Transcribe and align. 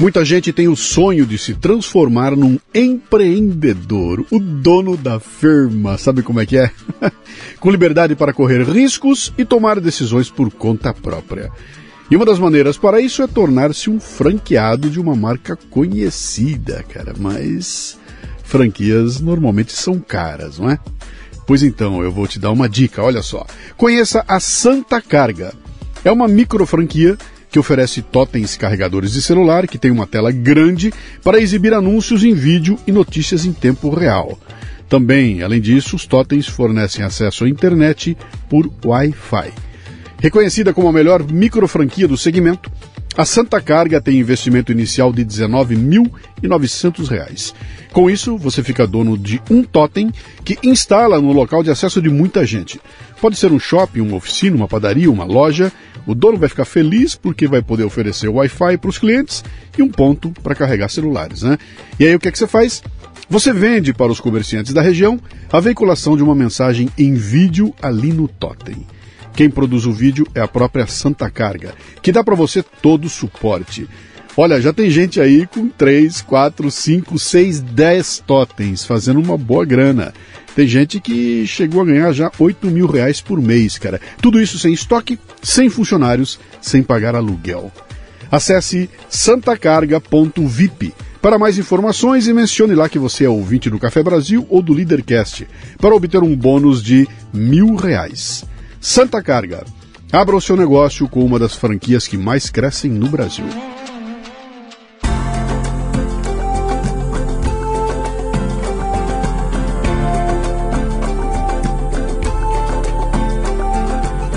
Muita 0.00 0.24
gente 0.24 0.50
tem 0.50 0.66
o 0.66 0.74
sonho 0.74 1.26
de 1.26 1.36
se 1.36 1.52
transformar 1.52 2.34
num 2.34 2.58
empreendedor, 2.74 4.24
o 4.30 4.38
dono 4.38 4.96
da 4.96 5.20
firma, 5.20 5.98
sabe 5.98 6.22
como 6.22 6.40
é 6.40 6.46
que 6.46 6.56
é? 6.56 6.70
Com 7.60 7.70
liberdade 7.70 8.16
para 8.16 8.32
correr 8.32 8.62
riscos 8.62 9.30
e 9.36 9.44
tomar 9.44 9.78
decisões 9.78 10.30
por 10.30 10.50
conta 10.50 10.94
própria. 10.94 11.52
E 12.10 12.16
uma 12.16 12.24
das 12.24 12.38
maneiras 12.38 12.78
para 12.78 12.98
isso 12.98 13.22
é 13.22 13.26
tornar-se 13.26 13.90
um 13.90 14.00
franqueado 14.00 14.88
de 14.88 14.98
uma 14.98 15.14
marca 15.14 15.54
conhecida, 15.68 16.82
cara, 16.88 17.12
mas 17.18 17.98
franquias 18.42 19.20
normalmente 19.20 19.74
são 19.74 19.98
caras, 19.98 20.58
não 20.58 20.70
é? 20.70 20.78
Pois 21.46 21.62
então, 21.62 22.02
eu 22.02 22.10
vou 22.10 22.26
te 22.26 22.38
dar 22.38 22.52
uma 22.52 22.70
dica, 22.70 23.02
olha 23.02 23.20
só. 23.20 23.46
Conheça 23.76 24.24
a 24.26 24.40
Santa 24.40 24.98
Carga. 25.02 25.52
É 26.02 26.10
uma 26.10 26.26
micro 26.26 26.64
franquia 26.64 27.18
que 27.50 27.58
oferece 27.58 28.00
totens 28.00 28.56
carregadores 28.56 29.12
de 29.12 29.20
celular 29.20 29.66
que 29.66 29.78
tem 29.78 29.90
uma 29.90 30.06
tela 30.06 30.30
grande 30.30 30.92
para 31.22 31.40
exibir 31.40 31.74
anúncios 31.74 32.22
em 32.24 32.32
vídeo 32.32 32.78
e 32.86 32.92
notícias 32.92 33.44
em 33.44 33.52
tempo 33.52 33.90
real. 33.90 34.38
Também, 34.88 35.42
além 35.42 35.60
disso, 35.60 35.96
os 35.96 36.06
totens 36.06 36.46
fornecem 36.46 37.04
acesso 37.04 37.44
à 37.44 37.48
internet 37.48 38.16
por 38.48 38.70
Wi-Fi. 38.84 39.52
Reconhecida 40.18 40.74
como 40.74 40.88
a 40.88 40.92
melhor 40.92 41.22
micro 41.22 41.66
franquia 41.66 42.06
do 42.06 42.16
segmento, 42.16 42.70
a 43.16 43.24
Santa 43.24 43.60
Carga 43.60 44.00
tem 44.00 44.18
investimento 44.18 44.70
inicial 44.70 45.12
de 45.12 45.22
R$ 45.22 45.28
19.900. 45.28 47.52
Com 47.92 48.08
isso, 48.08 48.38
você 48.38 48.62
fica 48.62 48.86
dono 48.86 49.18
de 49.18 49.42
um 49.50 49.64
totem 49.64 50.12
que 50.44 50.56
instala 50.62 51.20
no 51.20 51.32
local 51.32 51.60
de 51.62 51.70
acesso 51.70 52.00
de 52.00 52.08
muita 52.08 52.46
gente. 52.46 52.80
Pode 53.20 53.36
ser 53.36 53.50
um 53.50 53.58
shopping, 53.58 54.00
uma 54.00 54.16
oficina, 54.16 54.54
uma 54.56 54.68
padaria, 54.68 55.10
uma 55.10 55.24
loja. 55.24 55.72
O 56.06 56.14
dono 56.14 56.38
vai 56.38 56.48
ficar 56.48 56.64
feliz 56.64 57.16
porque 57.16 57.48
vai 57.48 57.60
poder 57.60 57.84
oferecer 57.84 58.28
Wi-Fi 58.28 58.78
para 58.78 58.88
os 58.88 58.96
clientes 58.96 59.44
e 59.76 59.82
um 59.82 59.88
ponto 59.88 60.30
para 60.42 60.54
carregar 60.54 60.88
celulares. 60.88 61.42
Né? 61.42 61.58
E 61.98 62.06
aí 62.06 62.14
o 62.14 62.20
que, 62.20 62.28
é 62.28 62.32
que 62.32 62.38
você 62.38 62.46
faz? 62.46 62.82
Você 63.28 63.52
vende 63.52 63.92
para 63.92 64.10
os 64.10 64.20
comerciantes 64.20 64.72
da 64.72 64.80
região 64.82 65.20
a 65.52 65.60
veiculação 65.60 66.16
de 66.16 66.22
uma 66.22 66.34
mensagem 66.34 66.88
em 66.96 67.12
vídeo 67.14 67.74
ali 67.82 68.12
no 68.12 68.26
totem. 68.26 68.86
Quem 69.34 69.48
produz 69.50 69.86
o 69.86 69.92
vídeo 69.92 70.26
é 70.34 70.40
a 70.40 70.48
própria 70.48 70.86
Santa 70.86 71.30
Carga, 71.30 71.74
que 72.02 72.12
dá 72.12 72.22
para 72.22 72.34
você 72.34 72.62
todo 72.62 73.06
o 73.06 73.10
suporte. 73.10 73.88
Olha, 74.36 74.60
já 74.60 74.72
tem 74.72 74.88
gente 74.88 75.20
aí 75.20 75.46
com 75.46 75.68
3, 75.68 76.22
4, 76.22 76.70
5, 76.70 77.18
6, 77.18 77.60
10 77.60 78.22
totens, 78.26 78.84
fazendo 78.84 79.20
uma 79.20 79.36
boa 79.36 79.64
grana. 79.64 80.14
Tem 80.54 80.66
gente 80.66 81.00
que 81.00 81.46
chegou 81.46 81.82
a 81.82 81.84
ganhar 81.84 82.12
já 82.12 82.30
8 82.38 82.66
mil 82.68 82.86
reais 82.86 83.20
por 83.20 83.40
mês, 83.40 83.76
cara. 83.78 84.00
Tudo 84.20 84.40
isso 84.40 84.58
sem 84.58 84.72
estoque, 84.72 85.18
sem 85.42 85.68
funcionários, 85.68 86.38
sem 86.60 86.82
pagar 86.82 87.14
aluguel. 87.14 87.72
Acesse 88.30 88.88
santacarga.vip 89.08 90.94
para 91.20 91.38
mais 91.38 91.58
informações 91.58 92.26
e 92.26 92.32
mencione 92.32 92.74
lá 92.74 92.88
que 92.88 92.98
você 92.98 93.24
é 93.24 93.28
ouvinte 93.28 93.68
do 93.68 93.78
Café 93.78 94.02
Brasil 94.02 94.46
ou 94.48 94.62
do 94.62 94.72
Leadercast 94.72 95.46
para 95.78 95.94
obter 95.94 96.22
um 96.22 96.34
bônus 96.36 96.82
de 96.82 97.06
mil 97.32 97.74
reais. 97.74 98.44
Santa 98.80 99.22
Carga. 99.22 99.62
Abra 100.10 100.34
o 100.34 100.40
seu 100.40 100.56
negócio 100.56 101.06
com 101.06 101.22
uma 101.22 101.38
das 101.38 101.54
franquias 101.54 102.08
que 102.08 102.16
mais 102.16 102.48
crescem 102.48 102.90
no 102.90 103.08
Brasil. 103.08 103.44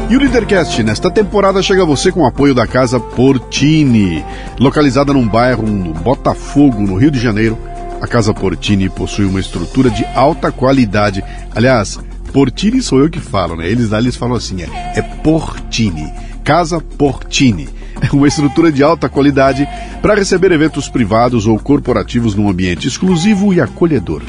E 0.09 0.16
o 0.16 0.19
Leadercast 0.19 0.83
nesta 0.83 1.09
temporada 1.09 1.64
chega 1.64 1.81
a 1.81 1.86
você 1.86 2.11
com 2.11 2.19
o 2.19 2.27
apoio 2.27 2.53
da 2.53 2.67
Casa 2.67 2.99
Portini. 2.99 4.23
Localizada 4.59 5.14
num 5.14 5.27
bairro 5.27 5.66
no 5.66 5.94
Botafogo, 5.94 6.81
no 6.81 6.97
Rio 6.97 7.09
de 7.09 7.19
Janeiro, 7.19 7.58
a 8.02 8.05
Casa 8.05 8.33
Portini 8.33 8.89
possui 8.89 9.23
uma 9.23 9.39
estrutura 9.39 9.89
de 9.89 10.05
alta 10.14 10.52
qualidade. 10.52 11.23
Aliás, 11.55 11.98
Portini 12.33 12.82
sou 12.82 12.99
eu 12.99 13.10
que 13.11 13.20
falo, 13.20 13.55
né? 13.55 13.70
Eles 13.70 13.92
eles 13.92 14.16
falam 14.16 14.36
assim, 14.36 14.64
é, 14.64 14.94
é 14.98 15.02
Portini, 15.02 16.11
Casa 16.44 16.82
Portini. 16.82 17.70
É 18.02 18.11
uma 18.11 18.27
estrutura 18.27 18.71
de 18.71 18.82
alta 18.82 19.08
qualidade 19.08 19.67
para 20.02 20.16
receber 20.16 20.52
eventos 20.52 20.89
privados 20.89 21.45
ou 21.45 21.60
corporativos 21.60 22.33
num 22.33 22.49
ambiente 22.49 22.88
exclusivo 22.88 23.54
e 23.54 23.61
acolhedor. 23.61 24.23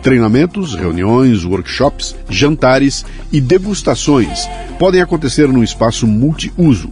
Treinamentos, 0.00 0.74
reuniões, 0.74 1.44
workshops, 1.44 2.16
jantares 2.28 3.04
e 3.32 3.40
degustações 3.40 4.48
podem 4.78 5.02
acontecer 5.02 5.48
num 5.48 5.62
espaço 5.62 6.06
multiuso. 6.06 6.88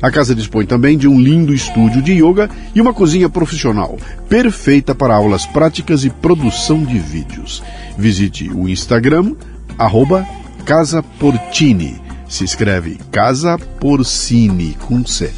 A 0.00 0.10
casa 0.10 0.34
dispõe 0.34 0.66
também 0.66 0.96
de 0.96 1.08
um 1.08 1.20
lindo 1.20 1.52
estúdio 1.52 2.00
de 2.00 2.12
yoga 2.12 2.48
e 2.74 2.80
uma 2.80 2.94
cozinha 2.94 3.28
profissional, 3.28 3.98
perfeita 4.28 4.94
para 4.94 5.16
aulas 5.16 5.46
práticas 5.46 6.04
e 6.04 6.10
produção 6.10 6.84
de 6.84 6.98
vídeos. 6.98 7.62
Visite 7.98 8.48
o 8.50 8.68
Instagram 8.68 9.34
arroba 9.78 10.26
Casa 10.64 11.02
Portini. 11.02 12.00
Se 12.28 12.44
escreve 12.44 12.98
Casa 13.10 13.56
Porcini 13.58 14.76
com 14.86 15.04
C. 15.06 15.32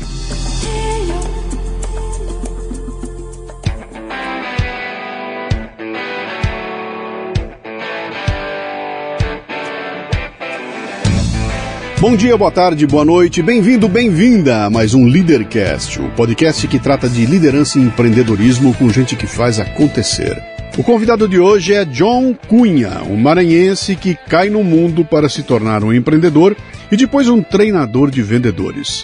Bom 12.01 12.15
dia, 12.15 12.37
boa 12.37 12.53
tarde, 12.53 12.87
boa 12.87 13.05
noite, 13.05 13.43
bem-vindo, 13.43 13.89
bem-vinda 13.89 14.67
a 14.67 14.71
mais 14.71 14.95
um 14.95 15.05
Leadercast, 15.05 16.01
o 16.01 16.09
podcast 16.11 16.67
que 16.69 16.79
trata 16.79 17.09
de 17.09 17.27
liderança 17.27 17.77
e 17.77 17.83
empreendedorismo 17.83 18.73
com 18.75 18.89
gente 18.89 19.17
que 19.17 19.27
faz 19.27 19.59
acontecer. 19.59 20.58
O 20.79 20.85
convidado 20.85 21.27
de 21.27 21.41
hoje 21.41 21.75
é 21.75 21.85
John 21.85 22.33
Cunha, 22.47 23.03
um 23.03 23.17
maranhense 23.17 23.97
que 23.97 24.15
cai 24.15 24.49
no 24.49 24.63
mundo 24.63 25.05
para 25.05 25.29
se 25.29 25.43
tornar 25.43 25.83
um 25.83 25.93
empreendedor 25.93 26.57
e 26.89 26.97
depois 26.97 27.29
um 27.29 27.43
treinador 27.43 28.13
de 28.13 28.23
vendedores. 28.23 29.03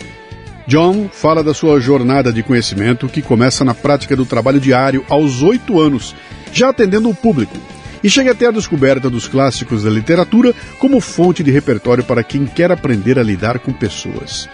John 0.69 1.09
fala 1.11 1.43
da 1.43 1.53
sua 1.53 1.81
jornada 1.81 2.33
de 2.33 2.45
conhecimento 2.45 3.09
que 3.09 3.21
começa 3.21 3.65
na 3.65 3.75
prática 3.75 4.15
do 4.15 4.25
trabalho 4.25 4.61
diário 4.61 5.05
aos 5.09 5.43
oito 5.43 5.81
anos, 5.81 6.15
já 6.53 6.69
atendendo 6.69 7.11
o 7.11 7.15
público, 7.15 7.57
e 8.05 8.09
chega 8.09 8.31
até 8.31 8.47
a 8.47 8.53
descoberta 8.53 9.11
dos 9.11 9.27
clássicos 9.27 9.83
da 9.83 9.91
literatura 9.91 10.55
como 10.79 11.01
fonte 11.01 11.43
de 11.43 11.51
repertório 11.51 12.05
para 12.05 12.23
quem 12.23 12.47
quer 12.47 12.71
aprender 12.71 13.19
a 13.19 13.23
lidar 13.25 13.59
com 13.59 13.73
pessoas. 13.73 14.49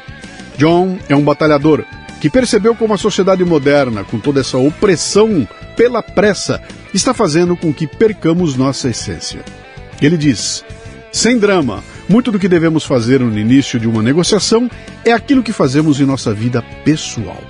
John 0.57 0.99
é 1.07 1.15
um 1.15 1.23
batalhador 1.23 1.85
que 2.21 2.29
percebeu 2.29 2.77
como 2.77 2.93
a 2.93 2.99
sociedade 2.99 3.43
moderna, 3.45 4.05
com 4.05 4.19
toda 4.19 4.41
essa 4.41 4.59
opressão 4.59 5.49
pela 5.75 6.03
pressa, 6.03 6.61
está 6.93 7.15
fazendo 7.15 7.57
com 7.57 7.73
que 7.73 7.87
percamos 7.87 8.57
nossa 8.57 8.91
essência. 8.91 9.43
Ele 10.03 10.19
diz: 10.19 10.63
sem 11.11 11.39
drama, 11.39 11.83
muito 12.09 12.31
do 12.31 12.39
que 12.39 12.49
devemos 12.49 12.85
fazer 12.85 13.21
no 13.21 13.39
início 13.39 13.81
de 13.81 13.89
uma 13.89 14.03
negociação 14.03 14.71
é 15.05 15.13
aquilo 15.13 15.43
que 15.43 15.53
fazemos 15.53 16.01
em 16.01 16.05
nossa 16.05 16.35
vida 16.35 16.63
pessoal. 16.85 17.43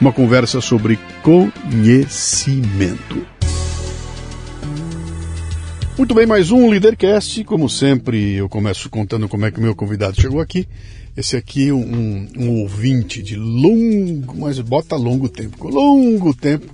Uma 0.00 0.12
conversa 0.12 0.60
sobre 0.60 0.98
conhecimento. 1.22 3.26
Muito 5.96 6.14
bem, 6.14 6.26
mais 6.26 6.50
um 6.50 6.68
Leadercast. 6.68 7.42
Como 7.44 7.70
sempre, 7.70 8.34
eu 8.34 8.50
começo 8.50 8.90
contando 8.90 9.26
como 9.26 9.46
é 9.46 9.50
que 9.50 9.58
o 9.58 9.62
meu 9.62 9.74
convidado 9.74 10.20
chegou 10.20 10.40
aqui. 10.40 10.68
Esse 11.16 11.34
aqui, 11.34 11.72
um, 11.72 12.28
um 12.36 12.60
ouvinte 12.60 13.22
de 13.22 13.36
longo, 13.36 14.36
mas 14.36 14.58
bota 14.60 14.96
longo 14.96 15.30
tempo, 15.30 15.66
longo 15.66 16.34
tempo, 16.34 16.66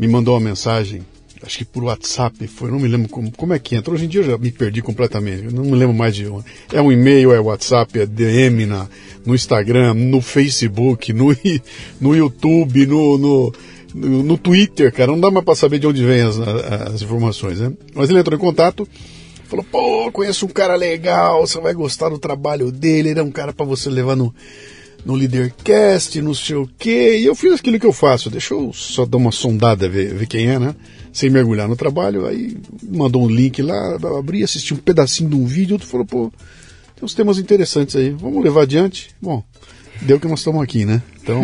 me 0.00 0.08
mandou 0.08 0.34
uma 0.34 0.40
mensagem, 0.40 1.02
acho 1.40 1.58
que 1.58 1.64
por 1.64 1.84
WhatsApp, 1.84 2.44
foi, 2.48 2.72
não 2.72 2.80
me 2.80 2.88
lembro 2.88 3.08
como, 3.08 3.30
como 3.30 3.52
é 3.52 3.58
que 3.60 3.76
entra. 3.76 3.94
Hoje 3.94 4.06
em 4.06 4.08
dia 4.08 4.20
eu 4.20 4.30
já 4.32 4.36
me 4.36 4.50
perdi 4.50 4.82
completamente, 4.82 5.44
não 5.54 5.62
me 5.62 5.76
lembro 5.76 5.94
mais 5.94 6.16
de. 6.16 6.26
É 6.72 6.82
um 6.82 6.90
e-mail, 6.90 7.32
é 7.32 7.38
WhatsApp, 7.38 8.00
é 8.00 8.04
DM 8.04 8.66
na, 8.66 8.88
no 9.24 9.32
Instagram, 9.32 9.94
no 9.94 10.20
Facebook, 10.20 11.12
no, 11.12 11.26
no 12.00 12.16
YouTube, 12.16 12.84
no, 12.84 13.16
no, 13.16 13.52
no, 13.94 14.22
no 14.24 14.36
Twitter, 14.36 14.92
cara. 14.92 15.12
Não 15.12 15.20
dá 15.20 15.30
mais 15.30 15.44
para 15.44 15.54
saber 15.54 15.78
de 15.78 15.86
onde 15.86 16.04
vem 16.04 16.20
as, 16.20 16.36
as 16.38 17.00
informações, 17.00 17.60
né? 17.60 17.72
Mas 17.94 18.10
ele 18.10 18.18
entrou 18.18 18.36
em 18.36 18.42
contato 18.42 18.88
falou, 19.44 19.64
pô, 19.70 20.10
conheço 20.12 20.46
um 20.46 20.48
cara 20.48 20.74
legal, 20.74 21.46
você 21.46 21.60
vai 21.60 21.74
gostar 21.74 22.08
do 22.08 22.18
trabalho 22.18 22.72
dele, 22.72 23.10
ele 23.10 23.20
é 23.20 23.22
um 23.22 23.30
cara 23.30 23.52
para 23.52 23.64
você 23.64 23.88
levar 23.88 24.16
no, 24.16 24.34
no 25.04 25.14
Leadercast, 25.14 26.20
não 26.22 26.34
sei 26.34 26.56
o 26.56 26.68
quê. 26.78 27.18
E 27.18 27.26
eu 27.26 27.34
fiz 27.34 27.52
aquilo 27.52 27.78
que 27.78 27.86
eu 27.86 27.92
faço. 27.92 28.30
Deixa 28.30 28.54
eu 28.54 28.72
só 28.72 29.04
dar 29.04 29.18
uma 29.18 29.30
sondada, 29.30 29.88
ver, 29.88 30.14
ver 30.14 30.26
quem 30.26 30.48
é, 30.48 30.58
né? 30.58 30.74
Sem 31.12 31.30
mergulhar 31.30 31.68
no 31.68 31.76
trabalho. 31.76 32.26
Aí 32.26 32.56
mandou 32.82 33.22
um 33.22 33.28
link 33.28 33.60
lá, 33.62 33.96
abri, 34.18 34.42
assisti 34.42 34.72
um 34.72 34.78
pedacinho 34.78 35.28
de 35.28 35.36
um 35.36 35.44
vídeo. 35.44 35.74
Outro 35.74 35.88
falou, 35.88 36.06
pô, 36.06 36.32
tem 36.96 37.04
uns 37.04 37.14
temas 37.14 37.38
interessantes 37.38 37.94
aí. 37.96 38.10
Vamos 38.10 38.42
levar 38.42 38.62
adiante? 38.62 39.10
Bom, 39.20 39.44
deu 40.02 40.18
que 40.18 40.26
nós 40.26 40.40
estamos 40.40 40.62
aqui, 40.62 40.84
né? 40.84 41.02
Então, 41.22 41.42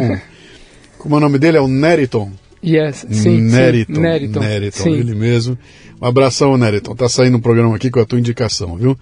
como 0.98 1.14
é 1.14 1.18
o 1.18 1.20
nome 1.20 1.38
dele? 1.38 1.58
É 1.58 1.60
o 1.60 1.68
Neriton. 1.68 2.32
Yes, 2.62 3.06
sim, 3.10 3.40
Neriton. 3.40 3.94
sim. 3.94 4.00
Neriton. 4.00 4.40
Neriton, 4.40 4.82
sim. 4.82 4.92
ele 4.92 5.14
mesmo. 5.14 5.58
Um 6.00 6.06
abração, 6.06 6.56
Neriton. 6.56 6.94
Tá 6.94 7.08
saindo 7.08 7.38
um 7.38 7.40
programa 7.40 7.74
aqui 7.76 7.90
com 7.90 8.00
a 8.00 8.04
tua 8.04 8.18
indicação, 8.18 8.76
viu? 8.76 8.98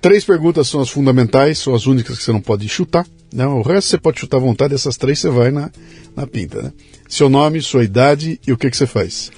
Três 0.00 0.24
perguntas 0.24 0.68
são 0.68 0.80
as 0.80 0.90
fundamentais, 0.90 1.58
são 1.58 1.74
as 1.74 1.86
únicas 1.86 2.18
que 2.18 2.24
você 2.24 2.32
não 2.32 2.40
pode 2.40 2.68
chutar. 2.68 3.06
Né? 3.32 3.46
O 3.46 3.62
resto 3.62 3.88
você 3.88 3.98
pode 3.98 4.20
chutar 4.20 4.38
à 4.38 4.40
vontade, 4.40 4.74
essas 4.74 4.96
três 4.96 5.18
você 5.18 5.30
vai 5.30 5.50
na, 5.50 5.70
na 6.16 6.26
pinta. 6.26 6.60
Né? 6.60 6.72
Seu 7.08 7.28
nome, 7.28 7.62
sua 7.62 7.84
idade 7.84 8.40
e 8.46 8.52
o 8.52 8.58
que, 8.58 8.68
que 8.68 8.76
você 8.76 8.86
faz. 8.86 9.30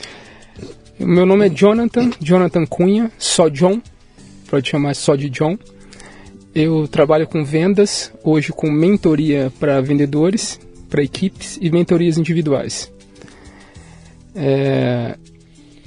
Meu 0.99 1.27
nome 1.27 1.47
é 1.47 1.51
Jonathan, 1.51 2.11
Jonathan 2.21 2.65
Cunha, 2.65 3.12
só 3.19 3.49
John, 3.49 3.81
pode 4.49 4.69
chamar 4.69 4.95
só 4.95 5.15
de 5.15 5.29
John. 5.29 5.59
Eu 6.55 6.89
trabalho 6.89 7.27
com 7.27 7.45
vendas, 7.45 8.12
hoje 8.23 8.53
com 8.53 8.71
mentoria 8.71 9.53
para 9.59 9.81
vendedores, 9.81 10.59
para 10.89 11.03
equipes 11.03 11.59
e 11.61 11.69
mentorias 11.71 12.17
individuais. 12.17 12.91
É, 14.34 15.16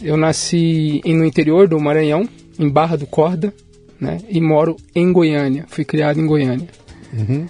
eu 0.01 0.15
nasci 0.15 1.01
no 1.05 1.25
interior 1.25 1.67
do 1.67 1.79
Maranhão, 1.79 2.27
em 2.59 2.69
Barra 2.69 2.95
do 2.95 3.07
Corda, 3.07 3.53
né, 3.99 4.19
e 4.29 4.39
moro 4.39 4.77
em 4.95 5.11
Goiânia. 5.11 5.65
Fui 5.67 5.83
criado 5.83 6.19
em 6.19 6.25
Goiânia. 6.25 6.67
Uhum. 7.13 7.45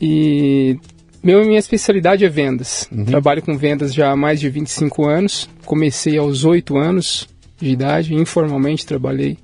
E 0.00 0.78
meu, 1.22 1.44
minha 1.44 1.58
especialidade 1.58 2.24
é 2.24 2.28
vendas. 2.28 2.88
Uhum. 2.90 3.04
Trabalho 3.04 3.42
com 3.42 3.56
vendas 3.56 3.94
já 3.94 4.10
há 4.10 4.16
mais 4.16 4.40
de 4.40 4.48
25 4.48 5.04
anos. 5.06 5.48
Comecei 5.64 6.18
aos 6.18 6.44
8 6.44 6.76
anos 6.76 7.28
de 7.60 7.70
idade, 7.70 8.14
informalmente 8.14 8.84
trabalhei 8.84 9.38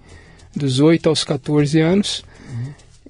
dos 0.54 0.80
8 0.80 1.08
aos 1.08 1.22
14 1.22 1.80
anos 1.80 2.24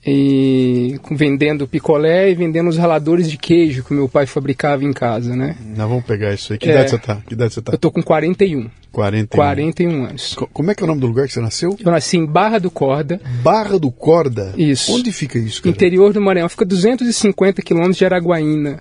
e 0.07 0.99
vendendo 1.11 1.67
picolé 1.67 2.31
e 2.31 2.35
vendendo 2.35 2.69
os 2.69 2.77
raladores 2.77 3.31
de 3.31 3.37
queijo 3.37 3.83
que 3.83 3.93
meu 3.93 4.09
pai 4.09 4.27
fabricava 4.27 4.85
em 4.85 4.93
casa, 4.93 5.35
né? 5.35 5.57
Nós 5.77 5.89
vamos 5.89 6.05
pegar 6.05 6.33
isso 6.33 6.53
aí. 6.53 6.59
Que 6.59 6.69
é, 6.69 6.73
idade 6.73 6.91
você 6.91 6.99
tá? 6.99 7.17
Que 7.27 7.35
idade 7.35 7.55
você 7.55 7.63
tá? 7.63 7.73
Eu 7.73 7.79
tô 7.79 7.91
com 7.91 8.03
41. 8.03 8.71
41. 8.93 9.37
41 9.37 10.05
anos. 10.05 10.37
Como 10.53 10.71
é 10.71 10.75
que 10.75 10.83
é 10.83 10.85
o 10.85 10.87
nome 10.87 11.01
do 11.01 11.07
lugar 11.07 11.27
que 11.27 11.33
você 11.33 11.41
nasceu? 11.41 11.77
Eu 11.79 11.91
nasci 11.91 12.17
em 12.17 12.27
Barra 12.27 12.59
do 12.59 12.71
Corda. 12.71 13.21
Barra 13.43 13.79
do 13.79 13.91
Corda? 13.91 14.55
Isso. 14.57 14.93
Onde 14.95 15.13
fica 15.13 15.39
isso, 15.39 15.63
cara? 15.63 15.75
Interior 15.75 16.13
do 16.13 16.21
Maranhão. 16.21 16.49
Fica 16.49 16.65
250 16.65 17.63
quilômetros 17.63 17.97
de 17.97 18.05
Araguaína. 18.05 18.81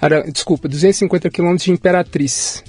Ara... 0.00 0.22
Desculpa, 0.30 0.68
250 0.68 1.30
quilômetros 1.30 1.64
de 1.64 1.72
Imperatriz 1.72 2.62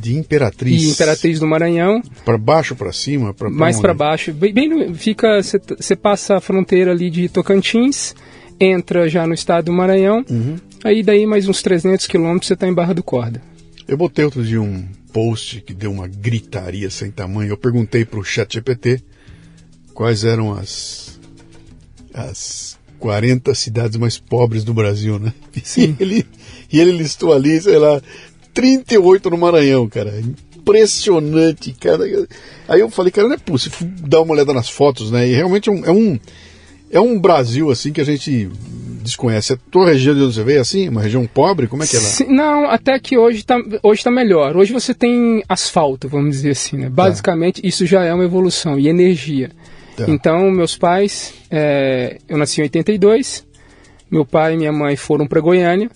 de 0.00 0.16
Imperatriz. 0.16 0.82
E 0.82 0.90
Imperatriz 0.90 1.38
do 1.38 1.46
Maranhão. 1.46 2.02
Para 2.24 2.38
baixo, 2.38 2.74
para 2.74 2.92
cima? 2.92 3.34
Pra, 3.34 3.50
mais 3.50 3.78
para 3.78 3.92
baixo. 3.92 4.32
Bem, 4.32 4.52
bem 4.52 4.94
fica, 4.94 5.40
você 5.42 5.94
passa 5.94 6.36
a 6.36 6.40
fronteira 6.40 6.90
ali 6.90 7.10
de 7.10 7.28
Tocantins, 7.28 8.14
entra 8.58 9.08
já 9.08 9.26
no 9.26 9.34
estado 9.34 9.66
do 9.66 9.72
Maranhão, 9.72 10.24
uhum. 10.28 10.56
aí 10.82 11.02
daí 11.02 11.26
mais 11.26 11.48
uns 11.48 11.62
300 11.62 12.06
quilômetros 12.06 12.48
você 12.48 12.54
está 12.54 12.66
em 12.66 12.74
Barra 12.74 12.94
do 12.94 13.02
Corda. 13.02 13.42
Eu 13.86 13.96
botei 13.96 14.24
outro 14.24 14.42
dia 14.42 14.60
um 14.60 14.86
post 15.12 15.60
que 15.60 15.74
deu 15.74 15.90
uma 15.90 16.06
gritaria 16.06 16.88
sem 16.90 17.10
tamanho. 17.10 17.50
Eu 17.50 17.56
perguntei 17.56 18.04
para 18.04 18.20
o 18.20 18.24
ChatGPT 18.24 19.02
quais 19.92 20.24
eram 20.24 20.52
as, 20.52 21.18
as 22.14 22.78
40 22.98 23.54
cidades 23.54 23.96
mais 23.96 24.18
pobres 24.18 24.62
do 24.62 24.72
Brasil, 24.72 25.18
né? 25.18 25.32
Sim. 25.64 25.96
E 25.98 26.02
ele, 26.02 26.26
e 26.72 26.80
ele 26.80 26.92
listou 26.92 27.32
ali, 27.32 27.60
sei 27.60 27.78
lá, 27.78 28.00
38 28.52 29.30
no 29.30 29.38
Maranhão, 29.38 29.88
cara. 29.88 30.20
Impressionante, 30.56 31.72
cara. 31.72 32.04
Aí 32.68 32.80
eu 32.80 32.90
falei, 32.90 33.10
cara, 33.10 33.28
não 33.28 33.34
é 33.34 33.38
possível 33.38 33.88
dar 34.06 34.20
uma 34.20 34.32
olhada 34.32 34.52
nas 34.52 34.68
fotos, 34.68 35.10
né? 35.10 35.28
E 35.28 35.34
realmente 35.34 35.68
é 35.68 35.72
um, 35.72 35.84
é 35.84 35.90
um, 35.90 36.20
é 36.90 37.00
um 37.00 37.18
Brasil, 37.18 37.70
assim, 37.70 37.92
que 37.92 38.00
a 38.00 38.04
gente 38.04 38.48
desconhece. 39.02 39.52
A 39.52 39.58
tua 39.70 39.86
região 39.86 40.14
de 40.14 40.22
onde 40.22 40.34
você 40.34 40.44
veio, 40.44 40.60
assim? 40.60 40.88
Uma 40.88 41.02
região 41.02 41.26
pobre? 41.26 41.66
Como 41.66 41.82
é 41.82 41.86
que 41.86 41.96
é 41.96 42.00
lá? 42.00 42.08
Não, 42.28 42.70
até 42.70 42.98
que 42.98 43.16
hoje 43.16 43.38
está 43.38 43.56
hoje 43.82 44.04
tá 44.04 44.10
melhor. 44.10 44.56
Hoje 44.56 44.72
você 44.72 44.94
tem 44.94 45.42
asfalto, 45.48 46.08
vamos 46.08 46.36
dizer 46.36 46.50
assim, 46.50 46.76
né? 46.76 46.88
Basicamente, 46.88 47.62
tá. 47.62 47.68
isso 47.68 47.86
já 47.86 48.04
é 48.04 48.12
uma 48.12 48.24
evolução. 48.24 48.78
E 48.78 48.88
energia. 48.88 49.50
Tá. 49.96 50.04
Então, 50.08 50.50
meus 50.50 50.76
pais... 50.76 51.34
É, 51.50 52.18
eu 52.28 52.38
nasci 52.38 52.60
em 52.60 52.64
82. 52.64 53.44
Meu 54.10 54.24
pai 54.24 54.54
e 54.54 54.56
minha 54.56 54.72
mãe 54.72 54.96
foram 54.96 55.26
para 55.26 55.40
Goiânia. 55.40 55.90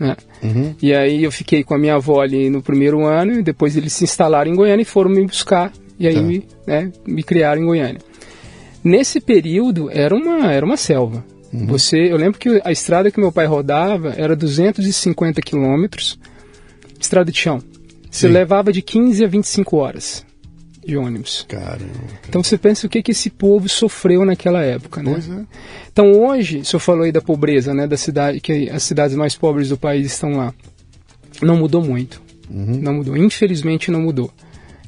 Né? 0.00 0.16
Uhum. 0.42 0.74
E 0.80 0.94
aí 0.94 1.22
eu 1.22 1.30
fiquei 1.30 1.62
com 1.62 1.74
a 1.74 1.78
minha 1.78 1.96
avó 1.96 2.22
ali 2.22 2.48
no 2.48 2.62
primeiro 2.62 3.04
ano, 3.04 3.38
e 3.38 3.42
depois 3.42 3.76
eles 3.76 3.92
se 3.92 4.04
instalaram 4.04 4.50
em 4.50 4.56
Goiânia 4.56 4.82
e 4.82 4.86
foram 4.86 5.10
me 5.10 5.24
buscar, 5.26 5.70
e 5.98 6.08
aí 6.08 6.14
tá. 6.14 6.22
me, 6.22 6.46
né, 6.66 6.90
me 7.06 7.22
criaram 7.22 7.60
em 7.60 7.66
Goiânia. 7.66 8.00
Nesse 8.82 9.20
período 9.20 9.90
era 9.92 10.14
uma, 10.14 10.50
era 10.50 10.64
uma 10.64 10.78
selva. 10.78 11.22
Uhum. 11.52 11.66
Você, 11.66 11.98
eu 12.10 12.16
lembro 12.16 12.38
que 12.38 12.60
a 12.64 12.72
estrada 12.72 13.10
que 13.10 13.20
meu 13.20 13.30
pai 13.30 13.44
rodava 13.44 14.14
era 14.16 14.34
250 14.34 15.42
quilômetros, 15.42 16.18
estrada 16.98 17.30
de 17.30 17.38
chão. 17.38 17.58
Você 18.10 18.26
Sim. 18.26 18.32
levava 18.32 18.72
de 18.72 18.80
15 18.80 19.24
a 19.24 19.28
25 19.28 19.76
horas 19.76 20.29
de 20.84 20.96
ônibus. 20.96 21.44
Caramba. 21.48 21.92
Então 22.28 22.42
você 22.42 22.56
pensa 22.56 22.86
o 22.86 22.90
que, 22.90 23.02
que 23.02 23.12
esse 23.12 23.30
povo 23.30 23.68
sofreu 23.68 24.24
naquela 24.24 24.62
época, 24.62 25.02
né? 25.02 25.12
Pois 25.12 25.30
é. 25.30 25.44
Então 25.92 26.12
hoje, 26.12 26.64
se 26.64 26.74
eu 26.74 26.80
falou 26.80 27.04
aí 27.04 27.12
da 27.12 27.20
pobreza, 27.20 27.74
né, 27.74 27.86
da 27.86 27.96
cidade, 27.96 28.40
que 28.40 28.70
as 28.70 28.82
cidades 28.82 29.16
mais 29.16 29.34
pobres 29.34 29.68
do 29.68 29.76
país 29.76 30.06
estão 30.06 30.32
lá, 30.32 30.54
não 31.42 31.56
mudou 31.56 31.82
muito. 31.82 32.22
Uhum. 32.50 32.80
Não 32.80 32.94
mudou. 32.94 33.16
Infelizmente 33.16 33.90
não 33.90 34.00
mudou. 34.00 34.30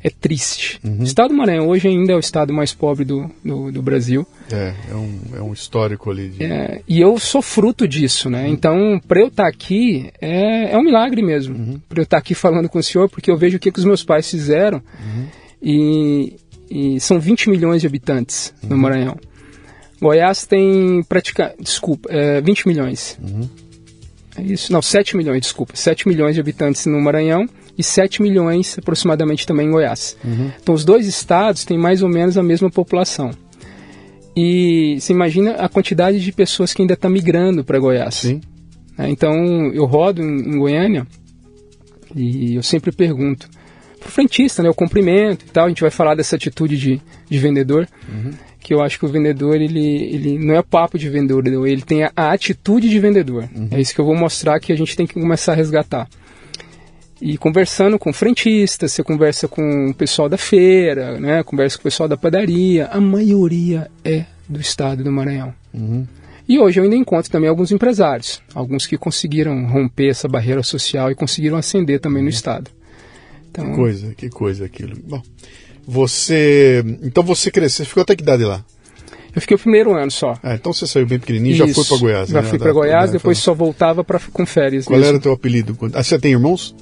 É 0.05 0.11
triste. 0.11 0.81
Uhum. 0.83 0.99
O 1.01 1.05
estado 1.05 1.29
do 1.29 1.37
Maranhão 1.37 1.69
hoje 1.69 1.87
ainda 1.87 2.13
é 2.13 2.17
o 2.17 2.19
estado 2.19 2.53
mais 2.53 2.75
pobre 2.75 3.05
do, 3.05 3.31
do, 3.45 3.71
do 3.71 3.81
Brasil. 3.81 4.27
É, 4.51 4.75
é 4.91 4.95
um, 4.97 5.21
é 5.37 5.41
um 5.41 5.53
histórico 5.53 6.11
ali. 6.11 6.31
De... 6.31 6.43
É, 6.43 6.81
e 6.89 7.01
eu 7.01 7.17
sou 7.21 7.41
fruto 7.41 7.87
disso, 7.87 8.29
né? 8.29 8.47
Uhum. 8.47 8.53
Então, 8.53 9.01
para 9.07 9.21
eu 9.21 9.29
estar 9.29 9.45
tá 9.45 9.49
aqui, 9.49 10.11
é, 10.21 10.73
é 10.73 10.79
um 10.79 10.83
milagre 10.83 11.23
mesmo. 11.23 11.55
Uhum. 11.55 11.81
Para 11.89 12.01
eu 12.01 12.03
estar 12.03 12.17
tá 12.17 12.21
aqui 12.21 12.35
falando 12.35 12.69
com 12.69 12.81
o 12.81 12.83
senhor, 12.83 13.09
porque 13.09 13.31
eu 13.31 13.37
vejo 13.37 13.59
o 13.59 13.61
que, 13.61 13.71
que 13.71 13.79
os 13.79 13.85
meus 13.85 14.03
pais 14.03 14.29
fizeram. 14.29 14.79
Uhum. 14.79 15.27
E, 15.63 16.37
e 16.71 17.01
são 17.01 17.21
20 17.21 17.49
milhões 17.51 17.81
de 17.81 17.87
habitantes 17.87 18.53
no 18.63 18.75
Uhum. 18.75 18.81
Maranhão. 18.83 19.17
Goiás 20.01 20.45
tem 20.47 21.03
praticamente, 21.09 21.63
desculpa, 21.63 22.09
é, 22.13 22.41
20 22.41 22.67
milhões. 22.67 23.17
Uhum. 23.23 23.49
É 24.37 24.43
isso, 24.43 24.73
não, 24.73 24.83
7 24.83 25.17
milhões, 25.17 25.41
desculpa. 25.43 25.77
7 25.77 26.09
milhões 26.09 26.35
de 26.35 26.41
habitantes 26.41 26.87
no 26.87 27.01
Maranhão 27.01 27.47
e 27.79 27.83
7 27.85 28.21
milhões 28.23 28.77
aproximadamente 28.79 29.47
também 29.47 29.69
em 29.69 29.71
Goiás. 29.71 30.17
Uhum. 30.25 30.51
Então 30.61 30.75
os 30.75 30.85
dois 30.85 31.07
estados 31.07 31.65
têm 31.65 31.79
mais 31.79 32.03
ou 32.03 32.09
menos 32.09 32.37
a 32.37 32.43
mesma 32.43 32.71
população. 32.71 33.31
E 34.35 34.97
você 34.99 35.13
imagina 35.13 35.53
a 35.53 35.69
quantidade 35.69 36.19
de 36.19 36.33
pessoas 36.33 36.73
que 36.73 36.83
ainda 36.83 36.95
estão 36.95 37.11
migrando 37.11 37.63
para 37.63 37.79
Goiás. 37.79 38.15
Sim. 38.15 38.41
É, 38.99 39.09
Então 39.09 39.33
eu 39.73 39.85
rodo 39.85 40.23
em, 40.23 40.55
em 40.55 40.59
Goiânia 40.59 41.07
e 42.17 42.55
eu 42.55 42.63
sempre 42.63 42.91
pergunto 42.91 43.49
pro 44.03 44.13
frentista, 44.13 44.63
né, 44.63 44.69
o 44.69 44.75
cumprimento 44.75 45.45
e 45.47 45.51
tal, 45.51 45.67
a 45.67 45.69
gente 45.69 45.81
vai 45.81 45.91
falar 45.91 46.15
dessa 46.15 46.37
atitude 46.37 46.77
de, 46.77 47.01
de 47.31 47.39
vendedor, 47.39 47.89
Uhum. 48.09 48.33
que 48.61 48.75
eu 48.75 48.81
acho 48.83 48.99
que 48.99 49.05
o 49.05 49.09
vendedor, 49.09 49.57
ele, 49.57 49.81
ele 50.15 50.39
não 50.39 50.55
é 50.55 50.63
papo 50.63 50.99
de 50.99 51.09
vendedor, 51.09 51.67
ele 51.67 51.83
tem 51.83 52.05
a, 52.05 52.13
a 52.17 52.33
atitude 52.33 52.89
de 52.89 52.99
vendedor. 53.01 53.49
É 53.71 53.81
isso 53.81 53.95
que 53.95 54.01
eu 54.01 54.05
vou 54.05 54.15
mostrar 54.17 54.61
que 54.61 54.73
a 54.73 54.77
gente 54.77 54.97
tem 54.97 55.07
que 55.07 55.15
começar 55.15 55.53
a 55.53 55.57
resgatar. 55.57 56.09
E 57.21 57.39
conversando 57.39 57.99
com 57.99 58.13
frentista, 58.13 58.89
você 58.89 59.03
conversa 59.03 59.47
com 59.47 59.91
o 59.91 59.95
pessoal 59.95 60.29
da 60.29 60.37
feira, 60.37 61.21
né, 61.21 61.43
conversa 61.45 61.77
com 61.77 61.83
o 61.83 61.85
pessoal 61.85 62.09
da 62.09 62.17
padaria, 62.17 62.87
a 62.87 63.01
maioria 63.01 63.89
é 64.05 64.25
do 64.49 64.61
estado 64.61 65.05
do 65.05 65.13
Maranhão. 65.13 65.55
Uhum. 65.73 66.05
E 66.49 66.59
hoje 66.59 66.81
eu 66.81 66.85
ainda 66.85 66.97
encontro 66.97 67.31
também 67.31 67.49
alguns 67.49 67.71
empresários, 67.71 68.43
alguns 68.53 68.87
que 68.87 68.99
conseguiram 68.99 69.67
romper 69.69 70.09
essa 70.09 70.27
barreira 70.27 70.63
social 70.65 71.11
e 71.11 71.15
conseguiram 71.15 71.57
ascender 71.57 72.01
também 72.01 72.23
no 72.25 72.29
estado. 72.29 72.69
Então, 73.53 73.67
Que 73.71 73.75
coisa, 73.77 74.15
que 74.17 74.29
coisa 74.31 74.65
aquilo. 74.65 74.97
Bom, 75.07 75.21
você. 75.87 76.83
Então 77.03 77.23
você 77.23 77.51
cresceu, 77.51 77.85
ficou 77.87 78.03
até 78.03 78.17
que 78.17 78.23
idade 78.23 78.45
lá? 78.45 78.65
eu 79.35 79.41
fiquei 79.41 79.55
o 79.55 79.59
primeiro 79.61 79.95
ano 79.95 80.11
só. 80.11 80.39
Ah, 80.43 80.55
então 80.55 80.73
você 80.75 80.87
saiu 80.87 81.07
bem 81.07 81.19
pequenininho 81.19 81.55
e 81.55 81.57
já 81.57 81.67
foi 81.69 81.85
para 81.85 81.97
Goiás, 81.99 82.29
Já 82.29 82.43
né? 82.43 82.49
fui 82.49 82.59
para 82.59 82.73
Goiás, 82.73 83.07
da- 83.11 83.17
depois 83.17 83.39
só 83.39 83.55
voltava 83.55 84.05
pra, 84.05 84.21
com 84.33 84.45
férias 84.45 84.85
Qual 84.85 84.99
mesmo. 84.99 85.09
era 85.09 85.17
o 85.19 85.21
teu 85.21 85.33
apelido? 85.33 85.77
Ah, 85.95 86.03
você 86.03 86.19
tem 86.19 86.33
irmãos? 86.33 86.75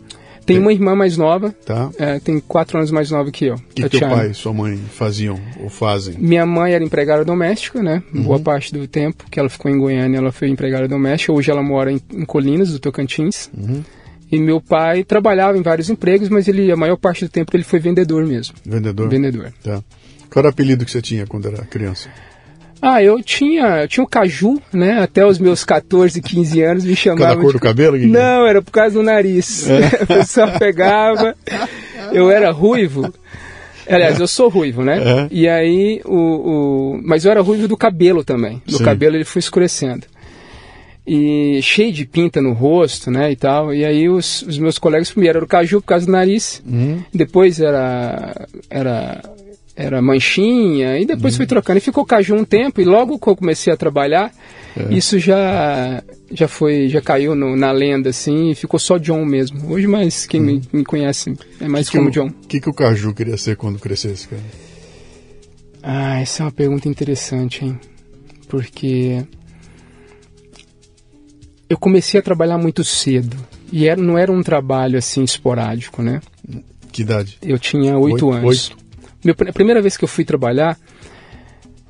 Tem 0.44 0.58
uma 0.58 0.72
irmã 0.72 0.96
mais 0.96 1.16
nova, 1.16 1.54
Tá. 1.64 1.90
é, 1.96 2.18
tem 2.18 2.40
quatro 2.40 2.76
anos 2.78 2.90
mais 2.90 3.08
nova 3.08 3.30
que 3.30 3.44
eu, 3.44 3.54
O 3.54 3.58
que 3.72 3.88
teu 3.88 4.00
pai 4.00 4.30
e 4.30 4.34
sua 4.34 4.52
mãe 4.52 4.76
faziam 4.76 5.38
ou 5.62 5.68
fazem? 5.68 6.16
Minha 6.18 6.44
mãe 6.44 6.72
era 6.72 6.82
empregada 6.82 7.24
doméstica, 7.24 7.80
né? 7.80 8.02
Uhum. 8.12 8.22
Boa 8.24 8.40
parte 8.40 8.72
do 8.72 8.84
tempo 8.88 9.26
que 9.30 9.38
ela 9.38 9.48
ficou 9.48 9.70
em 9.70 9.78
Goiânia, 9.78 10.18
ela 10.18 10.32
foi 10.32 10.48
empregada 10.48 10.88
doméstica. 10.88 11.32
Hoje 11.32 11.52
ela 11.52 11.62
mora 11.62 11.92
em, 11.92 12.00
em 12.12 12.24
Colinas, 12.24 12.72
do 12.72 12.80
Tocantins. 12.80 13.48
Uhum. 13.56 13.84
E 14.30 14.38
meu 14.38 14.60
pai 14.60 15.02
trabalhava 15.04 15.58
em 15.58 15.62
vários 15.62 15.90
empregos, 15.90 16.28
mas 16.28 16.46
ele 16.46 16.70
a 16.70 16.76
maior 16.76 16.96
parte 16.96 17.24
do 17.24 17.30
tempo 17.30 17.54
ele 17.56 17.64
foi 17.64 17.78
vendedor 17.80 18.24
mesmo. 18.26 18.54
Vendedor? 18.64 19.08
Vendedor. 19.08 19.52
Tá. 19.62 19.82
Qual 20.30 20.40
era 20.40 20.46
o 20.48 20.50
apelido 20.50 20.84
que 20.84 20.90
você 20.90 21.02
tinha 21.02 21.26
quando 21.26 21.48
era 21.48 21.64
criança? 21.64 22.08
Ah, 22.82 23.02
eu 23.02 23.22
tinha, 23.22 23.82
eu 23.82 23.88
tinha 23.88 24.02
o 24.04 24.08
caju, 24.08 24.58
né? 24.72 25.02
Até 25.02 25.26
os 25.26 25.38
meus 25.38 25.64
14, 25.64 26.22
15 26.22 26.62
anos 26.62 26.84
me 26.84 26.96
Por 26.96 27.02
causa 27.04 27.18
chamavam. 27.18 27.36
da 27.36 27.42
cor 27.42 27.52
de- 27.52 27.58
do 27.58 27.60
cabelo? 27.62 27.96
É? 27.96 28.00
Não, 28.06 28.46
era 28.46 28.62
por 28.62 28.70
causa 28.70 28.94
do 28.94 29.02
nariz. 29.02 29.66
A 30.00 30.06
pessoa 30.06 30.46
pegava. 30.58 31.34
Eu 32.12 32.30
era 32.30 32.50
ruivo. 32.50 33.12
Aliás, 33.86 34.18
eu 34.20 34.26
sou 34.28 34.48
ruivo, 34.48 34.82
né? 34.84 34.98
É. 34.98 35.28
E 35.32 35.48
aí, 35.48 36.00
o, 36.06 36.14
o... 36.94 37.00
mas 37.04 37.24
eu 37.24 37.30
era 37.32 37.40
ruivo 37.42 37.66
do 37.68 37.76
cabelo 37.76 38.22
também. 38.24 38.62
Do 38.64 38.78
Sim. 38.78 38.84
cabelo 38.84 39.16
ele 39.16 39.24
foi 39.24 39.40
escurecendo. 39.40 40.06
E 41.12 41.60
cheio 41.62 41.92
de 41.92 42.06
pinta 42.06 42.40
no 42.40 42.52
rosto, 42.52 43.10
né? 43.10 43.32
E 43.32 43.36
tal. 43.36 43.74
E 43.74 43.84
aí, 43.84 44.08
os, 44.08 44.42
os 44.42 44.58
meus 44.58 44.78
colegas, 44.78 45.10
primeiro 45.10 45.38
era 45.38 45.44
o 45.44 45.48
caju 45.48 45.80
por 45.80 45.88
causa 45.88 46.06
do 46.06 46.12
nariz. 46.12 46.62
Uhum. 46.64 47.02
Depois 47.12 47.58
era. 47.58 48.46
Era. 48.70 49.20
era 49.74 50.00
manchinha, 50.02 50.98
e 51.00 51.06
depois 51.06 51.36
foi 51.36 51.46
trocando. 51.46 51.78
E 51.78 51.80
ficou 51.80 52.04
caju 52.04 52.34
um 52.36 52.44
tempo, 52.44 52.80
e 52.80 52.84
logo 52.84 53.18
que 53.18 53.26
eu 53.28 53.34
comecei 53.34 53.72
a 53.72 53.76
trabalhar, 53.76 54.30
isso 54.90 55.18
já 55.18 56.02
já 56.30 56.46
foi 56.46 56.86
já 56.88 57.00
caiu 57.00 57.34
no- 57.34 57.56
na 57.56 57.72
lenda 57.72 58.10
assim 58.10 58.50
e 58.50 58.54
ficou 58.54 58.78
só 58.78 58.98
John 58.98 59.24
mesmo 59.24 59.68
hoje 59.72 59.88
mas 59.88 60.26
quem 60.26 60.40
me, 60.40 60.62
me 60.72 60.84
conhece 60.84 61.34
é 61.60 61.66
mais 61.66 61.88
que 61.90 61.96
como 61.96 62.08
o, 62.08 62.12
John 62.12 62.28
O 62.28 62.46
que, 62.46 62.60
que 62.60 62.70
o 62.70 62.72
Caju 62.72 63.12
queria 63.12 63.36
ser 63.36 63.56
quando 63.56 63.80
crescesse, 63.80 64.28
cara? 64.28 64.42
ah 65.82 66.20
essa 66.20 66.42
é 66.42 66.46
uma 66.46 66.52
pergunta 66.52 66.88
interessante 66.88 67.64
hein 67.64 67.80
porque 68.48 69.24
eu 71.70 71.78
comecei 71.78 72.18
a 72.20 72.22
trabalhar 72.22 72.58
muito 72.58 72.82
cedo. 72.84 73.36
E 73.72 73.86
era, 73.86 74.00
não 74.02 74.18
era 74.18 74.30
um 74.32 74.42
trabalho 74.42 74.98
assim 74.98 75.22
esporádico 75.24 76.02
né? 76.02 76.20
Que 76.92 77.02
idade? 77.02 77.38
eu 77.40 77.58
tinha 77.58 77.96
oito 77.96 78.26
Oito- 78.26 78.32
anos. 78.32 78.72
Meu, 79.24 79.34
a 79.48 79.52
primeira 79.52 79.80
vez 79.80 79.96
que 79.96 80.02
eu 80.04 80.08
fui 80.08 80.24
trabalhar 80.24 80.76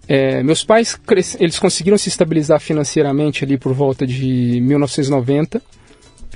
é, 0.07 0.43
meus 0.43 0.63
pais 0.65 0.95
cres- 0.97 1.37
eles 1.41 1.59
conseguiram 1.59 1.97
se 1.97 2.09
estabilizar 2.09 2.61
financeiramente 2.61 3.45
ali 3.45 3.57
por 3.57 3.73
volta 3.73 4.07
de 4.07 4.61
1990. 4.61 5.63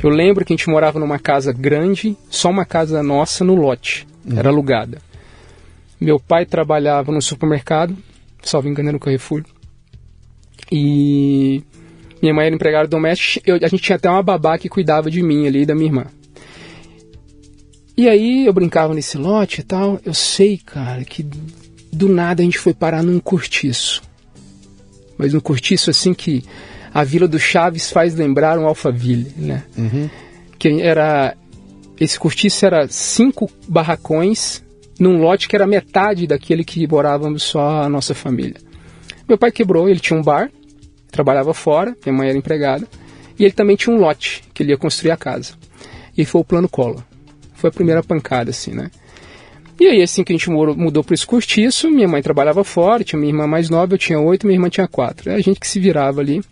Eu 0.03 0.11
lembro 0.11 0.45
que 0.45 0.53
a 0.53 0.57
gente 0.57 0.69
morava 0.71 0.99
numa 0.99 1.19
casa 1.19 1.53
grande, 1.53 2.17
só 2.31 2.51
uma 2.51 2.65
casa 2.65 3.03
nossa 3.03 3.45
no 3.45 3.55
lote, 3.55 4.07
era 4.37 4.49
alugada. 4.49 4.99
Meu 6.01 6.19
pai 6.21 6.47
trabalhava 6.47 7.11
no 7.13 7.21
supermercado, 7.21 7.97
salvo 8.43 8.69
engano 8.69 8.93
no 8.93 8.99
Carrefour, 9.01 9.43
e 10.71 11.63
minha 12.23 12.33
mãe 12.35 12.47
era 12.47 12.55
empregada 12.55 12.89
doméstica. 12.89 13.43
Eu- 13.51 13.57
a 13.63 13.69
gente 13.69 13.83
tinha 13.83 13.97
até 13.97 14.09
uma 14.11 14.23
babá 14.23 14.57
que 14.59 14.69
cuidava 14.69 15.11
de 15.11 15.23
mim 15.23 15.47
ali 15.47 15.63
e 15.63 15.67
da 15.67 15.75
minha 15.75 15.87
irmã. 15.89 16.07
E 17.97 18.09
aí 18.09 18.47
eu 18.47 18.53
brincava 18.53 18.93
nesse 18.95 19.17
lote 19.17 19.61
e 19.61 19.65
tal. 19.65 20.01
Eu 20.05 20.15
sei, 20.15 20.59
cara, 20.59 21.05
que 21.05 21.25
do 21.93 22.09
nada 22.09 22.43
a 22.43 22.45
gente 22.45 22.59
foi 22.59 22.75
parar 22.75 23.03
num 23.03 23.21
cortiço. 23.21 24.03
Mas 25.17 25.33
um 25.33 25.41
cortiço 25.41 25.91
assim 25.91 26.13
que 26.13 26.43
a 26.93 27.05
Vila 27.05 27.29
do 27.29 27.39
Chaves 27.39 27.91
faz 27.91 28.15
lembrar 28.17 28.59
um 28.59 28.67
Alphaville, 28.67 29.31
né? 29.37 29.63
Que 30.59 30.81
era 30.81 31.37
esse 32.01 32.19
cortiço 32.19 32.67
era 32.67 32.89
cinco 32.89 33.49
barracões 33.69 34.63
num 34.99 35.19
lote 35.21 35.47
que 35.49 35.55
era 35.55 35.67
metade 35.67 36.27
daquele 36.27 36.65
que 36.65 36.87
morávamos 36.89 37.45
só 37.45 37.83
a 37.83 37.89
nossa 37.89 38.15
família. 38.15 38.57
Meu 39.29 39.39
pai 39.39 39.53
quebrou, 39.53 39.89
ele 39.89 40.01
tinha 40.01 40.19
um 40.19 40.23
bar, 40.23 40.51
trabalhava 41.15 41.55
fora, 41.55 41.97
minha 42.05 42.17
mãe 42.17 42.29
era 42.29 42.37
empregada, 42.37 42.87
e 43.39 43.45
ele 43.45 43.53
também 43.53 43.77
tinha 43.77 43.95
um 43.95 43.99
lote 43.99 44.43
que 44.53 44.63
ele 44.63 44.71
ia 44.71 44.77
construir 44.77 45.13
a 45.13 45.17
casa. 45.17 45.55
E 46.17 46.25
foi 46.25 46.41
o 46.41 46.45
plano 46.45 46.69
Collor. 46.69 47.03
Foi 47.55 47.71
a 47.71 47.73
primeira 47.73 48.03
pancada, 48.03 48.51
assim, 48.51 48.73
né? 48.73 48.91
E 49.81 49.87
aí, 49.87 50.03
assim 50.03 50.23
que 50.23 50.33
a 50.33 50.37
gente 50.37 50.51
morou- 50.51 50.77
mudou 50.77 51.03
para 51.03 51.15
esse 51.15 51.27
cortiço, 51.27 51.91
minha 51.91 52.07
mãe 52.07 52.23
trabalhava 52.23 52.63
fora, 52.63 53.03
tinha 53.03 53.19
minha 53.19 53.33
irmã 53.33 53.47
mais 53.47 53.69
nova, 53.69 53.95
eu 53.95 53.99
tinha 53.99 54.21
oito, 54.21 54.47
minha 54.47 54.57
irmã 54.57 54.69
tinha 54.69 54.87
quatro. 54.87 55.31
É 55.31 55.35
a 55.35 55.41
gente 55.41 55.59
que 55.59 55.67
se 55.67 55.81
virava 55.81 56.21
ali. 56.21 56.43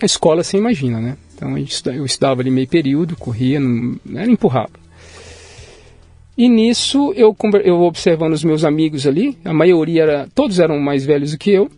A 0.00 0.04
escola, 0.04 0.42
você 0.42 0.58
imagina, 0.58 1.00
né? 1.00 1.16
Então 1.34 1.54
a 1.54 1.58
gente 1.58 1.82
eu 1.86 2.04
estudava 2.04 2.42
ali 2.42 2.50
meio 2.50 2.68
período, 2.68 3.16
corria, 3.16 3.58
não, 3.58 3.98
era 4.14 4.30
empurrava. 4.30 4.82
E 6.36 6.48
nisso, 6.48 7.12
eu, 7.16 7.36
eu 7.64 7.80
observando 7.82 8.32
os 8.32 8.44
meus 8.44 8.64
amigos 8.64 9.06
ali, 9.06 9.38
a 9.44 9.52
maioria 9.52 10.02
era, 10.02 10.28
todos 10.34 10.58
eram 10.58 10.78
mais 10.78 11.04
velhos 11.04 11.32
do 11.32 11.38
que 11.38 11.50
eu, 11.50 11.70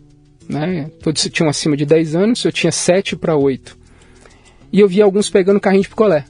né? 0.49 0.89
Todos 1.01 1.27
tinham 1.31 1.49
acima 1.49 1.75
de 1.75 1.85
10 1.85 2.15
anos, 2.15 2.43
eu 2.43 2.51
tinha 2.51 2.71
7 2.71 3.15
para 3.15 3.35
8. 3.35 3.77
E 4.71 4.79
eu 4.79 4.87
via 4.87 5.03
alguns 5.03 5.29
pegando 5.29 5.59
carrinho 5.59 5.83
de 5.83 5.89
picolé. 5.89 6.25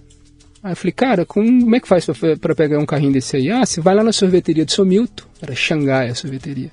Aí 0.63 0.71
eu 0.71 0.75
falei, 0.75 0.91
cara, 0.91 1.25
como 1.25 1.75
é 1.75 1.79
que 1.79 1.87
faz 1.87 2.07
para 2.41 2.55
pegar 2.55 2.79
um 2.79 2.85
carrinho 2.85 3.13
desse 3.13 3.37
aí? 3.37 3.51
Ah, 3.51 3.65
você 3.65 3.79
vai 3.79 3.93
lá 3.93 4.03
na 4.03 4.11
sorveteria 4.11 4.65
do 4.65 4.71
seu 4.71 4.85
Milton, 4.85 5.23
era 5.41 5.53
Xangai 5.53 6.09
a 6.09 6.15
sorveteria. 6.15 6.71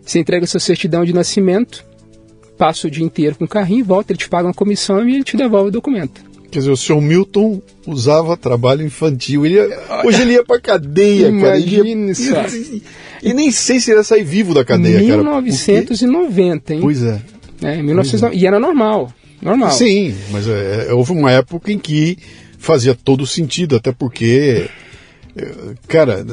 Você 0.00 0.18
entrega 0.20 0.46
sua 0.46 0.60
certidão 0.60 1.04
de 1.04 1.12
nascimento, 1.12 1.84
passa 2.56 2.86
o 2.86 2.90
dia 2.90 3.04
inteiro 3.04 3.36
com 3.36 3.44
o 3.44 3.48
carrinho, 3.48 3.84
volta, 3.84 4.12
ele 4.12 4.18
te 4.18 4.28
paga 4.28 4.46
uma 4.48 4.54
comissão 4.54 5.08
e 5.08 5.14
ele 5.16 5.24
te 5.24 5.36
devolve 5.36 5.68
o 5.68 5.72
documento. 5.72 6.27
Quer 6.50 6.60
dizer, 6.60 6.70
o 6.70 6.76
senhor 6.76 7.00
Milton 7.02 7.60
usava 7.86 8.36
trabalho 8.36 8.82
infantil. 8.84 9.44
Ele 9.44 9.54
ia- 9.56 9.68
hoje 10.04 10.22
ele 10.22 10.32
ia 10.32 10.44
pra 10.44 10.58
cadeia, 10.60 11.30
cara. 11.40 11.58
Ele 11.58 11.70
ia- 11.70 11.78
Imagine 11.80 12.14
só. 12.16 12.42
E 13.22 13.34
nem 13.34 13.50
sei 13.50 13.80
se 13.80 13.90
ele 13.90 14.00
ia 14.00 14.04
sair 14.04 14.24
vivo 14.24 14.54
da 14.54 14.64
cadeia, 14.64 14.98
cara. 15.08 15.22
1990, 15.74 16.72
hein? 16.74 16.80
porque- 16.80 16.82
Pois 16.82 17.02
é. 17.02 17.20
É, 17.62 17.82
1990. 17.82 18.34
E 18.36 18.46
era 18.46 18.58
normal, 18.58 19.12
normal. 19.42 19.70
Sim, 19.72 20.14
mas 20.30 20.48
é, 20.48 20.86
é, 20.88 20.92
houve 20.94 21.12
uma 21.12 21.30
época 21.32 21.70
em 21.72 21.78
que 21.78 22.16
fazia 22.58 22.94
todo 22.94 23.26
sentido, 23.26 23.76
até 23.76 23.92
porque, 23.92 24.68
é, 25.36 25.44
cara, 25.86 26.24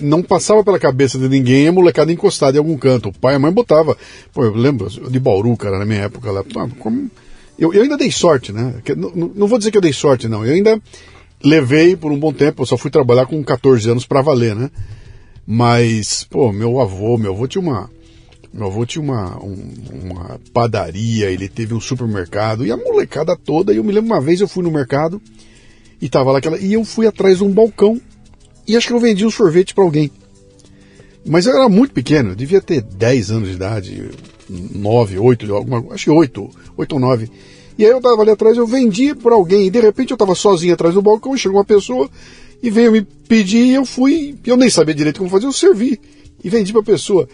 não 0.00 0.22
passava 0.22 0.62
pela 0.62 0.78
cabeça 0.78 1.18
de 1.18 1.28
ninguém 1.28 1.66
a 1.66 1.72
molecada 1.72 2.12
encostada 2.12 2.56
em 2.56 2.60
algum 2.60 2.76
canto. 2.76 3.08
O 3.08 3.12
pai 3.12 3.34
e 3.34 3.36
a 3.36 3.38
mãe 3.40 3.50
botava. 3.52 3.96
Pô, 4.32 4.44
eu 4.44 4.54
lembro 4.54 4.88
de 4.88 5.18
Bauru, 5.18 5.56
cara, 5.56 5.78
na 5.78 5.84
minha 5.84 6.02
época 6.02 6.30
lá. 6.30 6.44
como- 6.78 7.10
eu, 7.58 7.72
eu 7.72 7.82
ainda 7.82 7.96
dei 7.96 8.10
sorte, 8.10 8.52
né? 8.52 8.74
Não, 8.96 9.10
não- 9.34 9.46
vou 9.48 9.58
dizer 9.58 9.70
que 9.70 9.76
eu 9.78 9.82
dei 9.82 9.92
sorte, 9.92 10.28
não. 10.28 10.44
Eu 10.44 10.54
ainda 10.54 10.80
levei 11.42 11.94
por 11.96 12.10
um 12.12 12.18
bom 12.18 12.32
tempo, 12.32 12.62
eu 12.62 12.66
só 12.66 12.76
fui 12.76 12.90
trabalhar 12.90 13.26
com 13.26 13.42
14 13.44 13.88
anos 13.90 14.06
pra 14.06 14.22
valer, 14.22 14.54
né? 14.56 14.70
Mas, 15.46 16.24
pô, 16.24 16.52
meu 16.52 16.80
avô, 16.80 17.18
meu 17.18 17.32
avô 17.32 17.46
tinha 17.46 17.60
uma. 17.62 17.90
Meu 18.52 18.68
avô 18.68 18.86
tinha 18.86 19.02
uma, 19.02 19.36
um- 19.44 19.74
uma 20.04 20.40
padaria, 20.52 21.28
ele 21.30 21.48
teve 21.48 21.74
um 21.74 21.80
supermercado 21.80 22.64
e 22.64 22.70
a 22.70 22.76
molecada 22.76 23.36
toda. 23.36 23.72
E 23.72 23.76
eu 23.76 23.84
me 23.84 23.92
lembro 23.92 24.06
uma 24.14 24.20
vez 24.20 24.40
eu 24.40 24.48
fui 24.48 24.62
no 24.62 24.70
mercado 24.70 25.20
e 26.00 26.08
tava 26.08 26.30
lá 26.32 26.38
aquela. 26.38 26.56
E 26.58 26.72
eu 26.72 26.84
fui 26.84 27.06
atrás 27.06 27.38
de 27.38 27.44
um 27.44 27.50
balcão 27.50 28.00
e 28.66 28.76
acho 28.76 28.86
que 28.86 28.92
eu 28.92 29.00
vendi 29.00 29.26
um 29.26 29.30
sorvete 29.30 29.74
pra 29.74 29.84
alguém. 29.84 30.10
Mas 31.26 31.46
eu 31.46 31.56
era 31.56 31.68
muito 31.68 31.92
pequeno, 31.92 32.30
eu 32.30 32.34
devia 32.34 32.60
ter 32.60 32.82
10 32.82 33.30
anos 33.30 33.48
de 33.48 33.54
idade, 33.54 34.10
9, 34.48 35.18
8, 35.18 35.54
alguma, 35.54 35.94
acho 35.94 36.04
que 36.04 36.10
8, 36.10 36.50
8 36.76 36.92
ou 36.92 37.00
9. 37.00 37.30
E 37.78 37.84
aí 37.84 37.90
eu 37.90 38.00
tava 38.00 38.22
ali 38.22 38.30
atrás, 38.30 38.56
eu 38.56 38.66
vendi 38.66 39.14
pra 39.14 39.34
alguém, 39.34 39.66
e 39.66 39.70
de 39.70 39.80
repente 39.80 40.10
eu 40.10 40.16
tava 40.16 40.34
sozinho 40.34 40.74
atrás 40.74 40.94
do 40.94 41.02
balcão, 41.02 41.36
chegou 41.36 41.58
uma 41.58 41.64
pessoa 41.64 42.08
e 42.62 42.70
veio 42.70 42.92
me 42.92 43.02
pedir, 43.02 43.64
e 43.64 43.74
eu 43.74 43.84
fui, 43.84 44.36
eu 44.46 44.56
nem 44.56 44.68
sabia 44.68 44.94
direito 44.94 45.18
como 45.18 45.30
fazer, 45.30 45.46
eu 45.46 45.52
servi 45.52 45.98
e 46.42 46.50
vendi 46.50 46.72
pra 46.72 46.82
pessoa. 46.82 47.26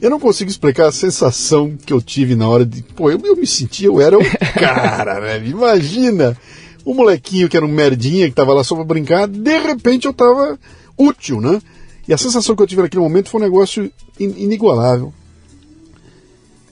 Eu 0.00 0.10
não 0.10 0.20
consigo 0.20 0.48
explicar 0.48 0.86
a 0.86 0.92
sensação 0.92 1.76
que 1.84 1.92
eu 1.92 2.00
tive 2.00 2.36
na 2.36 2.48
hora 2.48 2.64
de. 2.64 2.82
Pô, 2.82 3.10
eu, 3.10 3.20
eu 3.24 3.34
me 3.34 3.46
senti, 3.46 3.84
eu 3.84 4.00
era 4.00 4.16
o 4.16 4.22
cara, 4.54 5.18
velho. 5.18 5.48
Imagina! 5.48 6.36
O 6.84 6.94
molequinho 6.94 7.48
que 7.48 7.56
era 7.56 7.66
um 7.66 7.70
merdinha, 7.70 8.28
que 8.28 8.34
tava 8.34 8.54
lá 8.54 8.62
só 8.62 8.76
pra 8.76 8.84
brincar, 8.84 9.26
de 9.26 9.58
repente 9.58 10.06
eu 10.06 10.14
tava 10.14 10.56
útil, 10.96 11.40
né? 11.40 11.60
E 12.08 12.14
a 12.14 12.18
sensação 12.18 12.56
que 12.56 12.62
eu 12.62 12.66
tive 12.66 12.80
naquele 12.82 13.02
momento 13.02 13.28
foi 13.28 13.40
um 13.40 13.44
negócio 13.44 13.84
in- 14.18 14.34
inigualável. 14.42 15.12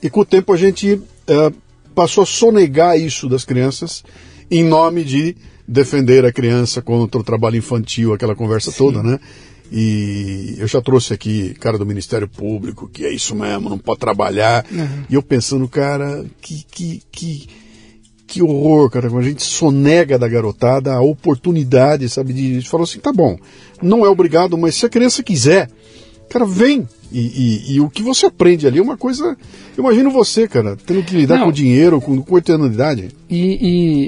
E 0.03 0.09
com 0.11 0.21
o 0.21 0.25
tempo 0.25 0.53
a 0.53 0.57
gente 0.57 1.01
eh, 1.27 1.53
passou 1.95 2.23
a 2.23 2.27
sonegar 2.27 2.99
isso 2.99 3.29
das 3.29 3.45
crianças 3.45 4.03
em 4.51 4.65
nome 4.65 5.05
de 5.05 5.37
defender 5.69 6.25
a 6.25 6.33
criança 6.33 6.81
contra 6.81 7.21
o 7.21 7.25
trabalho 7.25 7.57
infantil, 7.57 8.13
aquela 8.13 8.35
conversa 8.37 8.71
toda, 8.73 9.03
né? 9.03 9.19
E 9.73 10.55
eu 10.59 10.67
já 10.69 10.81
trouxe 10.81 11.13
aqui 11.13 11.53
cara 11.55 11.77
do 11.77 11.85
Ministério 11.85 12.29
Público, 12.29 12.89
que 12.89 13.05
é 13.05 13.13
isso 13.13 13.35
mesmo, 13.35 13.69
não 13.69 13.79
pode 13.79 13.99
trabalhar. 13.99 14.65
E 15.11 15.15
eu 15.15 15.23
pensando, 15.23 15.67
cara, 15.69 16.25
que, 16.41 16.65
que, 16.71 17.03
que, 17.11 17.49
que 18.27 18.43
horror, 18.43 18.91
cara, 18.91 19.09
quando 19.09 19.25
a 19.25 19.29
gente 19.29 19.43
sonega 19.43 20.19
da 20.19 20.27
garotada 20.29 20.93
a 20.93 21.01
oportunidade, 21.01 22.09
sabe, 22.09 22.33
de, 22.33 22.59
de 22.61 22.69
falar 22.69 22.85
assim, 22.85 22.99
tá 22.99 23.13
bom, 23.13 23.39
não 23.81 24.05
é 24.05 24.09
obrigado, 24.09 24.59
mas 24.59 24.75
se 24.75 24.85
a 24.85 24.89
criança 24.89 25.23
quiser, 25.23 25.69
cara, 26.29 26.45
vem. 26.45 26.89
E, 27.13 27.21
e- 27.21 27.75
e 27.77 27.81
o 27.81 27.89
que 27.89 28.03
você 28.03 28.27
aprende 28.27 28.67
ali 28.67 28.81
é 28.81 28.83
uma 28.83 28.97
coisa. 28.97 29.37
Eu 29.77 29.85
imagino 29.85 30.11
você, 30.11 30.49
cara, 30.49 30.77
tendo 30.85 31.05
que 31.05 31.15
lidar 31.15 31.39
Não. 31.39 31.47
com 31.47 31.53
dinheiro, 31.53 32.01
com, 32.01 32.21
com 32.21 32.35
oito 32.35 32.53
anos 32.53 32.69
de 32.69 32.75
idade. 32.75 33.09
E, 33.31 33.59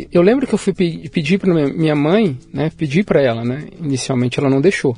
e 0.02 0.08
eu 0.12 0.20
lembro 0.20 0.44
que 0.44 0.52
eu 0.52 0.58
fui 0.58 0.72
pe- 0.72 1.08
pedir 1.10 1.38
para 1.38 1.54
minha 1.70 1.94
mãe, 1.94 2.36
né? 2.52 2.72
Pedir 2.76 3.04
para 3.04 3.22
ela, 3.22 3.44
né? 3.44 3.68
Inicialmente 3.80 4.40
ela 4.40 4.50
não 4.50 4.60
deixou. 4.60 4.96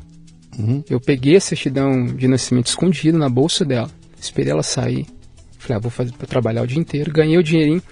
Eu 0.88 0.98
peguei 0.98 1.36
a 1.36 1.40
certidão 1.40 2.06
de 2.06 2.26
nascimento 2.26 2.66
escondido 2.68 3.18
na 3.18 3.28
bolsa 3.28 3.64
dela. 3.66 3.90
Esperei 4.18 4.50
ela 4.52 4.62
sair. 4.62 5.06
Falei, 5.58 5.76
ah, 5.76 5.80
vou 5.80 5.90
fazer 5.90 6.12
para 6.12 6.26
trabalhar 6.26 6.62
o 6.62 6.66
dia 6.66 6.78
inteiro. 6.78 7.12
Ganhei 7.12 7.36
o 7.38 7.42
dinheirinho. 7.42 7.82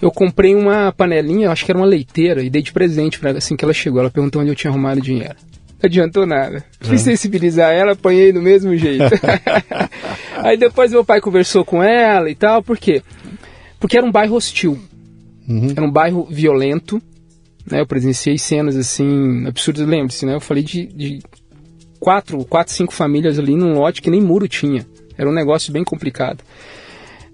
Eu 0.00 0.10
comprei 0.10 0.54
uma 0.54 0.92
panelinha, 0.92 1.50
acho 1.50 1.64
que 1.64 1.70
era 1.70 1.78
uma 1.78 1.86
leiteira, 1.86 2.42
e 2.42 2.50
dei 2.50 2.62
de 2.62 2.72
presente 2.72 3.18
para 3.18 3.30
ela 3.30 3.38
assim 3.38 3.56
que 3.56 3.64
ela 3.64 3.72
chegou. 3.72 4.00
Ela 4.00 4.10
perguntou 4.10 4.42
onde 4.42 4.50
eu 4.50 4.54
tinha 4.54 4.70
arrumado 4.70 5.00
dinheiro. 5.00 5.36
Não 5.82 5.86
adiantou 5.86 6.26
nada. 6.26 6.64
Fui 6.80 6.98
sensibilizar 6.98 7.72
ela, 7.72 7.92
apanhei 7.92 8.32
do 8.32 8.40
mesmo 8.40 8.76
jeito. 8.76 9.04
Aí 10.42 10.56
depois 10.56 10.90
meu 10.90 11.04
pai 11.04 11.20
conversou 11.20 11.64
com 11.64 11.82
ela 11.82 12.30
e 12.30 12.34
tal, 12.34 12.62
por 12.62 12.78
quê? 12.78 13.02
Porque 13.78 13.96
era 13.96 14.06
um 14.06 14.12
bairro 14.12 14.36
hostil. 14.36 14.78
Era 15.76 15.84
um 15.84 15.90
bairro 15.90 16.26
violento. 16.30 17.00
Né? 17.70 17.80
Eu 17.80 17.86
presenciei 17.86 18.38
cenas 18.38 18.76
assim, 18.76 19.46
absurdas. 19.46 19.86
Lembre-se, 19.86 20.24
né? 20.24 20.34
Eu 20.34 20.40
falei 20.40 20.62
de, 20.62 20.86
de 20.86 21.22
quatro, 22.00 22.44
quatro, 22.44 22.72
cinco 22.72 22.92
famílias 22.92 23.38
ali 23.38 23.54
num 23.54 23.74
lote 23.74 24.02
que 24.02 24.10
nem 24.10 24.20
muro 24.20 24.48
tinha. 24.48 24.86
Era 25.16 25.28
um 25.28 25.34
negócio 25.34 25.72
bem 25.72 25.84
complicado. 25.84 26.42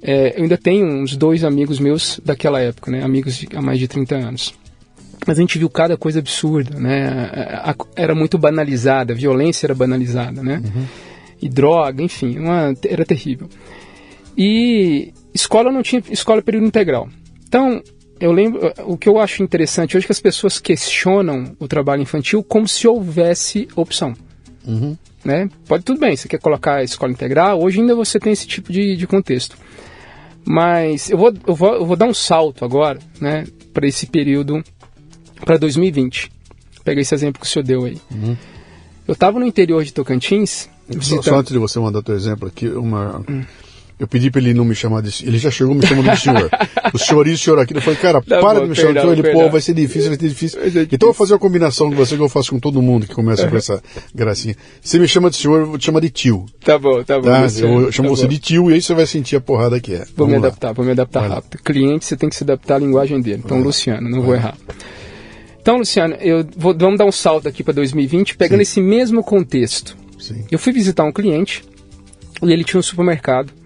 É, 0.03 0.37
eu 0.37 0.43
ainda 0.43 0.59
tenho 0.59 0.87
uns 0.87 1.17
dois 1.17 1.45
amigos 1.45 1.79
meus 1.79 2.21
daquela 2.25 2.61
época, 2.61 2.91
né? 2.91 3.03
Amigos 3.03 3.37
de, 3.37 3.49
há 3.55 3.63
mais 3.63 3.79
de 3.79 3.87
30 3.87 4.17
anos. 4.17 4.55
Mas 5.25 5.39
a 5.39 5.41
gente 5.41 5.59
viu 5.59 5.71
cada 5.71 5.97
coisa 5.97 6.19
absurda, 6.19 6.79
né? 6.79 7.31
Era 7.95 8.15
muito 8.15 8.37
banalizada, 8.37 9.13
a 9.13 9.17
violência 9.17 9.67
era 9.67 9.75
banalizada, 9.75 10.43
né? 10.43 10.61
e 11.43 11.49
droga, 11.49 12.03
enfim, 12.03 12.39
uma, 12.39 12.73
era 12.89 13.05
terrível. 13.05 13.49
E 14.39 15.13
escola 15.35 15.73
não 15.73 15.83
tinha 15.83 16.01
escola 16.11 16.41
período 16.41 16.67
integral. 16.67 17.09
Então, 17.47 17.83
eu 18.21 18.31
lembro, 18.31 18.73
o 18.87 18.97
que 18.97 19.09
eu 19.09 19.19
acho 19.19 19.43
interessante 19.43 19.97
hoje 19.97 20.07
é 20.07 20.07
que 20.07 20.13
as 20.13 20.21
pessoas 20.21 20.61
questionam 20.61 21.57
o 21.59 21.67
trabalho 21.67 22.01
infantil 22.01 22.43
como 22.45 22.69
se 22.69 22.87
houvesse 22.87 23.67
opção. 23.75 24.15
Uhum. 24.65 24.97
Né? 25.25 25.51
Pode 25.67 25.85
tudo 25.85 25.99
bem, 25.99 26.17
você 26.17 26.29
quer 26.29 26.39
colocar 26.39 26.77
a 26.77 26.85
escola 26.85 27.13
integral, 27.13 27.61
hoje 27.61 27.81
ainda 27.81 27.95
você 27.95 28.21
tem 28.21 28.33
esse 28.33 28.47
tipo 28.47 28.73
de, 28.73 28.97
de 28.97 29.07
contexto. 29.07 29.57
Mas 30.45 31.11
eu 31.11 31.19
vou, 31.19 31.33
eu, 31.47 31.55
vou, 31.55 31.75
eu 31.75 31.87
vou 31.87 31.97
dar 31.97 32.07
um 32.07 32.15
salto 32.15 32.65
agora, 32.65 32.99
né, 33.21 33.45
para 33.73 33.87
esse 33.87 34.07
período, 34.07 34.63
para 35.45 35.57
2020. 35.57 36.31
Pega 36.85 37.01
esse 37.01 37.15
exemplo 37.15 37.41
que 37.41 37.47
o 37.47 37.49
senhor 37.49 37.65
deu 37.65 37.85
aí. 37.85 37.99
Uhum. 38.11 38.37
Eu 39.07 39.13
estava 39.13 39.39
no 39.39 39.47
interior 39.47 39.85
de 39.85 39.93
Tocantins. 39.93 40.69
Só, 41.01 41.23
só, 41.23 41.39
antes 41.39 41.53
de 41.53 41.59
você 41.59 41.79
mandar 41.79 42.03
teu 42.03 42.15
exemplo 42.15 42.49
aqui, 42.49 42.69
uma. 42.69 43.25
Hum. 43.29 43.45
Eu 44.03 44.09
pedi 44.09 44.33
para 44.33 44.41
ele 44.41 44.53
não 44.53 44.65
me 44.65 44.75
chamar 44.75 45.01
de 45.01 45.25
Ele 45.25 45.39
já 45.39 45.49
chegou 45.49 45.77
me 45.77 45.87
chamando 45.87 46.11
de 46.11 46.21
senhor. 46.21 46.51
o 46.93 46.99
senhor 46.99 47.25
e 47.29 47.35
o 47.35 47.39
senhor 47.39 47.61
aqui. 47.61 47.73
Eu 47.73 47.81
falei, 47.81 48.01
cara, 48.01 48.21
tá 48.21 48.41
para 48.41 48.59
bom, 48.59 48.65
de 48.65 48.71
me 48.71 48.75
chamar 48.75 48.95
de 48.95 49.01
senhor. 49.01 49.13
Ele, 49.17 49.33
pô, 49.33 49.49
vai 49.49 49.61
ser 49.61 49.75
difícil, 49.75 50.09
vai 50.09 50.19
ser 50.19 50.29
difícil. 50.29 50.61
Então 50.91 51.09
eu 51.09 51.13
vou 51.13 51.15
fazer 51.15 51.35
uma 51.35 51.39
combinação 51.39 51.89
com 51.89 51.95
você 51.95 52.17
que 52.17 52.21
eu 52.21 52.29
faço 52.29 52.51
com 52.51 52.59
todo 52.59 52.83
mundo 52.83 53.07
que 53.07 53.15
começa 53.15 53.47
com 53.49 53.57
essa 53.57 53.81
gracinha. 54.13 54.57
Você 54.81 54.99
me 54.99 55.07
chama 55.07 55.31
de 55.31 55.37
senhor, 55.37 55.61
eu 55.61 55.67
vou 55.67 55.79
te 55.79 55.85
chamar 55.87 56.01
de 56.01 56.11
tio. 56.11 56.47
Tá 56.65 56.77
bom, 56.77 57.01
tá 57.05 57.21
bom. 57.21 57.27
Tá? 57.27 57.43
Eu 57.43 57.93
chamo 57.93 58.09
tá 58.09 58.17
você 58.17 58.23
bom. 58.25 58.29
de 58.29 58.39
tio 58.41 58.71
e 58.73 58.75
aí 58.75 58.83
você 58.83 58.93
vai 58.93 59.07
sentir 59.07 59.37
a 59.37 59.41
porrada 59.41 59.79
que 59.79 59.95
é. 59.95 59.99
Vou 59.99 60.27
Vamos 60.27 60.33
me 60.33 60.39
lá. 60.41 60.47
adaptar, 60.49 60.73
vou 60.73 60.85
me 60.85 60.91
adaptar 60.91 61.21
vai 61.21 61.29
rápido. 61.29 61.55
Lá. 61.55 61.61
Cliente, 61.65 62.05
você 62.05 62.17
tem 62.17 62.29
que 62.29 62.35
se 62.35 62.43
adaptar 62.43 62.75
à 62.75 62.79
linguagem 62.81 63.21
dele. 63.21 63.43
Então, 63.45 63.59
vai 63.59 63.67
Luciano, 63.67 64.11
não 64.11 64.19
vai 64.19 64.27
vou 64.27 64.35
errar. 64.35 64.57
Então, 65.61 65.79
Luciano, 65.79 66.17
eu 66.17 66.45
vou, 66.57 66.77
vamos 66.77 66.99
dar 66.99 67.05
um 67.05 67.13
salto 67.13 67.47
aqui 67.47 67.63
para 67.63 67.75
2020, 67.75 68.37
pegando 68.37 68.59
Sim. 68.59 68.63
esse 68.63 68.81
mesmo 68.81 69.23
contexto. 69.23 69.97
Sim. 70.19 70.45
Eu 70.51 70.59
fui 70.59 70.73
visitar 70.73 71.05
um 71.05 71.13
cliente 71.13 71.63
e 72.43 72.53
ele 72.53 72.65
tinha 72.65 72.81
um 72.81 72.83
supermercado. 72.83 73.62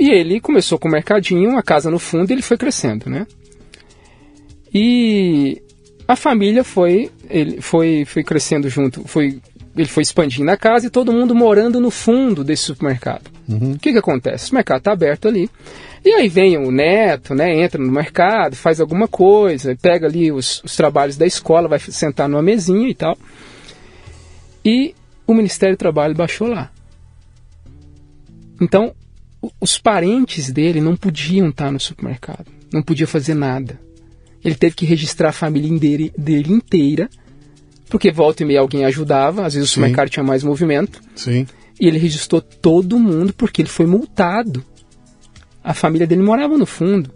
E 0.00 0.10
ele 0.10 0.40
começou 0.40 0.78
com 0.78 0.88
o 0.88 0.90
mercadinho, 0.90 1.50
uma 1.50 1.62
casa 1.62 1.90
no 1.90 1.98
fundo, 1.98 2.30
e 2.30 2.32
ele 2.32 2.40
foi 2.40 2.56
crescendo, 2.56 3.10
né? 3.10 3.26
E 4.72 5.60
a 6.08 6.16
família 6.16 6.64
foi, 6.64 7.10
ele 7.28 7.60
foi, 7.60 8.06
foi 8.06 8.24
crescendo 8.24 8.70
junto, 8.70 9.06
foi, 9.06 9.38
ele 9.76 9.88
foi 9.88 10.02
expandindo 10.02 10.50
a 10.50 10.56
casa 10.56 10.86
e 10.86 10.90
todo 10.90 11.12
mundo 11.12 11.34
morando 11.34 11.78
no 11.78 11.90
fundo 11.90 12.42
desse 12.42 12.62
supermercado. 12.62 13.30
Uhum. 13.46 13.72
O 13.72 13.78
que 13.78 13.92
que 13.92 13.98
acontece? 13.98 14.50
O 14.50 14.54
mercado 14.54 14.78
está 14.78 14.92
aberto 14.92 15.28
ali. 15.28 15.50
E 16.02 16.14
aí 16.14 16.28
vem 16.28 16.56
o 16.56 16.70
neto, 16.70 17.34
né, 17.34 17.62
entra 17.62 17.82
no 17.82 17.92
mercado, 17.92 18.56
faz 18.56 18.80
alguma 18.80 19.06
coisa, 19.06 19.76
pega 19.82 20.06
ali 20.06 20.32
os, 20.32 20.62
os 20.64 20.74
trabalhos 20.74 21.18
da 21.18 21.26
escola, 21.26 21.68
vai 21.68 21.78
sentar 21.78 22.26
numa 22.26 22.42
mesinha 22.42 22.88
e 22.88 22.94
tal. 22.94 23.18
E 24.64 24.94
o 25.26 25.34
Ministério 25.34 25.76
do 25.76 25.78
Trabalho 25.78 26.14
baixou 26.14 26.48
lá. 26.48 26.70
Então, 28.58 28.94
os 29.60 29.78
parentes 29.78 30.50
dele 30.50 30.80
não 30.80 30.96
podiam 30.96 31.48
estar 31.48 31.70
no 31.70 31.80
supermercado, 31.80 32.46
não 32.72 32.82
podia 32.82 33.06
fazer 33.06 33.34
nada. 33.34 33.80
Ele 34.44 34.54
teve 34.54 34.74
que 34.74 34.86
registrar 34.86 35.30
a 35.30 35.32
família 35.32 35.78
dele, 35.78 36.12
dele 36.16 36.52
inteira, 36.52 37.08
porque 37.88 38.10
volta 38.10 38.42
e 38.42 38.46
meia 38.46 38.60
alguém 38.60 38.84
ajudava, 38.84 39.44
às 39.44 39.54
vezes 39.54 39.68
Sim. 39.68 39.72
o 39.72 39.74
supermercado 39.74 40.10
tinha 40.10 40.24
mais 40.24 40.42
movimento. 40.42 41.00
Sim. 41.14 41.46
E 41.78 41.86
ele 41.86 41.98
registrou 41.98 42.40
todo 42.40 42.98
mundo 42.98 43.32
porque 43.32 43.62
ele 43.62 43.68
foi 43.68 43.86
multado 43.86 44.64
a 45.62 45.74
família 45.74 46.06
dele 46.06 46.22
morava 46.22 46.56
no 46.56 46.66
fundo, 46.66 47.10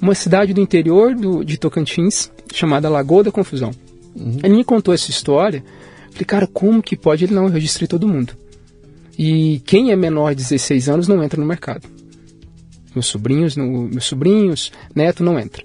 uma 0.00 0.14
cidade 0.14 0.52
do 0.52 0.60
interior 0.60 1.14
do, 1.14 1.42
de 1.42 1.56
Tocantins, 1.56 2.30
chamada 2.52 2.88
Lagoa 2.88 3.24
da 3.24 3.32
Confusão. 3.32 3.70
Uhum. 4.14 4.38
Ele 4.42 4.56
me 4.56 4.64
contou 4.64 4.92
essa 4.92 5.10
história. 5.10 5.64
Falei, 6.10 6.24
cara, 6.24 6.46
como 6.46 6.82
que 6.82 6.96
pode? 6.96 7.24
Ele 7.24 7.34
não, 7.34 7.44
eu 7.44 7.50
registrei 7.50 7.88
todo 7.88 8.08
mundo. 8.08 8.34
E 9.18 9.62
quem 9.64 9.90
é 9.90 9.96
menor 9.96 10.34
de 10.34 10.42
16 10.42 10.88
anos 10.88 11.08
não 11.08 11.22
entra 11.22 11.40
no 11.40 11.46
mercado. 11.46 11.88
Meus 12.94 13.06
sobrinhos, 13.06 13.56
no, 13.56 13.88
meus 13.88 14.04
sobrinhos, 14.04 14.72
neto 14.94 15.22
não 15.22 15.38
entra. 15.38 15.62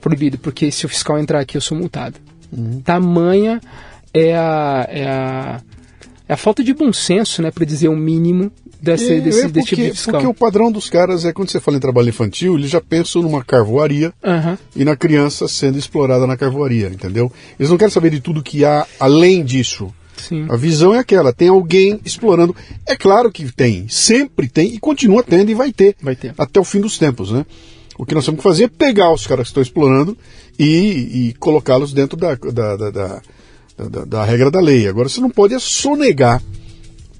Proibido, 0.00 0.38
porque 0.38 0.70
se 0.70 0.86
o 0.86 0.88
fiscal 0.88 1.18
entrar 1.18 1.40
aqui 1.40 1.56
eu 1.56 1.60
sou 1.60 1.76
multado. 1.76 2.18
Uhum. 2.52 2.80
Tamanha 2.80 3.60
é 4.14 4.36
a, 4.36 4.86
é 4.88 5.06
a, 5.06 5.60
é 6.28 6.32
a 6.32 6.36
falta 6.36 6.62
de 6.62 6.72
bom 6.72 6.92
senso, 6.92 7.42
né, 7.42 7.50
para 7.50 7.64
dizer 7.64 7.88
o 7.88 7.96
mínimo 7.96 8.50
desse, 8.80 9.14
é, 9.14 9.20
desse, 9.20 9.40
é 9.40 9.42
porque, 9.42 9.52
desse 9.52 9.68
tipo 9.68 9.82
de 9.82 9.90
fiscal. 9.90 10.12
Porque 10.14 10.26
o 10.26 10.34
padrão 10.34 10.70
dos 10.70 10.88
caras 10.88 11.24
é 11.24 11.32
quando 11.32 11.50
você 11.50 11.60
fala 11.60 11.76
em 11.76 11.80
trabalho 11.80 12.08
infantil, 12.08 12.56
eles 12.56 12.70
já 12.70 12.80
pensam 12.80 13.22
numa 13.22 13.44
carvoaria 13.44 14.12
uhum. 14.24 14.56
e 14.74 14.84
na 14.84 14.96
criança 14.96 15.48
sendo 15.48 15.78
explorada 15.78 16.26
na 16.26 16.36
carvoaria, 16.36 16.88
entendeu? 16.88 17.30
Eles 17.58 17.70
não 17.70 17.76
querem 17.76 17.92
saber 17.92 18.10
de 18.10 18.20
tudo 18.20 18.42
que 18.42 18.64
há 18.64 18.86
além 18.98 19.44
disso. 19.44 19.92
Sim. 20.28 20.46
A 20.48 20.56
visão 20.56 20.94
é 20.94 20.98
aquela, 20.98 21.32
tem 21.32 21.48
alguém 21.48 22.00
explorando. 22.04 22.54
É 22.84 22.96
claro 22.96 23.30
que 23.30 23.50
tem, 23.52 23.88
sempre 23.88 24.48
tem 24.48 24.74
e 24.74 24.78
continua 24.78 25.22
tendo 25.22 25.50
e 25.50 25.54
vai 25.54 25.72
ter. 25.72 25.94
Vai 26.02 26.16
ter. 26.16 26.34
Até 26.36 26.58
o 26.58 26.64
fim 26.64 26.80
dos 26.80 26.98
tempos, 26.98 27.30
né? 27.30 27.46
O 27.98 28.04
que 28.04 28.14
nós 28.14 28.24
temos 28.24 28.38
que 28.38 28.42
fazer 28.42 28.64
é 28.64 28.68
pegar 28.68 29.12
os 29.12 29.26
caras 29.26 29.44
que 29.44 29.50
estão 29.50 29.62
explorando 29.62 30.16
e, 30.58 31.28
e 31.28 31.34
colocá-los 31.38 31.92
dentro 31.92 32.16
da 32.16 32.34
da, 32.34 32.76
da, 32.76 32.90
da, 32.90 33.22
da, 33.78 34.04
da 34.04 34.24
regra 34.24 34.50
da 34.50 34.60
lei. 34.60 34.88
Agora, 34.88 35.08
você 35.08 35.20
não 35.20 35.30
pode 35.30 35.54
é 35.54 35.58
sonegar 35.58 36.42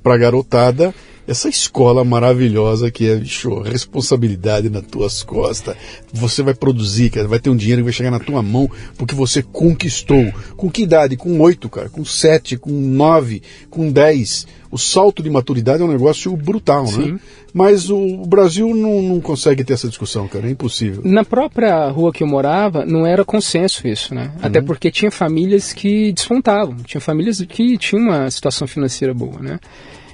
para 0.02 0.14
a 0.14 0.18
garotada 0.18 0.94
essa 1.26 1.48
escola 1.48 2.04
maravilhosa 2.04 2.90
que 2.90 3.08
é, 3.08 3.16
bicho, 3.16 3.60
responsabilidade 3.60 4.70
nas 4.70 4.86
tuas 4.86 5.22
costas. 5.22 5.76
Você 6.12 6.42
vai 6.42 6.54
produzir, 6.54 7.10
cara, 7.10 7.26
vai 7.26 7.38
ter 7.38 7.50
um 7.50 7.56
dinheiro 7.56 7.80
que 7.80 7.86
vai 7.86 7.92
chegar 7.92 8.10
na 8.10 8.20
tua 8.20 8.42
mão 8.42 8.70
porque 8.96 9.14
você 9.14 9.42
conquistou. 9.42 10.32
Com 10.56 10.70
que 10.70 10.82
idade? 10.82 11.16
Com 11.16 11.40
oito, 11.40 11.68
cara, 11.68 11.88
com 11.88 12.04
sete, 12.04 12.56
com 12.56 12.70
nove, 12.70 13.42
com 13.70 13.90
dez. 13.90 14.46
O 14.70 14.78
salto 14.78 15.22
de 15.22 15.30
maturidade 15.30 15.82
é 15.82 15.86
um 15.86 15.90
negócio 15.90 16.36
brutal, 16.36 16.84
né? 16.84 16.90
Sim. 16.90 17.12
né? 17.12 17.20
Mas 17.54 17.88
o 17.88 18.26
Brasil 18.26 18.74
não, 18.74 19.00
não 19.00 19.20
consegue 19.20 19.64
ter 19.64 19.72
essa 19.72 19.88
discussão, 19.88 20.28
cara, 20.28 20.46
é 20.46 20.50
impossível. 20.50 21.00
Na 21.04 21.24
própria 21.24 21.88
rua 21.88 22.12
que 22.12 22.22
eu 22.22 22.26
morava, 22.26 22.84
não 22.84 23.06
era 23.06 23.24
consenso 23.24 23.88
isso, 23.88 24.14
né? 24.14 24.32
Uhum. 24.34 24.40
Até 24.42 24.60
porque 24.60 24.90
tinha 24.90 25.10
famílias 25.10 25.72
que 25.72 26.12
despontavam, 26.12 26.76
tinha 26.84 27.00
famílias 27.00 27.40
que 27.48 27.78
tinham 27.78 28.02
uma 28.02 28.30
situação 28.30 28.68
financeira 28.68 29.14
boa, 29.14 29.40
né? 29.40 29.58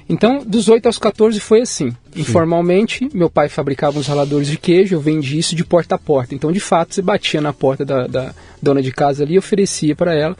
Então, 0.07 0.43
dos 0.45 0.67
8 0.67 0.85
aos 0.85 0.97
14 0.97 1.39
foi 1.39 1.61
assim. 1.61 1.91
Sim. 1.91 2.21
Informalmente, 2.21 3.09
meu 3.13 3.29
pai 3.29 3.49
fabricava 3.49 3.97
uns 3.97 4.07
raladores 4.07 4.47
de 4.47 4.57
queijo, 4.57 4.95
eu 4.95 4.99
vendia 4.99 5.39
isso 5.39 5.55
de 5.55 5.63
porta 5.63 5.95
a 5.95 5.97
porta. 5.97 6.35
Então, 6.35 6.51
de 6.51 6.59
fato, 6.59 6.93
você 6.93 7.01
batia 7.01 7.41
na 7.41 7.53
porta 7.53 7.85
da, 7.85 8.07
da 8.07 8.33
dona 8.61 8.81
de 8.81 8.91
casa 8.91 9.23
ali 9.23 9.35
e 9.35 9.39
oferecia 9.39 9.95
para 9.95 10.13
ela. 10.13 10.35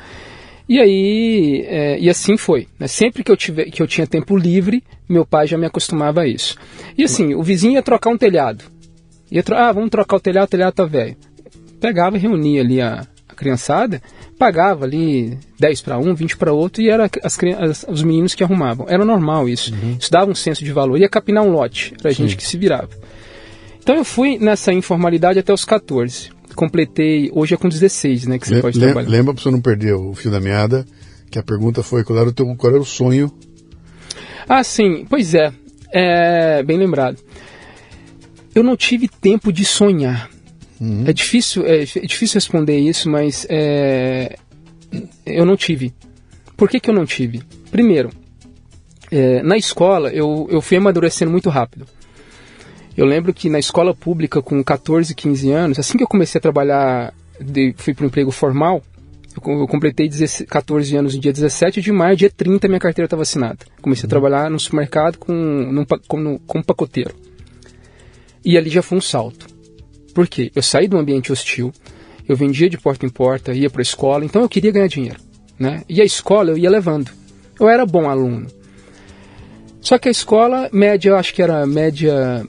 E 0.68 0.80
aí, 0.80 1.66
é, 1.68 2.00
e 2.00 2.10
assim 2.10 2.38
foi. 2.38 2.68
Né? 2.80 2.88
Sempre 2.88 3.24
que 3.24 3.32
eu, 3.32 3.38
tive, 3.38 3.66
que 3.66 3.82
eu 3.82 3.88
tinha 3.88 4.08
tempo 4.08 4.38
livre, 4.38 4.84
meu 5.08 5.26
pai 5.26 5.48
já 5.48 5.58
me 5.58 5.66
acostumava 5.66 6.22
a 6.22 6.28
isso. 6.28 6.58
E 6.98 7.04
assim, 7.04 7.34
o 7.34 7.44
vizinho 7.44 7.74
ia 7.74 7.84
trocar 7.84 8.10
um 8.10 8.18
telhado. 8.18 8.66
Ia 9.32 9.44
tro 9.44 9.56
ah, 9.56 9.72
vamos 9.72 9.90
trocar 9.90 10.18
o 10.18 10.20
telhado, 10.20 10.46
o 10.46 10.52
telhado 10.52 10.74
tá 10.74 10.86
velho. 10.86 11.18
Pegava 11.80 12.16
e 12.16 12.20
reunia 12.20 12.62
ali 12.62 12.80
a, 12.80 13.06
a 13.34 13.36
criançada 13.36 14.02
pagava 14.38 14.86
ali 14.86 15.38
10 15.60 15.82
para 15.82 15.98
um, 15.98 16.14
20 16.14 16.38
para 16.38 16.54
outro 16.54 16.82
e 16.82 16.90
era 16.90 17.10
as, 17.24 17.38
as, 17.60 17.86
os 17.88 18.04
meninos 18.04 18.36
que 18.36 18.44
arrumavam. 18.44 18.86
Era 18.88 19.04
normal 19.04 19.50
isso. 19.50 19.74
Uhum. 19.74 19.98
Isso 20.00 20.12
dava 20.12 20.32
um 20.32 20.36
senso 20.36 20.64
de 20.64 20.72
valor. 20.72 20.98
Ia 20.98 21.10
capinar 21.10 21.44
um 21.44 21.52
lote, 21.52 21.94
era 22.00 22.10
a 22.10 22.14
gente 22.14 22.38
que 22.38 22.46
se 22.46 22.58
virava. 22.58 22.90
Então 23.82 23.96
eu 23.96 24.06
fui 24.06 24.38
nessa 24.38 24.72
informalidade 24.72 25.40
até 25.40 25.54
os 25.54 25.66
14. 25.66 26.30
Completei, 26.56 27.30
hoje 27.34 27.56
é 27.56 27.58
com 27.58 27.68
16, 27.68 28.28
né, 28.28 28.38
que 28.40 28.48
você 28.48 28.56
Le 28.56 28.62
pode 28.62 28.80
trabalhar. 28.80 29.10
Lembra 29.10 29.34
para 29.34 29.44
você 29.44 29.52
não 29.52 29.60
perder 29.60 29.94
o 29.94 30.14
fio 30.14 30.32
da 30.32 30.40
meada, 30.40 30.86
que 31.30 31.40
a 31.40 31.44
pergunta 31.44 31.82
foi 31.82 32.04
qual 32.04 32.18
era 32.20 32.30
o, 32.30 32.32
teu, 32.32 32.46
qual 32.56 32.74
era 32.74 32.82
o 32.82 32.86
sonho? 32.86 33.32
Ah, 34.48 34.64
sim, 34.64 35.06
pois 35.10 35.34
é. 35.34 35.52
É 35.92 36.64
bem 36.64 36.78
lembrado. 36.78 37.18
Eu 38.54 38.64
não 38.64 38.78
tive 38.78 39.08
tempo 39.08 39.52
de 39.52 39.66
sonhar. 39.66 40.30
Uhum. 40.84 41.06
É 41.08 41.14
difícil, 41.14 41.66
é, 41.66 41.84
é, 41.84 41.86
difícil 41.86 42.36
responder 42.36 42.78
isso, 42.78 43.10
mas 43.10 43.48
é, 43.50 44.36
eu 45.26 45.46
não 45.46 45.56
tive. 45.56 45.94
Por 46.58 46.70
que, 46.70 46.78
que 46.78 46.90
eu 46.90 46.94
não 46.94 47.06
tive? 47.06 47.42
Primeiro, 47.72 48.10
é, 49.10 49.42
na 49.42 49.56
escola 49.56 50.10
eu, 50.10 50.46
eu 50.52 50.62
fui 50.62 50.76
amadurecendo 50.76 51.32
muito 51.32 51.50
rápido. 51.50 51.86
Eu 52.98 53.06
lembro 53.06 53.34
que 53.34 53.50
na 53.50 53.60
escola 53.60 53.96
pública, 53.96 54.42
com 54.42 54.62
14, 54.62 55.16
15 55.16 55.52
anos, 55.52 55.80
assim 55.80 55.98
que 55.98 56.04
eu 56.04 56.08
comecei 56.08 56.38
a 56.38 56.42
trabalhar, 56.42 57.14
de, 57.40 57.74
fui 57.78 57.94
para 57.94 58.04
o 58.04 58.08
emprego 58.08 58.30
formal, 58.30 58.84
eu, 59.42 59.60
eu 59.62 59.68
completei 59.68 60.10
16, 60.10 60.50
14 60.50 60.98
anos 60.98 61.16
no 61.16 61.22
dia 61.22 61.32
17 61.32 61.82
de 61.82 61.92
maio, 61.94 62.18
dia 62.18 62.30
30 62.30 62.68
minha 62.68 62.80
carteira 62.80 63.06
estava 63.06 63.22
assinada. 63.22 63.60
Comecei 63.82 64.04
uhum. 64.04 64.10
a 64.10 64.10
trabalhar 64.10 64.50
no 64.50 64.60
supermercado 64.60 65.18
com, 65.18 65.34
num, 65.34 65.86
como, 66.10 66.40
como 66.46 66.64
pacoteiro. 66.64 67.16
E 68.44 68.58
ali 68.58 68.70
já 68.70 68.82
foi 68.82 68.98
um 68.98 69.02
salto. 69.02 69.53
Por 70.14 70.28
quê? 70.28 70.52
Eu 70.56 70.62
saí 70.62 70.88
de 70.88 70.96
um 70.96 71.00
ambiente 71.00 71.32
hostil, 71.32 71.72
eu 72.28 72.36
vendia 72.36 72.70
de 72.70 72.78
porta 72.78 73.06
em 73.06 73.10
porta, 73.10 73.54
ia 73.54 73.70
para 73.70 73.82
a 73.82 73.84
escola, 73.84 74.24
então 74.24 74.42
eu 74.42 74.50
queria 74.50 74.72
ganhar 74.72 74.88
dinheiro. 74.88 75.20
Né? 75.60 75.84
E 75.90 76.02
a 76.02 76.06
escola 76.06 76.52
eu 76.52 76.58
ia 76.58 76.70
levando. 76.70 77.12
Eu 77.60 77.70
era 77.70 77.86
bom 77.86 78.10
aluno. 78.10 78.48
Só 79.82 79.98
que 79.98 80.08
a 80.08 80.12
escola, 80.12 80.70
média, 80.72 81.10
eu 81.10 81.18
acho 81.18 81.34
que 81.34 81.42
era 81.42 81.66
média 81.66 82.46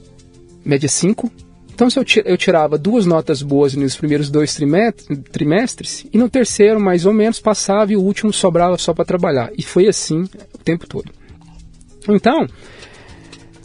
média 0.64 0.88
5. 0.88 1.30
Então 1.74 1.90
se 1.90 1.98
eu, 1.98 2.04
eu 2.24 2.36
tirava 2.36 2.78
duas 2.78 3.04
notas 3.04 3.42
boas 3.42 3.74
nos 3.74 3.96
primeiros 3.96 4.30
dois 4.30 4.56
trimestres, 5.32 6.06
e 6.12 6.16
no 6.16 6.28
terceiro, 6.28 6.80
mais 6.80 7.04
ou 7.04 7.12
menos, 7.12 7.40
passava 7.40 7.92
e 7.92 7.96
o 7.96 8.00
último 8.00 8.32
sobrava 8.32 8.78
só 8.78 8.94
para 8.94 9.04
trabalhar. 9.04 9.50
E 9.58 9.62
foi 9.62 9.88
assim 9.88 10.22
o 10.54 10.58
tempo 10.58 10.86
todo. 10.86 11.10
Então, 12.08 12.46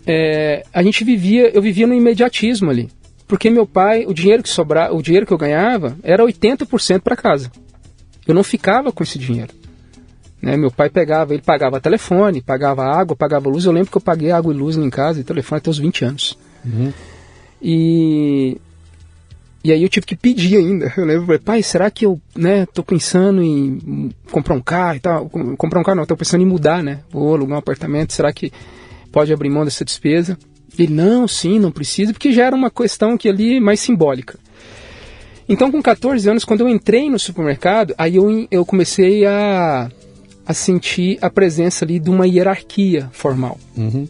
é, 0.06 0.66
a 0.74 0.82
gente 0.82 1.04
vivia, 1.04 1.50
eu 1.50 1.62
vivia 1.62 1.86
no 1.86 1.94
imediatismo 1.94 2.70
ali. 2.72 2.90
Porque 3.30 3.52
meu 3.52 3.68
pai, 3.68 4.08
o 4.08 4.14
dinheiro 4.14 4.42
que 4.42 4.50
sobrava, 4.50 4.92
o 4.92 5.04
dinheiro 5.04 5.24
que 5.24 5.32
eu 5.32 5.38
ganhava 5.38 5.96
era 6.02 6.26
80% 6.26 7.02
para 7.02 7.16
casa. 7.16 7.52
Eu 8.28 8.34
não 8.34 8.44
ficava 8.44 8.92
com 8.92 9.04
esse 9.04 9.20
dinheiro. 9.20 9.54
Né? 10.42 10.58
Meu 10.58 10.72
pai 10.72 10.90
pegava, 10.90 11.32
ele 11.32 11.44
pagava 11.44 11.80
telefone, 11.80 12.42
pagava 12.42 12.84
água, 12.84 13.16
pagava 13.16 13.48
luz. 13.48 13.66
Eu 13.66 13.72
lembro 13.72 13.92
que 13.92 13.98
eu 13.98 14.02
paguei 14.02 14.32
água 14.32 14.52
e 14.52 14.58
luz 14.58 14.78
em 14.78 14.90
casa 14.90 15.20
e 15.20 15.24
telefone 15.24 15.60
até 15.60 15.70
os 15.70 15.78
20 15.78 16.06
anos. 16.06 16.40
Uhum. 16.66 16.92
E, 17.62 18.58
e 19.64 19.72
aí 19.72 19.84
eu 19.84 19.90
tive 19.90 20.08
que 20.08 20.16
pedir 20.16 20.58
ainda. 20.58 20.92
Eu 20.98 21.06
lembro, 21.06 21.40
pai, 21.40 21.62
será 21.62 21.92
que 21.92 22.08
eu, 22.08 22.20
né, 22.36 22.66
tô 22.66 22.82
pensando 22.82 23.44
em 23.44 24.10
comprar 24.32 24.56
um 24.56 24.62
carro 24.62 24.96
e 24.96 25.00
tal? 25.02 25.30
Comprar 25.30 25.80
um 25.80 25.84
carro 25.84 25.98
não, 25.98 26.06
tô 26.08 26.18
pensando 26.18 26.42
em 26.42 26.48
mudar, 26.48 26.82
né? 26.82 27.02
Vou 27.12 27.36
alugar 27.36 27.58
um 27.58 27.60
apartamento, 27.60 28.12
será 28.12 28.34
que 28.34 28.52
pode 29.12 29.32
abrir 29.32 29.52
mão 29.52 29.66
dessa 29.66 29.86
despesa? 29.86 30.36
Ele, 30.80 30.94
não, 30.94 31.28
sim, 31.28 31.60
não 31.60 31.72
precisa, 31.72 32.14
porque 32.14 32.32
já 32.32 32.46
era 32.46 32.56
uma 32.56 32.72
questão 32.72 33.18
que 33.18 33.28
ali 33.28 33.60
mais 33.60 33.80
simbólica. 33.80 34.40
Então, 35.48 35.72
com 35.72 35.82
14 35.82 36.30
anos, 36.30 36.46
quando 36.46 36.62
eu 36.62 36.70
entrei 36.70 37.10
no 37.10 37.18
supermercado, 37.18 37.94
aí 37.98 38.16
eu, 38.16 38.48
eu 38.52 38.66
comecei 38.66 39.26
a, 39.26 39.90
a 40.46 40.54
sentir 40.54 41.18
a 41.22 41.30
presença 41.30 41.84
ali 41.84 42.00
de 42.00 42.10
uma 42.10 42.28
hierarquia 42.28 43.10
formal. 43.12 43.60
Uhum. 43.76 44.08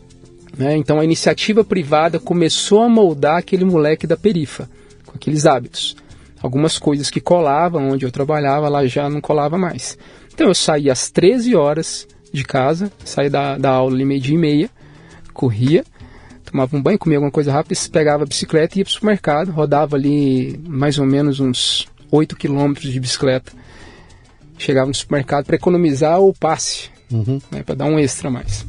Né? 0.58 0.76
Então, 0.76 1.00
a 1.00 1.06
iniciativa 1.06 1.64
privada 1.64 2.20
começou 2.20 2.84
a 2.84 2.90
moldar 2.90 3.38
aquele 3.38 3.64
moleque 3.64 4.06
da 4.06 4.18
perifa, 4.18 4.70
com 5.06 5.14
aqueles 5.16 5.46
hábitos. 5.46 5.96
Algumas 6.42 6.78
coisas 6.78 7.10
que 7.10 7.22
colavam 7.22 7.90
onde 7.90 8.06
eu 8.06 8.12
trabalhava, 8.12 8.68
lá 8.68 8.86
já 8.86 9.10
não 9.10 9.22
colava 9.22 9.58
mais. 9.58 9.98
Então, 10.34 10.48
eu 10.48 10.54
saía 10.54 10.92
às 10.92 11.10
13 11.10 11.56
horas 11.56 12.06
de 12.34 12.44
casa, 12.44 12.92
saía 13.06 13.30
da, 13.30 13.58
da 13.58 13.70
aula 13.70 13.96
ali 13.96 14.04
meio 14.04 14.20
dia 14.20 14.36
e 14.36 14.38
meia, 14.38 14.70
corria, 15.34 15.86
tomava 16.50 16.76
um 16.76 16.82
banho, 16.82 17.00
comia 17.00 17.18
alguma 17.18 17.32
coisa 17.32 17.52
rápida, 17.52 17.80
pegava 17.92 18.24
a 18.24 18.26
bicicleta 18.26 18.76
e 18.76 18.80
ia 18.80 18.86
para 18.86 18.90
o 18.90 18.94
supermercado, 18.94 19.52
rodava 19.52 19.96
ali 19.96 20.60
mais 20.68 20.98
ou 20.98 21.06
menos 21.06 21.40
uns 21.40 21.88
8 22.12 22.36
quilômetros 22.36 22.92
de 22.92 23.00
bicicleta. 23.00 23.52
Chegava 24.58 24.88
no 24.88 24.94
supermercado 24.94 25.46
para 25.46 25.56
economizar 25.56 26.20
o 26.20 26.34
passe, 26.34 26.90
uhum. 27.12 27.40
né, 27.50 27.64
para 27.64 27.76
dar 27.76 27.86
um 27.86 27.98
extra 27.98 28.30
mais. 28.30 28.66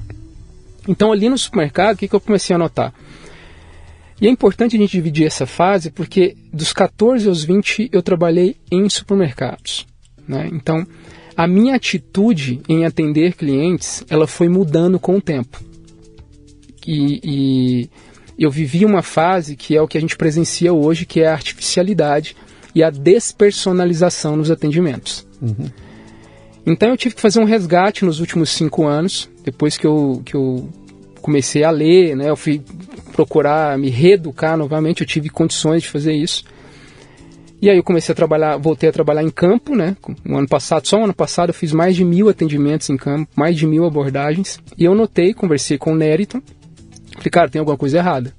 Então 0.86 1.12
ali 1.12 1.28
no 1.28 1.38
supermercado, 1.38 1.94
o 1.94 1.98
que, 1.98 2.08
que 2.08 2.14
eu 2.14 2.20
comecei 2.20 2.54
a 2.54 2.58
notar? 2.58 2.92
E 4.20 4.26
é 4.26 4.30
importante 4.30 4.76
a 4.76 4.78
gente 4.78 4.92
dividir 4.92 5.26
essa 5.26 5.46
fase 5.46 5.90
porque 5.90 6.36
dos 6.52 6.72
14 6.72 7.26
aos 7.28 7.42
20 7.42 7.88
eu 7.92 8.02
trabalhei 8.02 8.56
em 8.70 8.88
supermercados. 8.88 9.86
Né? 10.28 10.48
Então 10.52 10.86
a 11.36 11.46
minha 11.46 11.74
atitude 11.74 12.60
em 12.68 12.84
atender 12.84 13.34
clientes 13.34 14.04
ela 14.10 14.26
foi 14.26 14.48
mudando 14.48 14.98
com 15.00 15.16
o 15.16 15.22
tempo 15.22 15.69
e, 16.92 17.20
e 17.22 17.90
eu 18.38 18.50
vivi 18.50 18.84
uma 18.84 19.02
fase 19.02 19.54
que 19.54 19.76
é 19.76 19.82
o 19.82 19.86
que 19.86 19.96
a 19.98 20.00
gente 20.00 20.16
presencia 20.16 20.72
hoje, 20.72 21.06
que 21.06 21.20
é 21.20 21.28
a 21.28 21.32
artificialidade 21.32 22.36
e 22.74 22.82
a 22.82 22.90
despersonalização 22.90 24.36
nos 24.36 24.50
atendimentos. 24.50 25.26
Uhum. 25.40 25.70
Então 26.66 26.90
eu 26.90 26.96
tive 26.96 27.14
que 27.14 27.20
fazer 27.20 27.40
um 27.40 27.44
resgate 27.44 28.04
nos 28.04 28.20
últimos 28.20 28.50
cinco 28.50 28.86
anos, 28.86 29.28
depois 29.44 29.76
que 29.76 29.86
eu, 29.86 30.22
que 30.24 30.34
eu 30.34 30.68
comecei 31.20 31.64
a 31.64 31.70
ler, 31.70 32.16
né, 32.16 32.28
eu 32.28 32.36
fui 32.36 32.62
procurar 33.12 33.78
me 33.78 33.88
reeducar 33.88 34.56
novamente, 34.56 35.02
eu 35.02 35.06
tive 35.06 35.28
condições 35.28 35.82
de 35.82 35.88
fazer 35.88 36.12
isso. 36.12 36.44
E 37.62 37.68
aí 37.68 37.76
eu 37.76 37.84
comecei 37.84 38.12
a 38.12 38.16
trabalhar, 38.16 38.56
voltei 38.56 38.88
a 38.88 38.92
trabalhar 38.92 39.22
em 39.22 39.28
campo, 39.28 39.76
né? 39.76 39.94
No 40.24 40.38
ano 40.38 40.48
passado, 40.48 40.86
só 40.88 40.96
no 40.96 41.04
ano 41.04 41.12
passado 41.12 41.50
eu 41.50 41.54
fiz 41.54 41.74
mais 41.74 41.94
de 41.94 42.02
mil 42.06 42.30
atendimentos 42.30 42.88
em 42.88 42.96
campo, 42.96 43.30
mais 43.36 43.54
de 43.54 43.66
mil 43.66 43.84
abordagens. 43.84 44.58
E 44.78 44.84
eu 44.84 44.94
notei, 44.94 45.34
conversei 45.34 45.76
com 45.76 45.92
o 45.92 45.94
Nériton, 45.94 46.40
Falei, 47.20 47.30
cara, 47.30 47.50
tem 47.50 47.58
alguma 47.58 47.76
coisa 47.76 47.98
errada. 47.98 48.34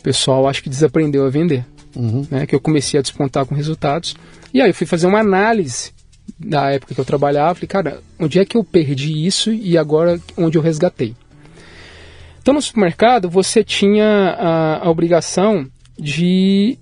O 0.00 0.02
pessoal 0.02 0.48
acho 0.48 0.60
que 0.60 0.68
desaprendeu 0.68 1.24
a 1.24 1.30
vender. 1.30 1.64
Uhum. 1.94 2.26
Né, 2.30 2.44
que 2.44 2.54
eu 2.54 2.60
comecei 2.60 2.98
a 2.98 3.02
despontar 3.02 3.46
com 3.46 3.54
resultados. 3.54 4.16
E 4.52 4.60
aí 4.60 4.68
eu 4.68 4.74
fui 4.74 4.86
fazer 4.86 5.06
uma 5.06 5.20
análise 5.20 5.92
da 6.38 6.70
época 6.70 6.94
que 6.94 7.00
eu 7.00 7.04
trabalhava. 7.04 7.54
Falei, 7.54 7.68
cara, 7.68 8.02
onde 8.18 8.38
é 8.38 8.44
que 8.44 8.56
eu 8.56 8.64
perdi 8.64 9.24
isso 9.24 9.52
e 9.52 9.78
agora 9.78 10.20
onde 10.36 10.58
eu 10.58 10.62
resgatei? 10.62 11.14
Então 12.42 12.52
no 12.52 12.60
supermercado 12.60 13.30
você 13.30 13.64
tinha 13.64 14.04
a, 14.04 14.86
a 14.86 14.90
obrigação 14.90 15.66
de, 15.98 16.76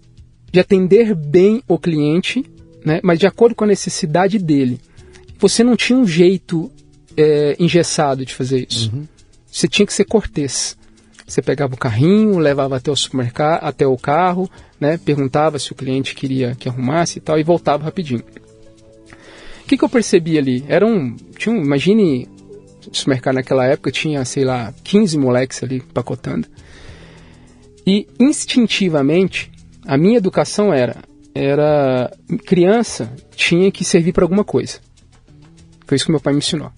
de 0.50 0.58
atender 0.58 1.14
bem 1.14 1.62
o 1.68 1.78
cliente, 1.78 2.44
né, 2.84 2.98
mas 3.02 3.18
de 3.18 3.26
acordo 3.26 3.54
com 3.54 3.64
a 3.64 3.68
necessidade 3.68 4.38
dele. 4.38 4.80
Você 5.38 5.62
não 5.62 5.76
tinha 5.76 5.98
um 5.98 6.06
jeito 6.06 6.72
é, 7.16 7.54
engessado 7.58 8.24
de 8.24 8.34
fazer 8.34 8.66
isso. 8.68 8.90
Uhum. 8.92 9.06
Você 9.46 9.68
tinha 9.68 9.86
que 9.86 9.92
ser 9.92 10.06
cortês. 10.06 10.76
Você 11.26 11.40
pegava 11.40 11.74
o 11.74 11.78
carrinho, 11.78 12.38
levava 12.38 12.76
até 12.76 12.90
o 12.90 12.96
supermercado, 12.96 13.64
até 13.64 13.86
o 13.86 13.96
carro, 13.96 14.50
né? 14.78 14.98
Perguntava 14.98 15.58
se 15.58 15.72
o 15.72 15.74
cliente 15.74 16.14
queria 16.14 16.54
que 16.54 16.68
arrumasse 16.68 17.18
e 17.18 17.20
tal, 17.20 17.38
e 17.38 17.42
voltava 17.42 17.84
rapidinho. 17.84 18.22
O 19.62 19.66
que, 19.66 19.78
que 19.78 19.84
eu 19.84 19.88
percebi 19.88 20.36
ali? 20.36 20.62
Era 20.68 20.86
um, 20.86 21.16
tinha 21.38 21.54
um, 21.54 21.62
imagine, 21.62 22.28
o 22.90 22.94
supermercado 22.94 23.36
naquela 23.36 23.64
época 23.64 23.90
tinha, 23.90 24.22
sei 24.26 24.44
lá, 24.44 24.74
15 24.84 25.16
moleques 25.16 25.62
ali 25.62 25.80
pacotando. 25.80 26.46
E 27.86 28.06
instintivamente, 28.20 29.50
a 29.86 29.96
minha 29.96 30.18
educação 30.18 30.72
era, 30.72 30.96
era 31.34 32.12
criança 32.44 33.10
tinha 33.34 33.70
que 33.70 33.84
servir 33.84 34.12
para 34.12 34.24
alguma 34.24 34.44
coisa. 34.44 34.78
Foi 35.86 35.96
isso 35.96 36.04
que 36.04 36.10
meu 36.10 36.20
pai 36.20 36.34
me 36.34 36.40
ensinou. 36.40 36.70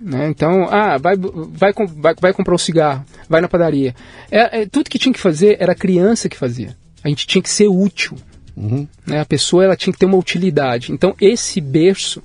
Né? 0.00 0.28
Então, 0.28 0.66
ah, 0.70 0.98
vai, 0.98 1.16
vai, 1.16 1.72
vai, 1.72 2.14
vai 2.20 2.32
comprar 2.32 2.54
um 2.54 2.58
cigarro, 2.58 3.04
vai 3.28 3.40
na 3.40 3.48
padaria. 3.48 3.94
É, 4.30 4.62
é, 4.62 4.66
tudo 4.66 4.90
que 4.90 4.98
tinha 4.98 5.12
que 5.12 5.20
fazer 5.20 5.56
era 5.60 5.72
a 5.72 5.76
criança 5.76 6.28
que 6.28 6.36
fazia. 6.36 6.76
A 7.02 7.08
gente 7.08 7.26
tinha 7.26 7.42
que 7.42 7.50
ser 7.50 7.68
útil. 7.68 8.16
Uhum. 8.56 8.86
Né? 9.06 9.20
A 9.20 9.24
pessoa 9.24 9.64
ela 9.64 9.76
tinha 9.76 9.92
que 9.92 9.98
ter 9.98 10.06
uma 10.06 10.16
utilidade. 10.16 10.92
Então, 10.92 11.14
esse 11.20 11.60
berço, 11.60 12.22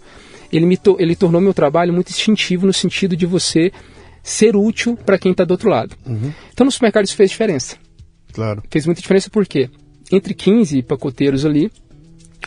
ele, 0.51 0.65
me 0.65 0.77
to, 0.77 0.95
ele 0.99 1.15
tornou 1.15 1.41
meu 1.41 1.53
trabalho 1.53 1.93
muito 1.93 2.09
instintivo 2.09 2.65
no 2.65 2.73
sentido 2.73 3.15
de 3.15 3.25
você 3.25 3.71
ser 4.23 4.55
útil 4.55 4.95
para 4.95 5.17
quem 5.17 5.31
está 5.31 5.43
do 5.43 5.51
outro 5.51 5.69
lado. 5.69 5.95
Uhum. 6.05 6.31
Então, 6.53 6.65
no 6.65 6.71
supermercado 6.71 7.05
isso 7.05 7.15
fez 7.15 7.29
diferença. 7.31 7.77
Claro. 8.31 8.63
Fez 8.69 8.85
muita 8.85 9.01
diferença 9.01 9.29
porque 9.29 9.69
entre 10.11 10.33
15 10.33 10.81
pacoteiros 10.83 11.45
ali, 11.45 11.71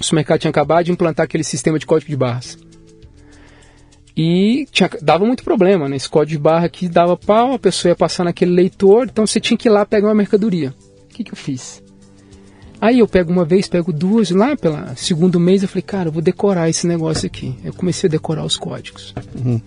o 0.01 0.05
supermercado 0.05 0.41
tinha 0.41 0.51
acabado 0.51 0.87
de 0.87 0.93
implantar 0.93 1.25
aquele 1.25 1.45
sistema 1.45 1.79
de 1.79 1.87
código 1.87 2.11
de 2.11 2.17
barras. 2.17 2.59
E 4.17 4.67
tinha, 4.71 4.91
dava 5.01 5.25
muito 5.25 5.43
problema, 5.43 5.89
né? 5.89 5.97
Esse 5.97 6.09
código 6.09 6.39
de 6.39 6.43
barra 6.43 6.67
aqui 6.67 6.89
dava 6.89 7.17
pau, 7.17 7.55
a 7.55 7.59
pessoa 7.59 7.91
ia 7.91 7.97
passar 7.97 8.25
naquele 8.25 8.53
leitor, 8.53 9.07
então 9.11 9.27
você 9.27 9.41
tinha 9.41 9.57
que 9.57 9.69
ir 9.69 9.71
lá 9.71 9.87
pegar 9.87 10.09
uma 10.09 10.15
mercadoria. 10.15 10.75
O 11.05 11.09
que, 11.09 11.25
que 11.25 11.33
eu 11.33 11.37
fiz? 11.37 11.83
Aí 12.81 12.99
eu 12.99 13.07
pego 13.07 13.31
uma 13.31 13.45
vez, 13.45 13.69
pego 13.69 13.93
duas, 13.93 14.31
lá 14.31 14.57
pelo 14.57 14.77
segundo 14.97 15.39
mês 15.39 15.63
eu 15.63 15.69
falei, 15.69 15.83
cara, 15.83 16.09
eu 16.09 16.13
vou 16.13 16.21
decorar 16.21 16.69
esse 16.69 16.87
negócio 16.87 17.27
aqui. 17.27 17.57
Eu 17.65 17.73
comecei 17.73 18.09
a 18.09 18.11
decorar 18.11 18.45
os 18.45 18.57
códigos. 18.57 19.15
Uhum. 19.37 19.61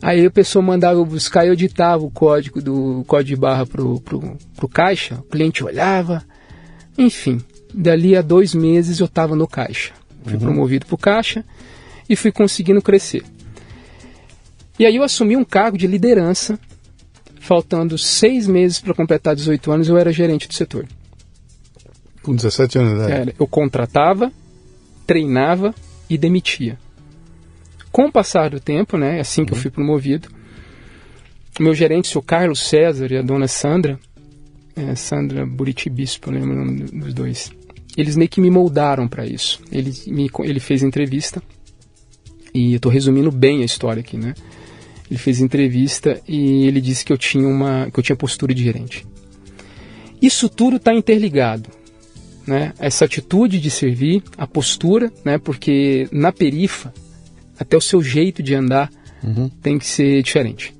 Aí 0.00 0.24
a 0.24 0.30
pessoa 0.30 0.62
mandava 0.62 0.98
eu 0.98 1.04
buscar, 1.04 1.44
eu 1.44 1.52
editava 1.52 2.04
o 2.04 2.10
código 2.10 2.62
do 2.62 3.04
código 3.06 3.34
de 3.34 3.36
barra 3.36 3.66
pro, 3.66 4.00
pro, 4.00 4.38
pro 4.56 4.68
caixa, 4.68 5.16
o 5.16 5.22
cliente 5.24 5.62
olhava, 5.62 6.22
enfim. 6.96 7.40
Dali 7.74 8.16
a 8.16 8.22
dois 8.22 8.54
meses 8.54 9.00
eu 9.00 9.06
estava 9.06 9.34
no 9.34 9.46
caixa. 9.46 9.92
Fui 10.24 10.34
uhum. 10.34 10.40
promovido 10.40 10.86
para 10.86 10.94
o 10.94 10.98
caixa 10.98 11.44
e 12.08 12.14
fui 12.14 12.30
conseguindo 12.30 12.80
crescer. 12.80 13.24
E 14.80 14.86
aí 14.86 14.96
eu 14.96 15.02
assumi 15.02 15.36
um 15.36 15.44
cargo 15.44 15.76
de 15.76 15.86
liderança, 15.86 16.58
faltando 17.38 17.98
seis 17.98 18.46
meses 18.46 18.80
para 18.80 18.94
completar 18.94 19.36
18 19.36 19.70
anos, 19.70 19.88
eu 19.90 19.98
era 19.98 20.10
gerente 20.10 20.48
do 20.48 20.54
setor. 20.54 20.86
Com 22.22 22.34
17 22.34 22.78
anos 22.78 22.92
de 22.92 22.96
idade? 22.96 23.12
Era, 23.12 23.34
eu 23.38 23.46
contratava, 23.46 24.32
treinava 25.06 25.74
e 26.08 26.16
demitia. 26.16 26.78
Com 27.92 28.06
o 28.06 28.12
passar 28.12 28.48
do 28.48 28.58
tempo, 28.58 28.96
né, 28.96 29.20
assim 29.20 29.44
que 29.44 29.52
uhum. 29.52 29.58
eu 29.58 29.62
fui 29.62 29.70
promovido, 29.70 30.30
meu 31.60 31.74
gerente, 31.74 32.16
o 32.16 32.22
Carlos 32.22 32.60
César 32.60 33.12
e 33.12 33.18
a 33.18 33.22
dona 33.22 33.48
Sandra, 33.48 34.00
é, 34.74 34.94
Sandra 34.94 35.44
Buriti 35.44 35.90
Bispo, 35.90 36.30
eu 36.30 36.32
lembro 36.32 36.52
o 36.52 36.64
nome 36.64 36.84
dos 36.84 37.12
dois, 37.12 37.52
eles 37.98 38.16
meio 38.16 38.30
que 38.30 38.40
me 38.40 38.50
moldaram 38.50 39.06
para 39.06 39.26
isso. 39.26 39.60
Ele, 39.70 39.92
me, 40.06 40.30
ele 40.42 40.58
fez 40.58 40.82
entrevista, 40.82 41.42
e 42.54 42.72
eu 42.72 42.76
estou 42.76 42.90
resumindo 42.90 43.30
bem 43.30 43.60
a 43.60 43.66
história 43.66 44.00
aqui, 44.00 44.16
né? 44.16 44.32
Ele 45.10 45.18
fez 45.18 45.40
entrevista 45.40 46.20
e 46.26 46.66
ele 46.66 46.80
disse 46.80 47.04
que 47.04 47.12
eu 47.12 47.18
tinha 47.18 47.46
uma 47.46 47.90
que 47.90 47.98
eu 47.98 48.02
tinha 48.02 48.16
postura 48.16 48.54
de 48.54 48.62
gerente. 48.62 49.06
Isso 50.22 50.48
tudo 50.48 50.76
está 50.76 50.94
interligado, 50.94 51.68
né? 52.46 52.72
Essa 52.78 53.06
atitude 53.06 53.58
de 53.58 53.70
servir, 53.70 54.22
a 54.36 54.46
postura, 54.46 55.12
né? 55.24 55.38
Porque 55.38 56.08
na 56.12 56.30
perifa 56.30 56.92
até 57.58 57.76
o 57.76 57.80
seu 57.80 58.02
jeito 58.02 58.42
de 58.42 58.54
andar 58.54 58.90
uhum. 59.22 59.50
tem 59.60 59.78
que 59.78 59.86
ser 59.86 60.22
diferente. 60.22 60.74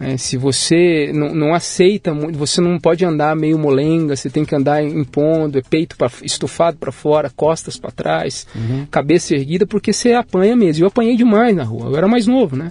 É, 0.00 0.16
se 0.16 0.36
você 0.36 1.10
não, 1.12 1.34
não 1.34 1.54
aceita, 1.54 2.14
você 2.14 2.60
não 2.60 2.78
pode 2.78 3.04
andar 3.04 3.34
meio 3.34 3.58
molenga, 3.58 4.14
você 4.14 4.30
tem 4.30 4.44
que 4.44 4.54
andar 4.54 4.82
impondo, 4.82 5.58
é 5.58 5.62
peito 5.62 5.96
pra, 5.96 6.08
estufado 6.22 6.76
para 6.76 6.92
fora, 6.92 7.32
costas 7.34 7.76
para 7.76 7.90
trás, 7.90 8.46
uhum. 8.54 8.86
cabeça 8.88 9.34
erguida, 9.34 9.66
porque 9.66 9.92
você 9.92 10.12
apanha 10.12 10.54
mesmo. 10.54 10.84
Eu 10.84 10.88
apanhei 10.88 11.16
demais 11.16 11.54
na 11.54 11.64
rua, 11.64 11.86
eu 11.86 11.96
era 11.96 12.06
mais 12.06 12.28
novo, 12.28 12.54
né? 12.54 12.70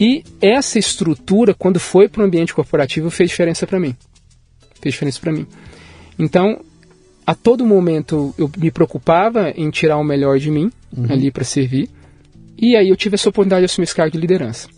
E 0.00 0.24
essa 0.40 0.78
estrutura, 0.78 1.52
quando 1.52 1.78
foi 1.78 2.08
para 2.08 2.22
o 2.22 2.24
ambiente 2.24 2.54
corporativo, 2.54 3.10
fez 3.10 3.28
diferença 3.28 3.66
para 3.66 3.78
mim. 3.78 3.94
Fez 4.80 4.94
diferença 4.94 5.20
para 5.20 5.30
mim. 5.30 5.46
Então, 6.18 6.64
a 7.26 7.34
todo 7.34 7.66
momento 7.66 8.34
eu 8.38 8.50
me 8.56 8.70
preocupava 8.70 9.50
em 9.50 9.70
tirar 9.70 9.98
o 9.98 10.04
melhor 10.04 10.38
de 10.38 10.50
mim 10.50 10.72
uhum. 10.96 11.06
ali 11.10 11.30
para 11.30 11.44
servir. 11.44 11.90
E 12.56 12.74
aí 12.74 12.88
eu 12.88 12.96
tive 12.96 13.14
essa 13.14 13.28
oportunidade 13.28 13.60
de 13.60 13.66
assumir 13.66 13.84
esse 13.84 13.94
cargo 13.94 14.12
de 14.12 14.18
liderança. 14.18 14.68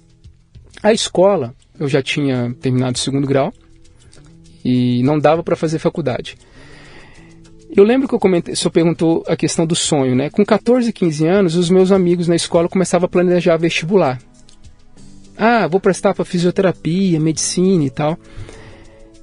A 0.83 0.93
escola, 0.93 1.55
eu 1.79 1.87
já 1.87 2.03
tinha 2.03 2.53
terminado 2.61 2.97
o 2.97 3.01
segundo 3.01 3.27
grau 3.27 3.53
e 4.65 5.03
não 5.05 5.21
dava 5.21 5.45
para 5.45 5.55
fazer 5.55 5.79
faculdade. 5.79 6.37
Eu 7.75 7.85
lembro 7.85 8.07
que 8.07 8.15
eu 8.15 8.19
comentei, 8.19 8.55
o 8.55 8.57
senhor 8.57 8.73
perguntou 8.73 9.25
a 9.27 9.37
questão 9.37 9.67
do 9.67 9.75
sonho, 9.75 10.15
né? 10.15 10.29
Com 10.29 10.45
14, 10.45 10.93
15 10.93 11.27
anos, 11.27 11.57
os 11.57 11.71
meus 11.71 11.91
amigos 11.91 12.29
na 12.29 12.37
escola 12.37 12.69
começavam 12.69 13.07
a 13.07 13.09
planejar 13.09 13.57
vestibular. 13.57 14.19
Ah, 15.45 15.67
vou 15.67 15.81
prestar 15.81 16.15
para 16.15 16.25
fisioterapia, 16.25 17.19
medicina 17.19 17.83
e 17.83 17.91
tal. 17.91 18.17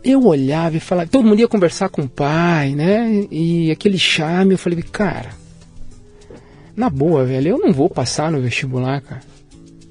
Eu 0.03 0.25
olhava 0.25 0.75
e 0.75 0.79
falava, 0.81 1.07
todo 1.07 1.25
mundo 1.25 1.39
ia 1.39 1.47
conversar 1.47 1.87
com 1.87 2.01
o 2.01 2.09
pai, 2.09 2.75
né? 2.75 3.25
E 3.31 3.71
aquele 3.71 3.97
charme, 3.97 4.51
eu 4.51 4.57
falei, 4.57 4.81
cara, 4.81 5.29
na 6.75 6.89
boa, 6.89 7.23
velho, 7.23 7.51
eu 7.51 7.57
não 7.57 7.71
vou 7.71 7.89
passar 7.89 8.29
no 8.33 8.41
vestibular, 8.41 8.99
cara. 8.99 9.21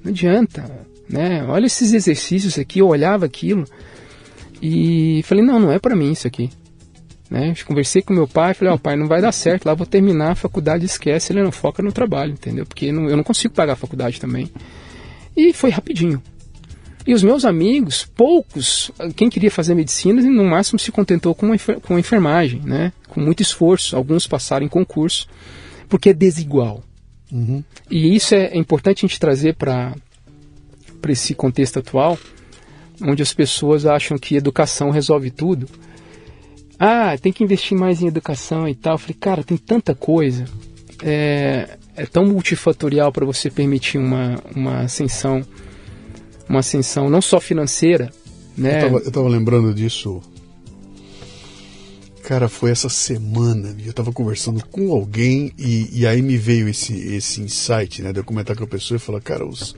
Não 0.04 0.10
adianta, 0.10 0.70
né? 1.08 1.46
Olha 1.48 1.64
esses 1.64 1.94
exercícios 1.94 2.58
aqui, 2.58 2.80
eu 2.80 2.88
olhava 2.88 3.24
aquilo 3.24 3.64
e 4.60 5.22
falei, 5.24 5.42
não, 5.42 5.58
não 5.58 5.72
é 5.72 5.78
para 5.78 5.96
mim 5.96 6.12
isso 6.12 6.26
aqui. 6.26 6.50
Né? 7.30 7.54
Conversei 7.66 8.02
com 8.02 8.12
meu 8.12 8.28
pai, 8.28 8.52
falei, 8.52 8.72
ó, 8.72 8.76
oh, 8.76 8.78
pai, 8.78 8.96
não 8.96 9.08
vai 9.08 9.22
dar 9.22 9.32
certo, 9.32 9.64
lá 9.64 9.72
vou 9.72 9.86
terminar 9.86 10.32
a 10.32 10.34
faculdade, 10.34 10.84
esquece, 10.84 11.32
ele 11.32 11.42
não 11.42 11.52
foca 11.52 11.82
no 11.82 11.90
trabalho, 11.90 12.32
entendeu? 12.32 12.66
Porque 12.66 12.92
não, 12.92 13.08
eu 13.08 13.16
não 13.16 13.24
consigo 13.24 13.54
pagar 13.54 13.72
a 13.72 13.76
faculdade 13.76 14.20
também. 14.20 14.50
E 15.38 15.52
foi 15.52 15.70
rapidinho. 15.70 16.22
E 17.06 17.14
os 17.14 17.22
meus 17.22 17.44
amigos, 17.44 18.04
poucos, 18.04 18.90
quem 19.16 19.30
queria 19.30 19.50
fazer 19.50 19.74
medicina, 19.74 20.20
no 20.20 20.44
máximo 20.44 20.78
se 20.78 20.92
contentou 20.92 21.34
com, 21.34 21.52
a, 21.52 21.98
enfermagem, 21.98 22.60
né? 22.62 22.92
Com 23.08 23.20
muito 23.20 23.42
esforço. 23.42 23.96
Alguns 23.96 24.26
passaram 24.26 24.66
em 24.66 24.68
concurso, 24.68 25.26
porque 25.88 26.10
é 26.10 26.12
desigual. 26.12 26.82
Uhum. 27.32 27.62
E 27.90 28.14
isso 28.14 28.34
é, 28.34 28.46
é 28.46 28.58
importante 28.58 29.04
a 29.04 29.08
gente 29.08 29.20
trazer 29.20 29.54
para 29.54 29.94
esse 31.08 31.34
contexto 31.34 31.78
atual, 31.78 32.18
onde 33.00 33.22
as 33.22 33.32
pessoas 33.32 33.86
acham 33.86 34.18
que 34.18 34.36
educação 34.36 34.90
resolve 34.90 35.30
tudo 35.30 35.68
ah, 36.78 37.18
tem 37.18 37.32
que 37.32 37.42
investir 37.42 37.76
mais 37.76 38.00
em 38.00 38.06
educação 38.06 38.68
e 38.68 38.74
tal. 38.74 38.94
Eu 38.94 38.98
falei, 38.98 39.16
cara, 39.18 39.42
tem 39.42 39.56
tanta 39.56 39.94
coisa. 39.94 40.44
É, 41.02 41.76
é 41.98 42.06
tão 42.06 42.24
multifatorial 42.24 43.12
para 43.12 43.26
você 43.26 43.50
permitir 43.50 43.98
uma, 43.98 44.40
uma 44.54 44.80
ascensão, 44.82 45.44
uma 46.48 46.60
ascensão 46.60 47.10
não 47.10 47.20
só 47.20 47.40
financeira, 47.40 48.10
né? 48.56 48.88
Eu 48.88 48.98
estava 48.98 49.28
lembrando 49.28 49.74
disso. 49.74 50.22
Cara, 52.22 52.48
foi 52.48 52.70
essa 52.70 52.88
semana, 52.88 53.74
eu 53.82 53.90
estava 53.90 54.12
conversando 54.12 54.64
com 54.66 54.92
alguém 54.92 55.52
e, 55.58 55.88
e, 56.00 56.06
aí 56.06 56.20
me 56.20 56.36
veio 56.36 56.68
esse, 56.68 56.94
esse 57.14 57.40
insight, 57.40 58.02
né? 58.02 58.12
De 58.12 58.20
eu 58.20 58.24
comentar 58.24 58.54
com 58.54 58.64
a 58.64 58.66
pessoa 58.66 58.96
e 58.96 59.00
falar, 59.00 59.20
cara, 59.20 59.46
os, 59.46 59.74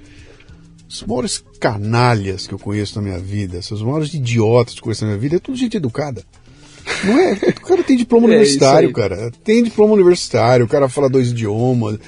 os 0.88 1.02
maiores 1.04 1.44
canalhas 1.60 2.48
que 2.48 2.54
eu 2.54 2.58
conheço 2.58 2.96
na 2.96 3.02
minha 3.02 3.18
vida, 3.20 3.58
os 3.58 3.82
maiores 3.82 4.12
idiotas 4.12 4.74
que 4.74 4.80
eu 4.80 4.84
conheço 4.84 5.04
na 5.04 5.12
minha 5.12 5.20
vida, 5.20 5.36
é 5.36 5.38
tudo 5.38 5.56
gente 5.56 5.76
educada. 5.76 6.24
Não 7.04 7.18
é? 7.18 7.32
O 7.32 7.66
cara 7.66 7.82
tem 7.82 7.96
diploma 7.96 8.26
é 8.28 8.30
universitário, 8.30 8.92
cara. 8.92 9.30
Tem 9.44 9.62
diploma 9.62 9.94
universitário, 9.94 10.64
o 10.66 10.68
cara 10.68 10.88
fala 10.88 11.08
dois 11.08 11.30
idiomas. 11.30 11.98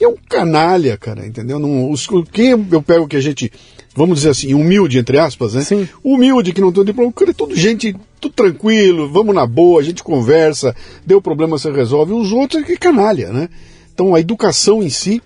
É 0.00 0.06
um 0.06 0.16
canalha, 0.28 0.96
cara, 0.96 1.26
entendeu? 1.26 1.58
Não, 1.58 1.90
os, 1.90 2.06
quem 2.32 2.50
eu 2.70 2.82
pego 2.82 3.08
que 3.08 3.16
a 3.16 3.20
gente, 3.20 3.52
vamos 3.94 4.18
dizer 4.18 4.30
assim, 4.30 4.54
humilde, 4.54 4.98
entre 4.98 5.18
aspas, 5.18 5.54
né? 5.54 5.62
Sim. 5.62 5.88
Humilde, 6.02 6.52
que 6.52 6.60
não 6.60 6.72
tem 6.72 6.84
diploma, 6.84 7.10
o 7.10 7.12
cara 7.12 7.30
é 7.30 7.34
tudo 7.34 7.54
gente, 7.54 7.94
tudo 8.20 8.32
tranquilo, 8.32 9.08
vamos 9.10 9.34
na 9.34 9.46
boa, 9.46 9.80
a 9.80 9.84
gente 9.84 10.02
conversa, 10.02 10.74
deu 11.04 11.20
problema, 11.20 11.58
você 11.58 11.70
resolve. 11.70 12.12
Os 12.12 12.32
outros 12.32 12.62
é 12.62 12.66
que 12.66 12.76
canalha, 12.76 13.32
né? 13.32 13.48
Então 13.92 14.14
a 14.14 14.20
educação 14.20 14.82
em 14.82 14.90
si 14.90 15.20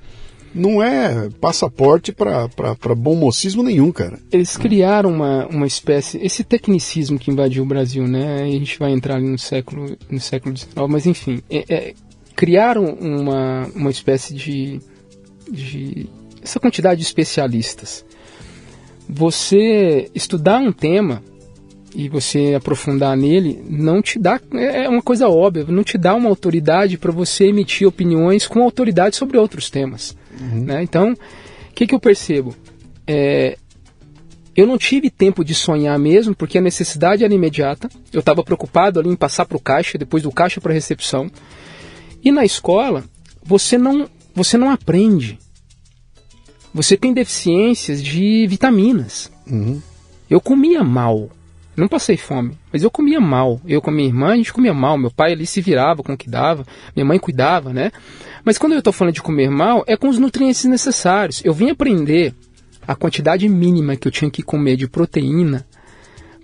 não 0.54 0.82
é 0.82 1.28
passaporte 1.40 2.12
para 2.12 2.94
bom 2.96 3.14
mocismo 3.14 3.62
nenhum, 3.62 3.92
cara. 3.92 4.18
Eles 4.32 4.56
criaram 4.56 5.10
uma, 5.10 5.46
uma 5.46 5.66
espécie, 5.66 6.18
esse 6.18 6.42
tecnicismo 6.42 7.18
que 7.18 7.30
invadiu 7.30 7.62
o 7.62 7.66
Brasil, 7.66 8.06
né? 8.06 8.42
A 8.42 8.46
gente 8.46 8.78
vai 8.78 8.92
entrar 8.92 9.16
ali 9.16 9.28
no 9.28 9.38
século 9.38 9.96
no 10.10 10.20
século 10.20 10.56
XIX, 10.56 10.74
mas 10.88 11.06
enfim, 11.06 11.42
é, 11.50 11.64
é, 11.68 11.94
criaram 12.34 12.84
uma, 12.84 13.66
uma 13.74 13.90
espécie 13.90 14.34
de, 14.34 14.80
de 15.50 16.08
essa 16.42 16.60
quantidade 16.60 17.00
de 17.00 17.06
especialistas. 17.06 18.04
Você 19.08 20.10
estudar 20.14 20.58
um 20.58 20.72
tema 20.72 21.22
e 21.94 22.08
você 22.08 22.54
aprofundar 22.54 23.16
nele, 23.16 23.62
não 23.68 24.02
te 24.02 24.18
dá, 24.18 24.38
é, 24.52 24.84
é 24.84 24.88
uma 24.88 25.00
coisa 25.00 25.28
óbvia, 25.28 25.64
não 25.68 25.82
te 25.82 25.96
dá 25.96 26.14
uma 26.14 26.28
autoridade 26.28 26.98
para 26.98 27.10
você 27.10 27.46
emitir 27.46 27.88
opiniões 27.88 28.46
com 28.46 28.62
autoridade 28.62 29.16
sobre 29.16 29.38
outros 29.38 29.70
temas. 29.70 30.14
Uhum. 30.40 30.64
Né? 30.64 30.82
Então, 30.82 31.12
o 31.12 31.74
que, 31.74 31.86
que 31.86 31.94
eu 31.94 32.00
percebo? 32.00 32.54
É, 33.06 33.56
eu 34.56 34.66
não 34.66 34.78
tive 34.78 35.10
tempo 35.10 35.44
de 35.44 35.54
sonhar 35.54 35.98
mesmo, 35.98 36.34
porque 36.34 36.56
a 36.56 36.62
necessidade 36.62 37.22
era 37.22 37.34
imediata. 37.34 37.90
Eu 38.10 38.20
estava 38.20 38.42
preocupado 38.42 38.98
ali 38.98 39.10
em 39.10 39.16
passar 39.16 39.44
para 39.44 39.56
o 39.56 39.60
caixa, 39.60 39.98
depois 39.98 40.22
do 40.22 40.32
caixa 40.32 40.60
para 40.60 40.72
a 40.72 40.74
recepção. 40.74 41.30
E 42.24 42.32
na 42.32 42.44
escola, 42.44 43.04
você 43.44 43.76
não, 43.76 44.08
você 44.34 44.56
não 44.56 44.70
aprende. 44.70 45.38
Você 46.72 46.96
tem 46.96 47.12
deficiências 47.12 48.02
de 48.02 48.46
vitaminas. 48.46 49.30
Uhum. 49.46 49.80
Eu 50.28 50.40
comia 50.40 50.82
mal. 50.82 51.30
Não 51.76 51.88
passei 51.88 52.16
fome, 52.16 52.56
mas 52.72 52.82
eu 52.82 52.90
comia 52.90 53.20
mal. 53.20 53.60
Eu 53.66 53.82
com 53.82 53.90
a 53.90 53.92
minha 53.92 54.08
irmã, 54.08 54.32
a 54.32 54.36
gente 54.36 54.52
comia 54.52 54.72
mal. 54.72 54.96
Meu 54.96 55.10
pai 55.10 55.32
ali 55.32 55.46
se 55.46 55.60
virava 55.60 56.02
com 56.02 56.14
o 56.14 56.16
que 56.16 56.30
dava, 56.30 56.64
minha 56.94 57.04
mãe 57.04 57.18
cuidava, 57.18 57.72
né? 57.72 57.92
Mas 58.44 58.56
quando 58.56 58.72
eu 58.72 58.78
estou 58.78 58.92
falando 58.92 59.14
de 59.14 59.22
comer 59.22 59.50
mal, 59.50 59.84
é 59.86 59.96
com 59.96 60.08
os 60.08 60.18
nutrientes 60.18 60.64
necessários. 60.64 61.42
Eu 61.44 61.52
vim 61.52 61.68
aprender 61.68 62.34
a 62.86 62.94
quantidade 62.94 63.46
mínima 63.48 63.96
que 63.96 64.08
eu 64.08 64.12
tinha 64.12 64.30
que 64.30 64.42
comer 64.42 64.76
de 64.76 64.88
proteína 64.88 65.66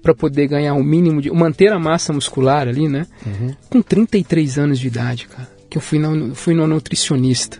para 0.02 0.14
poder 0.14 0.48
ganhar 0.48 0.74
o 0.74 0.82
mínimo 0.82 1.22
de 1.22 1.30
manter 1.30 1.72
a 1.72 1.78
massa 1.78 2.12
muscular 2.12 2.68
ali, 2.68 2.88
né? 2.88 3.06
Uhum. 3.24 3.54
Com 3.70 3.80
33 3.80 4.58
anos 4.58 4.78
de 4.78 4.88
idade, 4.88 5.28
cara, 5.28 5.48
que 5.70 5.78
eu 5.78 5.82
fui 5.82 5.98
no, 5.98 6.34
fui 6.34 6.54
no 6.54 6.66
nutricionista. 6.66 7.58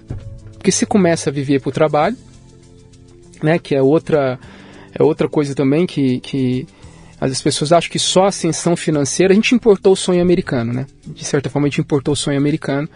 Porque 0.55 0.73
você 0.73 0.85
começa 0.85 1.31
a 1.31 1.33
viver 1.33 1.61
para 1.61 1.71
o 1.71 1.73
trabalho, 1.73 2.17
né? 3.43 3.59
Que 3.59 3.75
é 3.75 3.81
outra 3.81 4.39
é 4.95 5.03
outra 5.03 5.29
coisa 5.29 5.55
também 5.55 5.87
que, 5.87 6.21
que 6.21 6.67
as 7.31 7.41
pessoas 7.41 7.73
acham 7.73 7.91
que 7.91 7.99
só 7.99 8.25
ascensão 8.25 8.75
financeira, 8.75 9.33
a 9.33 9.35
gente 9.35 9.55
importou 9.55 9.93
o 9.93 9.97
sonho 9.97 10.21
americano, 10.21 10.73
né? 10.73 10.87
De 11.07 11.25
certa 11.25 11.49
forma 11.49 11.69
a 11.69 11.71
gente 11.71 11.81
importou 11.81 12.15
o 12.15 12.17
sonho 12.17 12.37
americano 12.37 12.89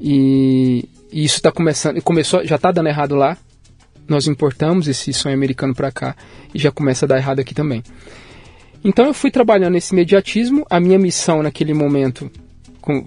e, 0.00 0.88
e 1.12 1.24
isso 1.24 1.36
está 1.36 1.52
começando, 1.52 2.02
começou, 2.02 2.44
já 2.44 2.56
está 2.56 2.72
dando 2.72 2.88
errado 2.88 3.14
lá. 3.14 3.36
Nós 4.08 4.26
importamos 4.26 4.88
esse 4.88 5.12
sonho 5.12 5.34
americano 5.34 5.74
para 5.74 5.92
cá 5.92 6.16
e 6.52 6.58
já 6.58 6.70
começa 6.70 7.06
a 7.06 7.08
dar 7.08 7.16
errado 7.16 7.38
aqui 7.38 7.54
também. 7.54 7.82
Então 8.84 9.06
eu 9.06 9.14
fui 9.14 9.30
trabalhando 9.30 9.74
nesse 9.74 9.94
imediatismo. 9.94 10.66
A 10.68 10.80
minha 10.80 10.98
missão 10.98 11.42
naquele 11.42 11.72
momento, 11.72 12.30
com, 12.80 13.06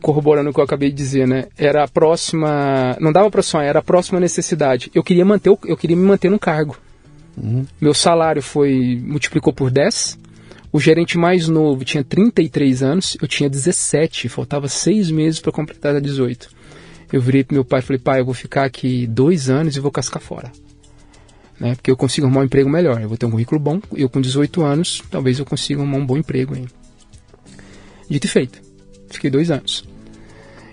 corroborando 0.00 0.50
o 0.50 0.54
que 0.54 0.58
eu 0.58 0.64
acabei 0.64 0.90
de 0.90 0.96
dizer, 0.96 1.28
né, 1.28 1.46
era 1.56 1.84
a 1.84 1.88
próxima, 1.88 2.96
não 2.98 3.12
dava 3.12 3.30
para 3.30 3.42
sonhar, 3.42 3.68
era 3.68 3.78
a 3.80 3.82
próxima 3.82 4.18
necessidade. 4.18 4.90
Eu 4.94 5.04
queria 5.04 5.24
manter, 5.24 5.50
eu 5.50 5.76
queria 5.76 5.96
me 5.96 6.04
manter 6.04 6.30
no 6.30 6.38
cargo. 6.38 6.76
Uhum. 7.36 7.66
Meu 7.80 7.92
salário 7.92 8.42
foi 8.42 9.00
multiplicou 9.04 9.52
por 9.52 9.70
10. 9.70 10.18
O 10.72 10.80
gerente 10.80 11.16
mais 11.16 11.48
novo 11.48 11.84
tinha 11.84 12.04
33 12.04 12.82
anos, 12.82 13.16
eu 13.20 13.28
tinha 13.28 13.48
17, 13.48 14.28
faltava 14.28 14.68
seis 14.68 15.10
meses 15.10 15.40
para 15.40 15.52
completar 15.52 15.98
18. 16.00 16.48
Eu 17.12 17.20
virei 17.20 17.44
para 17.44 17.54
meu 17.54 17.64
pai 17.64 17.80
e 17.80 17.82
falei, 17.82 17.98
pai, 17.98 18.20
eu 18.20 18.24
vou 18.24 18.34
ficar 18.34 18.64
aqui 18.64 19.06
dois 19.06 19.48
anos 19.48 19.76
e 19.76 19.80
vou 19.80 19.90
cascar 19.90 20.20
fora. 20.20 20.50
Né? 21.58 21.74
Porque 21.74 21.90
eu 21.90 21.96
consigo 21.96 22.26
arrumar 22.26 22.42
um 22.42 22.44
emprego 22.44 22.68
melhor. 22.68 23.00
Eu 23.00 23.08
vou 23.08 23.16
ter 23.16 23.26
um 23.26 23.30
currículo 23.30 23.60
bom, 23.60 23.80
eu 23.94 24.08
com 24.08 24.20
18 24.20 24.62
anos, 24.62 25.02
talvez 25.10 25.38
eu 25.38 25.44
consiga 25.44 25.80
arrumar 25.80 25.98
um 25.98 26.06
bom 26.06 26.16
emprego 26.16 26.54
aí. 26.54 26.66
Dito 28.10 28.26
e 28.26 28.28
feito. 28.28 28.60
Fiquei 29.08 29.30
dois 29.30 29.50
anos. 29.50 29.84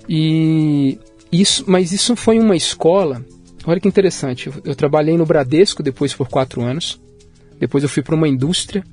E 0.09 0.99
isso, 1.31 1.63
mas 1.67 1.91
isso 1.91 2.15
foi 2.15 2.39
uma 2.39 2.55
escola 2.55 3.23
Olha 3.65 3.79
que 3.79 3.87
interessante. 3.87 4.47
Eu, 4.47 4.53
eu 4.65 4.75
trabalhei 4.75 5.17
no 5.17 5.25
Bradesco 5.25 5.81
depois 5.81 6.13
por 6.13 6.27
quatro 6.27 6.61
anos. 6.61 6.99
Depois 7.59 7.83
eu 7.83 7.89
fui 7.89 8.03
para 8.03 8.15
uma 8.15 8.27
indústria, 8.27 8.83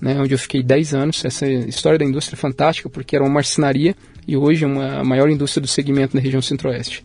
né, 0.00 0.20
onde 0.20 0.34
eu 0.34 0.38
fiquei 0.38 0.62
10 0.62 0.94
anos. 0.94 1.24
Essa 1.24 1.46
história 1.46 1.98
da 1.98 2.04
indústria 2.04 2.36
é 2.36 2.38
fantástica 2.38 2.88
porque 2.88 3.16
era 3.16 3.24
uma 3.24 3.32
marcenaria 3.32 3.94
e 4.26 4.36
hoje 4.36 4.64
é 4.64 4.66
uma, 4.66 5.00
a 5.00 5.04
maior 5.04 5.30
indústria 5.30 5.62
do 5.62 5.68
segmento 5.68 6.14
na 6.14 6.22
região 6.22 6.42
centro-oeste. 6.42 7.04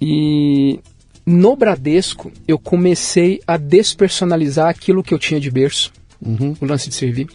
E 0.00 0.78
no 1.26 1.56
Bradesco 1.56 2.30
eu 2.46 2.58
comecei 2.58 3.40
a 3.46 3.56
despersonalizar 3.56 4.68
aquilo 4.68 5.02
que 5.02 5.12
eu 5.12 5.18
tinha 5.18 5.40
de 5.40 5.50
berço, 5.50 5.92
uhum. 6.24 6.56
o 6.60 6.64
lance 6.64 6.88
de 6.88 6.94
servir, 6.94 7.28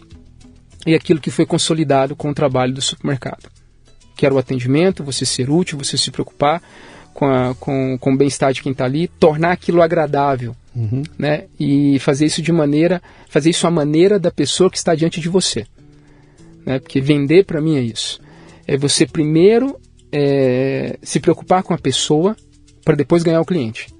e 0.86 0.94
aquilo 0.94 1.20
que 1.20 1.30
foi 1.30 1.44
consolidado 1.44 2.16
com 2.16 2.30
o 2.30 2.34
trabalho 2.34 2.72
do 2.72 2.80
supermercado, 2.80 3.50
que 4.16 4.24
era 4.24 4.34
o 4.34 4.38
atendimento, 4.38 5.04
você 5.04 5.26
ser 5.26 5.50
útil, 5.50 5.78
você 5.78 5.96
se 5.96 6.10
preocupar 6.10 6.62
com, 7.14 7.24
a, 7.24 7.54
com, 7.54 7.96
com 7.98 8.12
o 8.12 8.16
bem-estar 8.16 8.52
de 8.52 8.62
quem 8.62 8.72
está 8.72 8.84
ali, 8.84 9.08
tornar 9.08 9.52
aquilo 9.52 9.80
agradável, 9.80 10.54
uhum. 10.74 11.04
né? 11.16 11.44
E 11.58 11.98
fazer 12.00 12.26
isso 12.26 12.42
de 12.42 12.52
maneira, 12.52 13.00
fazer 13.28 13.50
isso 13.50 13.66
à 13.66 13.70
maneira 13.70 14.18
da 14.18 14.30
pessoa 14.30 14.68
que 14.68 14.76
está 14.76 14.94
diante 14.94 15.20
de 15.20 15.28
você, 15.28 15.64
né? 16.66 16.78
Porque 16.80 17.00
vender 17.00 17.44
para 17.44 17.60
mim 17.60 17.76
é 17.76 17.80
isso, 17.80 18.20
é 18.66 18.76
você 18.76 19.06
primeiro 19.06 19.78
é, 20.12 20.98
se 21.02 21.20
preocupar 21.20 21.62
com 21.62 21.72
a 21.72 21.78
pessoa 21.78 22.36
para 22.84 22.96
depois 22.96 23.22
ganhar 23.22 23.40
o 23.40 23.46
cliente. 23.46 23.93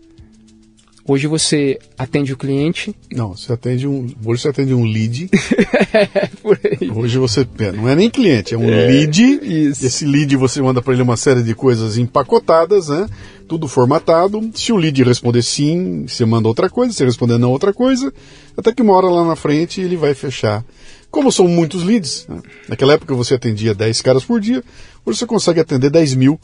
Hoje 1.07 1.27
você 1.27 1.79
atende 1.99 2.33
o 2.33 2.37
cliente. 2.37 2.97
Não, 3.13 3.37
você 3.37 3.53
atende 3.53 3.87
um. 3.87 4.09
Hoje 4.25 4.41
você 4.41 4.49
atende 4.49 4.73
um 4.73 4.85
lead. 4.85 5.29
é, 5.93 6.91
hoje 6.91 7.19
você. 7.19 7.47
É, 7.59 7.73
não 7.73 7.87
é 7.87 7.95
nem 7.95 8.09
cliente, 8.09 8.55
é 8.55 8.59
um 8.59 8.71
é, 8.71 8.87
lead. 8.87 9.23
Isso. 9.43 9.85
Esse 9.85 10.07
lead 10.07 10.35
você 10.37 10.63
manda 10.63 10.81
para 10.81 10.95
ele 10.95 11.03
uma 11.03 11.19
série 11.19 11.43
de 11.43 11.55
coisas 11.55 11.99
empacotadas, 11.99 12.89
né? 12.89 13.07
Tudo 13.47 13.69
formatado. 13.69 14.51
Se 14.55 14.73
o 14.73 14.77
lead 14.77 15.03
responder 15.03 15.43
sim, 15.43 16.07
você 16.09 16.25
manda 16.25 16.49
outra 16.49 16.71
coisa. 16.71 16.95
Se 16.95 17.05
responder 17.05 17.37
não, 17.37 17.51
outra 17.51 17.75
coisa. 17.75 18.11
Até 18.57 18.73
que 18.73 18.81
uma 18.81 18.95
hora 18.95 19.09
lá 19.09 19.27
na 19.27 19.37
frente 19.37 19.83
ele 19.83 19.99
vai 19.99 20.15
fechar. 20.15 20.65
Como 21.11 21.31
são 21.31 21.47
muitos 21.47 21.85
leads, 21.85 22.27
né? 22.29 22.41
naquela 22.69 22.95
época 22.95 23.15
você 23.15 23.35
atendia 23.35 23.73
10 23.73 24.03
caras 24.03 24.25
por 24.25 24.41
dia, 24.41 24.65
hoje 25.07 25.19
você 25.19 25.27
consegue 25.27 25.61
atender 25.61 25.89
10 25.89 26.17
mil 26.17 26.41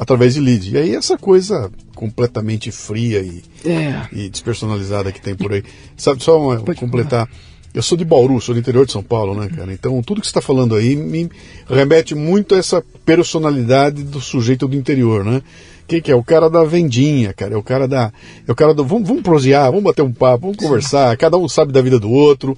através 0.00 0.32
de 0.32 0.40
lead. 0.40 0.74
E 0.74 0.78
aí 0.78 0.94
essa 0.94 1.18
coisa 1.18 1.70
completamente 1.94 2.72
fria 2.72 3.20
e, 3.20 3.42
é. 3.68 4.08
e 4.10 4.30
despersonalizada 4.30 5.12
que 5.12 5.20
tem 5.20 5.34
por 5.34 5.52
aí. 5.52 5.62
Sabe, 5.94 6.24
só 6.24 6.40
uma, 6.40 6.58
completar. 6.74 7.28
Eu 7.74 7.82
sou 7.82 7.98
de 7.98 8.04
Bauru, 8.04 8.40
sou 8.40 8.54
do 8.54 8.58
interior 8.58 8.86
de 8.86 8.92
São 8.92 9.02
Paulo, 9.02 9.38
né, 9.38 9.48
cara? 9.54 9.70
Então 9.72 10.02
tudo 10.02 10.22
que 10.22 10.26
você 10.26 10.30
está 10.30 10.40
falando 10.40 10.74
aí 10.74 10.96
me 10.96 11.30
remete 11.68 12.14
muito 12.14 12.54
a 12.54 12.58
essa 12.58 12.82
personalidade 13.04 14.02
do 14.02 14.20
sujeito 14.20 14.66
do 14.66 14.74
interior, 14.74 15.22
né? 15.22 15.42
Que, 15.86 16.00
que 16.00 16.10
é 16.10 16.14
o 16.14 16.24
cara 16.24 16.48
da 16.48 16.64
vendinha, 16.64 17.32
cara, 17.34 17.54
é 17.54 17.56
o 17.56 17.62
cara 17.62 17.86
da, 17.86 18.12
é 18.46 18.50
o 18.50 18.54
cara 18.54 18.72
do, 18.72 18.84
vamos, 18.84 19.06
vamos 19.06 19.22
prosear, 19.22 19.66
vamos 19.66 19.84
bater 19.84 20.02
um 20.02 20.12
papo, 20.12 20.46
vamos 20.46 20.56
conversar, 20.56 21.16
cada 21.16 21.36
um 21.36 21.48
sabe 21.48 21.72
da 21.72 21.82
vida 21.82 21.98
do 21.98 22.10
outro, 22.10 22.56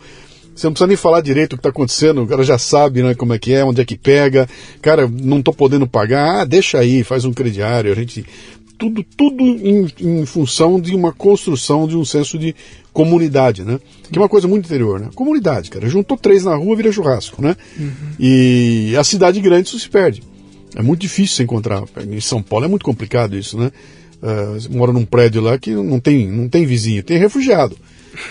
você 0.54 0.66
não 0.66 0.72
precisa 0.72 0.86
nem 0.86 0.96
falar 0.96 1.20
direito 1.20 1.54
o 1.54 1.56
que 1.56 1.60
está 1.60 1.70
acontecendo, 1.70 2.22
o 2.22 2.26
cara 2.26 2.44
já 2.44 2.58
sabe 2.58 3.02
né, 3.02 3.14
como 3.14 3.32
é 3.32 3.38
que 3.38 3.52
é, 3.52 3.64
onde 3.64 3.80
é 3.80 3.84
que 3.84 3.96
pega. 3.96 4.48
Cara, 4.80 5.08
não 5.08 5.38
estou 5.38 5.54
podendo 5.54 5.86
pagar, 5.86 6.40
ah, 6.40 6.44
deixa 6.44 6.78
aí, 6.78 7.02
faz 7.02 7.24
um 7.24 7.32
crediário. 7.32 7.90
A 7.92 7.94
gente. 7.94 8.24
Tudo, 8.78 9.04
tudo 9.16 9.44
em, 9.44 9.86
em, 10.00 10.26
função 10.26 10.80
de 10.80 10.92
uma 10.92 11.12
construção 11.12 11.86
de 11.86 11.96
um 11.96 12.04
senso 12.04 12.36
de 12.36 12.52
comunidade, 12.92 13.62
né? 13.62 13.78
Que 14.10 14.18
é 14.18 14.20
uma 14.20 14.28
coisa 14.28 14.48
muito 14.48 14.66
interior, 14.66 14.98
né? 14.98 15.08
Comunidade, 15.14 15.70
cara. 15.70 15.88
Juntou 15.88 16.16
três 16.16 16.44
na 16.44 16.56
rua, 16.56 16.74
vira 16.74 16.90
churrasco, 16.90 17.40
né? 17.40 17.56
Uhum. 17.78 17.92
E 18.18 18.94
a 18.98 19.04
cidade 19.04 19.40
grande 19.40 19.68
isso 19.68 19.78
se 19.78 19.88
perde. 19.88 20.22
É 20.74 20.82
muito 20.82 21.00
difícil 21.00 21.36
se 21.36 21.42
encontrar. 21.44 21.84
Em 22.08 22.20
São 22.20 22.42
Paulo 22.42 22.64
é 22.64 22.68
muito 22.68 22.84
complicado 22.84 23.36
isso, 23.36 23.56
né? 23.56 23.70
Uh, 24.20 24.76
mora 24.76 24.92
num 24.92 25.04
prédio 25.04 25.40
lá 25.40 25.56
que 25.58 25.70
não 25.70 26.00
tem, 26.00 26.28
não 26.28 26.48
tem 26.48 26.66
vizinho, 26.66 27.04
tem 27.04 27.18
refugiado. 27.18 27.76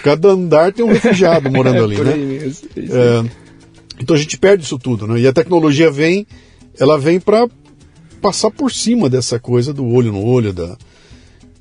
Cada 0.04 0.30
andar 0.30 0.74
tem 0.74 0.86
um 0.86 0.92
refugiado 0.92 1.50
morando 1.52 1.84
ali, 1.84 1.98
né? 1.98 2.52
É, 2.78 3.30
então 4.00 4.16
a 4.16 4.20
gente 4.20 4.38
perde 4.38 4.64
isso 4.64 4.78
tudo, 4.78 5.08
né? 5.08 5.20
E 5.20 5.28
a 5.28 5.34
tecnologia 5.34 5.90
vem, 5.92 6.26
ela 6.80 6.98
vem 6.98 7.20
para 7.20 7.48
passar 8.22 8.52
por 8.52 8.72
cima 8.72 9.10
dessa 9.10 9.40
coisa 9.40 9.74
do 9.74 9.86
olho 9.86 10.12
no 10.12 10.24
olho, 10.24 10.54
da 10.54 10.78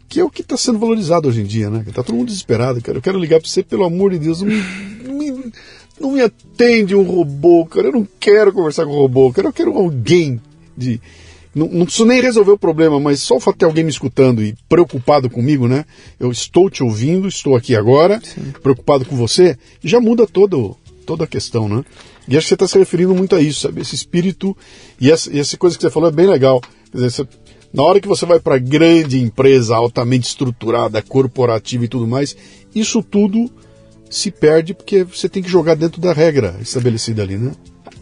que 0.09 0.19
é 0.19 0.25
o 0.25 0.31
que 0.31 0.43
está 0.43 0.57
sendo 0.57 0.79
valorizado 0.81 1.29
hoje 1.29 1.41
em 1.41 1.45
dia, 1.45 1.71
né? 1.71 1.85
Tá 1.95 2.03
todo 2.03 2.17
mundo 2.17 2.27
desesperado, 2.27 2.83
cara. 2.83 2.99
Eu 2.99 3.03
quero 3.03 3.19
ligar 3.19 3.41
para 3.41 3.49
você, 3.49 3.63
pelo 3.63 3.85
amor 3.85 4.11
de 4.11 4.19
Deus, 4.19 4.43
não 4.43 4.49
me, 5.15 5.53
não 6.01 6.11
me 6.11 6.21
atende 6.21 6.97
um 6.97 7.05
robô, 7.05 7.65
cara. 7.65 7.89
Eu 7.89 7.93
não 7.93 8.09
quero 8.19 8.53
conversar 8.53 8.85
com 8.87 8.93
um 8.93 8.97
robô, 8.97 9.33
cara. 9.33 9.47
Eu 9.47 9.53
quero 9.53 9.73
alguém 9.73 10.41
de 10.77 11.01
não, 11.55 11.67
não 11.69 11.85
preciso 11.85 12.07
nem 12.07 12.21
resolver 12.21 12.53
o 12.53 12.59
problema, 12.59 13.01
mas 13.01 13.21
só 13.21 13.37
o 13.37 13.41
fato 13.41 13.55
de 13.55 13.59
ter 13.61 13.65
alguém 13.65 13.85
me 13.85 13.91
escutando 13.91 14.43
e 14.43 14.55
preocupado 14.69 15.29
comigo, 15.29 15.67
né? 15.67 15.85
Eu 16.19 16.31
estou 16.31 16.71
te 16.71 16.83
ouvindo, 16.83 17.27
estou 17.27 17.57
aqui 17.57 17.75
agora, 17.75 18.21
Sim. 18.23 18.53
preocupado 18.63 19.05
com 19.05 19.17
você, 19.17 19.59
já 19.83 20.01
muda 20.01 20.27
todo, 20.27 20.77
toda 21.05 21.25
a 21.25 21.27
questão, 21.27 21.69
né? 21.69 21.85
E 22.29 22.37
acho 22.37 22.45
que 22.45 22.49
você 22.51 22.55
está 22.55 22.69
se 22.69 22.79
referindo 22.79 23.15
muito 23.15 23.35
a 23.35 23.41
isso, 23.41 23.63
sabe? 23.63 23.81
Esse 23.81 23.97
espírito 23.97 24.57
e 25.01 25.11
essa, 25.11 25.35
e 25.35 25.41
essa 25.41 25.57
coisa 25.57 25.77
que 25.77 25.83
você 25.83 25.91
falou 25.91 26.09
é 26.09 26.13
bem 26.13 26.27
legal. 26.27 26.61
Quer 26.61 26.99
dizer, 26.99 27.11
você, 27.11 27.29
na 27.73 27.83
hora 27.83 28.01
que 28.01 28.07
você 28.07 28.25
vai 28.25 28.39
para 28.39 28.59
grande 28.59 29.21
empresa 29.21 29.75
altamente 29.75 30.29
estruturada, 30.29 31.03
corporativa 31.03 31.85
e 31.85 31.89
tudo 31.89 32.07
mais, 32.07 32.37
isso 32.73 33.03
tudo 33.03 33.51
se 34.09 34.31
perde 34.31 34.75
porque 34.75 35.05
você 35.05 35.29
tem 35.29 35.43
que 35.43 35.49
jogar 35.49 35.75
dentro 35.75 36.01
da 36.01 36.13
regra 36.13 36.57
estabelecida 36.61 37.23
ali, 37.23 37.37
né? 37.37 37.53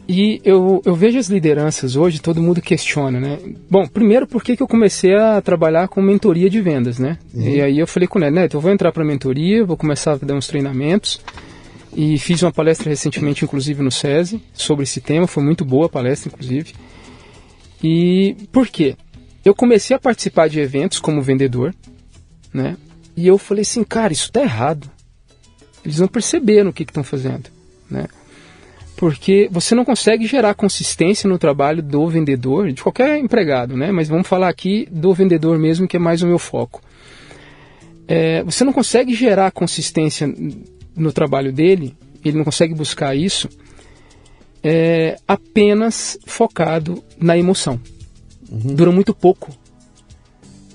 E 0.08 0.40
eu, 0.42 0.80
eu 0.86 0.94
vejo 0.94 1.18
as 1.18 1.26
lideranças 1.26 1.94
hoje, 1.94 2.18
todo 2.18 2.40
mundo 2.40 2.62
questiona, 2.62 3.20
né? 3.20 3.38
Bom, 3.68 3.86
primeiro 3.86 4.26
porque 4.26 4.56
que 4.56 4.62
eu 4.62 4.66
comecei 4.66 5.14
a 5.14 5.38
trabalhar 5.42 5.86
com 5.86 6.00
mentoria 6.00 6.48
de 6.48 6.62
vendas, 6.62 6.98
né? 6.98 7.18
Uhum. 7.34 7.42
E 7.42 7.60
aí 7.60 7.78
eu 7.78 7.86
falei 7.86 8.08
com 8.08 8.18
o 8.18 8.22
Neto, 8.22 8.32
Neto, 8.32 8.56
eu 8.56 8.60
vou 8.60 8.70
entrar 8.70 8.90
para 8.90 9.04
mentoria, 9.04 9.66
vou 9.66 9.76
começar 9.76 10.12
a 10.12 10.16
dar 10.16 10.34
uns 10.34 10.46
treinamentos. 10.46 11.20
E 11.94 12.18
fiz 12.18 12.42
uma 12.42 12.50
palestra 12.50 12.88
recentemente, 12.88 13.44
inclusive 13.44 13.82
no 13.82 13.90
SESI, 13.90 14.42
sobre 14.54 14.84
esse 14.84 15.00
tema, 15.00 15.26
foi 15.26 15.42
muito 15.42 15.62
boa 15.62 15.86
a 15.86 15.90
palestra, 15.90 16.30
inclusive. 16.32 16.72
E 17.84 18.34
por 18.50 18.66
quê? 18.68 18.96
Eu 19.44 19.54
comecei 19.54 19.94
a 19.94 20.00
participar 20.00 20.48
de 20.48 20.58
eventos 20.58 21.00
como 21.00 21.20
vendedor, 21.20 21.74
né? 22.52 22.78
E 23.14 23.26
eu 23.26 23.36
falei 23.36 23.62
assim, 23.62 23.84
cara, 23.84 24.12
isso 24.12 24.32
tá 24.32 24.40
errado. 24.40 24.90
Eles 25.84 25.98
não 25.98 26.08
perceberam 26.08 26.70
o 26.70 26.72
que 26.72 26.82
estão 26.82 27.04
fazendo, 27.04 27.50
né? 27.90 28.06
Porque 28.98 29.48
você 29.52 29.76
não 29.76 29.84
consegue 29.84 30.26
gerar 30.26 30.54
consistência 30.54 31.30
no 31.30 31.38
trabalho 31.38 31.80
do 31.80 32.08
vendedor, 32.08 32.72
de 32.72 32.82
qualquer 32.82 33.16
empregado, 33.16 33.76
né? 33.76 33.92
Mas 33.92 34.08
vamos 34.08 34.26
falar 34.26 34.48
aqui 34.48 34.88
do 34.90 35.14
vendedor 35.14 35.56
mesmo, 35.56 35.86
que 35.86 35.96
é 35.96 36.00
mais 36.00 36.20
o 36.20 36.26
meu 36.26 36.38
foco. 36.38 36.82
É, 38.08 38.42
você 38.42 38.64
não 38.64 38.72
consegue 38.72 39.14
gerar 39.14 39.52
consistência 39.52 40.28
no 40.96 41.12
trabalho 41.12 41.52
dele, 41.52 41.94
ele 42.24 42.38
não 42.38 42.44
consegue 42.44 42.74
buscar 42.74 43.14
isso 43.14 43.48
é, 44.64 45.16
apenas 45.28 46.18
focado 46.26 47.00
na 47.20 47.38
emoção. 47.38 47.80
Uhum. 48.50 48.74
Dura 48.74 48.90
muito 48.90 49.14
pouco. 49.14 49.56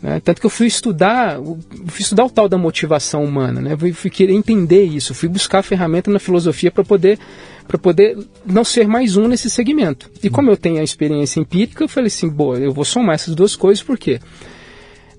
Né? 0.03 0.19
Tanto 0.19 0.41
que 0.41 0.45
eu 0.45 0.49
fui 0.49 0.67
estudar, 0.67 1.39
fui 1.87 2.01
estudar 2.01 2.25
o 2.25 2.29
tal 2.29 2.49
da 2.49 2.57
motivação 2.57 3.23
humana, 3.23 3.61
né? 3.61 3.77
fui, 3.77 3.93
fui 3.93 4.09
querer 4.09 4.33
entender 4.33 4.83
isso, 4.83 5.13
fui 5.13 5.29
buscar 5.29 5.63
ferramenta 5.63 6.11
na 6.11 6.19
filosofia 6.19 6.69
para 6.69 6.83
poder 6.83 7.17
para 7.65 7.77
poder 7.77 8.17
não 8.45 8.65
ser 8.65 8.85
mais 8.89 9.15
um 9.15 9.25
nesse 9.25 9.49
segmento. 9.49 10.11
E 10.21 10.29
como 10.29 10.51
eu 10.51 10.57
tenho 10.57 10.81
a 10.81 10.83
experiência 10.83 11.39
empírica, 11.39 11.81
eu 11.81 11.87
falei 11.87 12.07
assim, 12.07 12.27
boa, 12.27 12.57
eu 12.57 12.73
vou 12.73 12.83
somar 12.83 13.15
essas 13.15 13.33
duas 13.33 13.55
coisas, 13.55 13.81
por 13.81 13.97
quê? 13.97 14.19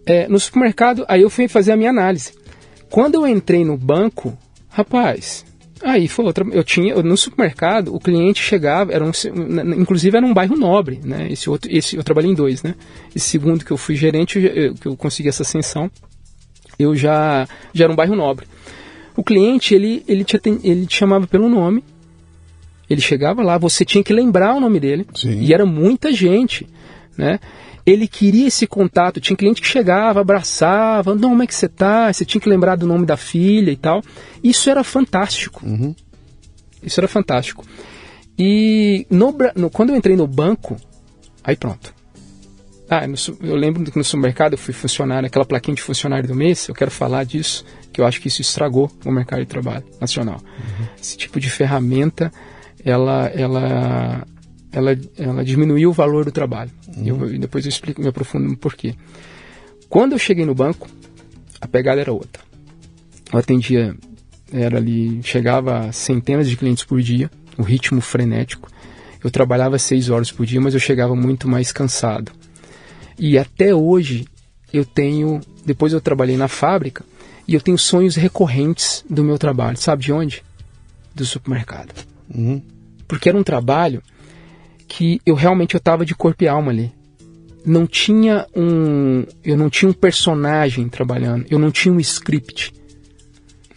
É, 0.05 0.29
no 0.29 0.39
supermercado, 0.39 1.07
aí 1.09 1.23
eu 1.23 1.31
fui 1.31 1.49
fazer 1.49 1.73
a 1.73 1.77
minha 1.77 1.89
análise. 1.89 2.35
Quando 2.91 3.15
eu 3.15 3.27
entrei 3.27 3.65
no 3.65 3.79
banco, 3.79 4.37
rapaz, 4.69 5.43
aí 5.85 6.09
foi 6.09 6.25
outra. 6.25 6.47
Eu 6.51 6.65
tinha 6.65 7.01
no 7.03 7.17
supermercado, 7.17 7.95
o 7.95 8.01
cliente 8.01 8.43
chegava, 8.43 8.93
era 8.93 9.05
um, 9.05 9.11
inclusive 9.81 10.17
era 10.17 10.27
um 10.27 10.35
bairro 10.35 10.57
nobre, 10.57 11.01
né? 11.05 11.29
Esse 11.31 11.49
outro, 11.49 11.71
esse 11.73 11.97
eu 11.97 12.03
trabalhei 12.03 12.31
em 12.31 12.35
dois, 12.35 12.63
né? 12.63 12.75
Esse 13.15 13.29
segundo 13.29 13.65
que 13.65 13.71
eu 13.71 13.77
fui 13.77 13.95
gerente, 13.95 14.39
eu, 14.39 14.75
que 14.75 14.87
eu 14.87 14.97
consegui 14.97 15.29
essa 15.29 15.43
ascensão, 15.43 15.91
eu 16.79 16.97
já 16.97 17.47
já 17.73 17.85
era 17.85 17.93
um 17.93 17.97
bairro 17.97 18.17
nobre. 18.17 18.47
O 19.17 19.23
cliente 19.23 19.75
ele 19.75 20.03
ele 20.09 20.25
te, 20.25 20.41
ele 20.63 20.87
te 20.87 20.97
chamava 20.97 21.27
pelo 21.27 21.49
nome 21.49 21.85
ele 22.89 23.01
chegava 23.01 23.43
lá, 23.43 23.57
você 23.59 23.85
tinha 23.85 24.05
que 24.05 24.13
lembrar 24.13 24.55
o 24.55 24.61
nome 24.61 24.79
dele. 24.79 25.07
Sim. 25.15 25.41
E 25.41 25.53
era 25.53 25.65
muita 25.65 26.13
gente, 26.13 26.67
né? 27.17 27.39
Ele 27.87 28.09
queria 28.09 28.49
esse 28.49 28.67
contato. 28.67 29.21
Tinha 29.21 29.37
cliente 29.37 29.61
que 29.61 29.69
chegava, 29.69 30.21
abraçava, 30.21 31.15
não, 31.15 31.31
como 31.31 31.43
é 31.43 31.47
que 31.47 31.55
você 31.55 31.69
tá? 31.69 32.13
Você 32.13 32.25
tinha 32.25 32.41
que 32.41 32.49
lembrar 32.49 32.77
do 32.77 32.87
nome 32.87 33.05
da 33.05 33.17
filha 33.17 33.71
e 33.71 33.77
tal. 33.77 34.03
Isso 34.43 34.71
era 34.71 34.83
fantástico. 34.83 35.65
Uhum. 35.65 35.95
Isso 36.83 37.01
era 37.01 37.09
fantástico. 37.09 37.65
E 38.39 39.07
no, 39.11 39.35
no, 39.55 39.71
quando 39.71 39.91
eu 39.91 39.97
entrei 39.97 40.17
no 40.17 40.27
banco, 40.27 40.77
aí 41.43 41.57
pronto. 41.57 41.95
Ah, 42.89 43.07
no, 43.07 43.17
eu 43.43 43.57
lembro 43.57 43.83
que 43.91 43.97
no 43.97 44.05
supermercado 44.05 44.53
eu 44.53 44.59
fui 44.59 44.75
funcionário, 44.75 45.27
aquela 45.27 45.45
plaquinha 45.45 45.75
de 45.75 45.83
funcionário 45.83 46.29
do 46.29 46.35
mês, 46.35 46.69
eu 46.69 46.75
quero 46.75 46.91
falar 46.91 47.25
disso, 47.25 47.65
que 47.93 48.01
eu 48.01 48.07
acho 48.07 48.21
que 48.21 48.29
isso 48.29 48.43
estragou 48.43 48.91
o 49.05 49.11
mercado 49.11 49.41
de 49.41 49.47
trabalho 49.47 49.85
nacional. 50.01 50.37
Uhum. 50.37 50.87
Esse 51.01 51.17
tipo 51.17 51.41
de 51.41 51.49
ferramenta 51.49 52.31
ela, 52.85 53.27
ela, 53.29 54.27
ela, 54.75 54.99
ela 55.17 55.45
diminuiu 55.45 55.91
o 55.91 55.93
valor 55.93 56.25
do 56.25 56.33
trabalho. 56.33 56.71
Uhum. 56.97 57.07
Eu, 57.07 57.39
depois 57.39 57.65
eu 57.65 57.69
explico, 57.69 58.03
me 58.03 58.09
aprofundo 58.09 58.49
no 58.49 58.57
porquê. 58.57 58.95
Quando 59.89 60.13
eu 60.13 60.19
cheguei 60.19 60.45
no 60.45 60.55
banco, 60.55 60.89
a 61.61 61.69
pegada 61.69 62.01
era 62.01 62.13
outra. 62.13 62.43
Eu 63.33 63.39
atendia, 63.39 63.95
era 64.53 64.77
ali, 64.77 65.23
chegava 65.23 65.87
a 65.87 65.93
centenas 65.93 66.49
de 66.49 66.57
clientes 66.57 66.85
por 66.85 67.01
dia, 67.01 67.31
o 67.57 67.63
um 67.63 67.65
ritmo 67.65 68.01
frenético. 68.01 68.69
Eu 69.23 69.31
trabalhava 69.31 69.79
seis 69.79 70.11
horas 70.11 70.31
por 70.31 70.45
dia, 70.45 70.61
mas 70.61 70.75
eu 70.75 70.81
chegava 70.81 71.15
muito 71.15 71.49
mais 71.49 71.73
cansado. 71.73 72.33
E 73.19 73.39
até 73.39 73.75
hoje 73.75 74.27
eu 74.73 74.85
tenho, 74.85 75.41
depois 75.65 75.93
eu 75.93 76.01
trabalhei 76.01 76.37
na 76.37 76.49
fábrica 76.49 77.05
e 77.47 77.55
eu 77.55 77.61
tenho 77.61 77.79
sonhos 77.79 78.17
recorrentes 78.17 79.05
do 79.09 79.23
meu 79.23 79.39
trabalho. 79.39 79.77
Sabe 79.77 80.03
de 80.03 80.13
onde? 80.13 80.43
Do 81.15 81.25
supermercado. 81.25 81.95
Uhum 82.35 82.61
porque 83.07 83.29
era 83.29 83.39
um 83.39 83.43
trabalho 83.43 84.03
que 84.89 85.21
eu 85.25 85.35
realmente 85.35 85.75
eu 85.75 85.79
estava 85.79 86.05
de 86.05 86.15
corpo 86.15 86.45
e 86.45 86.49
alma 86.49 86.71
ali. 86.71 86.93
não 87.65 87.87
tinha 87.87 88.47
um 88.55 89.25
eu 89.43 89.57
não 89.57 89.71
tinha 89.71 89.89
um 89.89 89.95
personagem 89.95 90.89
trabalhando, 90.89 91.47
eu 91.51 91.59
não 91.59 91.71
tinha 91.71 91.93
um 91.93 92.01
script, 92.01 92.73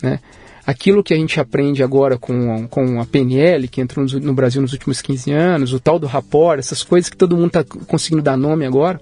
né? 0.01 0.19
Aquilo 0.67 1.01
que 1.01 1.13
a 1.13 1.17
gente 1.17 1.39
aprende 1.39 1.81
agora 1.81 2.17
com, 2.17 2.67
com 2.67 2.99
a 2.99 3.05
PNL, 3.05 3.69
que 3.69 3.79
entrou 3.79 4.05
no, 4.05 4.33
Brasil 4.33 4.61
nos 4.61 4.73
últimos 4.73 5.01
15 5.01 5.31
anos, 5.31 5.71
o 5.71 5.79
tal 5.79 5.97
do 5.97 6.05
rapport, 6.05 6.59
essas 6.59 6.83
coisas 6.83 7.09
que 7.09 7.15
todo 7.15 7.37
mundo 7.37 7.57
está 7.57 7.63
conseguindo 7.63 8.21
dar 8.21 8.35
nome 8.35 8.65
agora, 8.65 8.99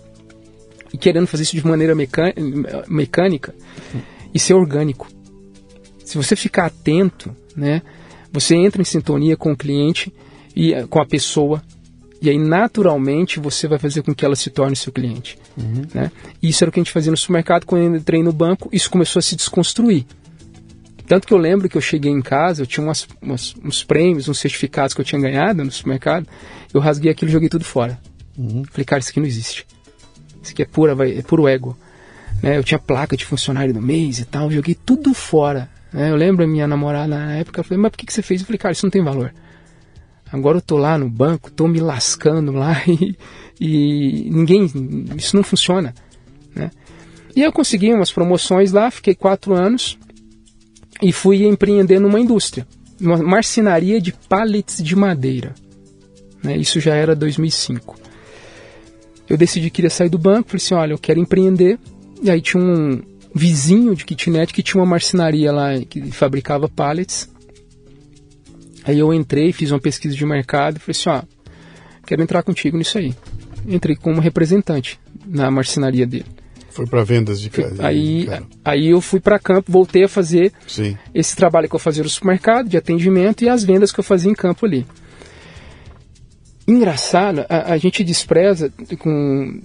e 0.94 0.98
querendo 0.98 1.26
fazer 1.26 1.42
isso 1.42 1.56
de 1.56 1.66
maneira 1.66 1.96
mecânica, 2.88 3.56
e 4.32 4.38
ser 4.38 4.54
orgânico. 4.54 5.08
Se 6.04 6.18
você 6.18 6.36
ficar 6.36 6.68
atento, 6.68 7.36
né, 7.56 7.82
você 8.32 8.54
entra 8.54 8.80
em 8.80 8.86
sintonia 8.86 9.36
com 9.36 9.52
o 9.52 9.58
cliente 9.58 10.14
e 10.56 10.84
com 10.88 11.02
a 11.02 11.06
pessoa, 11.06 11.64
e 12.22 12.30
aí, 12.30 12.38
naturalmente, 12.38 13.40
você 13.40 13.68
vai 13.68 13.78
fazer 13.78 14.02
com 14.02 14.14
que 14.14 14.26
ela 14.26 14.36
se 14.36 14.50
torne 14.50 14.76
seu 14.76 14.92
cliente. 14.92 15.38
Uhum. 15.58 15.84
Né? 15.94 16.12
Isso 16.42 16.64
era 16.64 16.70
o 16.70 16.72
que 16.72 16.80
a 16.80 16.84
gente 16.84 16.92
fazia 16.92 17.12
no 17.12 17.18
supermercado. 17.18 17.66
Quando 17.66 17.84
eu 17.84 17.96
entrei 17.96 18.24
no 18.24 18.32
banco, 18.32 18.70
isso 18.72 18.90
começou 18.90 19.20
a 19.20 19.24
se 19.24 19.36
desconstruir. 19.36 20.06
Tanto 21.08 21.28
que 21.28 21.34
eu 21.34 21.38
lembro 21.38 21.70
que 21.70 21.78
eu 21.78 21.82
cheguei 21.82 22.12
em 22.12 22.22
casa, 22.22 22.64
eu 22.64 22.66
tinha 22.66 22.84
umas, 22.84 23.08
umas, 23.22 23.56
uns 23.64 23.84
prêmios, 23.84 24.28
uns 24.28 24.40
certificados 24.40 24.94
que 24.94 25.02
eu 25.02 25.06
tinha 25.06 25.22
ganhado 25.22 25.64
no 25.64 25.72
supermercado. 25.72 26.28
Eu 26.74 26.82
rasguei 26.82 27.12
aquilo 27.12 27.30
e 27.30 27.32
joguei 27.32 27.50
tudo 27.50 27.64
fora. 27.64 28.00
Uhum. 28.38 28.64
Falei, 28.72 28.86
cara, 28.86 29.00
isso 29.00 29.12
aqui 29.12 29.20
não 29.20 29.28
existe. 29.28 29.68
Isso 30.42 30.52
aqui 30.52 30.64
é, 30.64 30.66
pura, 30.66 30.96
é 31.08 31.22
puro 31.22 31.48
ego. 31.48 31.78
Né? 32.42 32.58
Eu 32.58 32.64
tinha 32.64 32.80
placa 32.80 33.16
de 33.16 33.26
funcionário 33.26 33.74
do 33.74 33.82
mês 33.82 34.20
e 34.20 34.26
tal, 34.26 34.50
joguei 34.50 34.74
tudo 34.74 35.14
fora. 35.14 35.70
Né? 35.94 36.10
Eu 36.10 36.16
lembro 36.16 36.44
a 36.44 36.48
minha 36.48 36.68
namorada 36.68 37.08
na 37.08 37.36
época, 37.36 37.60
eu 37.60 37.64
falei, 37.64 37.82
mas 37.82 37.92
por 37.92 37.98
que, 37.98 38.06
que 38.08 38.14
você 38.14 38.22
fez? 38.22 38.42
Eu 38.42 38.48
falei, 38.48 38.58
cara, 38.58 38.72
isso 38.72 38.86
não 38.86 38.92
tem 38.92 39.04
valor. 39.04 39.32
Agora 40.32 40.58
eu 40.58 40.62
tô 40.62 40.78
lá 40.78 40.98
no 40.98 41.10
banco, 41.10 41.52
tô 41.52 41.68
me 41.68 41.80
lascando 41.80 42.52
lá 42.52 42.82
e, 42.88 43.16
e 43.60 44.30
ninguém, 44.30 44.70
isso 45.16 45.36
não 45.36 45.44
funciona, 45.44 45.94
né? 46.54 46.72
E 47.36 47.42
eu 47.42 47.52
consegui 47.52 47.94
umas 47.94 48.12
promoções 48.12 48.72
lá, 48.72 48.90
fiquei 48.90 49.14
quatro 49.14 49.54
anos 49.54 49.98
e 51.02 51.12
fui 51.12 51.46
empreender 51.46 52.00
numa 52.00 52.20
indústria, 52.20 52.66
uma 53.00 53.18
marcenaria 53.18 54.00
de 54.00 54.14
pallets 54.14 54.82
de 54.82 54.96
madeira. 54.96 55.54
Né? 56.42 56.56
Isso 56.56 56.80
já 56.80 56.96
era 56.96 57.16
2005. 57.16 58.00
Eu 59.28 59.38
decidi 59.38 59.70
que 59.70 59.78
queria 59.78 59.90
sair 59.90 60.10
do 60.10 60.18
banco, 60.18 60.50
falei 60.50 60.64
assim, 60.64 60.76
olha, 60.76 60.94
eu 60.94 60.98
quero 60.98 61.20
empreender. 61.20 61.80
E 62.22 62.30
aí 62.30 62.40
tinha 62.40 62.62
um 62.62 63.02
vizinho 63.34 63.96
de 63.96 64.06
kitnet 64.06 64.54
que 64.54 64.64
tinha 64.64 64.80
uma 64.80 64.90
marcenaria 64.90 65.52
lá 65.52 65.80
que 65.90 66.12
fabricava 66.12 66.70
pallets. 66.70 67.30
Aí 68.86 69.00
eu 69.00 69.12
entrei, 69.14 69.52
fiz 69.52 69.72
uma 69.72 69.80
pesquisa 69.80 70.16
de 70.16 70.26
mercado 70.26 70.78
e 70.78 70.80
falei 70.80 70.92
assim, 70.92 71.10
ó, 71.10 71.24
quero 72.06 72.22
entrar 72.22 72.44
contigo 72.44 72.78
nisso 72.78 72.98
aí. 72.98 73.16
Entrei 73.68 73.96
como 73.96 74.22
representante 74.22 75.00
na 75.26 75.50
marcenaria 75.50 76.06
dele. 76.06 76.28
Foi 76.70 76.86
para 76.86 77.04
vendas 77.04 77.42
de 77.42 77.50
casa. 77.50 77.86
Aí, 77.86 78.28
aí 78.64 78.88
eu 78.88 79.02
fui 79.02 79.20
para 79.20 79.40
campo, 79.40 79.72
voltei 79.72 80.04
a 80.04 80.10
fazer 80.10 80.52
Sim. 80.68 80.96
esse 81.14 81.36
trabalho 81.36 81.68
que 81.68 81.76
eu 81.76 81.80
fazia 81.80 82.04
no 82.04 82.10
supermercado, 82.10 82.70
de 82.70 82.78
atendimento, 82.78 83.44
e 83.44 83.50
as 83.50 83.64
vendas 83.64 83.92
que 83.92 84.00
eu 84.00 84.04
fazia 84.04 84.30
em 84.30 84.36
campo 84.36 84.66
ali. 84.66 84.86
Engraçado, 86.68 87.46
a, 87.50 87.74
a 87.74 87.78
gente 87.78 88.04
despreza 88.04 88.72
com 89.00 89.62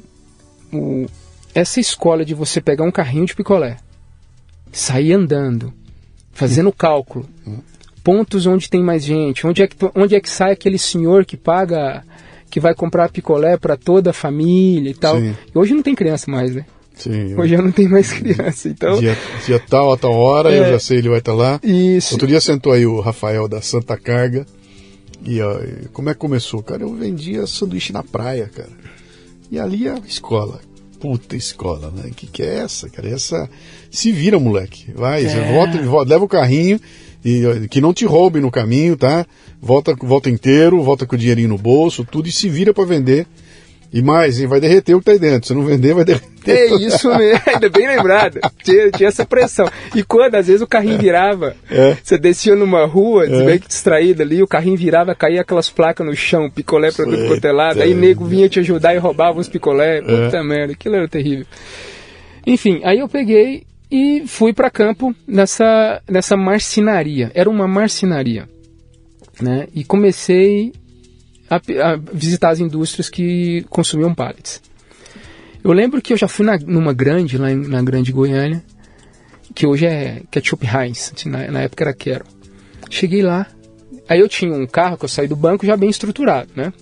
o, 0.73 1.07
essa 1.55 1.81
escola 1.81 2.25
de 2.25 2.33
você 2.33 2.61
pegar 2.61 2.85
um 2.85 2.93
carrinho 2.93 3.27
de 3.27 3.35
picolé, 3.35 3.77
sair 4.71 5.13
andando, 5.13 5.75
fazendo 6.33 6.69
hum. 6.69 6.75
cálculo, 6.77 7.29
hum 7.47 7.59
pontos 8.03 8.47
onde 8.47 8.69
tem 8.69 8.83
mais 8.83 9.05
gente, 9.05 9.47
onde 9.47 9.63
é 9.63 9.67
que, 9.67 9.77
onde 9.95 10.15
é 10.15 10.21
que 10.21 10.29
sai 10.29 10.53
aquele 10.53 10.79
senhor 10.79 11.25
que 11.25 11.37
paga, 11.37 12.03
que 12.51 12.61
vai 12.61 12.75
comprar 12.75 13.11
picolé 13.11 13.57
para 13.57 13.77
toda 13.77 14.11
a 14.11 14.15
família 14.15 14.91
e 14.91 14.95
tal. 14.95 15.19
Sim. 15.19 15.35
E 15.55 15.59
hoje 15.59 15.75
não 15.75 15.83
tem 15.83 15.95
criança 15.95 16.31
mais, 16.31 16.55
né? 16.55 16.65
Sim, 16.95 17.35
hoje 17.35 17.55
já 17.55 17.63
não 17.63 17.73
tem 17.73 17.89
mais 17.89 18.13
criança, 18.13 18.69
então... 18.69 18.99
Dia, 18.99 19.17
dia 19.47 19.59
tal, 19.59 19.93
a 19.93 19.97
tal 19.97 20.13
hora, 20.13 20.53
é, 20.53 20.59
eu 20.59 20.73
já 20.73 20.79
sei, 20.79 20.99
ele 20.99 21.09
vai 21.09 21.19
estar 21.19 21.33
tá 21.33 21.39
lá. 21.39 21.61
Isso. 21.63 22.15
Outro 22.15 22.27
dia 22.27 22.41
sentou 22.41 22.73
aí 22.73 22.85
o 22.85 23.01
Rafael 23.01 23.49
da 23.49 23.63
Santa 23.63 23.97
Carga, 23.97 24.45
e 25.25 25.41
ó, 25.41 25.61
como 25.93 26.11
é 26.11 26.15
que 26.15 26.21
começou? 26.21 26.63
Cara, 26.63 26.83
eu 26.83 26.95
vendia 26.95 27.47
sanduíche 27.47 27.93
na 27.93 28.03
praia, 28.03 28.51
cara. 28.55 28.71
E 29.51 29.59
ali 29.59 29.89
a 29.89 29.99
escola, 30.07 30.61
puta 30.99 31.37
escola, 31.37 31.91
né? 31.91 32.11
Que 32.15 32.27
que 32.27 32.43
é 32.43 32.59
essa, 32.59 32.89
cara? 32.89 33.09
Essa 33.09 33.49
se 33.91 34.13
vira, 34.13 34.39
moleque. 34.39 34.93
Vai, 34.95 35.25
é. 35.25 35.29
você 35.29 35.53
volta, 35.53 35.83
volta, 35.83 36.11
leva 36.11 36.25
o 36.25 36.29
carrinho 36.29 36.81
e 37.25 37.69
que 37.69 37.81
não 37.81 37.93
te 37.93 38.05
roubem 38.05 38.43
no 38.43 38.51
caminho, 38.51 38.97
tá? 38.97 39.27
Volta, 39.61 39.95
volta 39.95 40.31
inteiro, 40.31 40.83
volta 40.83 41.07
com 41.07 41.15
o 41.15 41.19
dinheirinho 41.19 41.51
no 41.51 41.59
bolso, 41.59 42.05
tudo 42.05 42.29
e 42.29 42.33
se 42.33 42.49
vira 42.49 42.73
para 42.73 42.85
vender. 42.85 43.27
E 43.93 44.01
mais, 44.03 44.41
hein, 44.41 44.47
vai 44.47 44.61
derreter 44.61 44.95
o 44.95 45.01
que 45.01 45.07
tá 45.07 45.13
aí 45.13 45.19
dentro. 45.19 45.49
Se 45.49 45.55
não 45.55 45.65
vender, 45.65 45.95
vai 45.95 46.05
derreter. 46.05 46.31
É 46.47 46.75
isso 46.77 47.09
mesmo, 47.19 47.43
ainda 47.45 47.69
bem 47.69 47.89
lembrado. 47.89 48.39
Tinha, 48.63 48.91
tinha, 48.91 49.09
essa 49.09 49.27
pressão. 49.27 49.69
E 49.95 50.05
quando 50.05 50.37
às 50.37 50.47
vezes 50.47 50.63
o 50.63 50.67
carrinho 50.67 50.97
virava, 50.97 51.57
é. 51.69 51.97
você 52.01 52.17
descia 52.17 52.55
numa 52.55 52.87
rua, 52.87 53.27
é. 53.27 53.45
meio 53.45 53.59
que 53.61 53.67
distraído 53.67 54.23
ali, 54.23 54.43
o 54.43 54.47
carrinho 54.47 54.77
virava, 54.77 55.13
caía 55.15 55.41
aquelas 55.41 55.69
placas 55.69 56.07
no 56.07 56.15
chão, 56.15 56.49
picolé 56.49 56.93
pra 56.93 57.05
tudo 57.05 57.27
quanto 57.27 57.45
é 57.45 57.53
lado. 57.53 57.83
Aí 57.83 57.93
nego 57.93 58.25
vinha 58.25 58.49
te 58.49 58.61
ajudar 58.61 58.95
e 58.95 58.99
roubava 58.99 59.41
uns 59.41 59.49
picolé. 59.49 59.99
É. 59.99 60.03
Puta 60.03 60.43
merda, 60.45 60.73
aquilo 60.73 60.95
era 60.95 61.09
terrível. 61.09 61.47
Enfim, 62.47 62.81
aí 62.85 63.01
eu 63.01 63.09
peguei 63.09 63.65
e 63.91 64.25
fui 64.27 64.53
para 64.53 64.71
campo 64.71 65.15
nessa, 65.27 66.03
nessa 66.09 66.37
marcenaria. 66.37 67.31
Era 67.35 67.51
uma 67.51 67.67
marcenaria. 67.67 68.49
Né? 69.41 69.67
E 69.75 69.83
comecei 69.85 70.73
a, 71.49 71.57
a 71.57 71.97
visitar 72.13 72.51
as 72.51 72.61
indústrias 72.61 73.11
que 73.11 73.65
consumiam 73.69 74.15
pallets. 74.15 74.63
Eu 75.63 75.73
lembro 75.73 76.01
que 76.01 76.13
eu 76.13 76.17
já 76.17 76.29
fui 76.29 76.47
na, 76.47 76.57
numa 76.59 76.93
grande, 76.93 77.37
lá 77.37 77.51
em, 77.51 77.57
na 77.57 77.83
Grande 77.83 78.13
Goiânia, 78.13 78.63
que 79.55 79.67
hoje 79.67 79.87
é 79.87 80.23
Ketchup 80.31 80.67
Heinz, 80.67 81.13
na, 81.27 81.51
na 81.51 81.61
época 81.63 81.85
era 81.85 81.93
Quero. 81.93 82.25
Cheguei 82.89 83.23
lá, 83.23 83.47
aí 84.09 84.21
eu 84.21 84.29
tinha 84.29 84.53
um 84.53 84.67
carro 84.67 84.97
que 84.97 85.05
eu 85.05 85.09
saí 85.09 85.29
do 85.29 85.37
banco 85.37 85.67
já 85.67 85.77
bem 85.77 85.91
estruturado, 85.91 86.51
né? 86.55 86.73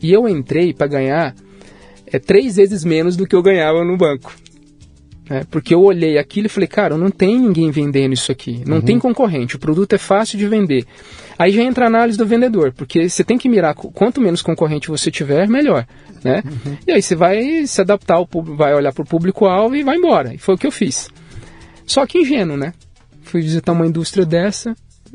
E 0.00 0.12
eu 0.12 0.28
entrei 0.28 0.72
para 0.72 0.86
ganhar 0.86 1.34
é, 2.06 2.18
três 2.18 2.56
vezes 2.56 2.84
menos 2.84 3.16
do 3.16 3.26
que 3.26 3.34
eu 3.34 3.42
ganhava 3.42 3.84
no 3.84 3.96
banco. 3.96 4.32
Né? 5.28 5.44
Porque 5.50 5.74
eu 5.74 5.82
olhei 5.82 6.18
aquilo 6.18 6.46
e 6.46 6.50
falei, 6.50 6.66
cara, 6.66 6.96
não 6.96 7.10
tem 7.10 7.38
ninguém 7.38 7.70
vendendo 7.70 8.14
isso 8.14 8.32
aqui, 8.32 8.62
não 8.66 8.76
uhum. 8.76 8.82
tem 8.82 8.98
concorrente, 8.98 9.56
o 9.56 9.58
produto 9.58 9.92
é 9.92 9.98
fácil 9.98 10.38
de 10.38 10.48
vender. 10.48 10.86
Aí 11.38 11.52
já 11.52 11.62
entra 11.62 11.84
a 11.84 11.88
análise 11.88 12.16
do 12.16 12.26
vendedor, 12.26 12.72
porque 12.72 13.08
você 13.08 13.22
tem 13.22 13.38
que 13.38 13.48
mirar, 13.48 13.74
quanto 13.74 14.20
menos 14.20 14.42
concorrente 14.42 14.88
você 14.88 15.10
tiver, 15.10 15.46
melhor. 15.48 15.86
Né? 16.24 16.42
Uhum. 16.44 16.76
E 16.86 16.92
aí 16.92 17.02
você 17.02 17.14
vai 17.14 17.66
se 17.66 17.80
adaptar, 17.80 18.16
ao, 18.16 18.28
vai 18.56 18.74
olhar 18.74 18.92
para 18.92 19.02
o 19.02 19.06
público-alvo 19.06 19.76
e 19.76 19.84
vai 19.84 19.96
embora. 19.96 20.34
E 20.34 20.38
foi 20.38 20.54
o 20.54 20.58
que 20.58 20.66
eu 20.66 20.72
fiz. 20.72 21.08
Só 21.86 22.04
que 22.06 22.18
ingênuo, 22.18 22.56
né? 22.56 22.74
Fui 23.22 23.40
visitar 23.40 23.72
uma 23.72 23.86
indústria 23.86 24.26
dessa. 24.26 24.74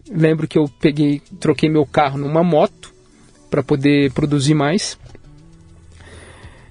Lembro 0.10 0.48
que 0.48 0.58
eu 0.58 0.70
peguei, 0.80 1.22
troquei 1.40 1.70
meu 1.70 1.86
carro 1.86 2.18
numa 2.18 2.44
moto 2.44 2.94
para 3.50 3.62
poder 3.62 4.12
produzir 4.12 4.54
mais. 4.54 4.98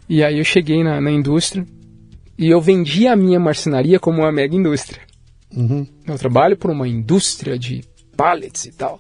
E 0.09 0.25
aí 0.25 0.39
eu 0.39 0.45
cheguei 0.45 0.83
na, 0.83 1.01
na 1.01 1.11
indústria, 1.11 1.67
e 2.43 2.51
eu 2.51 2.61
vendi 2.61 3.07
a 3.07 3.15
minha 3.15 3.39
marcenaria 3.39 4.01
como 4.01 4.23
uma 4.23 4.33
mega 4.33 4.57
indústria. 4.57 5.01
Uhum. 5.57 5.87
Eu 6.05 6.19
trabalho 6.19 6.57
por 6.57 6.73
uma 6.73 6.89
indústria 6.89 7.57
de 7.57 7.85
pallets 8.17 8.65
e 8.65 8.73
tal. 8.73 8.99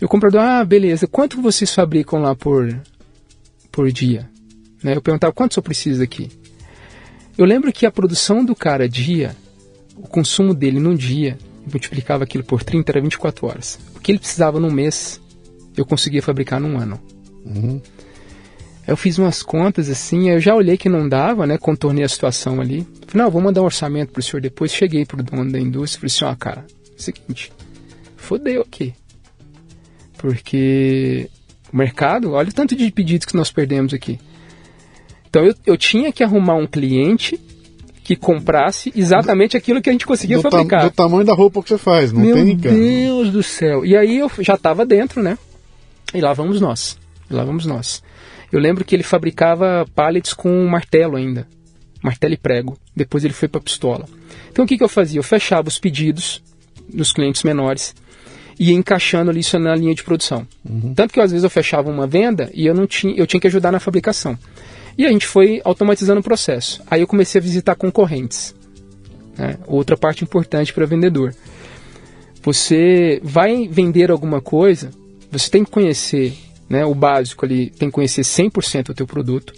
E 0.00 0.04
o 0.04 0.08
comprador, 0.08 0.40
ah, 0.40 0.64
beleza, 0.64 1.06
quanto 1.06 1.40
vocês 1.40 1.72
fabricam 1.72 2.20
lá 2.20 2.34
por, 2.34 2.76
por 3.70 3.92
dia? 3.92 4.28
Né? 4.82 4.96
Eu 4.96 5.00
perguntava, 5.00 5.32
quanto 5.32 5.60
eu 5.60 5.62
preciso 5.62 6.02
aqui? 6.02 6.28
Eu 7.38 7.44
lembro 7.44 7.72
que 7.72 7.86
a 7.86 7.90
produção 7.92 8.44
do 8.44 8.56
cara 8.56 8.88
dia, 8.88 9.36
o 9.94 10.08
consumo 10.08 10.52
dele 10.52 10.80
num 10.80 10.96
dia, 10.96 11.38
multiplicava 11.70 12.24
aquilo 12.24 12.42
por 12.42 12.64
30, 12.64 12.90
era 12.90 13.00
24 13.00 13.46
horas. 13.46 13.78
O 13.94 14.00
que 14.00 14.10
ele 14.10 14.18
precisava 14.18 14.58
num 14.58 14.72
mês, 14.72 15.20
eu 15.76 15.86
conseguia 15.86 16.20
fabricar 16.20 16.58
num 16.58 16.76
ano. 16.76 17.00
Uhum. 17.46 17.80
Eu 18.90 18.96
fiz 18.96 19.18
umas 19.18 19.40
contas 19.40 19.88
assim, 19.88 20.30
eu 20.30 20.40
já 20.40 20.52
olhei 20.52 20.76
que 20.76 20.88
não 20.88 21.08
dava, 21.08 21.46
né? 21.46 21.56
Contornei 21.56 22.02
a 22.02 22.08
situação 22.08 22.60
ali. 22.60 22.84
Falei, 23.06 23.24
não, 23.24 23.30
vou 23.30 23.40
mandar 23.40 23.62
um 23.62 23.66
orçamento 23.66 24.10
pro 24.10 24.20
senhor 24.20 24.40
depois. 24.40 24.72
Cheguei 24.72 25.06
pro 25.06 25.22
dono 25.22 25.48
da 25.48 25.60
indústria 25.60 26.08
e 26.08 26.10
falei 26.10 26.30
assim, 26.30 26.34
ó, 26.34 26.36
cara, 26.36 26.66
o 26.98 27.00
seguinte, 27.00 27.52
fodeu 28.16 28.62
aqui. 28.62 28.92
Porque 30.18 31.30
o 31.72 31.76
mercado, 31.76 32.32
olha 32.32 32.48
o 32.48 32.52
tanto 32.52 32.74
de 32.74 32.90
pedidos 32.90 33.26
que 33.26 33.36
nós 33.36 33.52
perdemos 33.52 33.94
aqui. 33.94 34.18
Então 35.28 35.44
eu, 35.44 35.54
eu 35.64 35.76
tinha 35.76 36.10
que 36.10 36.24
arrumar 36.24 36.56
um 36.56 36.66
cliente 36.66 37.38
que 38.02 38.16
comprasse 38.16 38.92
exatamente 38.96 39.56
aquilo 39.56 39.80
que 39.80 39.88
a 39.88 39.92
gente 39.92 40.04
conseguia 40.04 40.38
do 40.38 40.42
fabricar. 40.42 40.82
do 40.82 40.90
tamanho 40.90 41.24
da 41.24 41.32
roupa 41.32 41.62
que 41.62 41.68
você 41.68 41.78
faz, 41.78 42.10
não 42.10 42.22
Meu 42.22 42.34
tem. 42.34 42.44
Meu 42.44 42.56
Deus 42.56 43.30
do 43.30 43.40
céu. 43.40 43.86
E 43.86 43.96
aí 43.96 44.18
eu 44.18 44.28
já 44.40 44.54
estava 44.54 44.84
dentro, 44.84 45.22
né? 45.22 45.38
E 46.12 46.20
lá 46.20 46.32
vamos 46.32 46.60
nós. 46.60 46.98
E 47.30 47.32
lá 47.32 47.44
vamos 47.44 47.64
nós. 47.64 48.02
Eu 48.52 48.58
lembro 48.58 48.84
que 48.84 48.94
ele 48.94 49.02
fabricava 49.02 49.86
pallets 49.94 50.32
com 50.32 50.66
martelo 50.66 51.16
ainda, 51.16 51.46
martelo 52.02 52.34
e 52.34 52.36
prego. 52.36 52.76
Depois 52.94 53.24
ele 53.24 53.34
foi 53.34 53.48
para 53.48 53.60
pistola. 53.60 54.06
Então 54.50 54.64
o 54.64 54.68
que, 54.68 54.76
que 54.76 54.84
eu 54.84 54.88
fazia? 54.88 55.18
Eu 55.18 55.24
fechava 55.24 55.68
os 55.68 55.78
pedidos 55.78 56.42
dos 56.92 57.12
clientes 57.12 57.42
menores 57.42 57.94
e 58.58 58.70
ia 58.70 58.74
encaixando 58.74 59.36
isso 59.38 59.58
na 59.58 59.74
linha 59.74 59.94
de 59.94 60.02
produção. 60.02 60.46
Uhum. 60.68 60.92
Tanto 60.94 61.14
que 61.14 61.20
às 61.20 61.30
vezes 61.30 61.44
eu 61.44 61.50
fechava 61.50 61.88
uma 61.88 62.06
venda 62.06 62.50
e 62.52 62.66
eu 62.66 62.74
não 62.74 62.86
tinha, 62.86 63.14
eu 63.14 63.26
tinha 63.26 63.40
que 63.40 63.46
ajudar 63.46 63.72
na 63.72 63.80
fabricação. 63.80 64.36
E 64.98 65.06
a 65.06 65.08
gente 65.10 65.26
foi 65.26 65.62
automatizando 65.64 66.20
o 66.20 66.22
processo. 66.22 66.82
Aí 66.90 67.00
eu 67.00 67.06
comecei 67.06 67.40
a 67.40 67.42
visitar 67.42 67.74
concorrentes. 67.74 68.54
Né? 69.38 69.56
Outra 69.66 69.96
parte 69.96 70.24
importante 70.24 70.74
para 70.74 70.84
vendedor. 70.84 71.34
Você 72.42 73.20
vai 73.22 73.68
vender 73.68 74.10
alguma 74.10 74.40
coisa, 74.40 74.90
você 75.30 75.50
tem 75.50 75.64
que 75.64 75.70
conhecer 75.70 76.34
né, 76.70 76.84
o 76.86 76.94
básico 76.94 77.44
ali, 77.44 77.68
tem 77.70 77.88
que 77.88 77.94
conhecer 77.94 78.22
100% 78.22 78.90
o 78.90 78.94
teu 78.94 79.06
produto, 79.06 79.52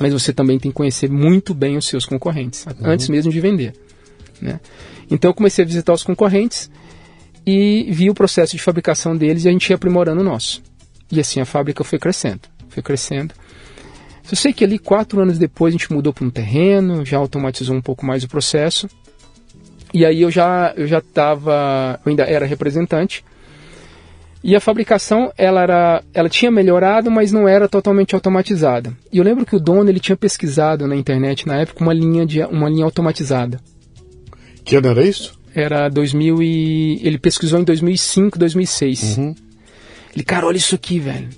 mas 0.00 0.10
você 0.10 0.32
também 0.32 0.58
tem 0.58 0.70
que 0.70 0.76
conhecer 0.76 1.10
muito 1.10 1.52
bem 1.52 1.76
os 1.76 1.86
seus 1.86 2.06
concorrentes, 2.06 2.64
uhum. 2.64 2.72
antes 2.82 3.10
mesmo 3.10 3.30
de 3.30 3.38
vender. 3.40 3.74
Né? 4.40 4.58
Então 5.10 5.30
eu 5.30 5.34
comecei 5.34 5.62
a 5.62 5.66
visitar 5.66 5.92
os 5.92 6.02
concorrentes 6.02 6.70
e 7.46 7.86
vi 7.90 8.08
o 8.08 8.14
processo 8.14 8.56
de 8.56 8.62
fabricação 8.62 9.14
deles 9.14 9.44
e 9.44 9.48
a 9.48 9.52
gente 9.52 9.68
ia 9.68 9.76
aprimorando 9.76 10.22
o 10.22 10.24
nosso. 10.24 10.62
E 11.12 11.20
assim 11.20 11.40
a 11.40 11.44
fábrica 11.44 11.84
foi 11.84 11.98
crescendo, 11.98 12.40
foi 12.70 12.82
crescendo. 12.82 13.34
Eu 14.28 14.36
sei 14.36 14.54
que 14.54 14.64
ali 14.64 14.78
quatro 14.78 15.20
anos 15.20 15.38
depois 15.38 15.74
a 15.74 15.76
gente 15.76 15.92
mudou 15.92 16.12
para 16.12 16.24
um 16.24 16.30
terreno, 16.30 17.04
já 17.04 17.18
automatizou 17.18 17.76
um 17.76 17.82
pouco 17.82 18.06
mais 18.06 18.24
o 18.24 18.28
processo. 18.28 18.88
E 19.92 20.06
aí 20.06 20.22
eu 20.22 20.30
já 20.30 20.72
eu 20.74 20.86
já 20.86 20.98
estava, 20.98 22.00
eu 22.04 22.10
ainda 22.10 22.24
era 22.24 22.46
representante. 22.46 23.22
E 24.46 24.54
a 24.54 24.60
fabricação 24.60 25.32
ela 25.38 25.62
era, 25.62 26.04
ela 26.12 26.28
tinha 26.28 26.50
melhorado, 26.50 27.10
mas 27.10 27.32
não 27.32 27.48
era 27.48 27.66
totalmente 27.66 28.14
automatizada. 28.14 28.92
E 29.10 29.16
eu 29.16 29.24
lembro 29.24 29.46
que 29.46 29.56
o 29.56 29.58
dono 29.58 29.88
ele 29.88 29.98
tinha 29.98 30.18
pesquisado 30.18 30.86
na 30.86 30.94
internet 30.94 31.46
na 31.46 31.56
época 31.56 31.82
uma 31.82 31.94
linha 31.94 32.26
de 32.26 32.42
uma 32.44 32.68
linha 32.68 32.84
automatizada. 32.84 33.58
Que 34.62 34.76
ano 34.76 34.88
era 34.88 35.02
isso? 35.02 35.40
Era 35.54 35.88
2000 35.88 36.42
e 36.42 37.00
ele 37.02 37.16
pesquisou 37.16 37.58
em 37.58 37.64
2005, 37.64 38.38
2006. 38.38 39.16
Uhum. 39.16 39.34
Ele, 40.14 40.24
cara, 40.24 40.46
olha 40.46 40.58
isso 40.58 40.74
aqui, 40.74 40.98
velho. 40.98 41.28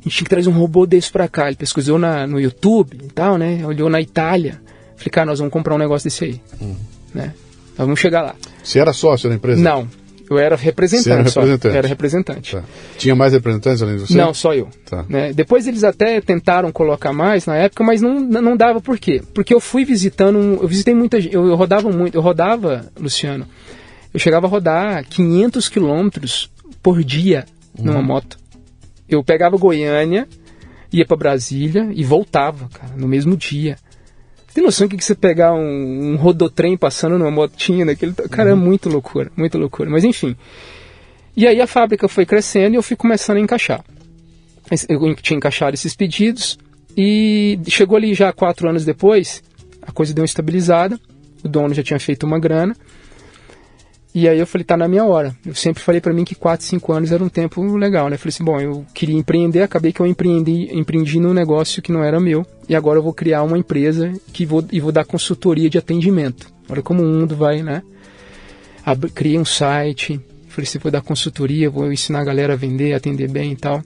A 0.00 0.04
gente 0.04 0.16
tinha 0.16 0.24
que 0.24 0.30
trazer 0.30 0.48
um 0.48 0.58
robô 0.58 0.86
desse 0.86 1.12
pra 1.12 1.28
cá. 1.28 1.48
Ele 1.48 1.56
pesquisou 1.56 1.98
na, 1.98 2.26
no 2.26 2.40
YouTube 2.40 2.98
e 3.04 3.08
tal, 3.08 3.36
né? 3.36 3.66
Olhou 3.66 3.90
na 3.90 4.00
Itália. 4.00 4.62
Falei, 4.96 5.10
cara, 5.10 5.26
nós 5.26 5.40
vamos 5.40 5.52
comprar 5.52 5.74
um 5.74 5.78
negócio 5.78 6.08
desse 6.08 6.24
aí. 6.24 6.40
Uhum. 6.58 6.76
Né? 7.12 7.34
Nós 7.76 7.86
vamos 7.86 8.00
chegar 8.00 8.22
lá. 8.22 8.34
Você 8.64 8.78
era 8.78 8.94
sócio 8.94 9.28
da 9.28 9.34
empresa? 9.34 9.60
Não. 9.60 9.86
Eu 10.30 10.38
era 10.38 10.54
representante. 10.54 11.10
Era 11.10 11.22
representante. 11.24 11.76
Era 11.76 11.88
representante. 11.88 12.56
Tá. 12.56 12.64
Tinha 12.96 13.16
mais 13.16 13.32
representantes 13.32 13.82
além 13.82 13.96
de 13.96 14.02
você? 14.02 14.16
Não, 14.16 14.32
só 14.32 14.54
eu. 14.54 14.68
Tá. 14.88 15.04
Né? 15.08 15.32
Depois 15.32 15.66
eles 15.66 15.82
até 15.82 16.20
tentaram 16.20 16.70
colocar 16.70 17.12
mais 17.12 17.46
na 17.46 17.56
época, 17.56 17.82
mas 17.82 18.00
não, 18.00 18.20
não 18.20 18.56
dava 18.56 18.80
por 18.80 18.96
quê? 18.96 19.20
Porque 19.34 19.52
eu 19.52 19.58
fui 19.58 19.84
visitando, 19.84 20.38
eu 20.62 20.68
visitei 20.68 20.94
muita 20.94 21.20
gente, 21.20 21.34
eu 21.34 21.52
rodava 21.56 21.90
muito, 21.90 22.14
eu 22.14 22.20
rodava, 22.20 22.86
Luciano, 22.96 23.44
eu 24.14 24.20
chegava 24.20 24.46
a 24.46 24.48
rodar 24.48 25.04
500 25.08 25.68
quilômetros 25.68 26.48
por 26.80 27.02
dia 27.02 27.44
numa 27.76 27.98
uhum. 27.98 28.04
moto. 28.04 28.38
Eu 29.08 29.24
pegava 29.24 29.56
Goiânia, 29.56 30.28
ia 30.92 31.04
para 31.04 31.16
Brasília 31.16 31.90
e 31.92 32.04
voltava, 32.04 32.68
cara, 32.72 32.94
no 32.96 33.08
mesmo 33.08 33.36
dia. 33.36 33.76
Tem 34.52 34.64
noção 34.64 34.88
que 34.88 34.96
você 35.02 35.14
pegar 35.14 35.52
um, 35.54 36.12
um 36.12 36.16
rodotrem 36.16 36.76
passando 36.76 37.18
numa 37.18 37.30
motinha 37.30 37.84
naquele. 37.84 38.12
Cara, 38.12 38.50
é 38.50 38.54
uhum. 38.54 38.60
é 38.60 38.64
muito 38.64 38.88
loucura, 38.88 39.30
muito 39.36 39.56
loucura. 39.56 39.88
Mas 39.88 40.04
enfim. 40.04 40.36
E 41.36 41.46
aí 41.46 41.60
a 41.60 41.66
fábrica 41.66 42.08
foi 42.08 42.26
crescendo 42.26 42.74
e 42.74 42.76
eu 42.76 42.82
fui 42.82 42.96
começando 42.96 43.36
a 43.36 43.40
encaixar. 43.40 43.84
Eu 44.88 45.14
tinha 45.16 45.36
encaixado 45.36 45.74
esses 45.74 45.94
pedidos 45.94 46.58
e 46.96 47.58
chegou 47.68 47.96
ali 47.96 48.14
já 48.14 48.32
quatro 48.32 48.68
anos 48.68 48.84
depois, 48.84 49.42
a 49.82 49.92
coisa 49.92 50.12
deu 50.12 50.22
uma 50.22 50.26
estabilizada, 50.26 50.98
o 51.42 51.48
dono 51.48 51.74
já 51.74 51.82
tinha 51.82 51.98
feito 51.98 52.24
uma 52.24 52.38
grana 52.38 52.76
e 54.12 54.28
aí 54.28 54.38
eu 54.40 54.46
falei, 54.46 54.64
tá 54.64 54.76
na 54.76 54.88
minha 54.88 55.04
hora. 55.04 55.34
Eu 55.46 55.54
sempre 55.54 55.82
falei 55.82 56.00
para 56.00 56.12
mim 56.12 56.24
que 56.24 56.34
4, 56.34 56.66
5 56.66 56.92
anos 56.92 57.12
era 57.12 57.22
um 57.22 57.28
tempo 57.28 57.62
legal, 57.76 58.08
né? 58.08 58.16
Eu 58.16 58.18
falei 58.18 58.30
assim, 58.30 58.44
bom, 58.44 58.60
eu 58.60 58.84
queria 58.92 59.16
empreender, 59.16 59.62
acabei 59.62 59.92
que 59.92 60.00
eu 60.00 60.06
empreendi, 60.06 60.68
empreendi 60.72 61.20
num 61.20 61.32
negócio 61.32 61.80
que 61.80 61.92
não 61.92 62.02
era 62.02 62.18
meu. 62.18 62.44
E 62.68 62.74
agora 62.74 62.98
eu 62.98 63.02
vou 63.02 63.14
criar 63.14 63.44
uma 63.44 63.56
empresa 63.56 64.12
que 64.32 64.44
vou, 64.44 64.64
e 64.72 64.80
vou 64.80 64.90
dar 64.90 65.04
consultoria 65.04 65.70
de 65.70 65.78
atendimento. 65.78 66.52
Olha 66.68 66.82
como 66.82 67.02
o 67.02 67.06
mundo 67.06 67.36
vai, 67.36 67.62
né? 67.62 67.82
Abri, 68.84 69.10
criei 69.10 69.38
um 69.38 69.44
site, 69.44 70.20
falei 70.48 70.68
assim, 70.68 70.78
vou 70.80 70.90
dar 70.90 71.02
consultoria, 71.02 71.70
vou 71.70 71.92
ensinar 71.92 72.20
a 72.20 72.24
galera 72.24 72.54
a 72.54 72.56
vender, 72.56 72.94
atender 72.94 73.30
bem 73.30 73.52
e 73.52 73.56
tal. 73.56 73.80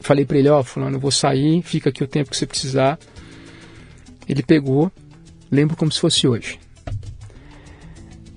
Falei 0.00 0.24
para 0.24 0.38
ele, 0.38 0.48
ó, 0.48 0.60
oh, 0.60 0.64
fulano, 0.64 0.98
vou 0.98 1.10
sair, 1.10 1.60
fica 1.62 1.90
aqui 1.90 2.04
o 2.04 2.06
tempo 2.06 2.30
que 2.30 2.36
você 2.36 2.46
precisar. 2.46 2.96
Ele 4.28 4.44
pegou, 4.44 4.92
lembro 5.50 5.76
como 5.76 5.90
se 5.90 5.98
fosse 5.98 6.28
hoje 6.28 6.60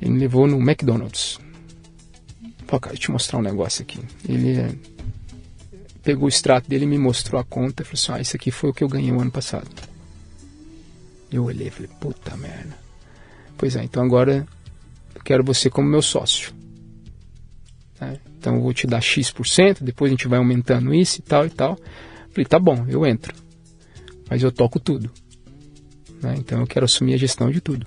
ele 0.01 0.11
me 0.11 0.19
levou 0.19 0.47
no 0.47 0.57
McDonald's. 0.57 1.39
Pô, 2.65 2.79
cara, 2.79 2.93
deixa 2.93 3.03
eu 3.03 3.07
te 3.07 3.11
mostrar 3.11 3.37
um 3.37 3.43
negócio 3.43 3.83
aqui. 3.83 3.99
Ele 4.27 4.57
é, 4.57 4.73
pegou 6.03 6.25
o 6.25 6.29
extrato 6.29 6.67
dele, 6.67 6.85
me 6.85 6.97
mostrou 6.97 7.39
a 7.39 7.43
conta 7.43 7.83
e 7.83 7.85
falou 7.85 7.93
assim: 7.93 8.11
Ah, 8.13 8.21
isso 8.21 8.35
aqui 8.35 8.49
foi 8.49 8.71
o 8.71 8.73
que 8.73 8.83
eu 8.83 8.89
ganhei 8.89 9.11
o 9.11 9.21
ano 9.21 9.31
passado. 9.31 9.69
Eu 11.31 11.43
olhei 11.43 11.67
e 11.67 11.71
falei: 11.71 11.89
Puta 11.99 12.35
merda. 12.35 12.75
Pois 13.57 13.75
é, 13.75 13.83
então 13.83 14.03
agora 14.03 14.47
eu 15.13 15.21
quero 15.21 15.43
você 15.43 15.69
como 15.69 15.87
meu 15.87 16.01
sócio. 16.01 16.51
Né? 17.99 18.17
Então 18.39 18.55
eu 18.55 18.61
vou 18.61 18.73
te 18.73 18.87
dar 18.87 19.01
X%, 19.01 19.83
depois 19.83 20.09
a 20.09 20.13
gente 20.13 20.27
vai 20.27 20.39
aumentando 20.39 20.93
isso 20.95 21.19
e 21.19 21.21
tal 21.21 21.45
e 21.45 21.49
tal. 21.51 21.77
Falei: 22.31 22.45
Tá 22.45 22.57
bom, 22.57 22.85
eu 22.87 23.05
entro. 23.05 23.35
Mas 24.27 24.41
eu 24.41 24.51
toco 24.51 24.79
tudo. 24.79 25.11
Né? 26.23 26.35
Então 26.37 26.61
eu 26.61 26.65
quero 26.65 26.85
assumir 26.85 27.13
a 27.13 27.17
gestão 27.17 27.51
de 27.51 27.61
tudo 27.61 27.85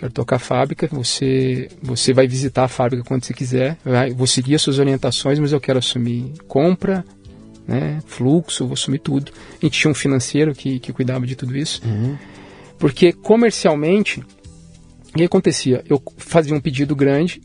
quero 0.00 0.12
tocar 0.12 0.36
a 0.36 0.38
fábrica, 0.38 0.88
você, 0.90 1.68
você 1.82 2.14
vai 2.14 2.26
visitar 2.26 2.64
a 2.64 2.68
fábrica 2.68 3.04
quando 3.04 3.24
você 3.24 3.34
quiser, 3.34 3.76
vai, 3.84 4.10
vou 4.10 4.26
seguir 4.26 4.54
as 4.54 4.62
suas 4.62 4.78
orientações, 4.78 5.38
mas 5.38 5.52
eu 5.52 5.60
quero 5.60 5.78
assumir 5.78 6.32
compra, 6.48 7.04
né, 7.68 8.00
fluxo, 8.06 8.64
vou 8.64 8.72
assumir 8.72 9.00
tudo. 9.00 9.30
A 9.60 9.66
gente 9.66 9.78
tinha 9.78 9.90
um 9.90 9.94
financeiro 9.94 10.54
que, 10.54 10.78
que 10.78 10.90
cuidava 10.90 11.26
de 11.26 11.36
tudo 11.36 11.54
isso. 11.54 11.82
Uhum. 11.84 12.16
Porque 12.78 13.12
comercialmente, 13.12 14.20
o 15.10 15.18
que 15.18 15.24
acontecia? 15.24 15.84
Eu 15.86 16.02
fazia 16.16 16.54
um 16.54 16.60
pedido 16.60 16.96
grande 16.96 17.42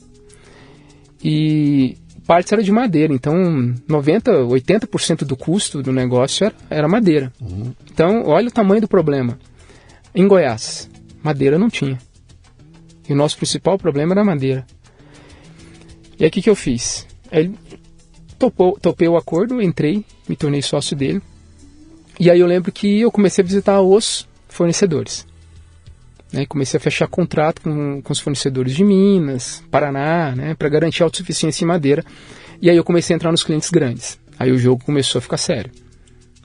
e 1.21 1.97
partes 2.25 2.53
era 2.53 2.63
de 2.63 2.71
madeira, 2.71 3.13
então 3.13 3.75
90, 3.85 4.31
80% 4.31 5.25
do 5.25 5.35
custo 5.35 5.83
do 5.83 5.91
negócio 5.91 6.45
era, 6.45 6.55
era 6.69 6.87
madeira. 6.87 7.33
Uhum. 7.41 7.73
Então, 7.91 8.23
olha 8.25 8.47
o 8.47 8.51
tamanho 8.51 8.79
do 8.79 8.87
problema. 8.87 9.37
Em 10.13 10.25
Goiás, 10.25 10.89
madeira 11.21 11.59
não 11.59 11.69
tinha. 11.69 11.99
E 13.07 13.13
o 13.13 13.15
nosso 13.15 13.37
principal 13.37 13.77
problema 13.77 14.13
era 14.13 14.21
a 14.21 14.25
madeira. 14.25 14.65
E 16.19 16.23
aí 16.23 16.29
o 16.29 16.31
que, 16.31 16.41
que 16.41 16.49
eu 16.49 16.55
fiz? 16.55 17.05
Aí 17.31 17.51
topou, 18.39 18.77
topei 18.79 19.07
o 19.07 19.17
acordo, 19.17 19.61
entrei, 19.61 20.05
me 20.27 20.35
tornei 20.35 20.61
sócio 20.61 20.95
dele. 20.95 21.21
E 22.19 22.29
aí 22.29 22.39
eu 22.39 22.47
lembro 22.47 22.71
que 22.71 23.01
eu 23.01 23.11
comecei 23.11 23.43
a 23.43 23.45
visitar 23.47 23.81
os 23.81 24.27
fornecedores. 24.47 25.27
Né? 26.31 26.45
Comecei 26.45 26.77
a 26.77 26.81
fechar 26.81 27.07
contrato 27.07 27.61
com, 27.61 28.01
com 28.01 28.13
os 28.13 28.19
fornecedores 28.19 28.75
de 28.75 28.83
Minas, 28.83 29.63
Paraná, 29.69 30.33
né? 30.35 30.55
para 30.55 30.69
garantir 30.69 31.03
a 31.03 31.05
autossuficiência 31.05 31.63
em 31.63 31.67
madeira. 31.67 32.03
E 32.61 32.69
aí 32.69 32.77
eu 32.77 32.83
comecei 32.83 33.13
a 33.13 33.15
entrar 33.15 33.31
nos 33.31 33.43
clientes 33.43 33.69
grandes. 33.69 34.17
Aí 34.39 34.51
o 34.51 34.57
jogo 34.57 34.83
começou 34.83 35.19
a 35.19 35.21
ficar 35.21 35.37
sério. 35.37 35.71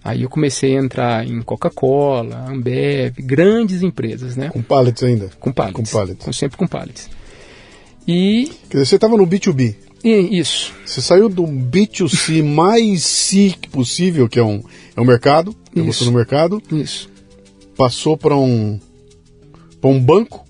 Aí 0.03 0.23
eu 0.23 0.31
comecei 0.31 0.77
a 0.77 0.81
entrar 0.81 1.27
em 1.27 1.43
Coca-Cola, 1.43 2.47
Ambev, 2.49 3.17
grandes 3.19 3.83
empresas, 3.83 4.35
né? 4.35 4.49
Com 4.49 4.63
pallets 4.63 5.03
ainda? 5.03 5.31
Com 5.39 5.53
pallets. 5.53 5.77
Com 5.77 5.99
pallets. 5.99 6.25
Com, 6.25 6.33
sempre 6.33 6.57
com 6.57 6.67
pallets. 6.67 7.11
E... 8.09 8.51
Quer 8.69 8.79
dizer, 8.79 8.87
você 8.87 8.95
estava 8.97 9.17
no 9.17 9.27
B2B. 9.27 9.77
E, 10.03 10.39
isso. 10.39 10.73
Você 10.87 11.03
saiu 11.03 11.29
do 11.29 11.45
B2C 11.45 12.43
mais 12.43 13.05
C 13.05 13.55
possível, 13.71 14.29
que 14.29 14.39
é 14.39 14.43
um, 14.43 14.63
é 14.97 15.01
um 15.01 15.05
mercado, 15.05 15.55
isso. 15.75 16.07
no 16.07 16.13
mercado. 16.13 16.63
Isso. 16.73 17.11
Passou 17.77 18.17
para 18.17 18.37
um, 18.37 18.81
para 19.81 19.91
um 19.91 20.01
banco, 20.01 20.47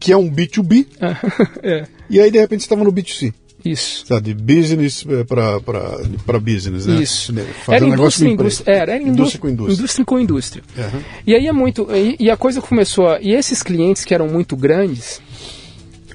que 0.00 0.12
é 0.12 0.16
um 0.16 0.28
B2B. 0.28 0.86
é. 1.62 1.86
E 2.10 2.20
aí, 2.20 2.30
de 2.30 2.38
repente, 2.38 2.62
você 2.62 2.66
estava 2.66 2.82
no 2.82 2.92
B2C. 2.92 3.32
Isso. 3.70 4.06
Sabe, 4.06 4.32
de 4.32 4.34
business 4.34 5.04
eh, 5.08 5.24
para 5.24 6.38
business, 6.40 6.86
né? 6.86 7.02
Isso. 7.02 7.34
Era 7.68 7.84
indústria, 7.84 8.28
indústria, 8.28 8.72
era, 8.72 8.92
era 8.94 9.02
indústria, 9.02 9.40
com 9.40 9.48
indústria. 9.48 9.74
Indústria 9.74 10.04
com 10.04 10.18
indústria. 10.18 10.64
Uhum. 10.76 11.02
E 11.26 11.34
aí 11.34 11.46
é 11.46 11.52
muito. 11.52 11.88
E, 11.94 12.16
e, 12.18 12.30
a 12.30 12.36
coisa 12.36 12.60
começou 12.60 13.08
a. 13.08 13.20
E 13.20 13.32
esses 13.32 13.62
clientes 13.62 14.04
que 14.04 14.14
eram 14.14 14.28
muito 14.28 14.56
grandes, 14.56 15.20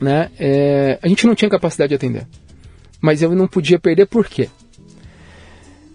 né? 0.02 0.30
É, 0.40 0.98
a 1.02 1.08
gente 1.08 1.28
não 1.28 1.36
tinha 1.36 1.50
capacidade 1.50 1.90
de 1.90 1.96
atender. 1.96 2.28
Mas 3.00 3.22
eu 3.22 3.36
não 3.36 3.48
podia 3.48 3.78
perder 3.78 4.06
por 4.06 4.28
quê? 4.28 4.50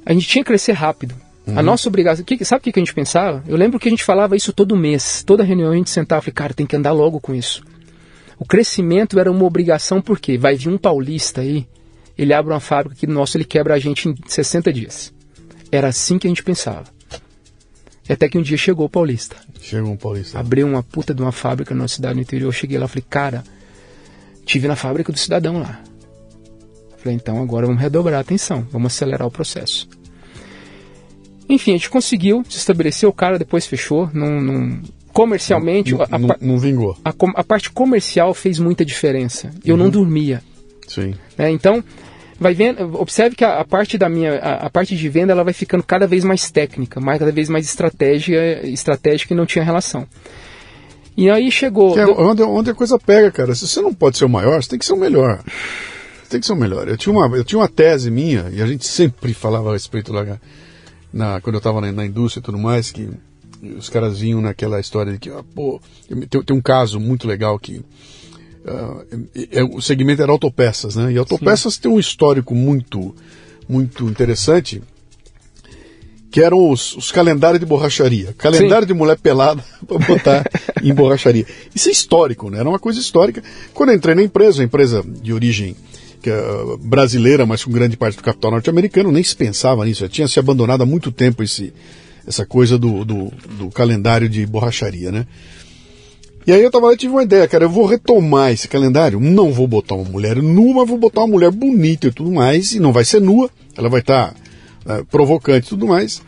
A 0.05 0.13
gente 0.13 0.29
tinha 0.29 0.45
que 0.45 0.49
crescer 0.49 0.73
rápido. 0.73 1.15
Uhum. 1.47 1.59
A 1.59 1.63
nossa 1.63 1.89
obrigação. 1.89 2.25
Que, 2.25 2.45
sabe 2.45 2.61
o 2.61 2.63
que, 2.63 2.73
que 2.73 2.79
a 2.79 2.83
gente 2.83 2.95
pensava? 2.95 3.43
Eu 3.49 3.57
lembro 3.57 3.81
que 3.81 3.89
a 3.89 3.91
gente 3.91 4.05
falava 4.05 4.37
isso 4.37 4.53
todo 4.53 4.77
mês. 4.77 5.23
Toda 5.25 5.43
reunião 5.43 5.73
a 5.73 5.75
gente 5.75 5.91
sentava 5.91 6.21
e 6.21 6.25
falava, 6.25 6.35
cara, 6.35 6.55
tem 6.55 6.67
que 6.67 6.77
andar 6.77 6.93
logo 6.93 7.19
com 7.19 7.35
isso. 7.35 7.63
O 8.39 8.45
crescimento 8.45 9.19
era 9.19 9.31
uma 9.31 9.45
obrigação 9.45 10.01
porque 10.01 10.39
vai 10.39 10.57
vir 10.57 10.69
um 10.69 10.79
paulista 10.79 11.41
aí, 11.41 11.67
ele 12.17 12.33
abre 12.33 12.53
uma 12.53 12.61
fábrica 12.61 12.95
aqui 12.95 13.07
nosso, 13.07 13.37
ele 13.37 13.45
quebra 13.45 13.75
a 13.75 13.79
gente 13.79 14.09
em 14.09 14.15
60 14.27 14.73
dias. 14.73 15.13
Era 15.71 15.89
assim 15.89 16.19
que 16.19 16.27
a 16.27 16.31
gente 16.31 16.43
pensava. 16.43 16.85
Até 18.09 18.29
que 18.29 18.39
um 18.39 18.43
dia 18.43 18.57
chegou 18.57 18.87
o 18.87 18.89
paulista. 18.89 19.37
Chegou 19.61 19.93
um 19.93 19.97
paulista. 19.97 20.39
Abriu 20.39 20.67
uma 20.67 20.83
puta 20.83 21.15
de 21.15 21.21
uma 21.21 21.31
fábrica 21.31 21.75
na 21.75 21.87
cidade 21.87 22.15
do 22.15 22.21
interior. 22.21 22.49
Eu 22.49 22.53
cheguei 22.53 22.79
lá 22.79 22.87
e 22.87 22.89
falei, 22.89 23.05
cara, 23.09 23.45
tive 24.47 24.67
na 24.67 24.77
fábrica 24.77 25.13
do 25.13 25.19
cidadão 25.19 25.61
lá. 25.61 25.83
Falei, 26.97 27.15
então 27.15 27.41
agora 27.43 27.67
vamos 27.67 27.81
redobrar 27.81 28.19
a 28.19 28.21
atenção, 28.21 28.67
vamos 28.73 28.93
acelerar 28.93 29.27
o 29.27 29.31
processo. 29.31 29.89
Enfim, 31.49 31.73
a 31.73 31.77
gente 31.77 31.91
conseguiu 31.91 32.45
se 32.49 32.59
estabelecer, 32.59 33.09
o 33.09 33.13
cara 33.13 33.39
depois 33.39 33.67
fechou, 33.67 34.11
não, 34.13 34.41
não 34.41 34.83
comercialmente... 35.19 35.95
Não, 35.95 36.07
a, 36.09 36.19
não, 36.19 36.37
não 36.41 36.59
vingou. 36.59 36.97
a, 37.05 37.13
a 37.35 37.43
parte 37.43 37.71
comercial 37.71 38.33
fez 38.33 38.61
muita 38.61 38.85
diferença. 38.85 39.51
Eu 39.65 39.77
não 39.77 39.91
dormia. 39.91 40.41
Sim. 40.87 41.13
né? 41.37 41.51
Então, 41.51 41.83
vai 42.39 42.55
vendo, 42.55 42.97
observe 43.01 43.35
que 43.35 43.45
a, 43.45 43.59
a 43.59 43.65
parte 43.65 43.99
da 43.99 44.09
minha, 44.09 44.35
a, 44.39 44.67
a 44.67 44.71
parte 44.71 44.97
de 44.97 45.09
venda, 45.09 45.33
ela 45.33 45.43
vai 45.43 45.53
ficando 45.53 45.83
cada 45.83 46.07
vez 46.07 46.23
mais 46.23 46.53
técnica, 46.53 47.01
mais 47.01 47.19
cada 47.19 47.33
vez 47.33 47.49
mais 47.49 47.67
estratégia, 47.67 48.65
estratégica 48.65 49.35
e 49.35 49.37
não 49.37 49.45
tinha 49.45 49.65
relação. 49.65 50.07
E 51.17 51.29
aí 51.29 51.51
chegou. 51.51 51.99
É 51.99 52.07
onde, 52.07 52.43
onde 52.45 52.71
a 52.71 52.75
coisa 52.75 52.97
pega, 52.97 53.33
cara. 53.33 53.57
Se 53.57 53.67
você 53.67 53.81
não 53.81 53.93
pode 53.93 54.17
ser 54.19 54.25
o 54.25 54.29
maior, 54.29 54.63
você 54.63 54.69
tem 54.69 54.79
que 54.79 54.85
ser 54.85 54.93
o 54.93 54.97
melhor. 54.97 55.43
Você 56.23 56.31
tem 56.31 56.39
que 56.41 56.47
ser 56.47 56.53
o 56.53 56.57
melhor. 56.57 56.87
Eu 56.87 56.97
tinha 56.97 57.13
uma, 57.13 57.37
eu 57.37 57.43
tinha 57.43 57.59
uma 57.59 57.69
tese 57.69 58.09
minha, 58.09 58.49
e 58.53 58.63
a 58.63 58.67
gente 58.67 58.87
sempre 58.87 59.35
falava 59.35 59.71
a 59.71 59.73
respeito 59.73 60.13
lá, 60.13 60.39
na, 61.13 61.41
quando 61.41 61.55
eu 61.55 61.59
estava 61.59 61.81
na, 61.81 61.91
na 61.91 62.07
indústria 62.07 62.41
e 62.41 62.45
tudo 62.45 62.57
mais, 62.57 62.93
que 62.93 63.11
os 63.63 63.89
caras 63.89 64.19
vinham 64.19 64.41
naquela 64.41 64.81
história 64.81 65.13
de 65.13 65.19
que, 65.19 65.31
ah, 65.31 65.45
pô, 65.55 65.81
tem, 66.09 66.43
tem 66.43 66.57
um 66.57 66.61
caso 66.61 67.01
muito 67.01 67.27
legal 67.27 67.59
que 67.59 67.83
ah, 68.67 69.05
é- 69.35 69.61
é- 69.61 69.65
o 69.65 69.81
segmento 69.81 70.23
era 70.23 70.31
autopeças, 70.31 70.97
né? 70.97 71.13
E 71.13 71.19
autopeças 71.19 71.77
tem 71.79 71.91
um 71.91 71.99
histórico 71.99 72.55
muito, 72.55 73.15
muito 73.69 74.05
interessante, 74.07 74.83
que 76.31 76.43
eram 76.43 76.71
os, 76.71 76.95
os 76.95 77.11
calendários 77.11 77.59
de 77.61 77.67
borracharia. 77.67 78.35
Calendário 78.37 78.87
de 78.87 78.93
mulher 78.93 79.19
pelada 79.19 79.65
para 79.87 79.99
botar 79.99 80.45
em 80.83 80.93
borracharia. 80.93 81.47
Isso 81.75 81.89
é 81.89 81.93
histórico, 81.93 82.51
né? 82.51 82.59
Era 82.59 82.69
uma 82.69 82.79
coisa 82.79 83.01
histórica. 83.01 83.43
Quando 83.73 83.91
eu 83.91 83.97
entrei 83.97 84.15
na 84.15 84.23
empresa, 84.23 84.59
uma 84.59 84.65
empresa 84.65 85.03
de 85.03 85.33
origem 85.33 85.75
é, 86.25 86.77
brasileira, 86.81 87.47
mas 87.47 87.65
com 87.65 87.71
grande 87.71 87.97
parte 87.97 88.17
do 88.17 88.23
capital 88.23 88.51
norte-americano, 88.51 89.11
nem 89.11 89.23
se 89.23 89.35
pensava 89.35 89.85
nisso. 89.85 90.01
Já 90.01 90.09
tinha 90.09 90.29
se 90.29 90.39
abandonado 90.39 90.83
há 90.83 90.87
muito 90.87 91.11
tempo 91.11 91.43
esse, 91.43 91.73
essa 92.29 92.45
coisa 92.45 92.79
do, 92.79 93.05
do, 93.05 93.33
do 93.59 93.71
calendário 93.71 94.29
de 94.29 94.47
borracharia, 94.47 95.11
né? 95.11 95.27
E 96.47 96.53
aí 96.53 96.63
eu 96.63 96.71
tava 96.71 96.89
lá 96.89 96.97
tive 96.97 97.13
uma 97.13 97.23
ideia, 97.23 97.49
cara, 97.49 97.65
eu 97.65 97.71
vou 97.71 97.85
retomar 97.85 98.53
esse 98.53 98.69
calendário, 98.69 99.19
não 99.19 99.53
vou 99.53 99.67
botar 99.67 99.97
uma 99.97 100.09
mulher 100.09 100.37
nua, 100.37 100.85
vou 100.85 100.97
botar 100.97 101.23
uma 101.23 101.29
mulher 101.29 101.51
bonita 101.51 102.07
e 102.07 102.13
tudo 102.13 102.31
mais, 102.31 102.73
e 102.73 102.81
não 102.81 102.93
vai 102.93 103.05
ser 103.05 103.21
nua, 103.21 103.51
ela 103.77 103.89
vai 103.89 104.01
estar 104.01 104.35
provocante 105.11 105.67
e 105.67 105.71
tudo 105.71 105.87
mais. 105.87 106.23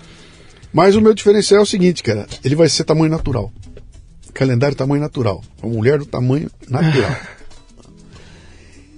Mas 0.73 0.95
o 0.95 1.01
meu 1.01 1.15
diferencial 1.15 1.61
é 1.61 1.63
o 1.63 1.67
seguinte, 1.67 2.03
cara, 2.03 2.27
ele 2.45 2.55
vai 2.55 2.69
ser 2.69 2.85
tamanho 2.85 3.11
natural. 3.11 3.51
Calendário 4.33 4.77
tamanho 4.77 5.01
natural. 5.01 5.43
Uma 5.63 5.73
mulher 5.73 5.99
do 5.99 6.07
tamanho 6.07 6.51
natural. 6.69 7.17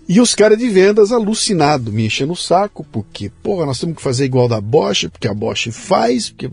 E 0.09 0.21
os 0.21 0.35
caras 0.35 0.59
de 0.59 0.69
vendas 0.69 1.13
alucinados, 1.13 1.93
me 1.93 2.07
enchendo 2.07 2.33
o 2.33 2.37
saco, 2.37 2.85
porque, 2.91 3.31
porra, 3.43 3.67
nós 3.67 3.79
temos 3.79 3.97
que 3.97 4.03
fazer 4.03 4.25
igual 4.25 4.49
da 4.49 4.61
Bosch, 4.61 5.09
porque 5.09 5.29
a 5.29 5.35
Bosch 5.35 5.71
faz, 5.71 6.31
porque. 6.31 6.51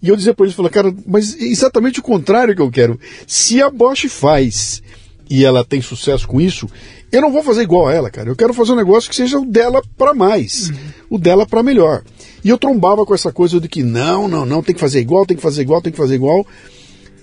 E 0.00 0.08
eu 0.08 0.16
dizia 0.16 0.32
para 0.32 0.46
eles, 0.46 0.54
falei, 0.54 0.70
cara, 0.70 0.94
mas 1.06 1.34
é 1.40 1.44
exatamente 1.44 1.98
o 1.98 2.02
contrário 2.02 2.54
que 2.54 2.62
eu 2.62 2.70
quero. 2.70 2.98
Se 3.26 3.60
a 3.60 3.68
Bosch 3.68 4.08
faz 4.08 4.80
e 5.28 5.44
ela 5.44 5.64
tem 5.64 5.82
sucesso 5.82 6.26
com 6.26 6.40
isso, 6.40 6.68
eu 7.10 7.20
não 7.20 7.32
vou 7.32 7.42
fazer 7.42 7.62
igual 7.62 7.88
a 7.88 7.92
ela, 7.92 8.10
cara. 8.10 8.28
Eu 8.28 8.36
quero 8.36 8.54
fazer 8.54 8.72
um 8.72 8.76
negócio 8.76 9.10
que 9.10 9.16
seja 9.16 9.38
o 9.38 9.44
dela 9.44 9.82
para 9.96 10.14
mais, 10.14 10.70
o 11.10 11.18
dela 11.18 11.46
para 11.46 11.62
melhor. 11.62 12.02
E 12.44 12.48
eu 12.48 12.58
trombava 12.58 13.04
com 13.04 13.14
essa 13.14 13.32
coisa 13.32 13.60
de 13.60 13.68
que 13.68 13.82
não, 13.82 14.28
não, 14.28 14.46
não, 14.46 14.62
tem 14.62 14.74
que 14.74 14.80
fazer 14.80 15.00
igual, 15.00 15.26
tem 15.26 15.36
que 15.36 15.42
fazer 15.42 15.62
igual, 15.62 15.82
tem 15.82 15.92
que 15.92 15.98
fazer 15.98 16.14
igual. 16.14 16.46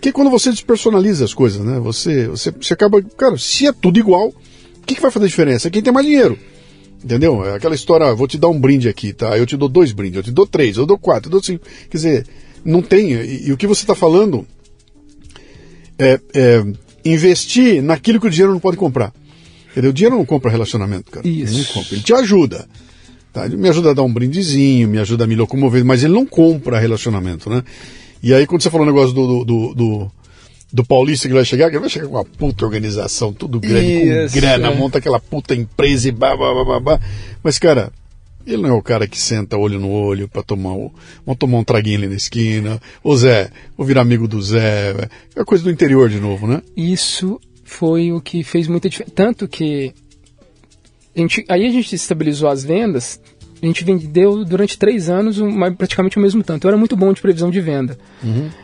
Que 0.02 0.10
é 0.10 0.12
quando 0.12 0.30
você 0.30 0.52
despersonaliza 0.52 1.24
as 1.24 1.34
coisas, 1.34 1.64
né? 1.66 1.80
Você, 1.80 2.28
você, 2.28 2.52
você 2.52 2.74
acaba, 2.74 3.02
cara, 3.02 3.38
se 3.38 3.66
é 3.66 3.72
tudo 3.72 3.98
igual, 3.98 4.34
que, 4.86 4.96
que 4.96 5.02
vai 5.02 5.12
fazer 5.12 5.28
diferença? 5.28 5.68
É 5.68 5.72
quem 5.72 5.82
tem 5.82 5.94
mais 5.94 6.06
dinheiro. 6.06 6.38
Entendeu? 7.04 7.46
É 7.46 7.56
aquela 7.56 7.76
história, 7.76 8.08
ah, 8.08 8.14
vou 8.14 8.28
te 8.28 8.38
dar 8.38 8.50
um 8.50 8.60
brinde 8.60 8.90
aqui, 8.90 9.14
tá? 9.14 9.38
Eu 9.38 9.46
te 9.46 9.56
dou 9.56 9.70
dois 9.70 9.92
brindes, 9.92 10.18
eu 10.18 10.24
te 10.24 10.32
dou 10.32 10.48
três, 10.48 10.78
eu 10.78 10.86
dou 10.86 10.98
quatro, 10.98 11.28
eu 11.28 11.32
dou 11.32 11.44
cinco. 11.44 11.66
Quer 11.90 11.98
dizer, 11.98 12.28
não 12.64 12.82
tem. 12.82 13.14
E, 13.14 13.48
e 13.48 13.52
o 13.54 13.58
que 13.58 13.68
você 13.68 13.84
está 13.84 13.94
falando 13.94 14.46
é, 16.00 16.20
é 16.34 16.64
investir 17.04 17.82
naquilo 17.84 18.20
que 18.20 18.28
o 18.28 18.30
dinheiro 18.30 18.54
não 18.54 18.60
pode 18.60 18.78
comprar. 18.78 19.14
Entendeu? 19.72 19.92
O 19.92 19.94
dinheiro 19.94 20.16
não 20.16 20.26
compra 20.26 20.50
relacionamento, 20.50 21.12
cara. 21.12 21.28
Isso. 21.28 21.58
Não 21.58 21.64
compra. 21.66 21.96
Ele 21.96 22.02
te 22.02 22.14
ajuda. 22.14 22.68
Tá? 23.32 23.46
Ele 23.46 23.58
me 23.58 23.68
ajuda 23.68 23.92
a 23.92 23.94
dar 23.94 24.04
um 24.04 24.14
brindezinho, 24.14 24.88
me 24.88 24.98
ajuda 24.98 25.26
a 25.26 25.28
me 25.28 25.36
locomover, 25.36 25.84
mas 25.84 26.04
ele 26.04 26.14
não 26.14 26.26
compra 26.26 26.80
relacionamento, 26.80 27.50
né? 27.50 27.64
E 28.24 28.34
aí, 28.34 28.48
quando 28.48 28.64
você 28.64 28.70
falou 28.70 28.88
o 28.88 28.90
negócio 28.90 29.14
do, 29.14 29.28
do, 29.28 29.46
do, 29.46 29.74
do, 29.76 30.12
do 30.76 30.84
Paulista 30.84 31.30
que 31.30 31.34
vai 31.34 31.46
chegar, 31.46 31.72
que 31.72 31.80
vai 31.80 31.88
chegar 31.88 32.08
com 32.08 32.16
uma 32.16 32.26
puta 32.26 32.66
organização, 32.66 33.32
tudo 33.32 33.62
grande, 33.62 34.10
Isso, 34.10 34.34
com 34.34 34.42
grana, 34.42 34.68
é. 34.68 34.76
monta 34.76 34.98
aquela 34.98 35.22
puta 35.22 35.56
empresa 35.56 36.10
e 36.10 36.12
blá, 36.12 36.36
blá, 36.36 36.54
blá, 36.54 36.66
blá, 36.66 36.80
blá. 36.82 37.00
Mas, 37.42 37.58
cara, 37.58 37.94
ele 38.46 38.62
não 38.62 38.70
é 38.72 38.74
o 38.74 38.82
cara 38.82 39.08
que 39.08 39.18
senta 39.18 39.58
olho 39.58 39.80
no 39.80 39.90
olho 39.90 40.28
para 40.28 40.44
tomar, 40.44 40.74
o, 40.74 40.92
vamos 41.26 41.40
tomar 41.40 41.60
um 41.60 41.64
traguinho 41.64 42.00
ali 42.00 42.08
na 42.10 42.16
esquina. 42.16 42.82
Ô 43.02 43.16
Zé, 43.16 43.50
vou 43.78 43.88
virar 43.88 44.02
amigo 44.02 44.28
do 44.28 44.42
Zé. 44.42 45.08
É 45.34 45.46
coisa 45.46 45.64
do 45.64 45.72
interior 45.72 46.10
de 46.10 46.20
novo, 46.20 46.46
né? 46.46 46.62
Isso 46.76 47.40
foi 47.64 48.12
o 48.12 48.20
que 48.20 48.44
fez 48.44 48.68
muita 48.68 48.90
diferença. 48.90 49.16
Tanto 49.16 49.48
que 49.48 49.94
a 51.16 51.20
gente, 51.22 51.46
aí 51.48 51.66
a 51.66 51.72
gente 51.72 51.96
estabilizou 51.96 52.50
as 52.50 52.66
vendas. 52.66 53.22
A 53.64 53.66
gente 53.66 53.86
vendeu 53.86 54.44
durante 54.44 54.78
três 54.78 55.10
anos 55.10 55.38
praticamente 55.78 56.18
o 56.18 56.22
mesmo 56.22 56.44
tanto. 56.44 56.66
Eu 56.68 56.70
era 56.72 56.78
muito 56.78 56.98
bom 56.98 57.14
de 57.14 57.22
previsão 57.22 57.50
de 57.50 57.62
venda. 57.62 57.98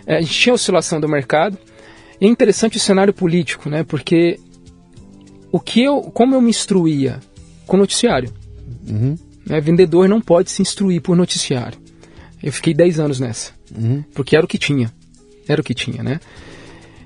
É, 0.06 0.18
a 0.18 0.22
gente 0.22 0.34
tinha 0.34 0.54
oscilação 0.54 1.00
do 1.00 1.08
mercado. 1.08 1.58
É 2.22 2.28
interessante 2.28 2.78
o 2.78 2.80
cenário 2.80 3.14
político, 3.14 3.68
né? 3.70 3.84
Porque 3.84 4.40
o 5.52 5.60
que 5.60 5.84
eu, 5.84 6.02
como 6.04 6.36
eu 6.36 6.42
me 6.42 6.50
instruía 6.52 7.20
com 7.66 7.76
noticiário, 7.78 8.32
né? 9.48 9.60
Vendedor 9.60 10.08
não 10.08 10.22
pode 10.22 10.52
se 10.52 10.62
instruir 10.62 11.02
por 11.02 11.16
noticiário. 11.18 11.80
Eu 12.42 12.52
fiquei 12.52 12.74
10 12.74 13.00
anos 13.00 13.20
nessa, 13.20 13.52
porque 14.14 14.36
era 14.36 14.46
o 14.46 14.48
que 14.48 14.58
tinha, 14.58 14.92
era 15.48 15.62
o 15.62 15.64
que 15.64 15.74
tinha, 15.74 16.02
né? 16.04 16.20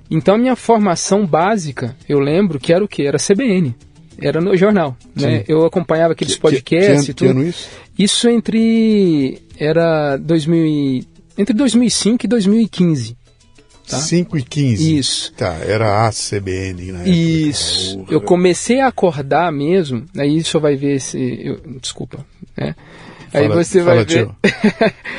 Então 0.09 0.35
a 0.35 0.37
minha 0.37 0.55
formação 0.55 1.25
básica, 1.25 1.95
eu 2.07 2.19
lembro 2.19 2.59
que 2.59 2.71
era 2.71 2.83
o 2.83 2.87
que? 2.87 3.03
Era 3.03 3.17
CBN, 3.17 3.73
era 4.19 4.39
no 4.39 4.55
jornal, 4.55 4.95
né? 5.15 5.43
Eu 5.47 5.65
acompanhava 5.65 6.13
aqueles 6.13 6.35
Que- 6.35 6.41
podcasts 6.41 7.05
que- 7.05 7.11
e 7.11 7.13
que 7.13 7.25
ano 7.25 7.39
tudo. 7.39 7.49
isso? 7.49 7.69
Isso 7.97 8.29
entre 8.29 9.41
era 9.57 10.17
2000 10.17 10.65
e- 10.65 11.07
entre 11.37 11.53
2005 11.55 12.25
e 12.25 12.27
2015. 12.27 13.17
Tá. 13.87 13.97
5 13.97 14.37
e 14.37 14.41
15. 14.43 14.97
Isso. 14.97 15.33
Tá, 15.33 15.53
era 15.63 16.07
a 16.07 16.11
CBN 16.11 16.89
época. 16.91 17.09
Isso. 17.09 17.97
Porra. 17.99 18.13
Eu 18.13 18.21
comecei 18.21 18.79
a 18.79 18.87
acordar 18.87 19.51
mesmo, 19.51 20.05
aí 20.17 20.43
só 20.43 20.59
vai 20.59 20.75
ver 20.75 20.99
se. 20.99 21.17
eu- 21.43 21.61
desculpa. 21.79 22.25
Né? 22.57 22.75
Aí 23.33 23.47
Fala- 23.47 23.63
você 23.63 23.79
fala, 23.83 23.95
vai 23.95 24.05
ver. 24.05 24.29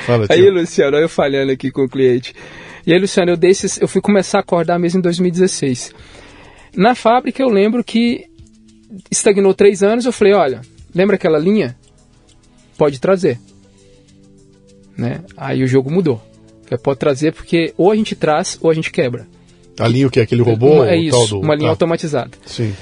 Fala, 0.05 0.27
aí. 0.31 0.51
Luciano, 0.51 0.97
eu 0.97 1.09
falhando 1.09 1.53
aqui 1.53 1.71
com 1.71 1.83
o 1.85 1.89
cliente. 1.89 2.35
E 2.87 2.93
aí, 2.93 2.99
Luciano, 3.01 3.31
eu, 3.33 3.37
dei 3.37 3.51
esses- 3.51 3.81
eu 3.81 3.87
fui 3.87 4.01
começar 4.01 4.39
a 4.39 4.41
acordar 4.41 4.79
mesmo 4.79 4.99
em 4.99 5.03
2016. 5.03 5.93
Na 6.75 6.95
fábrica, 6.95 7.43
eu 7.43 7.49
lembro 7.49 7.85
que 7.85 8.25
estagnou 9.11 9.55
três 9.55 9.83
anos. 9.83 10.05
Eu 10.07 10.13
falei: 10.13 10.35
olha, 10.35 10.61
lembra 10.95 11.17
aquela 11.17 11.39
linha? 11.39 11.77
Pode 12.79 13.01
trazer. 13.01 13.39
Né? 14.97 15.21
Aí 15.37 15.63
o 15.63 15.67
jogo 15.69 15.91
mudou. 15.91 16.23
Falei, 16.67 16.83
Pode 16.83 16.99
trazer 16.99 17.33
porque 17.33 17.73
ou 17.77 17.91
a 17.91 17.97
gente 17.97 18.15
traz 18.15 18.59
ou 18.61 18.71
a 18.71 18.75
gente 18.75 18.91
quebra. 18.91 19.27
A 19.79 19.87
linha 19.89 20.07
o 20.07 20.11
que? 20.11 20.21
Aquele 20.21 20.43
robô? 20.43 20.75
Uma- 20.77 20.91
é 20.91 20.97
isso, 20.97 21.29
do, 21.29 21.41
uma 21.41 21.55
linha 21.55 21.69
tá. 21.69 21.73
automatizada. 21.73 22.31
Sim. 22.47 22.75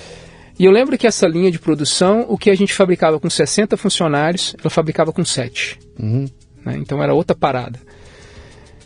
E 0.59 0.65
eu 0.65 0.71
lembro 0.71 0.97
que 0.97 1.07
essa 1.07 1.27
linha 1.27 1.51
de 1.51 1.59
produção, 1.59 2.25
o 2.29 2.39
que 2.39 2.49
a 2.49 2.55
gente 2.55 2.73
fabricava 2.73 3.19
com 3.19 3.29
60 3.29 3.77
funcionários, 3.77 4.55
ela 4.61 4.71
fabricava 4.71 5.13
com 5.13 5.25
7. 5.25 5.79
Uhum. 5.99 6.27
né? 6.65 6.77
Então 6.79 7.03
era 7.03 7.13
outra 7.13 7.35
parada. 7.35 7.79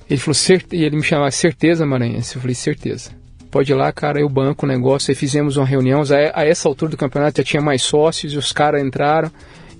Ele 0.09 0.19
falou, 0.19 0.37
e 0.73 0.83
ele 0.85 0.97
me 0.97 1.03
chamava 1.03 1.31
certeza, 1.31 1.85
Maranhense. 1.85 2.37
Eu 2.37 2.41
falei, 2.41 2.55
certeza. 2.55 3.11
Pode 3.51 3.71
ir 3.71 3.75
lá, 3.75 3.93
cara, 3.93 4.21
eu 4.21 4.29
banco 4.29 4.65
o 4.65 4.69
negócio. 4.69 5.11
Aí 5.11 5.15
fizemos 5.15 5.59
uma 5.59 5.67
reunião. 5.67 6.03
A 6.35 6.45
essa 6.45 6.67
altura 6.69 6.91
do 6.91 6.97
campeonato 6.97 7.39
já 7.39 7.45
tinha 7.45 7.63
mais 7.63 7.83
sócios 7.83 8.33
e 8.33 8.37
os 8.39 8.53
caras 8.53 8.83
entraram. 8.83 9.31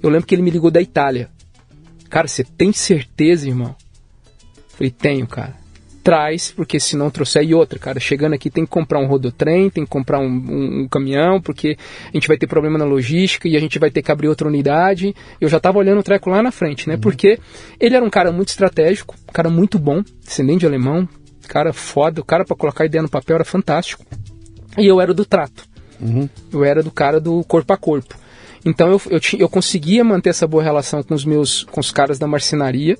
Eu 0.03 0.11
lembro 0.11 0.27
que 0.27 0.35
ele 0.35 0.43
me 0.43 0.51
ligou 0.51 0.71
da 0.71 0.83
Itália. 0.83 1.31
Cara, 2.11 2.29
você 2.29 2.45
tem 2.45 2.73
certeza, 2.73 3.49
irmão? 3.49 3.75
Falei, 4.79 4.91
tenho, 4.91 5.27
cara. 5.27 5.55
Traz, 6.05 6.51
porque 6.53 6.81
se 6.81 6.97
não 6.97 7.11
trouxer. 7.11 7.43
E 7.43 7.53
outra, 7.55 7.79
cara, 7.79 8.01
chegando 8.01 8.33
aqui 8.33 8.49
tem 8.49 8.65
que 8.65 8.71
comprar 8.71 8.99
um 8.99 9.07
rodotrem, 9.07 9.69
tem 9.69 9.85
que 9.85 9.91
comprar 9.91 10.19
um, 10.21 10.25
um- 10.27 10.81
um 10.85 10.89
caminhão, 10.89 11.39
porque 11.39 11.77
a 12.07 12.17
gente 12.17 12.27
vai 12.29 12.39
ter 12.39 12.47
problema 12.47 12.79
na 12.79 12.85
logística 12.87 13.47
e 13.47 13.57
a 13.57 13.61
gente 13.61 13.79
vai 13.79 13.91
ter 13.91 14.01
que 14.01 14.11
abrir 14.11 14.29
outra 14.29 14.49
unidade. 14.49 15.15
Eu 15.39 15.49
já 15.51 15.61
tava 15.61 15.79
olhando 15.79 15.99
o 15.99 16.03
treco 16.03 16.31
lá 16.31 16.43
na 16.43 16.51
frente, 16.51 16.89
né? 16.89 16.97
Porque 16.97 17.39
ele 17.79 17.95
era 17.95 18.03
um 18.05 18.09
cara 18.09 18.33
muito 18.33 18.49
estratégico, 18.49 19.15
um 19.29 19.33
cara 19.33 19.51
muito 19.51 19.79
bom, 19.79 20.03
descendente 20.25 20.61
de 20.61 20.67
alemão, 20.67 21.07
cara 21.47 21.73
foda, 21.75 22.21
o 22.23 22.25
cara 22.25 22.43
para 22.45 22.57
colocar 22.57 22.87
ideia 22.87 23.03
no 23.03 23.09
papel 23.11 23.35
era 23.35 23.45
fantástico. 23.45 24.05
E 24.79 24.87
eu 24.87 25.01
era 25.01 25.13
do 25.13 25.27
trato. 25.27 25.65
Eu 26.53 26.65
era 26.65 26.83
do 26.83 26.91
cara 26.91 27.21
do 27.21 27.43
corpo 27.45 27.73
a 27.73 27.77
corpo. 27.77 28.15
Então 28.65 28.91
eu, 28.93 29.03
eu, 29.11 29.21
eu 29.41 29.49
conseguia 29.49 30.03
manter 30.05 30.31
essa 30.31 30.47
boa 30.47 30.63
relação 30.63 31.03
com 31.03 31.13
os 31.15 31.25
meus 31.25 31.65
com 31.65 31.81
os 31.81 31.91
caras 31.91 32.19
da 32.19 32.27
marcenaria. 32.27 32.97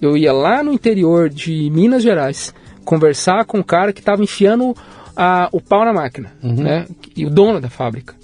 Eu 0.00 0.16
ia 0.16 0.32
lá 0.32 0.62
no 0.62 0.72
interior 0.72 1.28
de 1.28 1.70
Minas 1.70 2.02
Gerais 2.02 2.54
conversar 2.84 3.44
com 3.44 3.58
o 3.58 3.64
cara 3.64 3.92
que 3.92 4.00
estava 4.00 4.22
enfiando 4.22 4.74
a- 5.16 5.48
o 5.52 5.60
pau 5.60 5.84
na 5.84 5.92
máquina, 5.92 6.32
né? 6.62 6.86
E 7.16 7.26
o 7.26 7.30
dono 7.30 7.60
da 7.60 7.68
fábrica. 7.68 8.14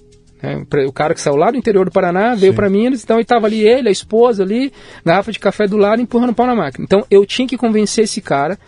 Né? 0.43 0.63
O 0.87 0.93
cara 0.93 1.15
que 1.15 1.21
saiu 1.21 1.37
lá 1.37 1.51
do 1.51 1.57
interior 1.57 1.85
do 1.87 1.91
Paraná 1.91 2.35
veio 2.35 2.53
para 2.55 2.69
Minas, 2.71 3.03
então 3.03 3.19
estava 3.19 3.47
ali 3.47 3.67
ele, 3.67 3.89
a 3.89 3.93
esposa 3.93 4.43
ali, 4.43 4.73
garrafa 5.05 5.33
de 5.33 5.39
café 5.39 5.67
do 5.67 5.77
lado, 5.77 6.01
empurrando 6.03 6.35
pau 6.35 6.47
na 6.47 6.55
máquina. 6.55 6.85
Então 6.85 7.05
eu 7.11 7.25
tinha 7.27 7.49
que 7.49 7.57
convencer 7.57 8.05
esse 8.05 8.21
cara 8.21 8.59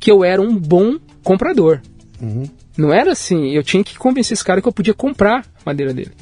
que 0.00 0.10
eu 0.10 0.24
era 0.24 0.40
um 0.42 0.56
bom 0.56 0.96
comprador. 1.22 1.80
Uhum. 2.20 2.44
Não 2.76 2.92
era 2.92 3.12
assim, 3.12 3.50
eu 3.52 3.62
tinha 3.62 3.84
que 3.84 3.96
convencer 3.96 4.34
esse 4.34 4.44
cara 4.44 4.60
que 4.60 4.68
eu 4.68 4.72
podia 4.72 4.92
comprar 4.94 5.40
a 5.40 5.44
madeira 5.64 5.94
dele. 5.94 6.12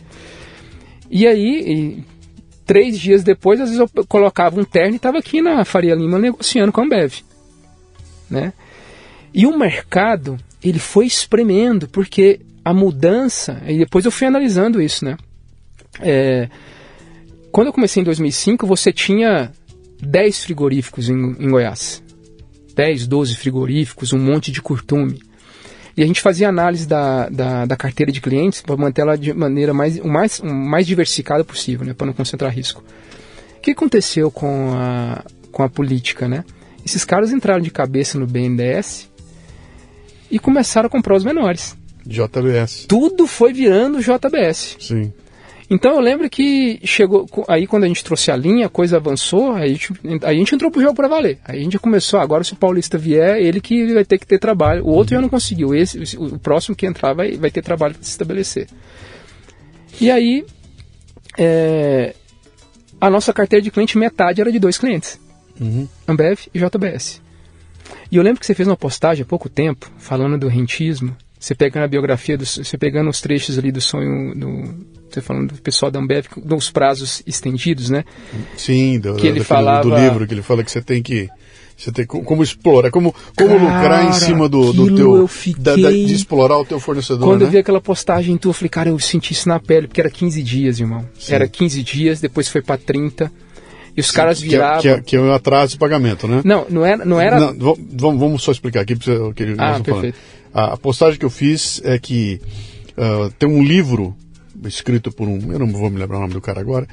E 1.11 1.27
aí, 1.27 1.63
e 1.67 2.05
três 2.65 2.99
dias 2.99 3.23
depois, 3.23 3.61
às 3.61 3.71
vezes 3.71 3.81
eu 3.95 4.07
colocava 4.07 4.61
um 4.61 4.65
terno 4.65 4.95
e 4.95 4.97
estava 4.97 5.19
aqui 5.19 5.41
na 5.41 5.65
Faria 5.65 5.95
Lima 5.95 6.19
negociando 6.19 6.73
com 6.73 6.81
a 6.81 6.85
Ambev. 6.85 7.15
Né? 8.31 8.53
E 9.33 9.47
o 9.47 9.59
mercado, 9.59 10.39
ele 10.63 10.79
foi 10.79 11.07
espremendo, 11.07 11.89
porque 11.89 12.41
a 12.65 12.73
mudança, 12.73 13.63
e 13.67 13.79
depois 13.79 14.05
eu 14.05 14.11
fui 14.11 14.27
analisando 14.27 14.81
isso, 14.81 15.05
né? 15.05 15.17
É, 16.01 16.49
quando 17.53 17.69
eu 17.69 17.73
comecei 17.73 18.01
em 18.01 18.05
2005, 18.05 18.67
você 18.67 18.93
tinha 18.93 19.53
10 20.01 20.45
frigoríficos 20.45 21.09
em, 21.09 21.15
em 21.15 21.51
Goiás. 21.51 22.03
10, 22.75 23.07
12 23.07 23.37
frigoríficos, 23.37 24.13
um 24.13 24.19
monte 24.19 24.51
de 24.51 24.61
curtume. 24.61 25.23
E 25.97 26.03
a 26.03 26.07
gente 26.07 26.21
fazia 26.21 26.49
análise 26.49 26.87
da, 26.87 27.29
da, 27.29 27.67
da 27.67 27.77
carteira 27.77 28.11
de 28.11 28.21
clientes 28.21 28.61
para 28.61 28.77
manter 28.77 29.03
ela 29.03 29.17
de 29.17 29.33
maneira 29.33 29.73
mais, 29.73 29.99
o 29.99 30.09
mais, 30.09 30.41
o 30.41 30.47
mais 30.47 30.87
diversificada 30.87 31.45
possível, 31.45 31.87
né, 31.87 31.95
para 31.95 32.07
não 32.07 32.13
concentrar 32.13 32.53
risco. 32.53 32.83
O 33.57 33.61
que 33.61 33.71
aconteceu 33.71 34.31
com 34.31 34.73
a, 34.75 35.25
com 35.53 35.63
a 35.63 35.69
política? 35.69 36.29
Né? 36.29 36.45
Esses 36.85 37.05
caras 37.05 37.33
entraram 37.33 37.63
de 37.63 37.71
cabeça 37.71 38.19
no 38.19 38.27
BNDES 38.27 39.09
e 40.31 40.39
começaram 40.39 40.89
a 40.89 40.91
comprar 40.91 41.15
os 41.15 41.25
menores. 41.25 41.77
JBS. 42.05 42.87
Tudo 42.87 43.27
foi 43.27 43.53
virando 43.53 44.01
JBS. 44.01 44.77
Sim. 44.81 45.13
Então 45.71 45.95
eu 45.95 46.01
lembro 46.01 46.29
que 46.29 46.79
chegou 46.85 47.27
aí 47.49 47.67
quando 47.67 47.85
a 47.85 47.89
gente 47.89 48.05
trouxe 48.05 48.31
a 48.31 48.37
linha, 48.37 48.67
a 48.67 48.69
coisa 48.69 48.97
avançou, 48.97 49.53
aí 49.53 49.63
a 49.63 49.69
gente, 49.69 49.93
a 50.23 50.35
gente 50.35 50.55
entrou 50.55 50.71
pro 50.71 50.83
jogo 50.83 50.95
para 50.95 51.09
valer. 51.09 51.39
Aí 51.45 51.61
a 51.61 51.63
gente 51.63 51.79
começou, 51.79 52.21
agora 52.21 52.45
se 52.45 52.53
o 52.53 52.57
Paulista 52.57 52.99
vier, 52.99 53.39
ele 53.39 53.61
que 53.61 53.93
vai 53.95 54.05
ter 54.05 54.19
que 54.19 54.27
ter 54.27 54.39
trabalho. 54.39 54.85
O 54.85 54.91
outro 54.91 55.15
já 55.15 55.21
não 55.21 55.29
conseguiu, 55.29 55.75
esse 55.75 56.17
o 56.19 56.39
próximo 56.39 56.77
que 56.77 56.87
entrar 56.87 57.15
vai, 57.15 57.33
vai 57.37 57.51
ter 57.51 57.63
trabalho 57.63 57.95
para 57.95 58.03
se 58.03 58.11
estabelecer. 58.11 58.69
E 60.01 60.11
aí 60.11 60.45
é, 61.39 62.15
a 63.01 63.11
nossa 63.11 63.33
carteira 63.33 63.63
de 63.63 63.71
cliente 63.71 63.99
metade 63.99 64.41
era 64.41 64.53
de 64.53 64.59
dois 64.59 64.79
clientes. 64.79 65.21
Uhum. 65.61 65.89
Ambev 66.07 66.41
e 66.53 66.59
JBS. 66.59 67.23
E 68.11 68.17
eu 68.17 68.23
lembro 68.23 68.41
que 68.41 68.47
você 68.47 68.55
fez 68.55 68.69
uma 68.69 68.77
postagem 68.77 69.23
há 69.23 69.27
pouco 69.27 69.49
tempo 69.49 69.91
falando 69.99 70.39
do 70.39 70.49
rentismo. 70.49 71.17
Você 71.45 71.55
pegando 71.55 71.85
a 71.85 71.89
biografia, 71.89 72.39
do, 72.39 72.47
você 72.47 72.79
pegando 72.79 73.11
os 73.11 73.21
trechos 73.21 73.59
ali 73.59 73.71
do 73.71 73.79
sonho 73.79 74.35
do, 74.35 74.75
você 75.11 75.21
falando 75.21 75.53
do 75.53 75.61
pessoal 75.61 75.93
da 75.93 76.01
Ambev, 76.01 76.25
dos 76.43 76.71
prazos 76.71 77.23
estendidos, 77.27 77.91
né? 77.91 78.03
Sim, 78.57 78.99
do, 78.99 79.15
que 79.17 79.27
ele 79.27 79.45
falava... 79.45 79.87
do 79.87 79.95
livro, 79.95 80.27
que 80.27 80.33
ele 80.33 80.41
fala 80.41 80.65
que 80.65 80.71
você 80.71 80.81
tem 80.81 81.03
que 81.03 81.29
você 81.77 81.93
tem 81.93 82.07
como 82.07 82.43
explorar, 82.43 82.91
como, 82.91 83.15
como 83.37 83.59
Cara, 83.59 83.63
lucrar 83.63 84.09
em 84.09 84.13
cima 84.15 84.49
do, 84.49 84.73
do 84.73 84.97
teu. 84.97 85.29
Fiquei... 85.29 85.63
Da, 85.63 85.77
da, 85.77 85.91
de 85.91 86.15
explorar 86.15 86.57
o 86.57 86.65
teu 86.65 86.81
fornecedor. 86.81 87.29
Quando 87.29 87.43
né? 87.43 87.47
eu 87.47 87.51
vi 87.51 87.59
aquela 87.59 87.81
postagem 87.81 88.39
tu, 88.39 88.49
eu 88.49 88.53
falei, 88.55 88.71
cara, 88.71 88.89
eu 88.89 88.99
senti 88.99 89.35
isso 89.35 89.47
na 89.47 89.61
pele, 89.61 89.87
porque 89.87 90.01
era 90.01 90.09
15 90.09 90.43
dias, 90.43 90.81
irmão. 90.81 91.05
Sim. 91.19 91.35
Era 91.35 91.47
15 91.47 91.83
dias, 91.83 92.21
depois 92.23 92.49
foi 92.49 92.63
para 92.63 92.79
30. 92.79 93.31
E 93.95 94.01
os 94.01 94.07
Sim, 94.07 94.15
caras 94.15 94.41
viravam. 94.41 94.81
Que 94.81 94.89
é, 94.89 95.01
que, 95.03 95.15
é, 95.15 95.21
o 95.21 95.31
atraso 95.31 95.73
de 95.73 95.79
pagamento, 95.79 96.27
né? 96.27 96.41
Não, 96.43 96.65
não 96.71 96.87
era. 96.87 97.05
Não 97.05 97.21
era... 97.21 97.39
Não, 97.39 97.77
vamos, 97.93 98.19
vamos 98.19 98.43
só 98.43 98.51
explicar 98.51 98.81
aqui 98.81 98.97
para 98.97 99.29
o 99.29 99.35
que 99.35 99.43
ele 99.43 99.57
ah, 99.59 99.79
perfeito. 99.79 100.17
A, 100.55 100.75
a 100.75 100.77
postagem 100.77 101.19
que 101.19 101.25
eu 101.25 101.31
fiz 101.31 101.81
é 101.85 101.99
que 101.99 102.41
uh, 102.97 103.31
tem 103.39 103.49
um 103.49 103.63
livro 103.63 104.17
escrito 104.65 105.11
por 105.11 105.27
um, 105.29 105.53
eu 105.53 105.59
não 105.59 105.67
vou 105.67 105.91
me 105.91 105.99
lembrar 105.99 106.19
o 106.19 106.21
nome 106.21 106.33
do 106.33 106.41
cara 106.41 106.61
agora, 106.61 106.87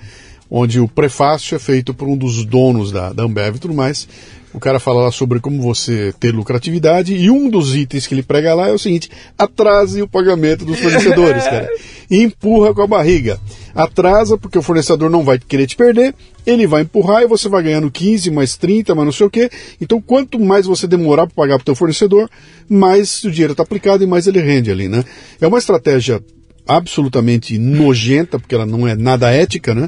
onde 0.52 0.82
o 0.82 0.88
prefácio 0.88 1.56
é 1.56 1.60
feito 1.60 1.94
por 1.94 2.10
um 2.10 2.18
dos 2.18 2.44
donos 2.44 2.92
da, 2.92 3.14
da 3.14 3.24
Ambev 3.24 3.56
e 3.56 3.60
tudo 3.60 3.74
mais. 3.74 4.06
O 4.54 4.60
cara 4.60 4.82
fala 4.82 5.04
lá 5.04 5.12
sobre 5.12 5.40
como 5.40 5.62
você 5.62 6.14
ter 6.20 6.36
lucratividade 6.36 7.16
e 7.16 7.32
um 7.32 7.50
dos 7.50 7.74
itens 7.74 8.06
que 8.06 8.14
ele 8.14 8.22
prega 8.22 8.54
lá 8.54 8.68
é 8.68 8.74
o 8.74 8.78
seguinte: 8.78 9.10
atrase 9.38 10.02
o 10.02 10.08
pagamento 10.08 10.66
dos 10.66 10.78
fornecedores, 10.78 11.46
cara. 11.46 11.70
E 12.10 12.18
empurra 12.24 12.74
com 12.74 12.82
a 12.82 12.88
barriga. 12.88 13.40
Atrasa 13.74 14.38
porque 14.38 14.58
o 14.58 14.62
fornecedor 14.62 15.10
não 15.10 15.24
vai 15.24 15.40
querer 15.40 15.68
te 15.68 15.78
perder, 15.78 16.14
ele 16.46 16.68
vai 16.68 16.82
empurrar 16.82 17.24
e 17.24 17.28
você 17.28 17.48
vai 17.48 17.64
ganhando 17.64 17.90
15 17.90 18.30
mais 18.30 18.58
30, 18.58 18.94
mais 18.94 19.06
não 19.06 19.14
sei 19.14 19.26
o 19.26 19.30
quê. 19.30 19.50
Então, 19.80 20.02
quanto 20.02 20.38
mais 20.38 20.66
você 20.66 20.86
demorar 20.86 21.28
para 21.28 21.36
pagar 21.36 21.56
para 21.56 21.62
o 21.62 21.66
teu 21.66 21.76
fornecedor, 21.76 22.30
mais 22.68 23.24
o 23.24 23.32
dinheiro 23.32 23.54
está 23.54 23.64
aplicado 23.64 24.04
e 24.04 24.08
mais 24.08 24.28
ele 24.28 24.42
rende 24.42 24.70
ali, 24.70 24.90
né? 24.90 25.06
É 25.40 25.48
uma 25.48 25.60
estratégia 25.60 26.22
absolutamente 26.68 27.58
nojenta, 27.58 28.38
porque 28.38 28.54
ela 28.54 28.66
não 28.66 28.86
é 28.86 28.96
nada 28.96 29.32
ética, 29.32 29.74
né? 29.74 29.88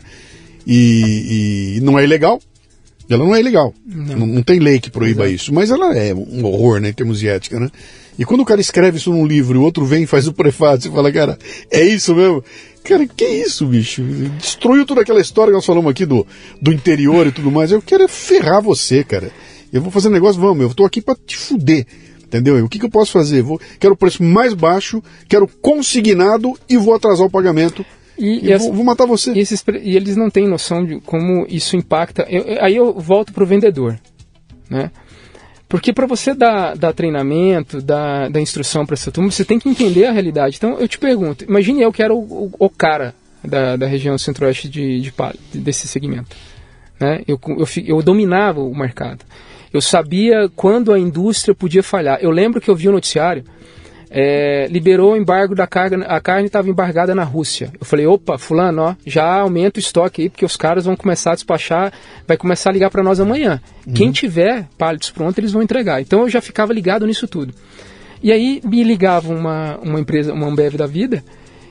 E, 0.66 1.78
e 1.78 1.82
não 1.82 1.98
é 1.98 2.04
ilegal. 2.04 2.42
Ela 3.10 3.26
não 3.26 3.36
é 3.36 3.40
ilegal. 3.40 3.74
Não, 3.86 4.18
não, 4.18 4.28
não 4.28 4.44
tem 4.44 4.60
lei 4.60 4.80
que 4.80 4.90
proíba 4.90 5.24
Exato. 5.24 5.36
isso. 5.36 5.54
Mas 5.54 5.70
ela 5.70 5.96
é 5.96 6.14
um 6.14 6.46
horror, 6.46 6.80
né, 6.80 6.90
em 6.90 6.94
termos 6.94 7.20
de 7.20 7.28
ética, 7.28 7.60
né? 7.60 7.70
E 8.18 8.24
quando 8.26 8.42
o 8.42 8.46
cara 8.46 8.62
escreve 8.62 8.98
isso 8.98 9.12
num 9.12 9.26
livro 9.26 9.58
e 9.58 9.60
o 9.60 9.64
outro 9.64 9.86
vem 9.86 10.04
e 10.04 10.08
faz 10.08 10.28
o 10.28 10.34
prefácio 10.34 10.90
e 10.90 10.94
fala, 10.94 11.12
cara, 11.12 11.38
é 11.72 11.84
isso 11.84 12.16
mesmo? 12.16 12.44
Cara, 12.84 13.08
que 13.08 13.26
isso, 13.26 13.66
bicho? 13.66 14.04
Destruiu 14.38 14.86
toda 14.86 15.02
aquela 15.02 15.20
história 15.20 15.52
que 15.52 15.56
nós 15.56 15.66
falamos 15.66 15.90
aqui 15.90 16.06
do, 16.06 16.26
do 16.62 16.72
interior 16.72 17.26
e 17.28 17.32
tudo 17.32 17.50
mais. 17.50 17.72
Eu 17.72 17.82
quero 17.82 18.08
ferrar 18.08 18.62
você, 18.62 19.04
cara. 19.04 19.32
Eu 19.72 19.82
vou 19.82 19.90
fazer 19.90 20.10
um 20.10 20.12
negócio, 20.12 20.40
vamos, 20.40 20.62
eu 20.62 20.74
tô 20.74 20.86
aqui 20.86 21.02
para 21.02 21.16
te 21.16 21.36
fuder. 21.36 21.88
Entendeu? 22.24 22.64
O 22.64 22.70
que, 22.70 22.80
que 22.80 22.86
eu 22.86 22.90
posso 22.90 23.12
fazer? 23.12 23.42
Vou, 23.42 23.60
quero 23.80 23.94
o 23.94 23.98
preço 23.98 24.24
mais 24.24 24.54
baixo, 24.54 25.04
quero 25.28 25.48
consignado 25.48 26.54
e 26.68 26.78
vou 26.78 26.94
atrasar 26.94 27.26
o 27.26 27.30
pagamento. 27.30 27.86
E, 28.18 28.50
e 28.50 28.58
vou, 28.58 28.74
vou, 28.74 28.84
matar 28.84 29.06
você. 29.06 29.32
E, 29.34 29.40
esses, 29.40 29.64
e, 29.82 29.96
eles 29.96 30.16
não 30.16 30.30
têm 30.30 30.48
noção 30.48 30.86
de 30.86 31.00
como 31.02 31.46
isso 31.50 31.76
impacta. 31.76 32.26
Eu, 32.30 32.64
aí 32.64 32.76
eu 32.76 32.94
volto 32.94 33.34
para 33.34 33.44
o 33.44 33.48
vendedor. 33.48 34.00
Né? 34.70 34.92
Porque 35.68 35.92
para 35.92 36.06
você 36.06 36.34
dar, 36.34 36.76
dar 36.78 36.94
treinamento, 36.94 37.82
dar, 37.82 38.30
dar 38.30 38.40
instrução 38.40 38.86
para 38.86 38.94
essa 38.94 39.12
turma, 39.12 39.32
você 39.32 39.44
tem 39.44 39.58
que 39.58 39.68
entender 39.68 40.06
a 40.06 40.12
realidade. 40.12 40.58
Então 40.58 40.78
eu 40.78 40.88
te 40.88 41.00
pergunto: 41.00 41.44
imagine 41.46 41.82
eu 41.82 41.92
que 41.92 42.04
era 42.04 42.14
o, 42.14 42.20
o, 42.20 42.52
o 42.60 42.70
cara 42.70 43.16
da, 43.44 43.76
da 43.76 43.88
região 43.88 44.18
centro-oeste 44.18 44.70
de, 44.70 45.02
de, 45.02 45.14
desse 45.56 45.88
segmento. 45.88 46.36
Né? 47.00 47.24
Eu, 47.28 47.40
eu, 47.58 47.68
eu 47.86 48.02
dominava 48.02 48.62
o 48.62 48.78
mercado. 48.78 49.26
Eu 49.74 49.82
sabia 49.82 50.48
quando 50.56 50.94
a 50.94 51.00
indústria 51.00 51.56
podia 51.56 51.82
falhar. 51.82 52.20
Eu 52.22 52.30
lembro 52.30 52.62
que 52.62 52.70
eu 52.70 52.76
vi 52.76 52.88
o 52.88 52.92
um 52.92 52.94
noticiário, 52.94 53.44
é, 54.16 54.68
liberou 54.68 55.14
o 55.14 55.18
embargo 55.18 55.56
da 55.56 55.66
carne, 55.66 56.06
a 56.08 56.22
carne 56.22 56.46
estava 56.46 56.70
embargada 56.70 57.16
na 57.16 57.24
Rússia. 57.24 57.72
Eu 57.80 57.84
falei, 57.84 58.06
opa, 58.06 58.38
fulano, 58.38 58.84
ó, 58.84 58.96
já 59.04 59.40
aumenta 59.40 59.80
o 59.80 59.82
estoque 59.82 60.22
aí, 60.22 60.30
porque 60.30 60.46
os 60.46 60.56
caras 60.56 60.86
vão 60.86 60.96
começar 60.96 61.32
a 61.32 61.34
despachar, 61.36 61.92
vai 62.28 62.38
começar 62.38 62.70
a 62.70 62.74
ligar 62.74 62.92
para 62.92 63.02
nós 63.02 63.20
amanhã. 63.20 63.60
Uhum. 63.88 63.94
Quem 63.94 64.12
tiver 64.12 64.68
pálidos 64.78 65.10
pronto, 65.10 65.40
eles 65.40 65.52
vão 65.52 65.64
entregar. 65.64 66.00
Então 66.00 66.22
eu 66.22 66.30
já 66.30 66.42
ficava 66.42 66.72
ligado 66.72 67.08
nisso 67.08 67.28
tudo. 67.28 67.56
E 68.22 68.32
aí 68.32 68.62
me 68.64 68.84
ligava 68.84 69.34
uma, 69.34 69.80
uma 69.80 70.00
empresa, 70.00 70.32
uma 70.32 70.46
Ambev 70.46 70.76
da 70.76 70.86
vida, 70.86 71.24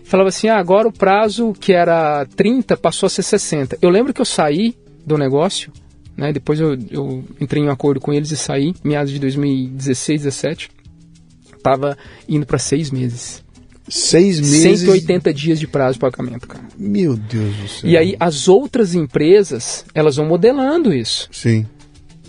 falava 0.02 0.28
assim, 0.28 0.48
ah, 0.48 0.58
agora 0.58 0.88
o 0.88 0.92
prazo 0.92 1.52
que 1.52 1.72
era 1.72 2.26
30 2.34 2.76
passou 2.76 3.06
a 3.06 3.10
ser 3.10 3.22
60. 3.22 3.78
Eu 3.80 3.88
lembro 3.88 4.12
que 4.12 4.20
eu 4.20 4.26
saí 4.26 4.74
do 5.06 5.16
negócio 5.16 5.72
né? 6.16 6.32
Depois 6.32 6.60
eu, 6.60 6.76
eu 6.90 7.24
entrei 7.40 7.62
em 7.62 7.66
um 7.66 7.70
acordo 7.70 8.00
com 8.00 8.12
eles 8.12 8.30
e 8.30 8.36
saí, 8.36 8.74
meados 8.84 9.12
de 9.12 9.18
2016, 9.18 10.22
17. 10.22 10.70
Tava 11.62 11.96
indo 12.28 12.44
para 12.44 12.58
seis 12.58 12.90
meses. 12.90 13.42
Seis 13.88 14.40
meses? 14.40 14.80
180 14.80 15.34
dias 15.34 15.58
de 15.58 15.66
prazo 15.66 15.94
de 15.94 15.98
pagamento, 16.00 16.46
cara. 16.46 16.64
Meu 16.78 17.16
Deus 17.16 17.56
do 17.56 17.68
céu. 17.68 17.90
E 17.90 17.96
aí 17.96 18.16
as 18.18 18.48
outras 18.48 18.94
empresas, 18.94 19.84
elas 19.94 20.16
vão 20.16 20.26
modelando 20.26 20.94
isso. 20.94 21.28
Sim. 21.32 21.66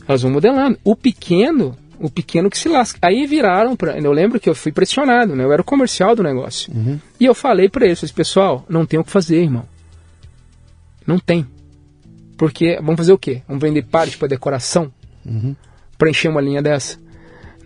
Elas 0.08 0.22
vão 0.22 0.32
modelando. 0.32 0.78
O 0.84 0.96
pequeno, 0.96 1.78
o 2.00 2.10
pequeno 2.10 2.50
que 2.50 2.58
se 2.58 2.68
lasca. 2.68 3.00
Aí 3.02 3.26
viraram 3.26 3.76
para, 3.76 3.98
eu 3.98 4.12
lembro 4.12 4.40
que 4.40 4.50
eu 4.50 4.56
fui 4.56 4.72
pressionado, 4.72 5.36
né? 5.36 5.44
Eu 5.44 5.54
era 5.54 5.62
o 5.62 5.66
comercial 5.66 6.16
do 6.16 6.24
negócio. 6.24 6.74
Uhum. 6.74 7.00
E 7.20 7.26
eu 7.26 7.34
falei 7.34 7.70
para 7.70 7.86
eles, 7.86 8.12
pessoal, 8.12 8.66
não 8.68 8.86
tem 8.86 9.00
o 9.00 9.04
que 9.04 9.12
fazer, 9.12 9.42
irmão. 9.42 9.66
Não 11.06 11.20
tem. 11.20 11.46
Porque 12.38 12.78
vamos 12.78 12.98
fazer 12.98 13.14
o 13.14 13.18
quê? 13.18 13.42
Vamos 13.48 13.62
vender 13.62 13.84
parte 13.84 14.18
para 14.18 14.28
decoração? 14.28 14.92
Uhum. 15.26 15.56
Para 15.98 16.10
encher 16.10 16.30
uma 16.30 16.42
linha 16.42 16.62
dessa? 16.62 16.98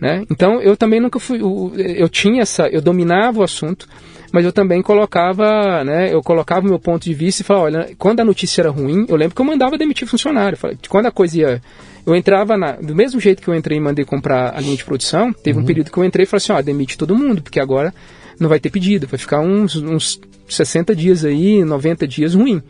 Né? 0.00 0.24
Então 0.30 0.60
eu 0.60 0.76
também 0.76 1.00
nunca 1.00 1.18
fui. 1.18 1.40
Eu, 1.40 1.72
eu 1.76 2.08
tinha 2.08 2.42
essa. 2.42 2.68
Eu 2.68 2.80
dominava 2.80 3.40
o 3.40 3.42
assunto, 3.42 3.88
mas 4.32 4.44
eu 4.44 4.52
também 4.52 4.80
colocava, 4.80 5.82
né? 5.84 6.12
Eu 6.12 6.22
colocava 6.22 6.66
o 6.66 6.68
meu 6.68 6.78
ponto 6.78 7.02
de 7.04 7.14
vista 7.14 7.42
e 7.42 7.44
falava, 7.44 7.64
olha, 7.66 7.90
quando 7.98 8.20
a 8.20 8.24
notícia 8.24 8.62
era 8.62 8.70
ruim, 8.70 9.06
eu 9.08 9.16
lembro 9.16 9.34
que 9.34 9.40
eu 9.40 9.46
mandava 9.46 9.76
demitir 9.76 10.06
funcionário. 10.06 10.56
Quando 10.88 11.06
a 11.06 11.10
coisa 11.10 11.38
ia. 11.38 11.62
Eu 12.06 12.14
entrava 12.14 12.56
na, 12.56 12.72
do 12.72 12.94
mesmo 12.94 13.20
jeito 13.20 13.42
que 13.42 13.48
eu 13.48 13.54
entrei 13.54 13.76
e 13.76 13.80
mandei 13.80 14.02
comprar 14.02 14.56
a 14.56 14.60
linha 14.60 14.76
de 14.76 14.84
produção, 14.84 15.30
teve 15.30 15.58
uhum. 15.58 15.64
um 15.64 15.66
período 15.66 15.90
que 15.90 15.98
eu 15.98 16.04
entrei 16.04 16.22
e 16.22 16.26
falei 16.26 16.38
assim, 16.42 16.52
ó, 16.52 16.62
demite 16.62 16.96
todo 16.96 17.14
mundo, 17.14 17.42
porque 17.42 17.60
agora 17.60 17.92
não 18.40 18.48
vai 18.48 18.58
ter 18.58 18.70
pedido, 18.70 19.06
vai 19.06 19.18
ficar 19.18 19.40
uns, 19.40 19.76
uns 19.76 20.18
60 20.48 20.96
dias 20.96 21.22
aí, 21.22 21.62
90 21.62 22.08
dias 22.08 22.34
ruim. 22.34 22.62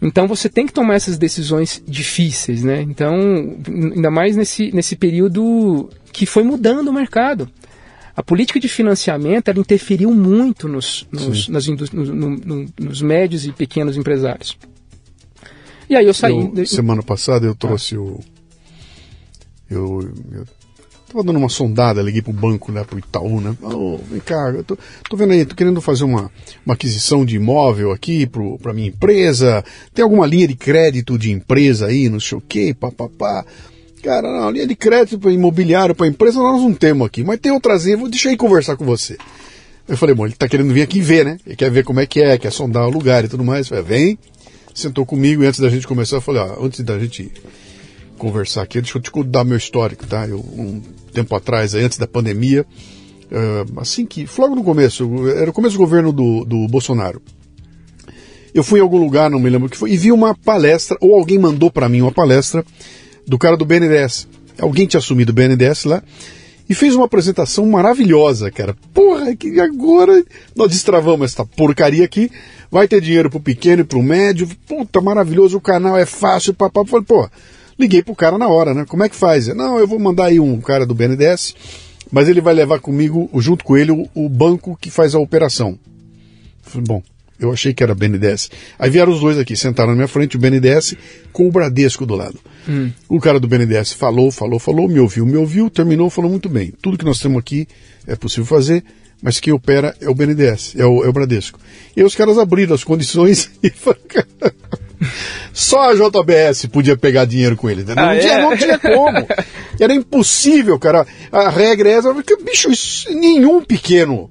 Então 0.00 0.26
você 0.26 0.48
tem 0.48 0.66
que 0.66 0.72
tomar 0.72 0.94
essas 0.94 1.16
decisões 1.16 1.82
difíceis, 1.86 2.64
né? 2.64 2.82
Então, 2.82 3.14
ainda 3.68 4.10
mais 4.10 4.36
nesse, 4.36 4.72
nesse 4.72 4.96
período 4.96 5.88
que 6.12 6.26
foi 6.26 6.42
mudando 6.42 6.88
o 6.88 6.92
mercado. 6.92 7.48
A 8.14 8.22
política 8.22 8.60
de 8.60 8.68
financiamento 8.68 9.48
ela 9.48 9.58
interferiu 9.58 10.12
muito 10.12 10.68
nos, 10.68 11.06
nos, 11.10 11.48
nas 11.48 11.66
no, 11.66 12.04
no, 12.04 12.66
nos 12.78 13.00
médios 13.00 13.46
e 13.46 13.52
pequenos 13.52 13.96
empresários. 13.96 14.58
E 15.88 15.96
aí 15.96 16.06
eu 16.06 16.14
saí. 16.14 16.50
Eu, 16.54 16.66
semana 16.66 17.02
passada 17.02 17.46
eu 17.46 17.54
trouxe 17.54 17.96
ah. 17.96 18.00
o. 18.00 18.20
Eu, 19.70 20.12
eu 20.32 20.46
tava 21.12 21.24
dando 21.24 21.38
uma 21.38 21.48
sondada, 21.48 22.02
liguei 22.02 22.20
pro 22.20 22.32
banco, 22.32 22.70
né, 22.70 22.84
pro 22.84 22.98
Itaú, 22.98 23.40
né? 23.40 23.56
Oh, 23.62 23.98
vem 24.10 24.20
cá, 24.20 24.50
eu 24.54 24.64
tô, 24.64 24.76
tô 25.08 25.16
vendo 25.16 25.32
aí, 25.32 25.44
tô 25.44 25.54
querendo 25.54 25.80
fazer 25.80 26.04
uma, 26.04 26.30
uma 26.64 26.74
aquisição 26.74 27.24
de 27.24 27.36
imóvel 27.36 27.92
aqui 27.92 28.26
pro, 28.26 28.58
pra 28.58 28.72
minha 28.74 28.88
empresa. 28.88 29.64
Tem 29.94 30.02
alguma 30.02 30.26
linha 30.26 30.48
de 30.48 30.54
crédito 30.54 31.18
de 31.18 31.30
empresa 31.30 31.86
aí, 31.86 32.08
não 32.10 32.20
sei 32.20 32.36
o 32.36 32.40
quê, 32.40 32.74
papapá. 32.78 33.44
Cara, 34.02 34.32
não, 34.32 34.50
linha 34.50 34.66
de 34.66 34.74
crédito 34.74 35.18
para 35.18 35.30
imobiliário, 35.30 35.94
para 35.94 36.08
empresa, 36.08 36.38
nós 36.40 36.60
não 36.60 36.74
temos 36.74 37.06
aqui, 37.06 37.22
mas 37.22 37.38
tem 37.38 37.52
outras 37.52 37.84
linhas, 37.84 38.10
deixa 38.10 38.28
eu 38.28 38.32
ir 38.32 38.36
conversar 38.36 38.76
com 38.76 38.84
você. 38.84 39.16
Eu 39.86 39.96
falei, 39.96 40.14
bom, 40.14 40.26
ele 40.26 40.34
está 40.34 40.48
querendo 40.48 40.72
vir 40.74 40.82
aqui 40.82 41.00
ver, 41.00 41.24
né? 41.24 41.38
Ele 41.46 41.54
quer 41.54 41.70
ver 41.70 41.84
como 41.84 42.00
é 42.00 42.06
que 42.06 42.20
é, 42.20 42.36
quer 42.36 42.50
sondar 42.50 42.86
o 42.86 42.90
lugar 42.90 43.24
e 43.24 43.28
tudo 43.28 43.44
mais. 43.44 43.70
Eu 43.70 43.76
falei, 43.76 43.84
vem, 43.84 44.18
sentou 44.74 45.06
comigo 45.06 45.44
e 45.44 45.46
antes 45.46 45.60
da 45.60 45.68
gente 45.68 45.86
começar, 45.86 46.16
eu 46.16 46.20
falei, 46.20 46.42
ó, 46.42 46.64
antes 46.64 46.80
da 46.80 46.98
gente 46.98 47.30
conversar 48.18 48.62
aqui, 48.62 48.80
deixa 48.80 48.98
eu 48.98 49.02
te 49.02 49.10
dar 49.24 49.44
meu 49.44 49.56
histórico, 49.56 50.06
tá? 50.06 50.26
Eu, 50.26 50.38
um 50.38 50.80
tempo 51.12 51.34
atrás, 51.36 51.74
antes 51.74 51.98
da 51.98 52.06
pandemia, 52.06 52.66
uh, 53.30 53.80
assim 53.80 54.04
que, 54.04 54.26
logo 54.36 54.54
no 54.54 54.64
começo, 54.64 55.28
era 55.28 55.50
o 55.50 55.52
começo 55.52 55.76
do 55.76 55.78
governo 55.78 56.12
do, 56.12 56.44
do 56.44 56.66
Bolsonaro. 56.68 57.22
Eu 58.54 58.64
fui 58.64 58.80
em 58.80 58.82
algum 58.82 58.98
lugar, 58.98 59.30
não 59.30 59.40
me 59.40 59.48
lembro 59.48 59.66
o 59.66 59.70
que 59.70 59.76
foi, 59.76 59.92
e 59.92 59.96
vi 59.96 60.12
uma 60.12 60.34
palestra, 60.34 60.96
ou 61.00 61.14
alguém 61.14 61.38
mandou 61.38 61.70
para 61.70 61.88
mim 61.88 62.02
uma 62.02 62.12
palestra 62.12 62.64
do 63.26 63.38
cara 63.38 63.56
do 63.56 63.64
BNDES. 63.64 64.28
Alguém 64.58 64.86
tinha 64.86 64.98
assumido 64.98 65.32
o 65.32 65.34
BNDES 65.34 65.84
lá 65.84 66.02
e 66.68 66.74
fez 66.74 66.94
uma 66.94 67.04
apresentação 67.04 67.66
maravilhosa, 67.66 68.50
cara. 68.50 68.76
Porra, 68.94 69.34
que 69.34 69.60
agora 69.60 70.24
nós 70.54 70.70
destravamos 70.70 71.32
essa 71.32 71.44
porcaria 71.44 72.04
aqui. 72.04 72.30
Vai 72.70 72.88
ter 72.88 73.00
dinheiro 73.00 73.28
pro 73.28 73.40
pequeno 73.40 73.82
e 73.82 73.84
pro 73.84 74.02
médio. 74.02 74.48
Puta, 74.66 75.00
maravilhoso, 75.00 75.58
o 75.58 75.60
canal 75.60 75.98
é 75.98 76.06
fácil, 76.06 76.54
papá. 76.54 76.84
Falei, 76.86 77.04
pô, 77.04 77.28
liguei 77.78 78.02
pro 78.02 78.14
cara 78.14 78.38
na 78.38 78.48
hora, 78.48 78.72
né? 78.72 78.84
Como 78.88 79.04
é 79.04 79.08
que 79.08 79.16
faz? 79.16 79.48
Não, 79.48 79.78
eu 79.78 79.86
vou 79.86 79.98
mandar 79.98 80.26
aí 80.26 80.40
um 80.40 80.60
cara 80.60 80.86
do 80.86 80.94
BNDES, 80.94 81.54
mas 82.10 82.28
ele 82.28 82.40
vai 82.40 82.54
levar 82.54 82.80
comigo, 82.80 83.28
junto 83.36 83.64
com 83.64 83.76
ele, 83.76 83.92
o 84.14 84.28
banco 84.28 84.76
que 84.80 84.90
faz 84.90 85.14
a 85.14 85.18
operação. 85.18 85.78
Falei, 86.62 86.86
bom, 86.86 87.02
eu 87.38 87.52
achei 87.52 87.74
que 87.74 87.82
era 87.82 87.94
BNDES. 87.94 88.50
Aí 88.78 88.88
vieram 88.88 89.12
os 89.12 89.20
dois 89.20 89.38
aqui, 89.38 89.56
sentaram 89.56 89.90
na 89.90 89.96
minha 89.96 90.08
frente, 90.08 90.36
o 90.36 90.38
BNDES 90.38 90.94
com 91.32 91.48
o 91.48 91.50
Bradesco 91.50 92.06
do 92.06 92.14
lado. 92.14 92.38
Hum. 92.68 92.90
O 93.08 93.20
cara 93.20 93.40
do 93.40 93.48
BNDES 93.48 93.92
falou, 93.92 94.30
falou, 94.30 94.58
falou, 94.58 94.88
me 94.88 95.00
ouviu, 95.00 95.26
me 95.26 95.36
ouviu, 95.36 95.68
terminou, 95.68 96.08
falou 96.08 96.30
muito 96.30 96.48
bem. 96.48 96.72
Tudo 96.80 96.96
que 96.96 97.04
nós 97.04 97.18
temos 97.18 97.38
aqui 97.38 97.66
é 98.06 98.14
possível 98.14 98.44
fazer, 98.44 98.84
mas 99.20 99.40
quem 99.40 99.52
opera 99.52 99.94
é 100.00 100.08
o 100.08 100.14
BNDES, 100.14 100.74
é 100.76 100.84
o, 100.84 101.04
é 101.04 101.08
o 101.08 101.12
Bradesco. 101.12 101.58
E 101.96 102.00
aí 102.00 102.06
os 102.06 102.14
caras 102.14 102.38
abriram 102.38 102.74
as 102.74 102.84
condições 102.84 103.50
e 103.62 103.70
falaram, 103.70 104.00
só 105.52 105.90
a 105.90 105.94
JBS 105.94 106.66
podia 106.66 106.96
pegar 106.96 107.24
dinheiro 107.24 107.56
com 107.56 107.68
ele. 107.68 107.84
Ah, 107.88 107.94
não, 107.94 108.10
é? 108.10 108.18
tinha, 108.18 108.38
não 108.40 108.56
tinha 108.56 108.78
como. 108.78 109.26
Era 109.80 109.94
impossível, 109.94 110.78
cara. 110.78 111.06
A 111.30 111.48
regra 111.48 111.88
é 111.88 111.92
essa, 111.94 112.14
bicho, 112.44 112.70
isso, 112.70 113.12
nenhum 113.12 113.64
pequeno 113.64 114.30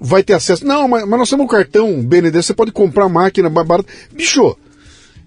vai 0.00 0.22
ter 0.22 0.34
acesso. 0.34 0.66
Não, 0.66 0.88
mas, 0.88 1.06
mas 1.06 1.18
nós 1.18 1.30
temos 1.30 1.44
um 1.44 1.48
cartão 1.48 2.02
BNDES, 2.02 2.46
você 2.46 2.54
pode 2.54 2.72
comprar 2.72 3.08
máquina 3.08 3.48
barata. 3.48 3.84
Bicho, 4.12 4.56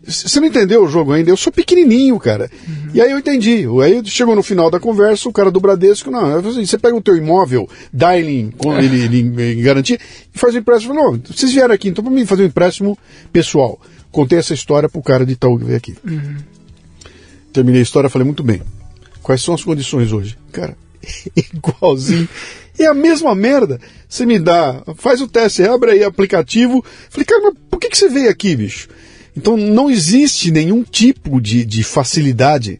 você 0.08 0.40
não 0.40 0.48
entendeu 0.48 0.84
o 0.84 0.88
jogo 0.88 1.12
ainda? 1.12 1.30
Eu 1.30 1.36
sou 1.36 1.52
pequenininho, 1.52 2.18
cara. 2.18 2.50
Uhum. 2.68 2.92
E 2.94 3.02
aí 3.02 3.12
eu 3.12 3.20
entendi. 3.20 3.66
Aí 3.84 4.02
chegou 4.06 4.36
no 4.36 4.44
final 4.44 4.72
da 4.72 4.80
conversa, 4.80 5.28
o 5.28 5.34
cara 5.34 5.52
do 5.52 5.60
Bradesco, 5.60 6.10
não, 6.10 6.38
assim, 6.38 6.66
você 6.66 6.78
pega 6.78 6.96
o 6.96 7.02
teu 7.02 7.18
imóvel, 7.18 7.70
dá 7.92 8.16
ele, 8.18 8.54
com 8.58 8.78
ele, 8.78 9.18
em 9.18 9.62
garantia, 9.62 10.00
e 10.34 10.40
faz 10.40 10.56
o 10.56 10.58
empréstimo. 10.58 10.94
Não, 10.94 11.20
vocês 11.26 11.52
vieram 11.52 11.76
aqui, 11.76 11.90
então 11.90 12.04
para 12.04 12.14
mim 12.14 12.26
fazer 12.26 12.44
um 12.44 12.48
empréstimo 12.48 12.98
pessoal. 13.34 13.80
Contei 14.10 14.40
essa 14.40 14.54
história 14.54 14.88
pro 14.88 15.02
cara 15.02 15.26
de 15.26 15.34
Itaú 15.34 15.60
que 15.60 15.66
veio 15.66 15.78
aqui. 15.78 15.96
Uhum. 16.06 16.38
Terminei 17.52 17.82
a 17.82 17.84
história, 17.84 18.10
falei, 18.10 18.26
muito 18.26 18.44
bem. 18.44 18.62
Quais 19.22 19.42
são 19.42 19.54
as 19.54 19.64
condições 19.64 20.14
hoje? 20.14 20.38
Cara, 20.54 20.78
igualzinho. 21.36 22.28
É 22.80 22.86
a 22.86 22.94
mesma 22.94 23.34
merda. 23.34 23.80
Você 24.08 24.26
me 24.26 24.38
dá, 24.38 24.84
faz 24.96 25.22
o 25.22 25.28
teste, 25.28 25.64
abre 25.64 25.92
aí 25.92 26.04
aplicativo. 26.04 26.84
Falei, 27.10 27.26
cara, 27.26 27.42
mas 27.44 27.54
por 27.70 27.80
que, 27.80 27.90
que 27.90 27.98
você 27.98 28.08
veio 28.08 28.30
aqui, 28.30 28.56
bicho? 28.56 28.88
Então 29.36 29.56
não 29.56 29.88
existe 29.88 30.50
nenhum 30.50 30.84
tipo 30.84 31.40
de, 31.40 31.64
de 31.64 31.84
facilidade 31.84 32.80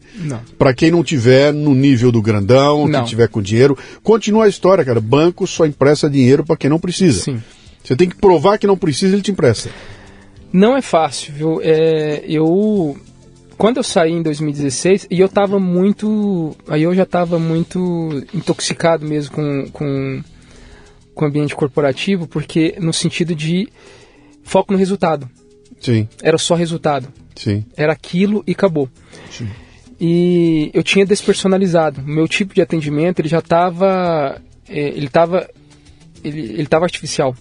para 0.58 0.74
quem 0.74 0.90
não 0.90 1.04
tiver 1.04 1.52
no 1.52 1.72
nível 1.72 2.10
do 2.10 2.20
grandão, 2.20 2.88
não. 2.88 3.04
que 3.04 3.10
tiver 3.10 3.28
com 3.28 3.40
dinheiro. 3.40 3.78
Continua 4.02 4.46
a 4.46 4.48
história, 4.48 4.84
cara. 4.84 5.00
Banco 5.00 5.46
só 5.46 5.64
empresta 5.64 6.10
dinheiro 6.10 6.44
para 6.44 6.56
quem 6.56 6.68
não 6.68 6.80
precisa. 6.80 7.22
Sim. 7.22 7.40
Você 7.82 7.94
tem 7.94 8.08
que 8.08 8.16
provar 8.16 8.58
que 8.58 8.66
não 8.66 8.76
precisa, 8.76 9.14
ele 9.14 9.22
te 9.22 9.30
empresta. 9.30 9.70
Não 10.52 10.76
é 10.76 10.82
fácil, 10.82 11.32
viu? 11.32 11.60
É, 11.62 12.24
eu 12.26 12.96
quando 13.58 13.76
eu 13.76 13.82
saí 13.82 14.12
em 14.12 14.22
2016 14.22 15.08
e 15.10 15.20
eu 15.20 15.26
estava 15.26 15.58
muito, 15.58 16.56
aí 16.66 16.84
eu 16.84 16.94
já 16.94 17.02
estava 17.02 17.38
muito 17.38 18.24
intoxicado 18.32 19.04
mesmo 19.04 19.34
com, 19.34 19.68
com 19.70 20.22
com 21.18 21.24
o 21.24 21.28
ambiente 21.28 21.56
corporativo, 21.56 22.28
porque 22.28 22.76
no 22.78 22.92
sentido 22.92 23.34
de 23.34 23.68
foco 24.44 24.72
no 24.72 24.78
resultado. 24.78 25.28
Sim. 25.80 26.08
Era 26.22 26.38
só 26.38 26.54
resultado. 26.54 27.08
Sim. 27.34 27.64
Era 27.76 27.92
aquilo 27.92 28.44
e 28.46 28.52
acabou. 28.52 28.88
Sim. 29.28 29.48
E 30.00 30.70
eu 30.72 30.80
tinha 30.84 31.04
despersonalizado. 31.04 32.00
O 32.02 32.08
meu 32.08 32.28
tipo 32.28 32.54
de 32.54 32.62
atendimento 32.62 33.18
ele 33.18 33.28
já 33.28 33.40
estava, 33.40 34.40
é, 34.68 34.78
ele 34.90 35.06
estava, 35.06 35.48
ele 36.22 36.62
estava 36.62 36.84
artificial. 36.84 37.34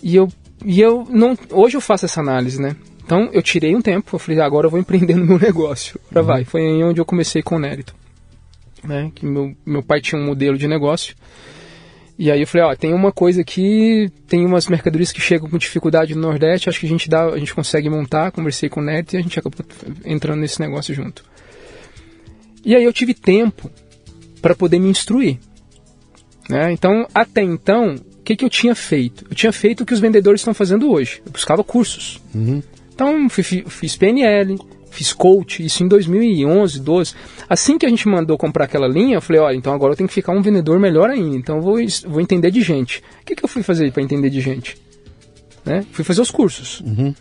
E 0.00 0.14
eu, 0.14 0.28
e 0.64 0.80
eu 0.80 1.04
não, 1.10 1.36
hoje 1.50 1.76
eu 1.76 1.80
faço 1.80 2.04
essa 2.04 2.20
análise, 2.20 2.62
né? 2.62 2.76
Então 3.12 3.28
eu 3.30 3.42
tirei 3.42 3.76
um 3.76 3.82
tempo, 3.82 4.16
eu 4.16 4.18
falei, 4.18 4.40
ah, 4.40 4.46
agora 4.46 4.66
eu 4.66 4.70
vou 4.70 4.80
empreender 4.80 5.14
no 5.14 5.26
meu 5.26 5.36
negócio. 5.38 6.00
Agora 6.10 6.22
uhum. 6.22 6.26
vai. 6.26 6.44
Foi 6.46 6.62
aí 6.62 6.82
onde 6.82 6.98
eu 6.98 7.04
comecei 7.04 7.42
com 7.42 7.56
o 7.56 7.58
Nérito. 7.58 7.94
Né? 8.82 9.12
Que 9.14 9.26
meu, 9.26 9.54
meu 9.66 9.82
pai 9.82 10.00
tinha 10.00 10.18
um 10.18 10.24
modelo 10.24 10.56
de 10.56 10.66
negócio 10.66 11.14
e 12.18 12.30
aí 12.30 12.40
eu 12.40 12.46
falei, 12.46 12.66
ó, 12.66 12.74
tem 12.74 12.94
uma 12.94 13.12
coisa 13.12 13.42
aqui, 13.42 14.10
tem 14.26 14.46
umas 14.46 14.66
mercadorias 14.66 15.12
que 15.12 15.20
chegam 15.20 15.48
com 15.48 15.58
dificuldade 15.58 16.14
no 16.14 16.22
Nordeste, 16.22 16.70
acho 16.70 16.80
que 16.80 16.86
a 16.86 16.88
gente 16.88 17.08
dá, 17.08 17.26
a 17.26 17.38
gente 17.38 17.54
consegue 17.54 17.90
montar, 17.90 18.32
conversei 18.32 18.70
com 18.70 18.80
o 18.80 18.82
Neto 18.82 19.12
e 19.12 19.18
a 19.18 19.20
gente 19.20 19.38
acabou 19.38 19.58
entrando 20.06 20.40
nesse 20.40 20.58
negócio 20.58 20.94
junto. 20.94 21.22
E 22.64 22.74
aí 22.74 22.82
eu 22.82 22.92
tive 22.94 23.12
tempo 23.12 23.70
para 24.40 24.54
poder 24.54 24.78
me 24.78 24.88
instruir. 24.88 25.38
Né? 26.48 26.72
Então, 26.72 27.06
até 27.14 27.42
então, 27.42 27.94
o 27.94 28.22
que, 28.22 28.36
que 28.36 28.44
eu 28.44 28.50
tinha 28.50 28.74
feito? 28.74 29.26
Eu 29.28 29.34
tinha 29.34 29.52
feito 29.52 29.82
o 29.82 29.86
que 29.86 29.92
os 29.92 30.00
vendedores 30.00 30.40
estão 30.40 30.54
fazendo 30.54 30.90
hoje. 30.90 31.20
Eu 31.26 31.32
buscava 31.32 31.62
cursos. 31.62 32.20
Uhum. 32.34 32.62
Então, 32.94 33.28
fiz 33.28 33.96
PNL, 33.96 34.58
fiz 34.92 35.12
coach, 35.12 35.64
isso 35.64 35.82
em 35.82 35.88
2011, 35.88 36.80
12. 36.80 37.14
Assim 37.48 37.78
que 37.78 37.86
a 37.86 37.88
gente 37.88 38.06
mandou 38.06 38.36
comprar 38.36 38.64
aquela 38.64 38.86
linha, 38.86 39.16
eu 39.16 39.22
falei, 39.22 39.40
olha, 39.40 39.56
então 39.56 39.72
agora 39.72 39.92
eu 39.92 39.96
tenho 39.96 40.08
que 40.08 40.14
ficar 40.14 40.32
um 40.32 40.42
vendedor 40.42 40.78
melhor 40.78 41.10
ainda, 41.10 41.36
então 41.36 41.56
eu 41.56 41.62
vou, 41.62 41.76
vou 42.06 42.20
entender 42.20 42.50
de 42.50 42.60
gente. 42.60 43.02
O 43.20 43.24
que, 43.24 43.34
que 43.34 43.44
eu 43.44 43.48
fui 43.48 43.62
fazer 43.62 43.90
para 43.90 44.02
entender 44.02 44.30
de 44.30 44.40
gente? 44.40 44.76
Né? 45.64 45.84
Fui 45.92 46.04
fazer 46.04 46.20
os 46.20 46.30
cursos. 46.30 46.80
Uhum. 46.80 47.14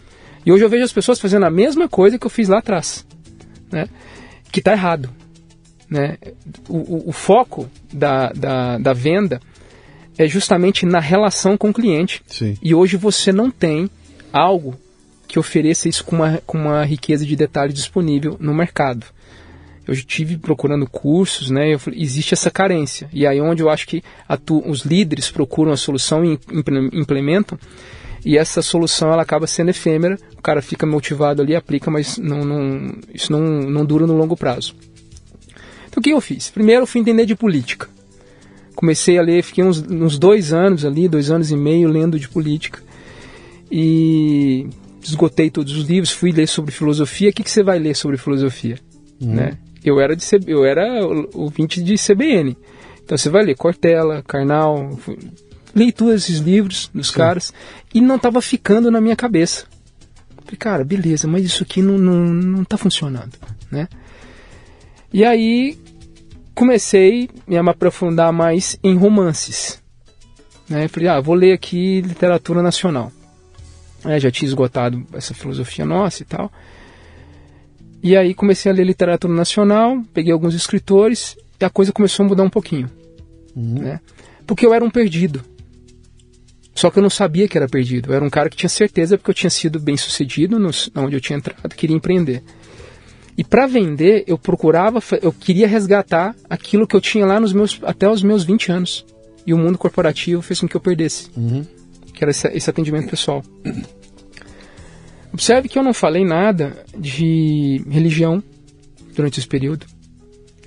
E 0.45 0.51
hoje 0.51 0.63
eu 0.63 0.69
vejo 0.69 0.83
as 0.83 0.93
pessoas 0.93 1.19
fazendo 1.19 1.45
a 1.45 1.51
mesma 1.51 1.87
coisa 1.87 2.19
que 2.19 2.25
eu 2.25 2.29
fiz 2.29 2.49
lá 2.49 2.59
atrás, 2.59 3.05
né? 3.71 3.87
que 4.51 4.59
está 4.59 4.73
errado. 4.73 5.09
Né? 5.89 6.17
O, 6.67 6.77
o, 6.77 7.09
o 7.09 7.11
foco 7.11 7.69
da, 7.93 8.31
da, 8.33 8.77
da 8.77 8.93
venda 8.93 9.39
é 10.17 10.27
justamente 10.27 10.85
na 10.85 10.99
relação 10.99 11.57
com 11.57 11.69
o 11.69 11.73
cliente. 11.73 12.21
Sim. 12.27 12.57
E 12.61 12.73
hoje 12.73 12.97
você 12.97 13.31
não 13.31 13.49
tem 13.49 13.89
algo 14.33 14.77
que 15.31 15.39
ofereça 15.39 15.87
isso 15.87 16.03
com 16.03 16.17
uma, 16.17 16.41
com 16.45 16.57
uma 16.57 16.83
riqueza 16.83 17.25
de 17.25 17.37
detalhe 17.37 17.71
disponível 17.71 18.35
no 18.37 18.53
mercado. 18.53 19.05
Eu 19.87 19.93
estive 19.93 20.37
procurando 20.37 20.85
cursos, 20.85 21.49
né? 21.49 21.73
Eu, 21.73 21.79
existe 21.93 22.33
essa 22.33 22.51
carência. 22.51 23.09
E 23.13 23.25
aí 23.25 23.39
onde 23.39 23.63
eu 23.63 23.69
acho 23.69 23.87
que 23.87 24.03
atu, 24.27 24.61
os 24.69 24.81
líderes 24.81 25.31
procuram 25.31 25.71
a 25.71 25.77
solução 25.77 26.25
e 26.25 26.37
implementam, 26.91 27.57
e 28.25 28.37
essa 28.37 28.61
solução 28.61 29.13
ela 29.13 29.21
acaba 29.21 29.47
sendo 29.47 29.69
efêmera, 29.69 30.19
o 30.37 30.41
cara 30.41 30.61
fica 30.61 30.85
motivado 30.85 31.41
ali, 31.41 31.55
aplica, 31.55 31.89
mas 31.89 32.17
não, 32.17 32.43
não, 32.43 32.93
isso 33.13 33.31
não, 33.31 33.39
não 33.39 33.85
dura 33.85 34.05
no 34.05 34.17
longo 34.17 34.35
prazo. 34.35 34.75
Então 35.87 36.01
o 36.01 36.03
que 36.03 36.09
eu 36.09 36.19
fiz? 36.19 36.49
Primeiro 36.49 36.81
eu 36.81 36.87
fui 36.87 36.99
entender 36.99 37.25
de 37.25 37.37
política. 37.37 37.87
Comecei 38.75 39.17
a 39.17 39.21
ler, 39.21 39.43
fiquei 39.43 39.63
uns, 39.63 39.81
uns 39.81 40.19
dois 40.19 40.51
anos 40.51 40.83
ali, 40.83 41.07
dois 41.07 41.31
anos 41.31 41.51
e 41.51 41.55
meio 41.55 41.87
lendo 41.87 42.19
de 42.19 42.27
política. 42.27 42.83
E 43.71 44.67
esgotei 45.01 45.49
todos 45.49 45.75
os 45.75 45.85
livros, 45.85 46.11
fui 46.11 46.31
ler 46.31 46.47
sobre 46.47 46.71
filosofia. 46.71 47.29
O 47.29 47.33
que, 47.33 47.43
que 47.43 47.51
você 47.51 47.63
vai 47.63 47.79
ler 47.79 47.95
sobre 47.95 48.17
filosofia? 48.17 48.77
Uhum. 49.19 49.35
Né? 49.35 49.57
Eu 49.83 49.99
era 49.99 50.15
de 50.15 50.25
eu 50.47 50.63
era 50.63 50.85
ouvinte 51.33 51.81
de 51.81 51.95
CBN. 51.95 52.57
Então 53.03 53.17
você 53.17 53.29
vai 53.29 53.43
ler 53.43 53.55
Cortella, 53.55 54.23
Karnal, 54.23 54.97
li 55.75 55.91
todos 55.91 56.13
esses 56.15 56.39
livros 56.39 56.89
dos 56.93 57.07
Sim. 57.07 57.13
caras 57.13 57.53
e 57.93 57.99
não 57.99 58.15
estava 58.15 58.41
ficando 58.41 58.91
na 58.91 59.01
minha 59.01 59.15
cabeça. 59.15 59.65
Falei, 60.43 60.57
cara, 60.57 60.83
beleza, 60.83 61.27
mas 61.27 61.45
isso 61.45 61.63
aqui 61.63 61.81
não, 61.81 61.97
não, 61.97 62.25
não 62.25 62.63
tá 62.63 62.77
funcionando, 62.77 63.31
né? 63.71 63.87
E 65.13 65.25
aí 65.25 65.77
comecei 66.53 67.29
a 67.47 67.63
me 67.63 67.69
aprofundar 67.69 68.31
mais 68.31 68.77
em 68.83 68.95
romances. 68.95 69.81
Né? 70.69 70.87
Falei, 70.87 71.09
ah, 71.09 71.19
vou 71.19 71.35
ler 71.35 71.53
aqui 71.53 72.01
literatura 72.01 72.61
nacional. 72.61 73.11
É, 74.05 74.19
já 74.19 74.31
tinha 74.31 74.47
esgotado 74.47 75.05
essa 75.13 75.33
filosofia 75.33 75.85
nossa 75.85 76.23
e 76.23 76.25
tal. 76.25 76.51
E 78.03 78.17
aí 78.17 78.33
comecei 78.33 78.71
a 78.71 78.75
ler 78.75 78.85
literatura 78.85 79.31
nacional, 79.31 80.03
peguei 80.13 80.33
alguns 80.33 80.55
escritores 80.55 81.37
e 81.59 81.65
a 81.65 81.69
coisa 81.69 81.91
começou 81.91 82.25
a 82.25 82.29
mudar 82.29 82.43
um 82.43 82.49
pouquinho. 82.49 82.89
Uhum. 83.55 83.79
Né? 83.79 83.99
Porque 84.47 84.65
eu 84.65 84.73
era 84.73 84.83
um 84.83 84.89
perdido. 84.89 85.43
Só 86.73 86.89
que 86.89 86.97
eu 86.97 87.03
não 87.03 87.09
sabia 87.09 87.47
que 87.47 87.57
era 87.57 87.67
perdido. 87.67 88.09
Eu 88.09 88.15
era 88.15 88.25
um 88.25 88.29
cara 88.29 88.49
que 88.49 88.57
tinha 88.57 88.69
certeza 88.69 89.17
porque 89.17 89.29
eu 89.29 89.35
tinha 89.35 89.49
sido 89.49 89.79
bem 89.79 89.95
sucedido 89.97 90.57
nos, 90.57 90.89
onde 90.95 91.15
eu 91.15 91.21
tinha 91.21 91.37
entrado, 91.37 91.75
queria 91.75 91.95
empreender. 91.95 92.41
E 93.37 93.43
para 93.43 93.67
vender, 93.67 94.23
eu 94.27 94.37
procurava, 94.37 94.99
eu 95.21 95.31
queria 95.31 95.67
resgatar 95.67 96.35
aquilo 96.49 96.87
que 96.87 96.95
eu 96.95 97.01
tinha 97.01 97.25
lá 97.25 97.39
nos 97.39 97.53
meus, 97.53 97.79
até 97.83 98.09
os 98.09 98.23
meus 98.23 98.43
20 98.43 98.71
anos. 98.71 99.05
E 99.45 99.53
o 99.53 99.57
mundo 99.57 99.77
corporativo 99.77 100.41
fez 100.41 100.59
com 100.59 100.67
que 100.67 100.75
eu 100.75 100.81
perdesse. 100.81 101.29
Uhum. 101.35 101.65
Que 102.21 102.25
era 102.25 102.29
esse, 102.29 102.69
atendimento 102.69 103.09
pessoal. 103.09 103.43
Observe 105.33 105.67
que 105.67 105.79
eu 105.79 105.81
não 105.81 105.91
falei 105.91 106.23
nada 106.23 106.85
de 106.95 107.83
religião 107.89 108.43
durante 109.15 109.39
esse 109.39 109.47
período. 109.47 109.87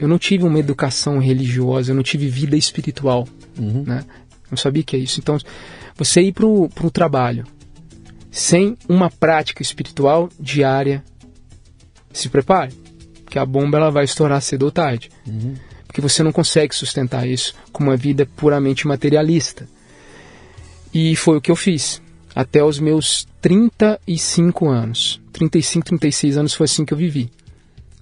Eu 0.01 0.09
não 0.09 0.19
tive 0.19 0.43
uma 0.43 0.59
educação 0.59 1.21
religiosa, 1.21 1.93
eu 1.93 1.95
não 1.95 2.03
tive 2.03 2.27
vida 2.27 2.57
espiritual. 2.57 3.29
Uhum. 3.57 3.85
Né? 3.87 4.05
Eu 4.51 4.57
sabia 4.57 4.83
que 4.83 4.97
é 4.97 4.99
isso. 4.99 5.21
Então, 5.21 5.39
você 5.95 6.23
ir 6.23 6.33
para 6.33 6.45
o 6.45 6.91
trabalho 6.93 7.47
sem 8.33 8.77
uma 8.89 9.09
prática 9.09 9.63
espiritual 9.63 10.29
diária, 10.41 11.05
se 12.13 12.29
prepare, 12.29 12.75
que 13.31 13.39
a 13.39 13.47
bomba 13.47 13.79
ela 13.79 13.93
vai 13.93 14.03
estourar 14.03 14.43
cedo 14.43 14.65
ou 14.65 14.73
tarde. 14.73 15.09
Uhum. 15.25 15.55
Porque 15.87 16.01
você 16.01 16.25
não 16.25 16.33
consegue 16.33 16.75
sustentar 16.75 17.29
isso 17.29 17.55
com 17.71 17.85
uma 17.85 17.97
vida 17.97 18.27
puramente 18.27 18.89
materialista. 18.89 19.69
E 20.95 21.17
foi 21.17 21.37
o 21.37 21.41
que 21.41 21.51
eu 21.51 21.57
fiz 21.57 22.01
até 22.35 22.63
os 22.63 22.79
meus 22.79 23.27
35 23.41 24.69
anos. 24.69 25.21
35, 25.33 25.85
36 25.87 26.39
anos 26.39 26.55
foi 26.55 26.65
assim 26.65 26.85
que 26.85 26.95
eu 26.95 26.99
vivi. 26.99 27.31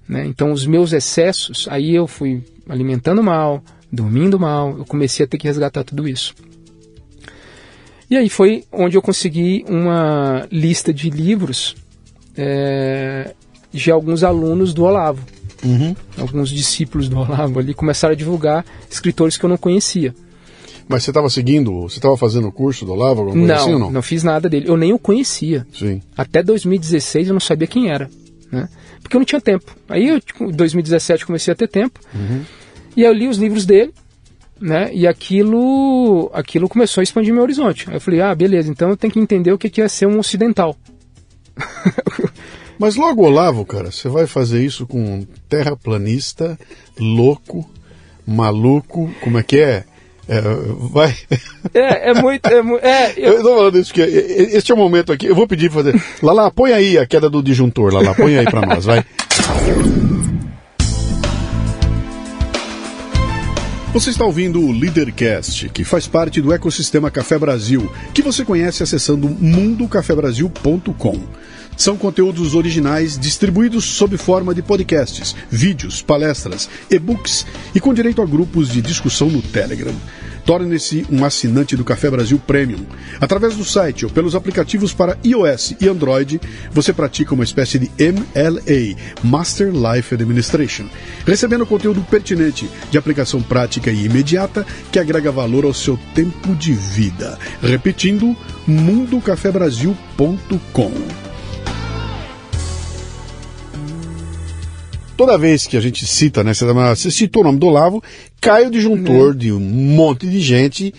Né? 0.07 0.25
Então, 0.27 0.51
os 0.51 0.65
meus 0.65 0.93
excessos, 0.93 1.67
aí 1.69 1.95
eu 1.95 2.07
fui 2.07 2.43
alimentando 2.69 3.23
mal, 3.23 3.63
dormindo 3.91 4.39
mal, 4.39 4.77
eu 4.77 4.85
comecei 4.85 5.25
a 5.25 5.27
ter 5.27 5.37
que 5.37 5.47
resgatar 5.47 5.83
tudo 5.83 6.07
isso. 6.07 6.35
E 8.09 8.17
aí 8.17 8.29
foi 8.29 8.63
onde 8.71 8.95
eu 8.95 9.01
consegui 9.01 9.65
uma 9.67 10.47
lista 10.51 10.93
de 10.93 11.09
livros 11.09 11.75
é, 12.37 13.33
de 13.71 13.89
alguns 13.89 14.23
alunos 14.23 14.73
do 14.73 14.83
Olavo. 14.83 15.25
Uhum. 15.63 15.95
Alguns 16.17 16.49
discípulos 16.49 17.07
do 17.07 17.17
Olavo 17.17 17.59
ali 17.59 17.73
começaram 17.73 18.13
a 18.13 18.15
divulgar 18.15 18.65
escritores 18.89 19.37
que 19.37 19.45
eu 19.45 19.49
não 19.49 19.57
conhecia. 19.57 20.13
Mas 20.87 21.03
você 21.03 21.11
estava 21.11 21.29
seguindo, 21.29 21.81
você 21.81 21.97
estava 21.97 22.17
fazendo 22.17 22.47
o 22.47 22.51
curso 22.51 22.85
do 22.85 22.91
Olavo, 22.91 23.21
alguma 23.21 23.37
coisa 23.37 23.53
não, 23.53 23.61
assim 23.61 23.73
ou 23.73 23.79
não? 23.79 23.91
Não 23.91 24.01
fiz 24.01 24.23
nada 24.23 24.49
dele. 24.49 24.67
Eu 24.67 24.77
nem 24.77 24.93
o 24.93 24.99
conhecia. 24.99 25.65
Sim. 25.73 26.01
Até 26.15 26.43
2016 26.43 27.27
eu 27.27 27.33
não 27.33 27.39
sabia 27.39 27.67
quem 27.67 27.89
era. 27.89 28.09
Né? 28.51 28.67
Porque 29.01 29.15
eu 29.15 29.19
não 29.19 29.25
tinha 29.25 29.41
tempo. 29.41 29.75
Aí 29.87 30.09
em 30.09 30.19
tipo, 30.19 30.51
2017 30.51 31.25
comecei 31.25 31.51
a 31.51 31.55
ter 31.55 31.67
tempo. 31.67 31.99
Uhum. 32.13 32.41
E 32.95 33.01
eu 33.01 33.13
li 33.13 33.27
os 33.27 33.37
livros 33.37 33.65
dele, 33.65 33.93
né? 34.59 34.89
E 34.93 35.07
aquilo, 35.07 36.29
aquilo 36.33 36.69
começou 36.69 37.01
a 37.01 37.03
expandir 37.03 37.33
meu 37.33 37.43
horizonte. 37.43 37.89
Aí 37.89 37.95
eu 37.95 38.01
falei, 38.01 38.21
ah, 38.21 38.33
beleza, 38.35 38.69
então 38.69 38.89
eu 38.89 38.97
tenho 38.97 39.11
que 39.11 39.19
entender 39.19 39.51
o 39.51 39.57
que 39.57 39.81
é 39.81 39.87
ser 39.87 40.05
um 40.05 40.19
ocidental. 40.19 40.75
Mas 42.77 42.95
logo 42.95 43.23
Olavo, 43.23 43.65
cara, 43.65 43.91
você 43.91 44.09
vai 44.09 44.27
fazer 44.27 44.63
isso 44.63 44.85
com 44.85 44.99
um 44.99 45.27
terraplanista, 45.47 46.57
louco, 46.99 47.69
maluco, 48.25 49.09
como 49.21 49.37
é 49.37 49.43
que 49.43 49.59
é? 49.59 49.85
É, 50.27 50.41
vai. 50.91 51.15
É, 51.73 52.11
é 52.11 52.13
muito. 52.13 52.45
É, 52.47 52.61
é, 52.81 53.13
eu... 53.17 53.33
eu 53.33 53.43
tô 53.43 53.55
falando 53.55 53.77
isso, 53.77 53.93
porque 53.93 54.01
este 54.01 54.71
é 54.71 54.75
o 54.75 54.77
momento 54.77 55.11
aqui. 55.11 55.25
Eu 55.25 55.35
vou 55.35 55.47
pedir 55.47 55.69
pra 55.69 55.83
fazer. 55.83 56.01
Lala, 56.21 56.51
põe 56.51 56.71
aí 56.71 56.97
a 56.97 57.05
queda 57.05 57.29
do 57.29 57.43
disjuntor, 57.43 57.93
Lala, 57.93 58.15
põe 58.15 58.37
aí 58.37 58.45
pra 58.45 58.61
nós, 58.61 58.85
vai. 58.85 59.03
Você 63.93 64.09
está 64.09 64.25
ouvindo 64.25 64.59
o 64.59 64.71
Leadercast, 64.71 65.69
que 65.69 65.83
faz 65.83 66.07
parte 66.07 66.41
do 66.41 66.51
ecossistema 66.51 67.11
Café 67.11 67.37
Brasil, 67.37 67.91
que 68.11 68.23
você 68.23 68.43
conhece 68.43 68.81
acessando 68.81 69.29
mundocafebrasil.com. 69.29 71.19
São 71.75 71.97
conteúdos 71.97 72.55
originais 72.55 73.17
distribuídos 73.17 73.85
sob 73.85 74.17
forma 74.17 74.53
de 74.53 74.61
podcasts, 74.61 75.35
vídeos, 75.49 76.01
palestras, 76.01 76.69
e-books 76.89 77.45
e 77.73 77.79
com 77.79 77.93
direito 77.93 78.21
a 78.21 78.25
grupos 78.25 78.67
de 78.69 78.81
discussão 78.81 79.29
no 79.29 79.41
Telegram. 79.41 79.95
Torne-se 80.45 81.05
um 81.09 81.23
assinante 81.23 81.77
do 81.77 81.85
Café 81.85 82.09
Brasil 82.09 82.37
Premium. 82.37 82.85
Através 83.19 83.55
do 83.55 83.63
site 83.63 84.05
ou 84.05 84.11
pelos 84.11 84.35
aplicativos 84.35 84.93
para 84.93 85.17
iOS 85.23 85.75
e 85.79 85.87
Android, 85.87 86.41
você 86.71 86.91
pratica 86.91 87.33
uma 87.33 87.45
espécie 87.45 87.79
de 87.79 87.89
MLA, 87.97 88.97
Master 89.23 89.71
Life 89.71 90.13
Administration, 90.13 90.85
recebendo 91.25 91.65
conteúdo 91.65 92.01
pertinente, 92.01 92.69
de 92.91 92.97
aplicação 92.97 93.41
prática 93.41 93.89
e 93.89 94.03
imediata 94.05 94.67
que 94.91 94.99
agrega 94.99 95.31
valor 95.31 95.63
ao 95.63 95.73
seu 95.73 95.97
tempo 96.13 96.53
de 96.55 96.73
vida. 96.73 97.39
Repetindo, 97.61 98.35
mundocafebrasil.com. 98.67 101.32
toda 105.23 105.37
vez 105.37 105.65
que 105.65 105.77
a 105.77 105.79
gente 105.79 106.05
cita, 106.05 106.43
né, 106.43 106.51
você 106.53 107.09
citou 107.09 107.43
o 107.43 107.45
nome 107.45 107.57
do 107.57 107.67
Olavo, 107.67 108.03
cai 108.41 108.67
o 108.67 108.69
disjuntor 108.69 109.29
uhum. 109.29 109.35
de 109.35 109.53
um 109.53 109.59
monte 109.59 110.27
de 110.27 110.41
gente 110.41 110.93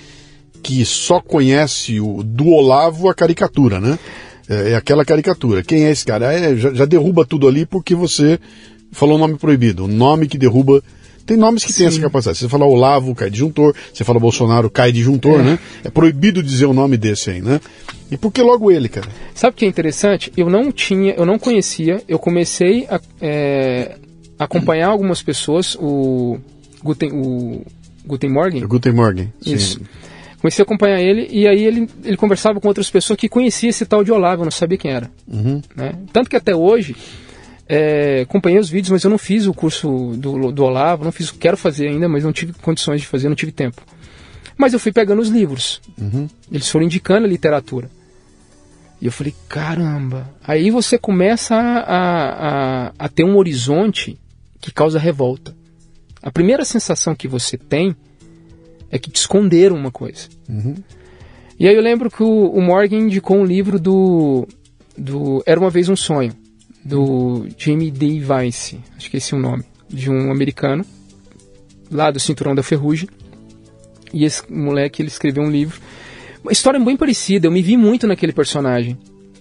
que 0.62 0.82
só 0.82 1.20
conhece 1.20 2.00
o 2.00 2.22
do 2.22 2.48
Olavo 2.48 3.10
a 3.10 3.14
caricatura, 3.14 3.78
né? 3.78 3.98
É, 4.48 4.70
é 4.70 4.76
aquela 4.76 5.04
caricatura. 5.04 5.62
Quem 5.62 5.84
é 5.84 5.90
esse 5.90 6.06
cara? 6.06 6.32
É, 6.32 6.56
já, 6.56 6.72
já, 6.72 6.84
derruba 6.86 7.26
tudo 7.26 7.46
ali 7.46 7.66
porque 7.66 7.94
você 7.94 8.38
falou 8.92 9.16
um 9.16 9.18
nome 9.18 9.36
proibido. 9.36 9.84
O 9.84 9.88
nome 9.88 10.26
que 10.26 10.38
derruba. 10.38 10.82
Tem 11.26 11.36
nomes 11.36 11.62
que 11.62 11.72
Sim. 11.72 11.80
têm 11.80 11.86
essa 11.88 12.00
capacidade. 12.00 12.38
Você 12.38 12.48
fala 12.48 12.64
Olavo, 12.64 13.14
cai 13.14 13.28
disjuntor. 13.28 13.74
Você 13.92 14.04
fala 14.04 14.18
Bolsonaro, 14.18 14.70
cai 14.70 14.90
disjuntor, 14.90 15.40
é. 15.40 15.42
né? 15.42 15.58
É 15.84 15.90
proibido 15.90 16.42
dizer 16.42 16.64
o 16.64 16.72
nome 16.72 16.96
desse 16.96 17.30
aí, 17.30 17.42
né? 17.42 17.60
E 18.10 18.16
por 18.16 18.32
que 18.32 18.40
logo 18.40 18.70
ele, 18.70 18.88
cara? 18.88 19.08
Sabe 19.34 19.54
o 19.54 19.56
que 19.56 19.66
é 19.66 19.68
interessante? 19.68 20.32
Eu 20.34 20.48
não 20.48 20.72
tinha, 20.72 21.12
eu 21.12 21.26
não 21.26 21.38
conhecia. 21.38 22.02
Eu 22.08 22.18
comecei 22.18 22.86
a, 22.88 23.00
é, 23.20 23.96
acompanhar 24.39 24.89
algumas 24.89 25.22
pessoas, 25.22 25.76
o 25.80 26.39
Guten, 26.82 27.11
o 27.12 27.64
Guten 28.07 28.30
Morgen. 28.30 28.66
Guten 28.66 28.93
Morgen, 28.93 29.32
Isso. 29.45 29.80
Comecei 30.41 30.62
a 30.62 30.64
acompanhar 30.64 31.01
ele 31.01 31.26
e 31.30 31.49
aí 31.49 31.64
ele, 31.64 31.89
ele 32.05 32.18
conversava 32.18 32.61
com 32.61 32.68
outras 32.68 32.91
pessoas 32.91 33.18
que 33.18 33.30
conhecia 33.30 33.70
esse 33.70 33.87
tal 33.87 34.05
de 34.05 34.12
Olavo, 34.12 34.43
eu 34.43 34.45
não 34.45 34.53
sabia 34.53 34.76
quem 34.76 34.91
era. 34.91 35.11
Uhum. 35.26 35.62
Né? 35.74 35.95
Tanto 36.12 36.28
que 36.28 36.37
até 36.37 36.55
hoje 36.55 36.95
é, 37.66 38.20
acompanhei 38.22 38.59
os 38.59 38.68
vídeos, 38.68 38.91
mas 38.91 39.05
eu 39.05 39.11
não 39.11 39.16
fiz 39.16 39.47
o 39.47 39.55
curso 39.55 40.12
do, 40.18 40.53
do 40.53 40.64
Olavo, 40.64 41.03
não 41.03 41.12
fiz, 41.12 41.30
quero 41.30 41.57
fazer 41.57 41.89
ainda, 41.89 42.09
mas 42.11 42.24
não 42.24 42.32
tive 42.32 42.53
condições 42.55 43.01
de 43.01 43.07
fazer, 43.07 43.28
não 43.28 43.37
tive 43.37 43.53
tempo. 43.53 43.80
Mas 44.57 44.72
eu 44.72 44.78
fui 44.78 44.93
pegando 44.93 45.22
os 45.22 45.28
livros. 45.28 45.80
Uhum. 45.99 46.28
Eles 46.53 46.68
foram 46.68 46.85
indicando 46.85 47.26
a 47.26 47.28
literatura. 47.28 47.91
E 49.01 49.07
eu 49.07 49.12
falei, 49.12 49.35
caramba. 49.49 50.30
Aí 50.47 50.70
você 50.70 50.97
começa 50.97 51.55
a, 51.55 52.89
a, 52.89 52.93
a 52.99 53.09
ter 53.09 53.24
um 53.24 53.37
horizonte 53.37 54.18
que 54.64 54.72
causa 54.72 54.98
revolta. 54.98 55.54
A 56.22 56.30
primeira 56.30 56.64
sensação 56.64 57.14
que 57.14 57.28
você 57.28 57.58
tem 57.58 57.94
é 58.90 58.98
que 58.98 59.10
te 59.10 59.16
esconderam 59.16 59.76
uma 59.76 59.90
coisa. 59.90 60.26
Uhum. 60.48 60.74
E 61.60 61.68
aí 61.68 61.76
eu 61.76 61.82
lembro 61.82 62.10
que 62.10 62.22
o, 62.22 62.46
o 62.48 62.62
Morgan 62.62 62.96
indicou 62.96 63.36
um 63.36 63.44
livro 63.44 63.78
do, 63.78 64.48
do 64.96 65.42
Era 65.44 65.60
Uma 65.60 65.68
Vez 65.68 65.90
Um 65.90 65.96
Sonho, 65.96 66.32
do 66.82 67.46
Jamie 67.58 67.90
D. 67.90 68.20
Vice, 68.20 68.80
acho 68.96 69.10
que 69.10 69.18
esse 69.18 69.34
é 69.34 69.36
o 69.36 69.40
nome, 69.40 69.64
de 69.86 70.10
um 70.10 70.32
americano, 70.32 70.82
lá 71.90 72.10
do 72.10 72.18
Cinturão 72.18 72.54
da 72.54 72.62
Ferrugem. 72.62 73.10
E 74.14 74.24
esse 74.24 74.50
moleque, 74.50 75.02
ele 75.02 75.10
escreveu 75.10 75.42
um 75.42 75.50
livro. 75.50 75.78
Uma 76.42 76.52
história 76.52 76.80
bem 76.80 76.96
parecida, 76.96 77.48
eu 77.48 77.52
me 77.52 77.60
vi 77.60 77.76
muito 77.76 78.06
naquele 78.06 78.32
personagem 78.32 78.96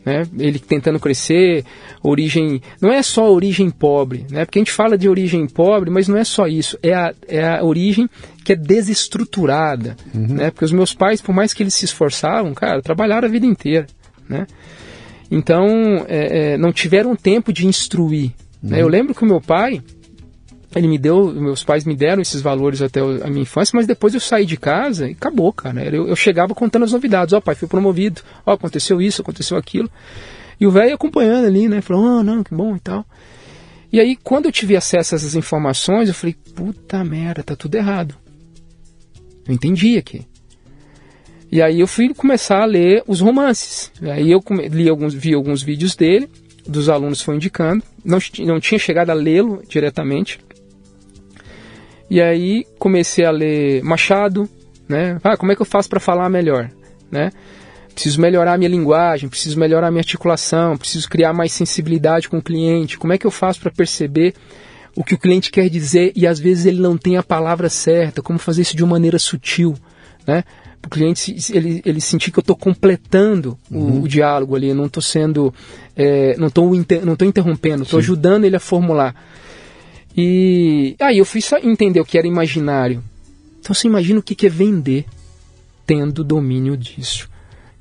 né? 0.06 0.24
Ele 0.38 0.60
tentando 0.60 1.00
crescer, 1.00 1.64
origem. 2.02 2.62
Não 2.82 2.92
é 2.92 3.02
só 3.02 3.32
origem 3.32 3.70
pobre, 3.70 4.26
né? 4.30 4.46
Porque 4.46 4.60
a 4.60 4.62
gente 4.62 4.72
fala 4.72 4.98
de 4.98 5.08
origem 5.08 5.48
pobre, 5.48 5.90
mas 5.90 6.08
não 6.08 6.18
é 6.18 6.24
só 6.24 6.48
isso. 6.48 6.78
É 6.82 6.94
a, 6.94 7.14
é 7.28 7.48
a 7.58 7.64
origem 7.64 8.10
que 8.44 8.54
é 8.54 8.56
desestruturada, 8.56 9.96
uhum. 10.14 10.36
né? 10.36 10.52
Porque 10.52 10.66
os 10.66 10.72
meus 10.72 10.94
pais, 10.94 11.22
por 11.22 11.34
mais 11.34 11.54
que 11.54 11.64
eles 11.64 11.74
se 11.74 11.86
esforçavam, 11.86 12.54
cara, 12.54 12.82
trabalharam 12.82 13.28
a 13.28 13.32
vida 13.32 13.46
inteira, 13.46 13.88
né? 14.28 14.46
Então, 15.32 16.06
é, 16.08 16.54
é, 16.54 16.58
não 16.58 16.72
tiveram 16.72 17.16
tempo 17.16 17.52
de 17.52 17.66
instruir. 17.66 18.32
Uhum. 18.62 18.70
Né? 18.70 18.82
Eu 18.82 18.88
lembro 18.88 19.16
que 19.16 19.24
o 19.24 19.28
meu 19.28 19.42
pai, 19.42 19.82
ele 20.80 20.88
me 20.88 20.98
deu, 20.98 21.34
meus 21.34 21.64
pais 21.64 21.86
me 21.86 21.96
deram 21.96 22.22
esses 22.22 22.42
valores 22.42 22.82
até 22.82 23.00
a 23.00 23.30
minha 23.30 23.44
infância, 23.44 23.76
mas 23.76 23.86
depois 23.86 24.14
eu 24.14 24.20
saí 24.20 24.46
de 24.46 24.58
casa 24.58 25.08
e 25.08 25.12
acabou, 25.14 25.52
cara. 25.54 25.84
Eu, 25.84 26.08
eu 26.08 26.16
chegava 26.16 26.54
contando 26.54 26.84
as 26.84 26.92
novidades. 26.92 27.34
Ó, 27.34 27.38
oh, 27.38 27.42
pai, 27.42 27.56
fui 27.56 27.68
promovido. 27.68 28.22
Ó, 28.46 28.52
oh, 28.52 28.56
aconteceu 28.56 29.02
isso, 29.02 29.22
aconteceu 29.22 29.58
aquilo. 29.58 29.90
E 30.60 30.66
o 30.66 30.72
velho 30.72 30.96
acompanhando 30.96 31.46
ali, 31.46 31.68
né? 31.68 31.82
Falou, 31.82 32.20
oh, 32.20 32.24
não, 32.24 32.44
que 32.44 32.54
bom 32.54 32.76
e 32.76 32.80
tal. 32.80 33.06
E 33.92 34.00
aí, 34.00 34.16
quando 34.16 34.46
eu 34.46 34.52
tive 34.52 34.76
acesso 34.76 35.14
a 35.14 35.18
essas 35.18 35.36
informações, 35.36 36.08
eu 36.08 36.16
falei, 36.16 36.36
puta 36.56 37.04
merda, 37.04 37.44
tá 37.44 37.56
tudo 37.56 37.76
errado. 37.76 38.16
Eu 39.48 39.54
entendi 39.54 39.98
aqui. 39.98 40.26
E 41.52 41.62
aí 41.62 41.80
eu 41.80 41.88
fui 41.88 42.12
começar 42.16 42.64
a 42.64 42.66
ler 42.66 43.04
os 43.08 43.22
romances. 43.22 43.92
Aí 44.02 44.32
eu 44.32 44.44
li 44.72 44.90
alguns, 44.90 45.14
vi 45.14 45.36
alguns 45.36 45.62
vídeos 45.62 45.96
dele, 45.96 46.28
dos 46.68 46.90
alunos 46.90 47.22
foi 47.22 47.36
indicando. 47.36 47.84
Não, 48.04 48.18
não 48.40 48.60
tinha 48.60 48.80
chegado 48.80 49.12
a 49.12 49.14
lê-lo 49.14 49.62
diretamente. 49.70 50.40
E 52.14 52.22
aí 52.22 52.64
comecei 52.78 53.26
a 53.26 53.32
ler 53.32 53.84
Machado, 53.84 54.48
né? 54.88 55.18
Ah, 55.24 55.36
como 55.36 55.52
é 55.52 55.56
que 55.56 55.64
eu 55.64 55.66
faço 55.66 55.90
para 55.90 56.00
falar 56.00 56.30
melhor, 56.30 56.70
né? 57.10 57.32
Preciso 57.92 58.22
melhorar 58.22 58.54
a 58.54 58.58
minha 58.60 58.70
linguagem, 58.70 59.28
preciso 59.28 59.60
melhorar 59.60 59.88
a 59.88 59.90
minha 59.90 60.02
articulação, 60.02 60.78
preciso 60.78 61.10
criar 61.10 61.34
mais 61.34 61.52
sensibilidade 61.52 62.30
com 62.30 62.38
o 62.38 62.42
cliente. 62.42 63.00
Como 63.00 63.14
é 63.14 63.18
que 63.18 63.26
eu 63.26 63.32
faço 63.32 63.60
para 63.60 63.72
perceber 63.72 64.36
o 64.96 65.04
que 65.04 65.16
o 65.16 65.18
cliente 65.18 65.50
quer 65.50 65.68
dizer 65.70 66.12
e 66.16 66.28
às 66.28 66.40
vezes 66.40 66.68
ele 66.68 66.80
não 66.80 66.96
tem 66.98 67.18
a 67.18 67.24
palavra 67.24 67.68
certa? 67.68 68.22
Como 68.22 68.38
fazer 68.38 68.62
isso 68.62 68.78
de 68.78 68.84
uma 68.84 68.92
maneira 68.92 69.18
sutil, 69.18 69.74
né? 70.28 70.44
o 70.86 70.90
cliente 70.90 71.36
ele, 71.52 71.82
ele 71.84 72.02
sentir 72.02 72.30
que 72.30 72.38
eu 72.38 72.42
estou 72.42 72.56
completando 72.56 73.58
uhum. 73.72 74.02
o, 74.02 74.04
o, 74.04 74.08
diálogo 74.08 74.56
ali, 74.56 74.72
não 74.72 74.86
estou 74.86 75.02
sendo, 75.02 75.52
é, 75.96 76.36
não 76.38 76.48
estou 76.48 76.76
inter, 76.76 77.04
não 77.06 77.16
tô 77.16 77.26
interrompendo, 77.26 77.84
estou 77.84 77.98
ajudando 78.00 78.44
ele 78.46 78.56
a 78.56 78.60
formular. 78.60 79.16
E 80.16 80.96
aí 81.00 81.18
eu 81.18 81.26
fui 81.26 81.42
só 81.42 81.58
entender 81.58 82.00
o 82.00 82.06
que 82.06 82.18
era 82.18 82.28
imaginário. 82.28 83.04
Então 83.60 83.74
você 83.74 83.88
imagina 83.88 84.20
o 84.20 84.24
que, 84.24 84.46
é 84.46 84.50
vender 84.50 85.06
tendo 85.86 86.24
domínio 86.24 86.78
disso 86.78 87.30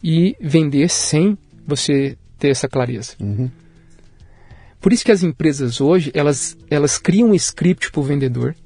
e 0.03 0.37
vender 0.41 0.89
sem 0.89 1.37
você 1.67 2.17
ter 2.39 2.49
essa 2.49 2.69
clareza. 2.69 3.13
Uhum. 3.21 3.51
Por 4.81 4.93
isso 4.93 5.05
que 5.05 5.13
as 5.13 5.23
empresas 5.23 5.81
hoje, 5.81 6.11
elas, 6.15 6.57
elas 6.69 6.99
criam 6.99 7.31
um 7.31 7.35
script 7.35 7.93
para 7.93 8.01
o 8.01 8.03
vendedor 8.03 8.57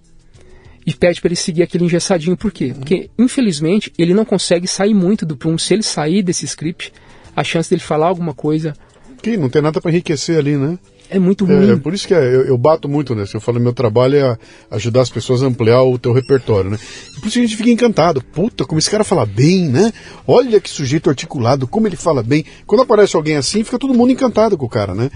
e 0.87 0.95
pede 0.95 1.21
para 1.21 1.29
ele 1.29 1.37
seguir 1.37 1.63
aquele 1.63 1.85
engessadinho. 1.85 2.37
Por 2.37 2.53
quê? 2.53 2.73
Porque, 2.75 3.11
infelizmente, 3.19 3.93
ele 3.99 4.15
não 4.15 4.25
consegue 4.25 4.67
sair 4.67 4.95
muito 4.95 5.27
do 5.27 5.37
prumo. 5.37 5.59
Se 5.59 5.75
ele 5.75 5.83
sair 5.83 6.23
desse 6.23 6.45
script, 6.47 6.93
a 7.35 7.43
chance 7.43 7.69
dele 7.69 7.83
falar 7.83 8.07
alguma 8.07 8.33
coisa... 8.33 8.75
Que 9.21 9.37
não 9.37 9.51
tem 9.51 9.61
nada 9.61 9.81
para 9.81 9.91
enriquecer 9.91 10.39
ali, 10.39 10.57
né? 10.57 10.79
É 11.09 11.19
muito 11.19 11.45
ruim. 11.45 11.71
É, 11.71 11.77
por 11.77 11.95
isso 11.95 12.07
que 12.07 12.15
é, 12.15 12.19
eu, 12.19 12.47
eu, 12.47 12.59
bato 12.59 12.89
muito 12.89 13.15
nesse. 13.15 13.35
Eu 13.35 13.41
falo, 13.41 13.61
meu 13.61 13.73
trabalho 13.73 14.17
é 14.17 14.39
ajudar 14.71 15.03
as 15.03 15.11
pessoas 15.11 15.43
a 15.43 15.47
ampliar 15.47 15.83
o 15.83 15.99
teu 15.99 16.13
repertório, 16.13 16.71
né? 16.71 16.79
E 17.17 17.21
por 17.21 17.29
isso 17.29 17.39
a 17.39 17.43
gente 17.43 17.57
fica 17.57 17.71
encantado. 17.71 18.21
Puta, 18.21 18.65
como 18.65 18.79
esse 18.79 18.91
cara 18.91 19.05
fala 19.05 19.25
bem, 19.25 19.69
né? 19.69 19.93
Olha 20.27 20.61
que 20.61 20.69
sujeito 20.69 21.09
articulado, 21.09 21.67
como 21.67 21.87
ele 21.87 21.97
fala 21.97 22.23
bem. 22.23 22.45
Quando 22.67 22.83
aparece 22.83 23.17
alguém 23.17 23.37
assim, 23.37 23.63
fica 23.63 23.79
todo 23.79 23.95
mundo 23.95 24.13
encantado 24.13 24.57
com 24.57 24.67
o 24.67 24.69
cara, 24.69 24.95
né? 24.95 25.11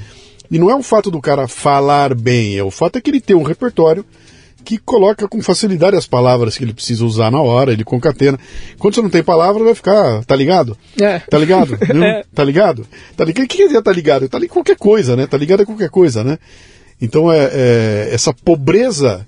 E 0.51 0.59
não 0.59 0.71
é 0.71 0.75
o 0.75 0.83
fato 0.83 1.11
do 1.11 1.21
cara 1.21 1.47
falar 1.47 2.15
bem, 2.15 2.59
é 2.59 2.63
o 2.63 2.73
fato 2.73 2.99
é 2.99 3.01
que 3.01 3.09
ele 3.09 3.21
tem 3.21 3.37
um 3.37 3.43
repertório 3.45 4.05
que 4.65 4.79
coloca 4.79 5.27
com 5.27 5.43
facilidade 5.43 5.97
as 5.97 6.07
palavras 6.07 6.57
que 6.57 6.65
ele 6.65 6.75
precisa 6.75 7.05
usar 7.05 7.31
na 7.31 7.41
hora, 7.41 7.73
ele 7.73 7.85
concatena. 7.85 8.39
Quando 8.79 8.95
você 8.95 9.03
não 9.03 9.11
tem 9.11 9.23
palavra, 9.23 9.65
vai 9.65 9.75
ficar, 9.75 10.25
tá 10.25 10.37
ligado? 10.37 10.77
É. 11.01 11.19
Tá 11.21 11.39
ligado? 11.39 11.75
é. 12.05 12.25
Tá 12.35 12.45
ligado? 12.45 12.87
Tá 13.17 13.25
ligado? 13.25 13.45
O 13.45 13.49
que 13.49 13.57
quer 13.57 13.67
dizer 13.67 13.83
tá 13.83 13.93
ligado? 13.93 14.29
Tá 14.29 14.39
ligado 14.39 14.55
qualquer 14.55 14.77
coisa, 14.77 15.17
né? 15.17 15.27
Tá 15.27 15.37
ligado 15.37 15.63
é 15.63 15.67
qualquer 15.67 15.91
coisa, 15.91 16.23
né? 16.23 16.39
Então 17.01 17.33
é, 17.33 17.51
é 17.53 18.09
essa 18.13 18.33
pobreza 18.33 19.27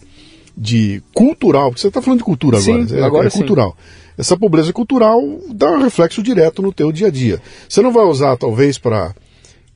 de 0.57 1.03
cultural, 1.15 1.71
porque 1.71 1.81
você 1.81 1.89
está 1.89 2.03
falando 2.03 2.19
de 2.19 2.25
cultura 2.25 2.61
sim, 2.61 2.83
agora, 2.83 3.01
é, 3.01 3.05
agora 3.05 3.29
é 3.29 3.31
cultural. 3.31 3.77
Essa 4.17 4.37
pobreza 4.37 4.73
cultural 4.73 5.21
dá 5.49 5.71
um 5.71 5.83
reflexo 5.83 6.23
direto 6.23 6.61
no 6.61 6.73
teu 6.73 6.93
dia 6.93 7.07
a 7.07 7.11
dia. 7.11 7.41
Você 7.69 7.81
não 7.81 7.91
vai 7.91 8.05
usar 8.05 8.37
talvez 8.37 8.77
para, 8.77 9.15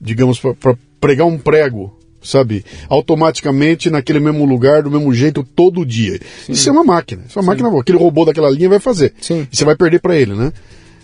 digamos, 0.00 0.38
para 0.38 0.76
pregar 1.00 1.26
um 1.26 1.38
prego 1.38 1.96
sabe? 2.26 2.64
Automaticamente 2.88 3.88
naquele 3.90 4.20
mesmo 4.20 4.44
lugar, 4.44 4.82
do 4.82 4.90
mesmo 4.90 5.12
jeito, 5.12 5.42
todo 5.42 5.84
dia. 5.84 6.20
Sim. 6.44 6.52
Isso 6.52 6.68
é 6.68 6.72
uma 6.72 6.84
máquina. 6.84 7.22
Isso 7.28 7.38
é 7.38 7.40
uma 7.40 7.54
Sim. 7.54 7.62
máquina, 7.62 7.80
aquele 7.80 7.98
robô 7.98 8.24
daquela 8.24 8.50
linha 8.50 8.68
vai 8.68 8.80
fazer. 8.80 9.14
Sim. 9.20 9.46
E 9.50 9.56
você 9.56 9.64
vai 9.64 9.76
perder 9.76 10.00
para 10.00 10.16
ele, 10.16 10.34
né? 10.34 10.52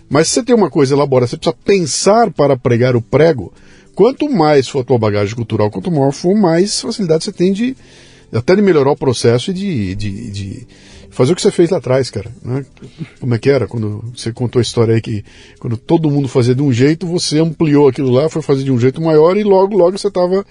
Mas 0.09 0.29
se 0.29 0.35
você 0.35 0.43
tem 0.43 0.55
uma 0.55 0.69
coisa 0.69 0.95
elaborada, 0.95 1.29
você 1.29 1.37
precisa 1.37 1.57
pensar 1.65 2.31
para 2.31 2.57
pregar 2.57 2.95
o 2.95 3.01
prego. 3.01 3.53
Quanto 3.95 4.29
mais 4.29 4.69
for 4.69 4.81
a 4.81 4.85
tua 4.85 4.99
bagagem 4.99 5.35
cultural, 5.35 5.71
quanto 5.71 5.91
maior 5.91 6.13
for, 6.13 6.35
mais 6.35 6.81
facilidade 6.81 7.25
você 7.25 7.33
tem 7.33 7.53
de 7.53 7.77
até 8.33 8.57
de 8.57 8.63
melhorar 8.63 8.91
o 8.91 8.97
processo 8.97 9.51
e 9.51 9.55
de, 9.55 9.95
de, 9.95 10.31
de 10.31 10.67
fazer 11.11 11.33
o 11.33 11.37
que 11.37 11.43
você 11.43 11.51
fez 11.51 11.71
lá 11.71 11.79
atrás, 11.79 12.11
cara. 12.11 12.31
Né? 12.43 12.65
Como 13.21 13.35
é 13.35 13.39
que 13.39 13.51
era? 13.51 13.67
Quando 13.67 14.03
você 14.15 14.33
contou 14.33 14.59
a 14.59 14.63
história 14.63 14.95
aí 14.95 15.01
que 15.01 15.23
quando 15.59 15.77
todo 15.77 16.11
mundo 16.11 16.27
fazia 16.27 16.55
de 16.55 16.63
um 16.63 16.73
jeito, 16.73 17.07
você 17.07 17.39
ampliou 17.39 17.89
aquilo 17.89 18.11
lá, 18.11 18.29
foi 18.29 18.41
fazer 18.41 18.65
de 18.65 18.73
um 18.73 18.79
jeito 18.79 19.01
maior 19.01 19.37
e 19.37 19.45
logo, 19.45 19.77
logo 19.77 19.97
você 19.97 20.09
estava 20.09 20.45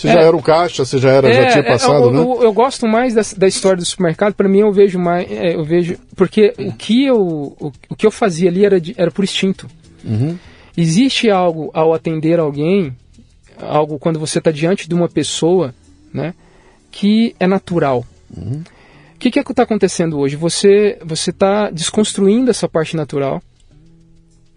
você 0.00 0.08
é, 0.08 0.12
já 0.12 0.20
era 0.20 0.36
o 0.36 0.42
caixa, 0.42 0.84
você 0.84 0.98
já 0.98 1.10
era, 1.10 1.28
é, 1.28 1.32
já 1.32 1.46
tinha 1.50 1.64
é, 1.64 1.68
passado, 1.68 2.04
eu, 2.04 2.10
né? 2.10 2.18
Eu, 2.18 2.42
eu, 2.44 2.52
gosto 2.52 2.86
mais 2.88 3.12
da, 3.12 3.20
da, 3.36 3.46
história 3.46 3.76
do 3.76 3.84
supermercado. 3.84 4.32
Para 4.32 4.48
mim, 4.48 4.60
eu 4.60 4.72
vejo 4.72 4.98
mais, 4.98 5.30
é, 5.30 5.54
eu 5.54 5.64
vejo 5.64 5.98
porque 6.16 6.54
o 6.58 6.72
que 6.72 7.04
eu, 7.04 7.20
o, 7.20 7.72
o, 7.88 7.94
que 7.94 8.06
eu 8.06 8.10
fazia 8.10 8.48
ali 8.48 8.64
era, 8.64 8.80
de, 8.80 8.94
era 8.96 9.10
por 9.10 9.22
instinto. 9.22 9.68
Uhum. 10.02 10.38
Existe 10.74 11.30
algo 11.30 11.70
ao 11.74 11.92
atender 11.92 12.38
alguém, 12.38 12.96
algo 13.58 13.98
quando 13.98 14.18
você 14.18 14.38
está 14.38 14.50
diante 14.50 14.88
de 14.88 14.94
uma 14.94 15.08
pessoa, 15.08 15.74
né, 16.14 16.32
que 16.90 17.34
é 17.38 17.46
natural. 17.46 18.04
Uhum. 18.34 18.62
O 19.14 19.18
que, 19.18 19.30
que 19.30 19.38
é 19.38 19.44
que 19.44 19.52
está 19.52 19.64
acontecendo 19.64 20.18
hoje? 20.18 20.34
Você 20.36 20.98
você 21.04 21.28
está 21.28 21.68
desconstruindo 21.68 22.50
essa 22.50 22.66
parte 22.66 22.96
natural 22.96 23.42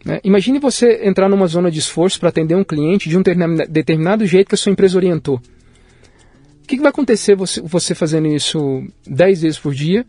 né? 0.05 0.19
Imagine 0.23 0.59
você 0.59 1.01
entrar 1.03 1.29
numa 1.29 1.47
zona 1.47 1.71
de 1.71 1.79
esforço 1.79 2.19
para 2.19 2.29
atender 2.29 2.55
um 2.55 2.63
cliente 2.63 3.09
de 3.09 3.17
um 3.17 3.21
determinado 3.69 4.25
jeito 4.25 4.49
que 4.49 4.55
a 4.55 4.57
sua 4.57 4.71
empresa 4.71 4.97
orientou. 4.97 5.35
O 5.35 6.67
que, 6.67 6.77
que 6.77 6.81
vai 6.81 6.89
acontecer 6.89 7.35
você, 7.35 7.61
você 7.61 7.93
fazendo 7.93 8.27
isso 8.27 8.83
10 9.07 9.41
vezes 9.41 9.59
por 9.59 9.73
dia, 9.73 10.05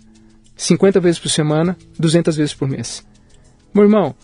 50 0.56 1.00
vezes 1.00 1.18
por 1.18 1.28
semana, 1.28 1.76
200 1.98 2.36
vezes 2.36 2.54
por 2.54 2.68
mês? 2.68 3.04
Meu 3.72 3.84
irmão, 3.84 4.14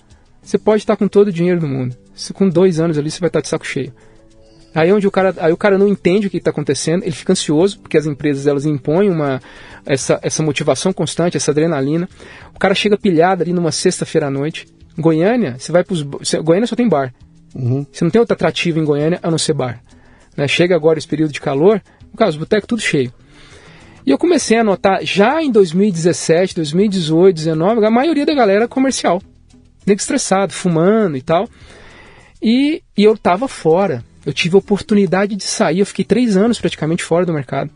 você 0.42 0.56
pode 0.58 0.82
estar 0.82 0.96
com 0.96 1.08
todo 1.08 1.28
o 1.28 1.32
dinheiro 1.32 1.60
do 1.60 1.68
mundo. 1.68 1.96
Com 2.34 2.48
dois 2.48 2.78
anos 2.78 2.98
ali 2.98 3.10
você 3.10 3.20
vai 3.20 3.28
estar 3.28 3.40
de 3.40 3.48
saco 3.48 3.66
cheio. 3.66 3.92
Aí 4.72 4.92
onde 4.92 5.06
o 5.06 5.10
cara, 5.10 5.34
aí 5.38 5.52
o 5.52 5.56
cara 5.56 5.76
não 5.76 5.88
entende 5.88 6.28
o 6.28 6.30
que 6.30 6.36
está 6.36 6.50
acontecendo, 6.50 7.02
ele 7.02 7.10
fica 7.10 7.32
ansioso, 7.32 7.80
porque 7.80 7.98
as 7.98 8.06
empresas 8.06 8.46
elas 8.46 8.64
impõem 8.64 9.10
uma, 9.10 9.42
essa, 9.84 10.20
essa 10.22 10.42
motivação 10.42 10.92
constante, 10.92 11.36
essa 11.36 11.50
adrenalina. 11.50 12.08
O 12.54 12.58
cara 12.58 12.74
chega 12.74 12.96
pilhado 12.96 13.42
ali 13.42 13.52
numa 13.52 13.72
sexta-feira 13.72 14.28
à 14.28 14.30
noite, 14.30 14.68
Goiânia, 14.98 15.56
você 15.58 15.72
vai 15.72 15.84
pros. 15.84 16.02
Goiânia 16.02 16.66
só 16.66 16.76
tem 16.76 16.88
bar. 16.88 17.12
Uhum. 17.54 17.86
Você 17.90 18.04
não 18.04 18.10
tem 18.10 18.20
outra 18.20 18.34
atrativa 18.34 18.78
em 18.78 18.84
Goiânia 18.84 19.18
a 19.22 19.30
não 19.30 19.38
ser 19.38 19.54
bar. 19.54 19.82
Né? 20.36 20.46
Chega 20.46 20.74
agora 20.74 20.98
esse 20.98 21.08
período 21.08 21.32
de 21.32 21.40
calor, 21.40 21.82
no 22.10 22.16
caso, 22.16 22.36
o 22.36 22.40
boteco 22.40 22.66
tudo 22.66 22.80
cheio. 22.80 23.12
E 24.06 24.10
eu 24.10 24.18
comecei 24.18 24.58
a 24.58 24.64
notar, 24.64 25.04
já 25.04 25.42
em 25.42 25.50
2017, 25.50 26.54
2018, 26.54 27.34
2019, 27.36 27.84
a 27.84 27.90
maioria 27.90 28.24
da 28.24 28.34
galera 28.34 28.66
comercial. 28.66 29.20
Nego 29.86 30.00
estressado, 30.00 30.52
fumando 30.52 31.16
e 31.16 31.22
tal. 31.22 31.48
E, 32.42 32.82
e 32.96 33.04
eu 33.04 33.16
tava 33.16 33.46
fora. 33.46 34.04
Eu 34.24 34.32
tive 34.32 34.54
a 34.54 34.58
oportunidade 34.58 35.36
de 35.36 35.44
sair. 35.44 35.80
Eu 35.80 35.86
fiquei 35.86 36.04
três 36.04 36.36
anos 36.36 36.60
praticamente 36.60 37.02
fora 37.02 37.26
do 37.26 37.32
mercado. 37.32 37.70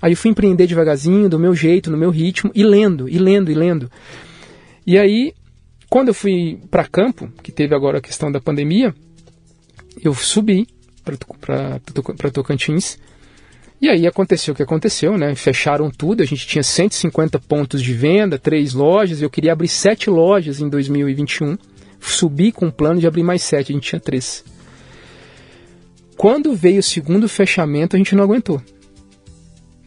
Aí 0.00 0.12
eu 0.12 0.16
fui 0.16 0.30
empreender 0.30 0.66
devagarzinho, 0.66 1.28
do 1.28 1.38
meu 1.38 1.54
jeito, 1.54 1.90
no 1.90 1.96
meu 1.96 2.10
ritmo, 2.10 2.50
e 2.54 2.62
lendo, 2.62 3.08
e 3.08 3.18
lendo, 3.18 3.50
e 3.50 3.54
lendo. 3.54 3.90
E 4.86 4.98
aí 4.98 5.34
quando 5.90 6.08
eu 6.08 6.14
fui 6.14 6.60
para 6.70 6.86
campo, 6.86 7.28
que 7.42 7.50
teve 7.50 7.74
agora 7.74 7.98
a 7.98 8.00
questão 8.00 8.30
da 8.30 8.40
pandemia, 8.40 8.94
eu 10.00 10.14
subi 10.14 10.68
para 11.02 12.30
Tocantins. 12.30 12.96
E 13.82 13.88
aí 13.88 14.06
aconteceu 14.06 14.52
o 14.52 14.56
que 14.56 14.62
aconteceu, 14.62 15.18
né? 15.18 15.34
Fecharam 15.34 15.90
tudo, 15.90 16.22
a 16.22 16.26
gente 16.26 16.46
tinha 16.46 16.62
150 16.62 17.40
pontos 17.40 17.82
de 17.82 17.92
venda, 17.92 18.38
três 18.38 18.72
lojas, 18.72 19.20
eu 19.20 19.28
queria 19.28 19.52
abrir 19.52 19.66
sete 19.66 20.08
lojas 20.08 20.60
em 20.60 20.68
2021. 20.68 21.58
Subi 21.98 22.52
com 22.52 22.66
um 22.66 22.70
plano 22.70 23.00
de 23.00 23.06
abrir 23.08 23.24
mais 23.24 23.42
sete, 23.42 23.72
a 23.72 23.74
gente 23.74 23.88
tinha 23.88 24.00
três. 24.00 24.44
Quando 26.16 26.54
veio 26.54 26.78
o 26.78 26.82
segundo 26.84 27.28
fechamento, 27.28 27.96
a 27.96 27.98
gente 27.98 28.14
não 28.14 28.22
aguentou. 28.22 28.62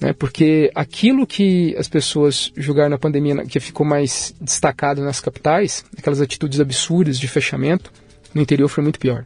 Né? 0.04 0.12
Porque 0.12 0.70
aquilo 0.76 1.26
que 1.26 1.74
as 1.78 1.88
pessoas 1.88 2.52
julgaram 2.58 2.90
na 2.90 2.98
pandemia, 2.98 3.46
que 3.46 3.58
ficou 3.62 3.86
mais 3.86 4.36
destacado 4.42 5.02
nas 5.02 5.22
capitais, 5.22 5.86
aquelas 5.98 6.20
atitudes 6.20 6.60
absurdas 6.60 7.18
de 7.18 7.26
fechamento, 7.26 7.90
no 8.36 8.42
interior 8.42 8.68
foi 8.68 8.84
muito 8.84 9.00
pior. 9.00 9.26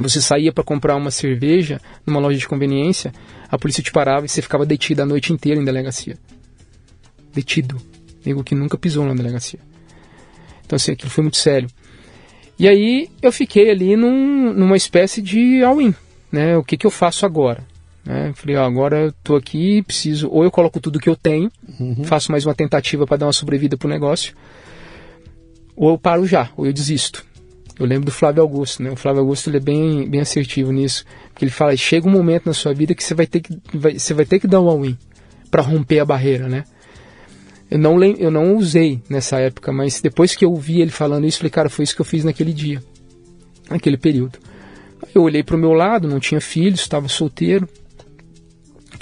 Você 0.00 0.22
saía 0.22 0.52
para 0.52 0.62
comprar 0.62 0.94
uma 0.94 1.10
cerveja 1.10 1.80
numa 2.06 2.20
loja 2.20 2.38
de 2.38 2.46
conveniência, 2.46 3.12
a 3.50 3.58
polícia 3.58 3.82
te 3.82 3.90
parava 3.90 4.24
e 4.24 4.28
você 4.28 4.40
ficava 4.40 4.64
detido 4.64 5.02
a 5.02 5.06
noite 5.06 5.32
inteira 5.32 5.60
em 5.60 5.64
delegacia. 5.64 6.16
Detido. 7.34 7.76
Nego 8.24 8.44
que 8.44 8.54
nunca 8.54 8.78
pisou 8.78 9.04
na 9.04 9.14
delegacia. 9.14 9.58
Então, 10.64 10.76
assim, 10.76 10.92
aquilo 10.92 11.10
foi 11.10 11.22
muito 11.22 11.38
sério. 11.38 11.68
E 12.56 12.68
aí 12.68 13.10
eu 13.20 13.32
fiquei 13.32 13.68
ali 13.68 13.96
num, 13.96 14.52
numa 14.52 14.76
espécie 14.76 15.20
de 15.20 15.64
all-in. 15.64 15.92
Né? 16.30 16.56
O 16.56 16.62
que, 16.62 16.76
que 16.76 16.86
eu 16.86 16.90
faço 16.90 17.26
agora? 17.26 17.71
Né? 18.04 18.32
Falei, 18.34 18.56
ó, 18.56 18.64
agora 18.64 18.98
eu 19.06 19.12
tô 19.22 19.36
aqui, 19.36 19.82
preciso, 19.82 20.28
ou 20.28 20.42
eu 20.42 20.50
coloco 20.50 20.80
tudo 20.80 20.98
que 20.98 21.08
eu 21.08 21.16
tenho, 21.16 21.50
uhum. 21.78 22.04
faço 22.04 22.32
mais 22.32 22.44
uma 22.44 22.54
tentativa 22.54 23.06
para 23.06 23.18
dar 23.18 23.26
uma 23.26 23.32
sobrevida 23.32 23.76
pro 23.76 23.88
negócio, 23.88 24.34
ou 25.76 25.90
eu 25.90 25.98
paro 25.98 26.26
já, 26.26 26.50
ou 26.56 26.66
eu 26.66 26.72
desisto. 26.72 27.24
Eu 27.78 27.86
lembro 27.86 28.04
do 28.06 28.12
Flávio 28.12 28.42
Augusto, 28.42 28.82
né? 28.82 28.90
O 28.90 28.96
Flávio 28.96 29.20
Augusto 29.20 29.48
ele 29.48 29.56
é 29.56 29.60
bem, 29.60 30.08
bem 30.08 30.20
assertivo 30.20 30.70
nisso, 30.72 31.04
porque 31.30 31.44
ele 31.44 31.50
fala: 31.50 31.76
chega 31.76 32.06
um 32.06 32.12
momento 32.12 32.46
na 32.46 32.52
sua 32.52 32.74
vida 32.74 32.94
que 32.94 33.02
você 33.02 33.14
vai 33.14 33.26
ter 33.26 33.40
que, 33.40 33.58
vai, 33.72 33.98
você 33.98 34.12
vai 34.12 34.26
ter 34.26 34.38
que 34.38 34.46
dar 34.46 34.60
um 34.60 34.68
all-in 34.68 34.96
para 35.50 35.62
romper 35.62 35.98
a 36.00 36.04
barreira, 36.04 36.48
né? 36.48 36.64
Eu 37.70 37.78
não, 37.78 38.04
eu 38.04 38.30
não 38.30 38.56
usei 38.56 39.00
nessa 39.08 39.38
época, 39.38 39.72
mas 39.72 40.00
depois 40.02 40.36
que 40.36 40.44
eu 40.44 40.50
ouvi 40.50 40.82
ele 40.82 40.90
falando 40.90 41.26
isso, 41.26 41.38
falei, 41.38 41.50
cara, 41.50 41.70
foi 41.70 41.84
isso 41.84 41.94
que 41.94 42.02
eu 42.02 42.04
fiz 42.04 42.22
naquele 42.22 42.52
dia, 42.52 42.82
naquele 43.70 43.96
período. 43.96 44.38
Eu 45.14 45.22
olhei 45.22 45.42
para 45.42 45.56
o 45.56 45.58
meu 45.58 45.72
lado, 45.72 46.06
não 46.06 46.20
tinha 46.20 46.40
filhos, 46.40 46.80
estava 46.80 47.08
solteiro. 47.08 47.66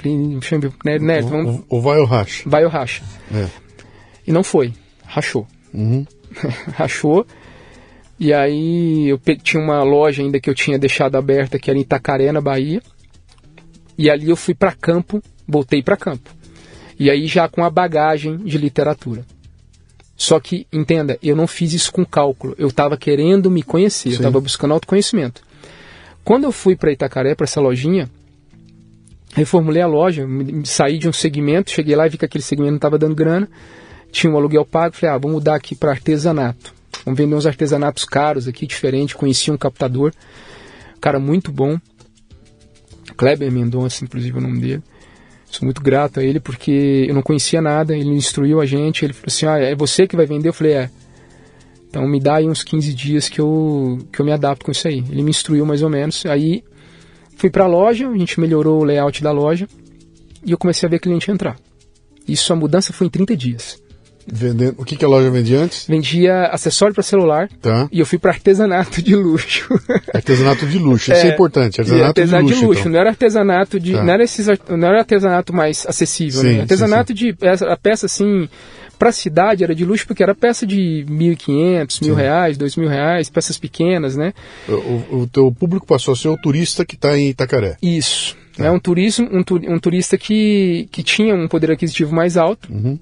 Falei, 0.01 0.71
né, 0.83 0.99
né, 0.99 1.21
vamos... 1.21 1.61
O, 1.69 1.77
o 1.77 1.81
vai 1.81 1.99
ou 1.99 2.05
racha? 2.05 2.43
Vai 2.49 2.63
ou 2.63 2.69
racha. 2.69 3.03
É. 3.33 3.47
E 4.25 4.31
não 4.31 4.43
foi, 4.43 4.73
rachou. 5.05 5.47
Uhum. 5.73 6.05
rachou. 6.75 7.25
E 8.19 8.33
aí 8.33 9.09
eu 9.09 9.19
tinha 9.41 9.61
uma 9.61 9.83
loja 9.83 10.21
ainda 10.21 10.39
que 10.39 10.49
eu 10.49 10.53
tinha 10.55 10.77
deixado 10.77 11.15
aberta, 11.15 11.57
que 11.57 11.69
era 11.69 11.77
em 11.77 11.81
Itacaré, 11.81 12.31
na 12.31 12.41
Bahia. 12.41 12.81
E 13.97 14.09
ali 14.09 14.29
eu 14.29 14.35
fui 14.35 14.53
para 14.53 14.71
campo, 14.73 15.21
voltei 15.47 15.81
para 15.81 15.97
campo. 15.97 16.29
E 16.99 17.09
aí 17.09 17.25
já 17.25 17.47
com 17.47 17.63
a 17.63 17.69
bagagem 17.69 18.37
de 18.37 18.57
literatura. 18.57 19.25
Só 20.15 20.39
que, 20.39 20.67
entenda, 20.71 21.17
eu 21.23 21.35
não 21.35 21.47
fiz 21.47 21.73
isso 21.73 21.91
com 21.91 22.05
cálculo. 22.05 22.53
Eu 22.59 22.67
estava 22.67 22.95
querendo 22.95 23.49
me 23.49 23.63
conhecer, 23.63 24.09
Sim. 24.09 24.15
eu 24.15 24.17
estava 24.17 24.39
buscando 24.39 24.75
autoconhecimento. 24.75 25.41
Quando 26.23 26.43
eu 26.43 26.51
fui 26.51 26.75
para 26.75 26.91
Itacaré, 26.91 27.33
para 27.33 27.45
essa 27.45 27.59
lojinha, 27.59 28.07
reformulei 29.33 29.81
a 29.81 29.87
loja, 29.87 30.27
saí 30.65 30.97
de 30.97 31.07
um 31.07 31.13
segmento, 31.13 31.71
cheguei 31.71 31.95
lá 31.95 32.05
e 32.05 32.09
vi 32.09 32.17
que 32.17 32.25
aquele 32.25 32.43
segmento 32.43 32.71
não 32.71 32.77
estava 32.77 32.97
dando 32.97 33.15
grana, 33.15 33.49
tinha 34.11 34.31
um 34.31 34.37
aluguel 34.37 34.65
pago, 34.65 34.95
falei, 34.95 35.15
ah, 35.15 35.17
vou 35.17 35.31
mudar 35.31 35.55
aqui 35.55 35.75
para 35.75 35.91
artesanato. 35.91 36.73
Vamos 37.05 37.17
vender 37.17 37.35
uns 37.35 37.45
artesanatos 37.45 38.05
caros 38.05 38.47
aqui, 38.47 38.67
diferente. 38.67 39.15
Conheci 39.15 39.49
um 39.49 39.57
captador, 39.57 40.11
um 40.95 40.99
cara 40.99 41.19
muito 41.19 41.51
bom, 41.51 41.79
Kleber 43.15 43.51
Mendonça, 43.51 44.03
inclusive 44.03 44.37
o 44.37 44.41
nome 44.41 44.59
dele. 44.59 44.83
Sou 45.45 45.65
muito 45.65 45.81
grato 45.81 46.19
a 46.19 46.23
ele 46.23 46.39
porque 46.39 47.05
eu 47.07 47.13
não 47.13 47.21
conhecia 47.21 47.61
nada, 47.61 47.95
ele 47.95 48.09
instruiu 48.09 48.61
a 48.61 48.65
gente, 48.65 49.03
ele 49.03 49.13
falou 49.13 49.27
assim, 49.27 49.45
ah, 49.45 49.57
é 49.57 49.75
você 49.75 50.07
que 50.07 50.15
vai 50.15 50.25
vender? 50.25 50.49
Eu 50.49 50.53
falei, 50.53 50.73
é. 50.73 50.89
Então 51.89 52.07
me 52.07 52.21
dá 52.21 52.35
aí 52.35 52.47
uns 52.47 52.63
15 52.63 52.93
dias 52.93 53.27
que 53.27 53.41
eu, 53.41 53.99
que 54.13 54.21
eu 54.21 54.25
me 54.25 54.31
adapto 54.31 54.63
com 54.63 54.71
isso 54.71 54.87
aí. 54.87 55.03
Ele 55.09 55.23
me 55.23 55.29
instruiu 55.29 55.65
mais 55.65 55.83
ou 55.83 55.89
menos. 55.89 56.25
Aí 56.25 56.63
fui 57.41 57.49
para 57.49 57.63
a 57.63 57.67
loja, 57.67 58.07
a 58.07 58.17
gente 58.17 58.39
melhorou 58.39 58.81
o 58.81 58.83
layout 58.83 59.23
da 59.23 59.31
loja 59.31 59.67
e 60.45 60.51
eu 60.51 60.57
comecei 60.59 60.85
a 60.85 60.89
ver 60.89 60.99
cliente 60.99 61.31
entrar. 61.31 61.57
Isso, 62.27 62.53
a 62.53 62.55
mudança 62.55 62.93
foi 62.93 63.07
em 63.07 63.09
30 63.09 63.35
dias. 63.35 63.81
Vendendo, 64.31 64.75
o 64.77 64.85
que, 64.85 64.95
que 64.95 65.03
a 65.03 65.07
loja 65.07 65.31
vendia 65.31 65.59
antes? 65.59 65.87
Vendia 65.87 66.43
acessório 66.51 66.93
para 66.93 67.01
celular. 67.01 67.49
Tá. 67.59 67.89
E 67.91 67.99
eu 67.99 68.05
fui 68.05 68.19
para 68.19 68.29
artesanato 68.29 69.01
de 69.01 69.15
luxo. 69.15 69.67
Artesanato 70.13 70.67
de 70.67 70.77
luxo, 70.77 71.11
isso 71.11 71.25
é, 71.25 71.29
é 71.29 71.33
importante. 71.33 71.81
Artesanato, 71.81 72.07
artesanato 72.07 72.45
de 72.45 72.53
luxo. 72.53 72.61
De 72.61 72.67
luxo. 72.67 72.79
Então. 72.81 72.91
Não 72.91 72.99
era 72.99 73.09
artesanato 73.09 73.79
de. 73.79 73.93
Tá. 73.93 74.03
Não, 74.03 74.13
era 74.13 74.23
esses, 74.23 74.47
não 74.69 74.87
era 74.87 74.99
artesanato 74.99 75.51
mais 75.51 75.87
acessível, 75.87 76.41
sim, 76.41 76.53
né? 76.53 76.61
Artesanato 76.61 77.17
sim, 77.17 77.17
sim. 77.17 77.33
de. 77.33 77.65
A 77.65 77.75
peça 77.75 78.05
assim. 78.05 78.47
Para 79.01 79.09
a 79.09 79.11
cidade 79.11 79.63
era 79.63 79.73
de 79.73 79.83
luxo 79.83 80.05
porque 80.05 80.21
era 80.21 80.35
peça 80.35 80.63
de 80.63 81.03
1.500, 81.09 82.05
mil 82.05 82.13
reais, 82.13 82.55
dois 82.55 82.75
mil 82.75 82.87
reais, 82.87 83.31
peças 83.31 83.57
pequenas, 83.57 84.15
né? 84.15 84.31
O, 84.69 85.21
o 85.21 85.27
teu 85.27 85.51
público 85.51 85.87
passou 85.87 86.11
a 86.13 86.15
ser 86.15 86.27
o 86.27 86.37
turista 86.37 86.85
que 86.85 86.93
está 86.93 87.17
em 87.17 87.29
Itacaré. 87.29 87.77
Isso. 87.81 88.37
Tá. 88.55 88.67
É 88.67 88.69
um 88.69 88.79
turismo, 88.79 89.27
um, 89.31 89.73
um 89.73 89.79
turista 89.79 90.19
que, 90.19 90.87
que 90.91 91.01
tinha 91.01 91.33
um 91.33 91.47
poder 91.47 91.71
aquisitivo 91.71 92.13
mais 92.13 92.37
alto. 92.37 92.71
Uhum 92.71 92.99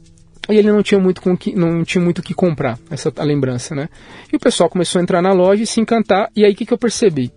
e 0.50 0.56
ele 0.56 0.72
não 0.72 0.82
tinha 0.82 1.00
muito 1.00 1.22
com 1.22 1.38
que 1.38 1.54
não 1.54 1.84
tinha 1.84 2.04
muito 2.04 2.20
o 2.20 2.24
que 2.24 2.34
comprar 2.34 2.80
essa 2.90 3.14
a 3.18 3.24
lembrança 3.24 3.76
né 3.76 3.88
e 4.34 4.36
o 4.36 4.40
pessoal 4.40 4.68
começou 4.68 4.98
a 4.98 5.04
entrar 5.04 5.22
na 5.22 5.32
loja 5.32 5.62
e 5.62 5.68
se 5.68 5.80
encantar 5.80 6.32
e 6.36 6.44
aí 6.44 6.54
o 6.54 6.56
que, 6.56 6.66
que 6.66 6.74
eu 6.74 6.78
percebi 6.78 7.32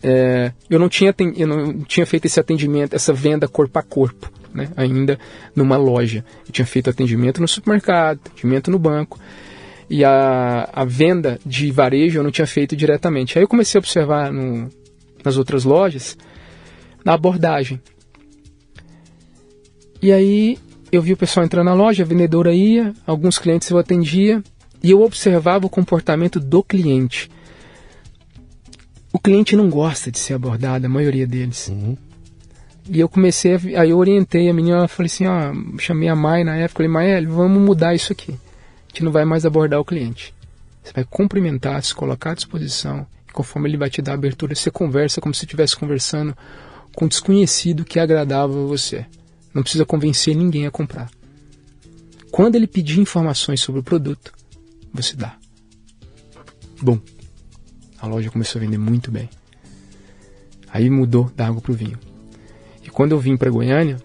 é, 0.00 0.52
eu 0.68 0.78
não 0.78 0.88
tinha 0.88 1.12
eu 1.36 1.48
não 1.48 1.80
tinha 1.80 2.06
feito 2.06 2.26
esse 2.26 2.38
atendimento 2.38 2.94
essa 2.94 3.12
venda 3.12 3.48
corpo 3.48 3.76
a 3.76 3.82
corpo 3.82 4.30
né 4.54 4.68
ainda 4.76 5.18
numa 5.54 5.76
loja 5.76 6.24
eu 6.46 6.52
tinha 6.52 6.66
feito 6.66 6.90
atendimento 6.90 7.40
no 7.40 7.48
supermercado 7.48 8.20
atendimento 8.26 8.70
no 8.70 8.78
banco 8.78 9.18
e 9.88 10.04
a, 10.04 10.68
a 10.72 10.84
venda 10.84 11.38
de 11.44 11.70
varejo 11.70 12.18
eu 12.18 12.22
não 12.22 12.30
tinha 12.30 12.46
feito 12.46 12.76
diretamente 12.76 13.38
aí 13.38 13.44
eu 13.44 13.48
comecei 13.48 13.78
a 13.78 13.80
observar 13.80 14.32
no, 14.32 14.68
nas 15.24 15.36
outras 15.36 15.64
lojas 15.64 16.16
na 17.04 17.14
abordagem 17.14 17.80
e 20.02 20.12
aí 20.12 20.58
eu 20.90 21.00
vi 21.00 21.12
o 21.12 21.16
pessoal 21.16 21.44
entrando 21.44 21.66
na 21.66 21.74
loja, 21.74 22.02
a 22.02 22.06
vendedora 22.06 22.52
ia, 22.52 22.92
alguns 23.06 23.38
clientes 23.38 23.68
eu 23.70 23.78
atendia 23.78 24.42
e 24.82 24.90
eu 24.90 25.02
observava 25.02 25.66
o 25.66 25.70
comportamento 25.70 26.40
do 26.40 26.62
cliente. 26.62 27.30
O 29.12 29.18
cliente 29.18 29.54
não 29.54 29.68
gosta 29.68 30.10
de 30.10 30.18
ser 30.18 30.34
abordado, 30.34 30.86
a 30.86 30.88
maioria 30.88 31.26
deles. 31.26 31.68
Uhum. 31.68 31.96
E 32.88 32.98
eu 32.98 33.08
comecei, 33.08 33.54
a, 33.54 33.82
aí 33.82 33.90
eu 33.90 33.98
orientei 33.98 34.48
a 34.48 34.54
menina, 34.54 34.88
falei 34.88 35.06
assim, 35.06 35.26
ó, 35.26 35.52
chamei 35.78 36.08
a 36.08 36.16
Mai 36.16 36.44
na 36.44 36.56
época, 36.56 36.78
falei, 36.78 36.88
Mael, 36.88 37.28
vamos 37.28 37.60
mudar 37.62 37.94
isso 37.94 38.12
aqui. 38.12 38.32
A 38.32 38.88
gente 38.88 39.04
não 39.04 39.12
vai 39.12 39.24
mais 39.24 39.46
abordar 39.46 39.80
o 39.80 39.84
cliente. 39.84 40.34
Você 40.82 40.92
vai 40.92 41.04
cumprimentar, 41.04 41.82
se 41.82 41.94
colocar 41.94 42.32
à 42.32 42.34
disposição. 42.34 43.06
E 43.28 43.32
conforme 43.32 43.68
ele 43.68 43.76
vai 43.76 43.90
te 43.90 44.02
dar 44.02 44.14
abertura, 44.14 44.54
você 44.54 44.70
conversa 44.70 45.20
como 45.20 45.34
se 45.34 45.44
estivesse 45.44 45.76
conversando 45.76 46.36
com 46.94 47.04
um 47.04 47.08
desconhecido 47.08 47.84
que 47.84 48.00
agradava 48.00 48.52
você. 48.66 49.06
Não 49.54 49.62
precisa 49.62 49.84
convencer 49.84 50.34
ninguém 50.34 50.66
a 50.66 50.70
comprar. 50.70 51.10
Quando 52.30 52.56
ele 52.56 52.66
pedir 52.66 53.00
informações 53.00 53.60
sobre 53.60 53.80
o 53.80 53.84
produto, 53.84 54.32
você 54.92 55.16
dá. 55.16 55.36
Bom, 56.80 56.98
a 58.00 58.06
loja 58.06 58.30
começou 58.30 58.58
a 58.60 58.64
vender 58.64 58.78
muito 58.78 59.10
bem. 59.10 59.28
Aí 60.72 60.88
mudou 60.88 61.30
da 61.36 61.46
água 61.46 61.60
para 61.60 61.72
o 61.72 61.74
vinho. 61.74 61.98
E 62.90 62.92
quando 62.92 63.12
eu 63.12 63.20
vim 63.20 63.36
para 63.36 63.48
Goiânia, 63.48 63.98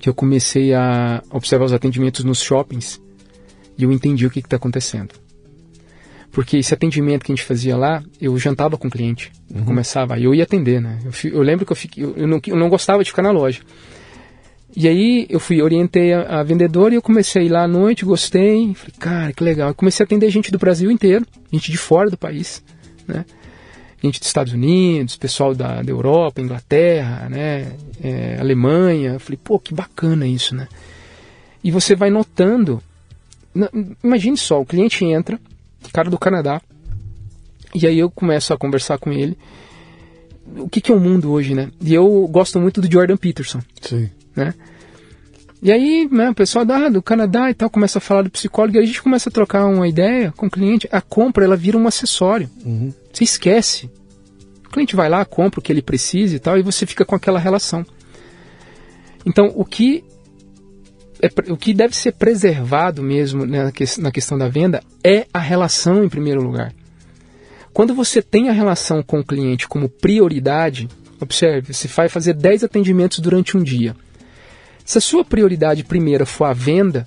que 0.00 0.08
eu 0.08 0.14
comecei 0.14 0.72
a 0.72 1.22
observar 1.30 1.66
os 1.66 1.74
atendimentos 1.74 2.24
nos 2.24 2.40
shoppings, 2.42 2.98
e 3.76 3.84
eu 3.84 3.92
entendi 3.92 4.26
o 4.26 4.30
que 4.30 4.38
está 4.38 4.56
acontecendo. 4.56 5.14
Porque 6.30 6.56
esse 6.56 6.72
atendimento 6.72 7.22
que 7.22 7.30
a 7.30 7.34
gente 7.34 7.44
fazia 7.44 7.76
lá, 7.76 8.02
eu 8.18 8.36
jantava 8.38 8.78
com 8.78 8.88
o 8.88 8.90
cliente. 8.90 9.30
Uhum. 9.54 9.66
começava, 9.66 10.14
aí 10.14 10.24
eu 10.24 10.34
ia 10.34 10.44
atender, 10.44 10.80
né? 10.80 10.98
Eu, 11.04 11.30
eu 11.30 11.42
lembro 11.42 11.66
que 11.66 11.72
eu, 11.72 11.76
fiquei, 11.76 12.02
eu, 12.02 12.14
eu, 12.16 12.26
não, 12.26 12.40
eu 12.46 12.56
não 12.56 12.70
gostava 12.70 13.04
de 13.04 13.10
ficar 13.10 13.20
na 13.20 13.30
loja. 13.30 13.60
E 14.74 14.88
aí 14.88 15.26
eu 15.28 15.38
fui, 15.38 15.60
orientei 15.60 16.14
a, 16.14 16.40
a, 16.40 16.42
vendedora 16.42 16.94
e 16.94 16.96
eu 16.96 17.02
comecei 17.02 17.50
lá 17.50 17.64
à 17.64 17.68
noite, 17.68 18.06
gostei. 18.06 18.72
Falei, 18.74 18.94
cara, 18.98 19.32
que 19.34 19.44
legal. 19.44 19.68
Eu 19.68 19.74
comecei 19.74 20.02
a 20.02 20.06
atender 20.06 20.30
gente 20.30 20.50
do 20.50 20.58
Brasil 20.58 20.90
inteiro, 20.90 21.26
gente 21.52 21.70
de 21.70 21.76
fora 21.76 22.08
do 22.08 22.16
país, 22.16 22.64
né? 23.06 23.26
Gente 24.02 24.18
dos 24.18 24.26
Estados 24.26 24.52
Unidos, 24.52 25.16
pessoal 25.16 25.54
da, 25.54 25.82
da 25.82 25.90
Europa, 25.90 26.40
Inglaterra, 26.40 27.28
né? 27.28 27.72
É, 28.02 28.36
Alemanha. 28.40 29.12
Eu 29.12 29.20
falei, 29.20 29.38
pô, 29.42 29.58
que 29.58 29.72
bacana 29.72 30.26
isso, 30.26 30.54
né? 30.54 30.68
E 31.62 31.70
você 31.70 31.94
vai 31.94 32.10
notando. 32.10 32.82
Imagine 34.02 34.36
só, 34.36 34.60
o 34.60 34.66
cliente 34.66 35.04
entra, 35.04 35.38
cara 35.92 36.10
do 36.10 36.18
Canadá, 36.18 36.60
e 37.74 37.86
aí 37.86 37.98
eu 37.98 38.10
começo 38.10 38.52
a 38.52 38.58
conversar 38.58 38.98
com 38.98 39.12
ele. 39.12 39.36
O 40.56 40.68
que, 40.68 40.80
que 40.80 40.90
é 40.90 40.94
o 40.94 41.00
mundo 41.00 41.30
hoje, 41.30 41.54
né? 41.54 41.70
E 41.80 41.94
eu 41.94 42.26
gosto 42.28 42.58
muito 42.58 42.80
do 42.80 42.90
Jordan 42.90 43.16
Peterson. 43.16 43.60
Sim 43.80 44.10
né? 44.34 44.54
E 45.62 45.70
aí, 45.70 46.08
né, 46.10 46.30
o 46.30 46.34
pessoal 46.34 46.64
da, 46.64 46.88
do 46.88 47.00
Canadá 47.00 47.48
e 47.48 47.54
tal 47.54 47.70
começa 47.70 47.98
a 47.98 48.00
falar 48.00 48.22
do 48.22 48.30
psicólogo 48.30 48.76
e 48.76 48.80
a 48.80 48.84
gente 48.84 49.00
começa 49.00 49.28
a 49.28 49.32
trocar 49.32 49.64
uma 49.66 49.86
ideia 49.86 50.32
com 50.36 50.46
o 50.46 50.50
cliente. 50.50 50.88
A 50.90 51.00
compra, 51.00 51.44
ela 51.44 51.56
vira 51.56 51.78
um 51.78 51.86
acessório. 51.86 52.50
Uhum. 52.66 52.92
Você 53.12 53.22
esquece. 53.22 53.88
O 54.66 54.70
cliente 54.70 54.96
vai 54.96 55.08
lá, 55.08 55.24
compra 55.24 55.60
o 55.60 55.62
que 55.62 55.70
ele 55.70 55.80
precisa 55.80 56.34
e 56.34 56.40
tal, 56.40 56.58
e 56.58 56.62
você 56.62 56.84
fica 56.84 57.04
com 57.04 57.14
aquela 57.14 57.38
relação. 57.38 57.86
Então, 59.24 59.52
o 59.54 59.64
que, 59.64 60.02
é, 61.22 61.28
o 61.52 61.56
que 61.56 61.72
deve 61.72 61.94
ser 61.94 62.12
preservado 62.12 63.00
mesmo 63.00 63.46
né, 63.46 63.70
na 63.98 64.10
questão 64.10 64.36
da 64.36 64.48
venda 64.48 64.82
é 65.04 65.26
a 65.32 65.38
relação 65.38 66.02
em 66.02 66.08
primeiro 66.08 66.42
lugar. 66.42 66.74
Quando 67.72 67.94
você 67.94 68.20
tem 68.20 68.48
a 68.48 68.52
relação 68.52 69.00
com 69.00 69.20
o 69.20 69.24
cliente 69.24 69.68
como 69.68 69.88
prioridade, 69.88 70.88
observe, 71.20 71.72
você 71.72 71.86
vai 71.86 72.08
fazer 72.08 72.34
10 72.34 72.64
atendimentos 72.64 73.20
durante 73.20 73.56
um 73.56 73.62
dia. 73.62 73.94
Se 74.84 74.98
a 74.98 75.00
sua 75.00 75.24
prioridade 75.24 75.84
primeira 75.84 76.26
for 76.26 76.44
a 76.44 76.52
venda, 76.52 77.06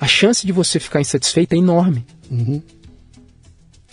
a 0.00 0.06
chance 0.06 0.46
de 0.46 0.52
você 0.52 0.78
ficar 0.78 1.00
insatisfeito 1.00 1.54
é 1.54 1.58
enorme. 1.58 2.04
Uhum. 2.30 2.62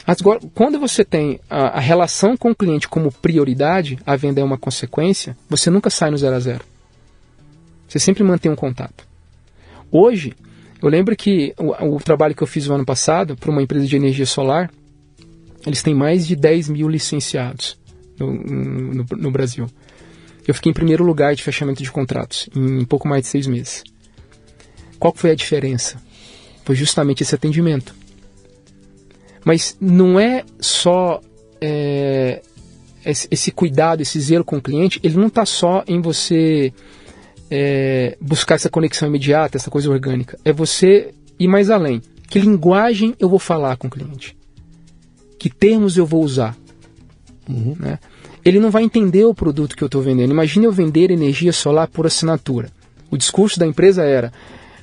Agora, 0.06 0.40
quando 0.54 0.80
você 0.80 1.06
tem 1.06 1.40
a, 1.50 1.78
a, 1.78 1.80
relação 1.80 2.36
com 2.36 2.52
o 2.52 2.56
cliente 2.56 2.90
como 2.90 3.12
prioridade, 3.12 3.98
a 4.06 4.16
venda 4.16 4.42
é 4.42 4.44
uma 4.44 4.58
consequência, 4.58 5.38
você 5.50 5.70
nunca 5.70 5.90
sai 5.90 6.12
no 6.12 6.18
zero 6.18 6.36
a 6.36 6.40
zero. 6.40 6.66
Você 7.88 8.00
sempre 8.00 8.24
mantém 8.24 8.52
um 8.52 8.56
contato. 8.56 9.08
Hoje, 9.90 10.34
eu 10.82 10.90
lembro 10.90 11.16
que 11.16 11.54
o, 11.58 11.96
o 11.96 12.00
trabalho 12.00 12.36
que 12.36 12.44
eu 12.44 12.48
fiz 12.48 12.68
no 12.68 12.76
ano 12.76 12.86
passado 12.86 13.38
para 13.38 13.50
uma 13.50 13.62
empresa 13.62 13.88
de 13.88 13.96
energia 13.96 14.26
solar, 14.26 14.70
eles 15.66 15.82
têm 15.82 15.96
mais 15.96 16.28
de 16.28 16.36
10 16.36 16.70
mil 16.70 16.90
licenciados 16.90 17.78
no, 18.20 18.34
no, 18.34 19.06
no 19.10 19.32
Brasil. 19.32 19.68
Eu 20.48 20.54
fiquei 20.54 20.70
em 20.70 20.74
primeiro 20.74 21.04
lugar 21.04 21.36
de 21.36 21.44
fechamento 21.44 21.82
de 21.82 21.92
contratos, 21.92 22.50
em 22.56 22.86
pouco 22.86 23.08
mais 23.08 23.24
de 23.24 23.30
seis 23.30 23.48
meses. 23.48 23.84
Qual 25.00 25.14
foi 25.16 25.32
a 25.32 25.36
diferença? 25.36 26.02
Foi 26.66 26.76
justamente 26.76 27.24
esse 27.24 27.36
atendimento. 27.36 27.96
Mas 29.46 29.78
não 29.80 30.20
é 30.20 30.44
só 30.60 31.22
é, 31.62 32.42
esse, 33.06 33.52
cuidado, 33.52 34.02
esse 34.02 34.20
zelo 34.20 34.44
com 34.44 34.58
o 34.58 34.62
cliente, 34.62 35.00
ele 35.04 35.18
não 35.18 35.28
está 35.28 35.46
só 35.46 35.84
em 35.88 36.02
você 36.02 36.74
é, 37.50 38.18
buscar 38.20 38.56
essa 38.56 38.70
conexão 38.70 39.08
imediata, 39.08 39.58
essa 39.58 39.70
coisa 39.70 39.90
orgânica. 39.90 40.40
É 40.46 40.54
você 40.54 41.14
ir 41.38 41.48
mais 41.48 41.70
além. 41.70 42.02
Que 42.30 42.40
linguagem 42.40 43.14
eu 43.20 43.30
vou 43.30 43.40
falar 43.40 43.78
com 43.78 43.88
o 43.88 43.92
cliente? 43.92 44.38
Que 45.38 45.50
termos 45.50 45.98
eu 45.98 46.06
vou 46.06 46.24
usar? 46.24 46.58
Uhum. 47.50 47.76
Né? 47.80 48.00
Ele 48.46 48.60
não 48.60 48.72
vai 48.72 48.84
entender 48.84 49.26
o 49.26 49.34
produto 49.34 49.76
que 49.76 49.84
eu 49.84 49.88
estou 49.88 50.02
vendendo. 50.02 50.32
Imagine 50.32 50.66
eu 50.66 50.72
vender 50.72 51.12
energia 51.12 51.54
solar 51.54 51.88
por 51.88 52.06
assinatura. 52.06 52.70
O 53.10 53.18
discurso 53.18 53.60
da 53.60 53.66
empresa 53.66 54.04
era: 54.04 54.32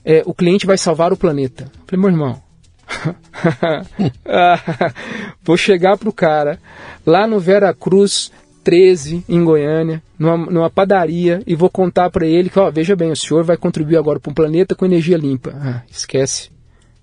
é, 0.05 0.23
o 0.25 0.35
cliente 0.35 0.67
vai 0.67 0.79
salvar 0.79 1.13
o 1.13 1.17
planeta. 1.17 1.65
Eu 1.65 1.81
falei, 1.87 2.01
meu 2.01 2.11
irmão, 2.11 2.43
vou 5.43 5.57
chegar 5.57 5.99
pro 5.99 6.13
cara 6.13 6.59
lá 7.07 7.27
no 7.27 7.39
Vera 7.39 7.73
Cruz 7.75 8.33
13 8.65 9.25
em 9.29 9.45
Goiânia, 9.45 10.03
numa, 10.19 10.37
numa 10.37 10.71
padaria 10.71 11.43
e 11.47 11.55
vou 11.55 11.71
contar 11.71 12.11
para 12.11 12.27
ele 12.27 12.51
que, 12.51 12.59
ó, 12.59 12.71
veja 12.71 12.95
bem, 12.95 13.11
o 13.11 13.17
senhor 13.17 13.43
vai 13.43 13.57
contribuir 13.57 13.97
agora 13.97 14.21
para 14.21 14.31
um 14.31 14.35
planeta 14.35 14.75
com 14.75 14.85
energia 14.85 15.17
limpa. 15.17 15.53
Ah, 15.55 15.83
esquece. 15.91 16.51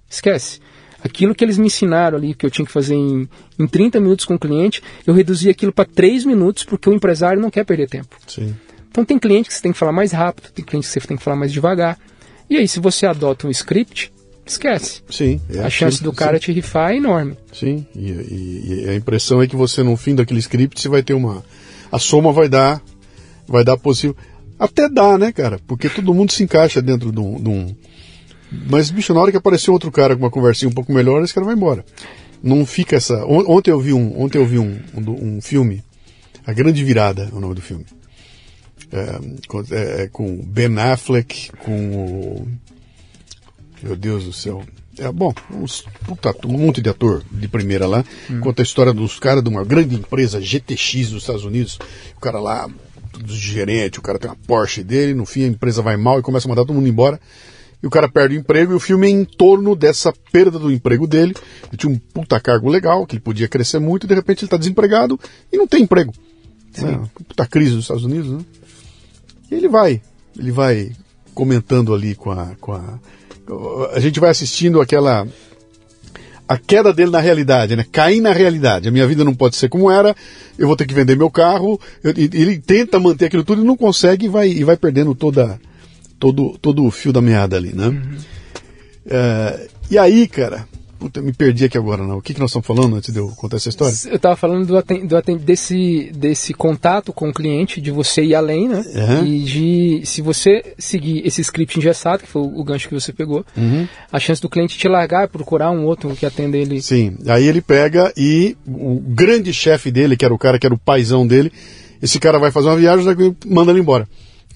Esquece. 0.09 0.59
Aquilo 1.03 1.36
que 1.36 1.44
eles 1.44 1.57
me 1.57 1.68
ensinaram 1.68 2.18
ali, 2.18 2.34
que 2.34 2.45
eu 2.45 2.49
tinha 2.49 2.65
que 2.65 2.72
fazer 2.72 2.95
em, 2.95 3.30
em 3.57 3.68
30 3.68 3.99
minutos 3.99 4.26
com 4.26 4.36
o 4.36 4.40
cliente, 4.40 4.82
eu 5.06 5.14
reduzi 5.14 5.49
aquilo 5.49 5.72
para 5.72 5.86
3 5.86 6.26
minutos 6.26 6.64
porque 6.64 6.90
o 6.90 6.94
empresário 6.94 7.41
não 7.41 7.52
quer 7.52 7.64
perder 7.64 7.88
tempo. 7.88 8.15
Sim. 8.28 8.56
Então 8.90 9.06
tem 9.06 9.19
cliente 9.19 9.48
que 9.48 9.53
você 9.53 9.61
tem 9.61 9.72
que 9.72 9.78
falar 9.78 9.91
mais 9.91 10.11
rápido, 10.11 10.52
tem 10.52 10.65
cliente 10.65 10.88
que 10.88 10.94
você 10.94 11.07
tem 11.07 11.18
que 11.18 11.24
falar 11.24 11.38
mais 11.38 11.52
devagar. 11.52 11.99
E 12.49 12.57
aí, 12.57 12.68
se 12.68 12.80
você 12.80 13.06
adota 13.06 13.45
um 13.45 13.52
script, 13.52 14.11
esquece. 14.45 15.02
Sim. 15.10 15.40
É 15.49 15.60
a 15.60 15.69
chance 15.69 16.02
do 16.02 16.14
cara 16.14 16.38
sim. 16.38 16.45
te 16.45 16.52
rifar 16.53 16.91
é 16.91 16.98
enorme. 16.98 17.38
Sim, 17.53 17.86
e, 17.95 18.10
e, 18.10 18.84
e, 18.86 18.90
a 18.90 18.95
impressão 18.95 19.41
é 19.41 19.48
que 19.48 19.56
você 19.56 19.84
no 19.84 19.95
fim 19.98 20.15
daquele 20.15 20.40
script 20.40 20.82
você 20.82 20.90
vai 20.90 21.03
ter 21.03 21.14
uma. 21.14 21.44
A 21.91 21.99
soma 21.99 22.32
vai 22.32 22.49
dar. 22.49 22.82
Vai 23.48 23.64
dar 23.64 23.78
possível. 23.78 24.15
Até 24.60 24.90
dá, 24.90 25.18
né, 25.18 25.32
cara? 25.32 25.60
Porque 25.68 25.90
todo 25.90 26.14
mundo 26.14 26.32
se 26.32 26.44
encaixa 26.44 26.82
dentro 26.82 27.11
de 27.11 27.19
um. 27.19 27.41
De 27.41 27.49
um... 27.49 27.76
Mas, 28.52 28.90
bicho, 28.90 29.14
na 29.14 29.22
hora 29.22 29.32
que 29.32 29.38
apareceu 29.38 29.74
outro 29.74 29.91
cara 29.91 30.15
com 30.15 30.24
uma 30.24 30.32
conversinha 30.32 30.69
um 30.69 30.74
pouco 30.74 30.94
melhor, 30.94 31.24
esse 31.24 31.34
cara 31.34 31.45
vai 31.45 31.56
embora. 31.56 31.86
Não 32.41 32.65
fica 32.65 32.95
essa. 32.95 33.26
Ontem 33.26 33.72
eu 33.72 33.80
vi 33.80 33.94
um, 33.94 34.22
ontem 34.22 34.38
eu 34.38 34.45
vi 34.45 34.60
um, 34.60 34.80
um, 34.94 35.38
um 35.38 35.41
filme, 35.41 35.84
A 36.45 36.53
Grande 36.53 36.84
Virada 36.84 37.30
é 37.32 37.36
o 37.36 37.40
nome 37.40 37.56
do 37.56 37.61
filme. 37.61 37.86
É, 38.91 40.03
é, 40.03 40.07
com 40.07 40.38
Ben 40.44 40.78
Affleck, 40.80 41.52
com 41.60 41.91
o 41.91 42.48
meu 43.84 43.95
Deus 43.95 44.24
do 44.24 44.34
céu. 44.34 44.64
É, 44.98 45.11
bom, 45.11 45.34
uns, 45.52 45.84
puta, 46.06 46.34
um 46.45 46.57
monte 46.57 46.82
de 46.82 46.90
ator 46.90 47.24
de 47.32 47.48
primeira 47.48 47.86
lá. 47.86 48.03
Hum. 48.30 48.40
Conta 48.40 48.61
a 48.61 48.64
história 48.64 48.94
dos 48.94 49.19
caras 49.19 49.44
de 49.44 49.49
uma 49.49 49.64
grande 49.64 49.95
empresa 49.95 50.41
GTX 50.41 51.11
dos 51.11 51.24
Estados 51.24 51.44
Unidos. 51.44 51.78
O 52.15 52.19
cara 52.19 52.40
lá, 52.40 52.68
do 53.19 53.36
gerente, 53.36 53.99
o 53.99 54.02
cara 54.02 54.18
tem 54.18 54.30
uma 54.30 54.38
Porsche 54.48 54.84
dele, 54.84 55.14
no 55.14 55.26
fim 55.26 55.44
a 55.44 55.48
empresa 55.48 55.82
vai 55.82 55.98
mal 55.98 56.19
e 56.19 56.24
começa 56.24 56.48
a 56.48 56.49
mandar 56.49 56.64
todo 56.64 56.76
mundo 56.76 56.88
embora. 56.88 57.19
E 57.81 57.87
o 57.87 57.89
cara 57.89 58.09
perde 58.09 58.35
o 58.35 58.39
emprego 58.39 58.73
e 58.73 58.75
o 58.75 58.79
filme 58.79 59.07
é 59.07 59.09
em 59.09 59.23
torno 59.23 59.75
dessa 59.75 60.11
perda 60.31 60.57
do 60.57 60.71
emprego 60.71 61.05
dele. 61.05 61.35
Ele 61.67 61.77
tinha 61.77 61.91
um 61.91 61.97
puta 61.97 62.39
cargo 62.39 62.69
legal, 62.69 63.05
que 63.05 63.15
ele 63.15 63.21
podia 63.21 63.47
crescer 63.47 63.79
muito, 63.79 64.05
e 64.05 64.07
de 64.07 64.15
repente 64.15 64.39
ele 64.39 64.47
está 64.47 64.57
desempregado 64.57 65.19
e 65.51 65.57
não 65.57 65.67
tem 65.67 65.83
emprego. 65.83 66.13
Né? 66.79 67.03
Puta 67.27 67.45
crise 67.45 67.75
dos 67.75 67.83
Estados 67.83 68.03
Unidos, 68.03 68.31
né? 68.31 68.39
E 69.49 69.55
ele 69.55 69.67
vai, 69.67 70.01
ele 70.37 70.51
vai 70.51 70.91
comentando 71.33 71.93
ali 71.93 72.15
com 72.15 72.31
a, 72.31 72.55
com 72.59 72.73
a 72.73 72.99
a 73.93 73.99
gente 73.99 74.19
vai 74.19 74.29
assistindo 74.29 74.81
aquela 74.81 75.25
a 76.47 76.57
queda 76.57 76.93
dele 76.93 77.11
na 77.11 77.19
realidade, 77.19 77.75
né? 77.75 77.85
Cair 77.91 78.21
na 78.21 78.31
realidade. 78.31 78.87
A 78.87 78.91
minha 78.91 79.05
vida 79.05 79.23
não 79.23 79.35
pode 79.35 79.57
ser 79.57 79.67
como 79.67 79.91
era, 79.91 80.15
eu 80.57 80.65
vou 80.65 80.77
ter 80.77 80.85
que 80.85 80.93
vender 80.93 81.17
meu 81.17 81.29
carro. 81.29 81.79
Eu, 82.01 82.13
ele 82.15 82.57
tenta 82.57 82.99
manter 82.99 83.25
aquilo 83.25 83.43
tudo 83.43 83.61
e 83.61 83.65
não 83.65 83.75
consegue 83.75 84.27
e 84.27 84.29
vai, 84.29 84.47
e 84.49 84.63
vai 84.63 84.77
perdendo 84.77 85.13
toda, 85.13 85.59
todo, 86.19 86.57
todo 86.61 86.85
o 86.85 86.91
fio 86.91 87.14
da 87.14 87.22
meada 87.22 87.56
ali, 87.56 87.73
né? 87.73 87.88
Uhum. 87.88 88.18
É, 89.06 89.68
e 89.89 89.98
aí, 89.98 90.27
cara, 90.27 90.68
Puta, 90.99 91.22
me 91.22 91.31
perdi 91.31 91.65
aqui 91.65 91.77
agora, 91.77 92.03
não. 92.03 92.18
O 92.18 92.22
que, 92.22 92.34
que 92.34 92.39
nós 92.39 92.49
estamos 92.49 92.65
falando 92.65 92.95
antes 92.95 93.14
de 93.14 93.19
eu 93.19 93.27
contar 93.30 93.57
essa 93.57 93.69
história? 93.69 93.95
Eu 94.07 94.15
estava 94.15 94.35
falando 94.35 94.65
do, 94.65 94.73
do, 94.81 95.38
desse, 95.38 96.11
desse 96.15 96.53
contato 96.56 97.14
com 97.14 97.30
o 97.30 97.34
cliente, 97.34 97.80
de 97.80 97.91
você 97.91 98.23
ir 98.23 98.34
além, 98.34 98.68
né? 98.68 98.84
Uhum. 98.95 99.26
E 99.26 99.44
de, 99.44 100.02
se 100.06 100.23
você 100.23 100.73
seguir 100.77 101.22
esse 101.26 101.41
script 101.41 101.77
engessado, 101.77 102.23
que 102.23 102.30
foi 102.30 102.41
o, 102.41 102.64
gancho 102.64 102.89
que 102.89 102.95
você 102.95 103.14
pegou, 103.14 103.45
uhum. 103.56 103.88
a 104.11 104.19
chance 104.19 104.41
do 104.41 104.49
cliente 104.49 104.77
te 104.77 104.88
largar 104.88 105.26
e 105.26 105.27
procurar 105.27 105.69
um 105.69 105.85
outro 105.85 106.15
que 106.15 106.26
atenda 106.26 106.57
ele. 106.57 106.81
Sim, 106.81 107.15
aí 107.27 107.45
ele 107.45 107.61
pega 107.61 108.11
e 108.18 108.57
o 108.65 108.99
grande 108.99 109.53
chefe 109.53 109.91
dele, 109.91 110.18
que 110.18 110.26
era 110.26 110.34
o 110.34 110.39
cara 110.39 110.57
que 110.57 110.65
era 110.65 110.73
o 110.73 110.80
paizão 110.80 111.27
dele, 111.27 111.52
esse 112.02 112.19
cara 112.19 112.39
vai 112.39 112.49
fazer 112.49 112.69
uma 112.69 112.77
viagem 112.77 113.06
e 113.07 113.48
manda 113.48 113.72
ele 113.72 113.81
embora 113.81 114.07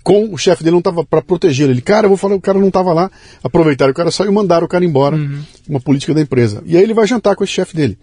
com 0.03 0.33
o 0.33 0.37
chefe 0.37 0.63
dele 0.63 0.71
não 0.71 0.79
estava 0.79 1.05
para 1.05 1.21
proteger 1.21 1.69
ele. 1.69 1.81
Cara, 1.81 2.05
eu 2.05 2.09
vou 2.09 2.17
falar, 2.17 2.35
o 2.35 2.41
cara 2.41 2.59
não 2.59 2.67
estava 2.67 2.93
lá. 2.93 3.11
Aproveitaram 3.43 3.91
o 3.91 3.95
cara 3.95 4.11
saiu 4.11 4.31
e 4.31 4.33
mandaram 4.33 4.65
o 4.65 4.69
cara 4.69 4.83
embora. 4.83 5.15
Uhum. 5.15 5.41
Uma 5.69 5.79
política 5.79 6.13
da 6.13 6.21
empresa. 6.21 6.61
E 6.65 6.75
aí 6.75 6.83
ele 6.83 6.93
vai 6.93 7.07
jantar 7.07 7.35
com 7.35 7.43
esse 7.43 7.53
chefe 7.53 7.75
dele. 7.75 7.97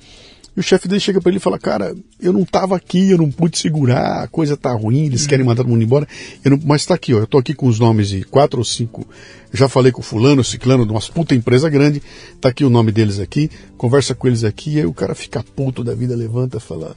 E 0.57 0.61
o 0.61 0.63
chefe 0.63 0.89
dele 0.89 1.01
chega 1.01 1.21
para 1.21 1.31
ele 1.31 1.37
e 1.37 1.41
fala: 1.41 1.57
Cara, 1.57 1.95
eu 2.21 2.33
não 2.33 2.43
estava 2.43 2.75
aqui, 2.75 3.11
eu 3.11 3.19
não 3.19 3.31
pude 3.31 3.57
segurar, 3.57 4.25
a 4.25 4.27
coisa 4.27 4.57
tá 4.57 4.73
ruim, 4.73 5.07
eles 5.07 5.23
uhum. 5.23 5.29
querem 5.29 5.47
mandar 5.47 5.63
todo 5.63 5.71
mundo 5.71 5.85
embora. 5.85 6.07
Não, 6.45 6.59
mas 6.65 6.83
está 6.83 6.95
aqui, 6.95 7.15
ó, 7.15 7.21
eu 7.21 7.29
tô 7.29 7.39
aqui 7.39 7.55
com 7.55 7.69
os 7.69 7.79
nomes 7.79 8.09
de 8.09 8.25
quatro 8.25 8.59
ou 8.59 8.65
cinco. 8.65 9.07
Já 9.53 9.69
falei 9.69 9.93
com 9.93 10.01
o 10.01 10.05
fulano, 10.05 10.43
ciclano, 10.43 10.85
de 10.85 10.91
umas 10.91 11.09
puta 11.09 11.33
empresa 11.33 11.71
grande. 11.71 12.03
Tá 12.41 12.49
aqui 12.49 12.65
o 12.65 12.71
nome 12.71 12.91
deles 12.91 13.21
aqui, 13.21 13.49
conversa 13.77 14.17
com 14.17 14.27
eles 14.27 14.43
aqui. 14.43 14.75
E 14.75 14.79
aí 14.79 14.87
o 14.87 14.93
cara 14.93 15.15
fica 15.15 15.45
puto 15.45 15.85
da 15.85 15.95
vida, 15.95 16.17
levanta 16.17 16.57
e 16.57 16.61
fala: 16.61 16.97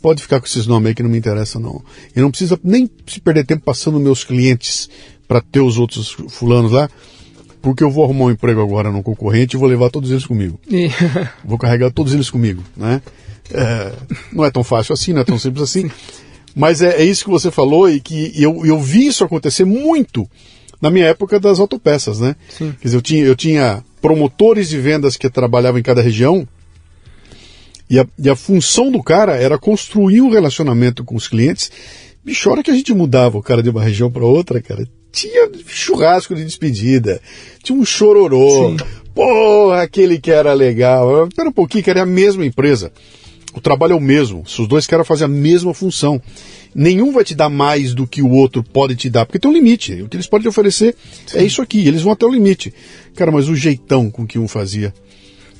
pode 0.00 0.22
ficar 0.22 0.40
com 0.40 0.46
esses 0.46 0.66
nomes 0.66 0.88
aí 0.88 0.94
que 0.94 1.02
não 1.02 1.10
me 1.10 1.18
interessa 1.18 1.58
não. 1.58 1.82
E 2.14 2.20
não 2.20 2.30
precisa 2.30 2.58
nem 2.62 2.88
se 3.06 3.20
perder 3.20 3.44
tempo 3.44 3.64
passando 3.64 3.98
meus 3.98 4.24
clientes 4.24 4.88
para 5.26 5.40
ter 5.40 5.60
os 5.60 5.78
outros 5.78 6.16
fulanos 6.28 6.72
lá, 6.72 6.88
porque 7.60 7.82
eu 7.82 7.90
vou 7.90 8.04
arrumar 8.04 8.26
um 8.26 8.30
emprego 8.30 8.60
agora 8.60 8.92
no 8.92 9.02
concorrente 9.02 9.56
e 9.56 9.58
vou 9.58 9.68
levar 9.68 9.90
todos 9.90 10.10
eles 10.10 10.24
comigo. 10.24 10.60
vou 11.44 11.58
carregar 11.58 11.90
todos 11.90 12.14
eles 12.14 12.30
comigo, 12.30 12.62
né? 12.76 13.02
É, 13.50 13.92
não 14.32 14.44
é 14.44 14.50
tão 14.50 14.64
fácil 14.64 14.92
assim, 14.92 15.12
não 15.12 15.20
é 15.20 15.24
tão 15.24 15.38
simples 15.38 15.62
assim. 15.62 15.90
Mas 16.54 16.80
é, 16.80 17.02
é 17.02 17.04
isso 17.04 17.24
que 17.24 17.30
você 17.30 17.50
falou 17.50 17.88
e 17.88 18.00
que 18.00 18.32
eu, 18.34 18.64
eu 18.64 18.80
vi 18.80 19.06
isso 19.06 19.24
acontecer 19.24 19.64
muito 19.64 20.28
na 20.80 20.90
minha 20.90 21.06
época 21.06 21.38
das 21.38 21.58
autopeças, 21.58 22.20
né? 22.20 22.36
Sim. 22.48 22.74
Quer 22.80 22.88
dizer, 22.88 22.96
eu 22.96 23.02
tinha, 23.02 23.24
eu 23.24 23.36
tinha 23.36 23.84
promotores 24.00 24.68
de 24.68 24.78
vendas 24.78 25.16
que 25.16 25.28
trabalhavam 25.28 25.78
em 25.78 25.82
cada 25.82 26.00
região 26.00 26.46
e 27.88 27.98
a, 27.98 28.06
e 28.18 28.28
a 28.28 28.36
função 28.36 28.90
do 28.90 29.02
cara 29.02 29.36
era 29.36 29.58
construir 29.58 30.20
um 30.20 30.30
relacionamento 30.30 31.04
com 31.04 31.14
os 31.14 31.28
clientes. 31.28 31.70
Bicho, 32.24 32.50
hora 32.50 32.62
que 32.62 32.70
a 32.70 32.74
gente 32.74 32.92
mudava 32.92 33.38
o 33.38 33.42
cara 33.42 33.62
de 33.62 33.70
uma 33.70 33.82
região 33.82 34.10
para 34.10 34.24
outra, 34.24 34.60
cara, 34.60 34.86
tinha 35.12 35.48
churrasco 35.66 36.34
de 36.34 36.44
despedida, 36.44 37.20
tinha 37.62 37.78
um 37.78 37.84
chororô. 37.84 38.70
Sim. 38.70 38.76
Porra, 39.14 39.82
aquele 39.82 40.18
que 40.18 40.30
era 40.30 40.52
legal. 40.52 41.26
Espera 41.26 41.48
um 41.48 41.52
pouquinho, 41.52 41.82
que 41.82 41.88
era 41.88 42.02
a 42.02 42.06
mesma 42.06 42.44
empresa. 42.44 42.92
O 43.54 43.60
trabalho 43.60 43.94
é 43.94 43.96
o 43.96 44.00
mesmo. 44.00 44.46
Se 44.46 44.60
os 44.60 44.68
dois 44.68 44.86
querem 44.86 45.04
fazer 45.04 45.24
a 45.24 45.28
mesma 45.28 45.72
função. 45.72 46.20
Nenhum 46.74 47.10
vai 47.10 47.24
te 47.24 47.34
dar 47.34 47.48
mais 47.48 47.94
do 47.94 48.06
que 48.06 48.20
o 48.20 48.30
outro 48.30 48.62
pode 48.62 48.94
te 48.94 49.08
dar, 49.08 49.24
porque 49.24 49.38
tem 49.38 49.50
um 49.50 49.54
limite. 49.54 50.02
O 50.02 50.08
que 50.10 50.16
eles 50.16 50.26
podem 50.26 50.42
te 50.42 50.48
oferecer 50.48 50.94
é 51.28 51.30
Sim. 51.30 51.38
é 51.38 51.44
isso 51.44 51.62
aqui. 51.62 51.88
Eles 51.88 52.02
vão 52.02 52.12
até 52.12 52.26
o 52.26 52.30
limite. 52.30 52.74
Cara, 53.14 53.32
mas 53.32 53.48
o 53.48 53.56
jeitão 53.56 54.10
com 54.10 54.26
que 54.26 54.38
um 54.38 54.46
fazia 54.46 54.92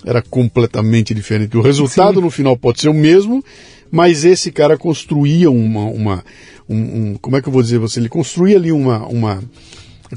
era 0.06 0.22
completamente 0.22 1.12
diferente. 1.12 1.56
O 1.56 1.60
resultado 1.60 2.14
Sim. 2.14 2.20
no 2.22 2.30
final 2.30 2.56
pode 2.56 2.80
ser 2.80 2.88
o 2.88 2.94
mesmo, 2.94 3.44
mas 3.90 4.24
esse 4.24 4.52
cara 4.52 4.78
construía 4.78 5.50
uma, 5.50 5.84
uma 5.86 6.24
um, 6.68 6.76
um, 6.76 7.14
como 7.20 7.36
é 7.36 7.42
que 7.42 7.48
eu 7.48 7.52
vou 7.52 7.62
dizer 7.62 7.78
você, 7.78 7.98
ele 7.98 8.08
construía 8.08 8.56
ali 8.56 8.70
uma, 8.70 9.04
uma 9.06 9.42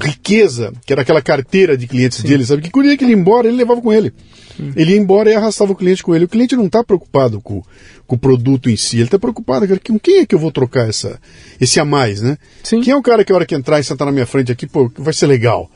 riqueza, 0.00 0.72
que 0.86 0.92
era 0.92 1.02
aquela 1.02 1.20
carteira 1.20 1.76
de 1.76 1.88
clientes 1.88 2.18
Sim. 2.18 2.28
dele, 2.28 2.46
sabe? 2.46 2.62
Que 2.62 2.70
quando 2.70 2.86
ele 2.86 3.04
ia 3.04 3.12
embora, 3.12 3.48
ele 3.48 3.56
levava 3.56 3.80
com 3.80 3.92
ele. 3.92 4.12
Sim. 4.56 4.72
Ele 4.76 4.92
ia 4.92 4.96
embora 4.98 5.30
e 5.30 5.34
arrastava 5.34 5.72
o 5.72 5.76
cliente 5.76 6.02
com 6.02 6.14
ele. 6.14 6.26
O 6.26 6.28
cliente 6.28 6.54
não 6.54 6.66
está 6.66 6.84
preocupado 6.84 7.40
com, 7.40 7.62
com, 8.06 8.14
o 8.14 8.18
produto 8.18 8.70
em 8.70 8.76
si, 8.76 8.96
ele 8.96 9.04
está 9.04 9.18
preocupado 9.18 9.66
com 9.80 9.98
quem 9.98 10.18
é 10.18 10.26
que 10.26 10.34
eu 10.34 10.38
vou 10.38 10.52
trocar 10.52 10.88
essa, 10.88 11.18
esse 11.60 11.80
a 11.80 11.84
mais, 11.84 12.20
né? 12.20 12.38
Sim. 12.62 12.80
Quem 12.80 12.92
é 12.92 12.96
o 12.96 13.02
cara 13.02 13.24
que 13.24 13.32
a 13.32 13.34
hora 13.34 13.46
que 13.46 13.54
entrar 13.54 13.80
e 13.80 13.84
sentar 13.84 14.06
na 14.06 14.12
minha 14.12 14.26
frente 14.26 14.52
aqui, 14.52 14.66
pô, 14.66 14.90
vai 14.96 15.12
ser 15.12 15.26
legal. 15.26 15.68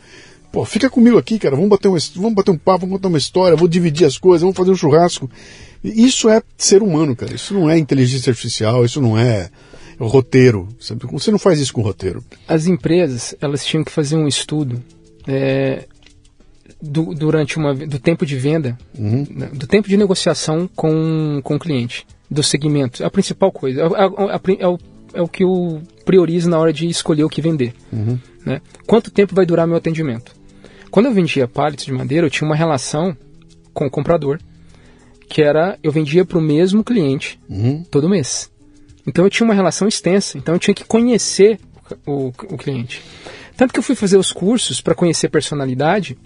Pô, 0.54 0.64
fica 0.64 0.88
comigo 0.88 1.18
aqui, 1.18 1.36
cara. 1.36 1.56
Vamos 1.56 1.68
bater, 1.68 1.88
um, 1.88 1.96
vamos 2.14 2.34
bater 2.34 2.52
um 2.52 2.56
papo, 2.56 2.82
vamos 2.82 2.98
contar 2.98 3.08
uma 3.08 3.18
história, 3.18 3.56
vou 3.56 3.66
dividir 3.66 4.06
as 4.06 4.16
coisas, 4.16 4.42
vamos 4.42 4.56
fazer 4.56 4.70
um 4.70 4.76
churrasco. 4.76 5.28
Isso 5.82 6.28
é 6.28 6.40
ser 6.56 6.80
humano, 6.80 7.16
cara. 7.16 7.34
Isso 7.34 7.52
não 7.52 7.68
é 7.68 7.76
inteligência 7.76 8.30
artificial, 8.30 8.84
isso 8.84 9.00
não 9.00 9.18
é 9.18 9.50
roteiro. 9.98 10.68
Você 10.78 11.32
não 11.32 11.40
faz 11.40 11.58
isso 11.58 11.72
com 11.72 11.82
roteiro. 11.82 12.22
As 12.46 12.68
empresas, 12.68 13.34
elas 13.40 13.64
tinham 13.64 13.82
que 13.82 13.90
fazer 13.90 14.14
um 14.14 14.28
estudo 14.28 14.80
é, 15.26 15.88
do, 16.80 17.12
durante 17.12 17.56
uma, 17.56 17.74
do 17.74 17.98
tempo 17.98 18.24
de 18.24 18.36
venda, 18.36 18.78
uhum. 18.96 19.26
Né, 19.28 19.50
do 19.52 19.66
tempo 19.66 19.88
de 19.88 19.96
negociação 19.96 20.70
com, 20.76 21.40
com 21.42 21.56
o 21.56 21.58
cliente, 21.58 22.06
do 22.30 22.44
segmento. 22.44 23.02
É 23.02 23.06
a 23.06 23.10
principal 23.10 23.50
coisa. 23.50 23.80
É, 23.80 23.84
é, 23.86 24.62
é, 24.62 24.68
o, 24.68 24.78
é 25.14 25.20
o 25.20 25.26
que 25.26 25.42
eu 25.42 25.82
priorizo 26.04 26.48
na 26.48 26.60
hora 26.60 26.72
de 26.72 26.86
escolher 26.86 27.24
o 27.24 27.28
que 27.28 27.42
vender. 27.42 27.74
Uhum. 27.92 28.16
Né? 28.46 28.60
Quanto 28.86 29.10
tempo 29.10 29.34
vai 29.34 29.44
durar 29.44 29.66
meu 29.66 29.76
atendimento? 29.76 30.43
Quando 30.94 31.06
eu 31.06 31.12
vendia 31.12 31.48
pallets 31.48 31.84
de 31.86 31.92
madeira, 31.92 32.24
eu 32.24 32.30
tinha 32.30 32.46
uma 32.48 32.54
relação 32.54 33.16
com 33.72 33.84
o 33.84 33.90
comprador 33.90 34.38
que 35.28 35.42
era 35.42 35.76
eu 35.82 35.90
vendia 35.90 36.24
para 36.24 36.38
o 36.38 36.40
mesmo 36.40 36.84
cliente 36.84 37.36
Uhum. 37.48 37.82
todo 37.90 38.08
mês. 38.08 38.48
Então 39.04 39.24
eu 39.24 39.28
tinha 39.28 39.44
uma 39.44 39.54
relação 39.54 39.88
extensa, 39.88 40.38
então 40.38 40.54
eu 40.54 40.58
tinha 40.60 40.72
que 40.72 40.84
conhecer 40.84 41.58
o, 42.06 42.28
o 42.28 42.56
cliente. 42.56 43.02
Tanto 43.56 43.72
que 43.72 43.80
eu 43.80 43.82
fui 43.82 43.96
fazer 43.96 44.16
os 44.16 44.30
cursos 44.30 44.80
para 44.80 44.94
conhecer 44.94 45.28
personalidade 45.30 46.16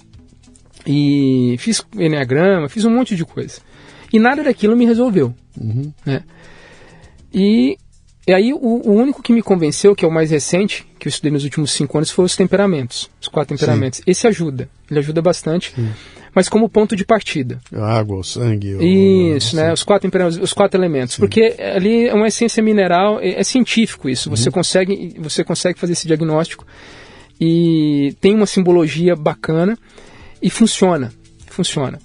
e 0.86 1.56
fiz 1.58 1.82
enneagrama, 1.96 2.68
fiz 2.68 2.84
um 2.84 2.94
monte 2.94 3.16
de 3.16 3.24
coisa. 3.24 3.62
E 4.12 4.18
nada 4.18 4.44
daquilo 4.44 4.76
me 4.76 4.84
resolveu. 4.84 5.34
Uhum. 5.58 5.90
Né? 6.04 6.22
E, 7.32 7.78
e 8.28 8.32
aí 8.34 8.52
o, 8.52 8.58
o 8.58 8.92
único 8.92 9.22
que 9.22 9.32
me 9.32 9.42
convenceu, 9.42 9.94
que 9.96 10.04
é 10.04 10.08
o 10.08 10.10
mais 10.12 10.30
recente, 10.30 10.86
que 10.98 11.08
eu 11.08 11.10
estudei 11.10 11.32
nos 11.32 11.44
últimos 11.44 11.70
cinco 11.72 11.96
anos, 11.98 12.10
foi 12.10 12.24
os 12.26 12.36
temperamentos, 12.36 13.10
os 13.20 13.26
quatro 13.28 13.56
temperamentos. 13.56 14.02
Esse 14.06 14.26
ajuda, 14.28 14.68
ele 14.90 15.00
ajuda 15.00 15.22
bastante, 15.22 15.72
mas 16.34 16.48
como 16.48 16.68
ponto 16.68 16.94
de 16.94 17.04
partida. 17.04 17.58
A 17.72 17.98
água, 17.98 18.18
o 18.18 18.22
sangue. 18.22 18.74
o- 18.74 18.82
Isso, 18.82 19.56
né? 19.56 19.72
Os 19.72 19.82
quatro, 19.82 20.02
temperamentos, 20.08 20.38
os 20.38 20.52
quatro 20.52 20.78
elementos. 20.78 21.16
Porque 21.16 21.56
ali 21.58 22.06
é 22.06 22.14
uma 22.14 22.28
essência 22.28 22.62
mineral, 22.62 23.18
é, 23.20 23.40
é 23.40 23.42
científico 23.42 24.08
isso. 24.08 24.28
Você, 24.30 24.50
consegue, 24.50 25.14
você 25.18 25.42
consegue 25.42 25.78
fazer 25.78 25.94
esse 25.94 26.06
diagnóstico 26.06 26.66
e 27.40 28.14
tem 28.20 28.34
uma 28.34 28.46
simbologia 28.46 29.14
bacana 29.16 29.76
e 30.42 30.50
funciona. 30.50 31.12
Funciona. 31.46 31.98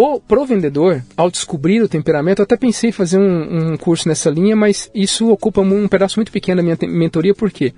O 0.00 0.20
pro 0.20 0.46
vendedor, 0.46 1.02
ao 1.16 1.28
descobrir 1.28 1.82
o 1.82 1.88
temperamento, 1.88 2.38
eu 2.38 2.44
até 2.44 2.56
pensei 2.56 2.90
em 2.90 2.92
fazer 2.92 3.18
um, 3.18 3.72
um 3.72 3.76
curso 3.76 4.06
nessa 4.08 4.30
linha, 4.30 4.54
mas 4.54 4.88
isso 4.94 5.28
ocupa 5.28 5.60
um, 5.60 5.82
um 5.82 5.88
pedaço 5.88 6.20
muito 6.20 6.30
pequeno 6.30 6.58
da 6.58 6.62
minha 6.62 6.78
mentoria, 6.82 7.34
porque 7.34 7.74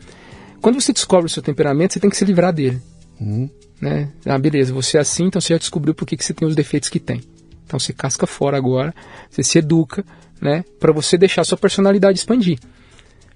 quando 0.60 0.78
você 0.78 0.92
descobre 0.92 1.24
o 1.24 1.30
seu 1.30 1.42
temperamento, 1.42 1.94
você 1.94 1.98
tem 1.98 2.10
que 2.10 2.16
se 2.18 2.24
livrar 2.26 2.52
dele 2.52 2.78
Uhum. 3.18 3.48
né? 3.80 4.10
Ah, 4.26 4.38
beleza, 4.38 4.70
você 4.70 4.98
é 4.98 5.00
assim, 5.00 5.24
então 5.28 5.40
você 5.40 5.54
já 5.54 5.58
descobriu 5.58 5.94
por 5.94 6.04
que, 6.04 6.14
que 6.14 6.22
você 6.22 6.34
tem 6.34 6.46
os 6.46 6.54
defeitos 6.54 6.90
que 6.90 7.00
tem. 7.00 7.22
Então 7.64 7.80
você 7.80 7.94
casca 7.94 8.26
fora 8.26 8.54
agora, 8.54 8.94
você 9.30 9.42
se 9.42 9.56
educa, 9.56 10.04
né? 10.42 10.62
Para 10.78 10.92
você 10.92 11.16
deixar 11.16 11.42
sua 11.44 11.56
personalidade 11.56 12.18
expandir. 12.18 12.58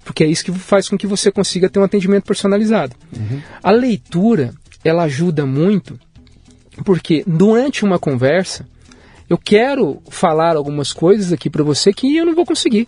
Porque 0.04 0.24
é 0.24 0.26
isso 0.26 0.44
que 0.44 0.52
faz 0.52 0.90
com 0.90 0.98
que 0.98 1.06
você 1.06 1.32
consiga 1.32 1.70
ter 1.70 1.78
um 1.78 1.84
atendimento 1.84 2.24
personalizado. 2.24 2.94
A 3.62 3.70
leitura, 3.70 4.52
ela 4.84 5.04
ajuda 5.04 5.46
muito, 5.46 5.98
porque 6.84 7.24
durante 7.26 7.82
uma 7.82 7.98
conversa, 7.98 8.66
eu 9.34 9.38
quero 9.38 10.00
falar 10.08 10.56
algumas 10.56 10.92
coisas 10.92 11.32
aqui 11.32 11.50
para 11.50 11.64
você 11.64 11.92
que 11.92 12.16
eu 12.16 12.24
não 12.24 12.34
vou 12.34 12.46
conseguir. 12.46 12.86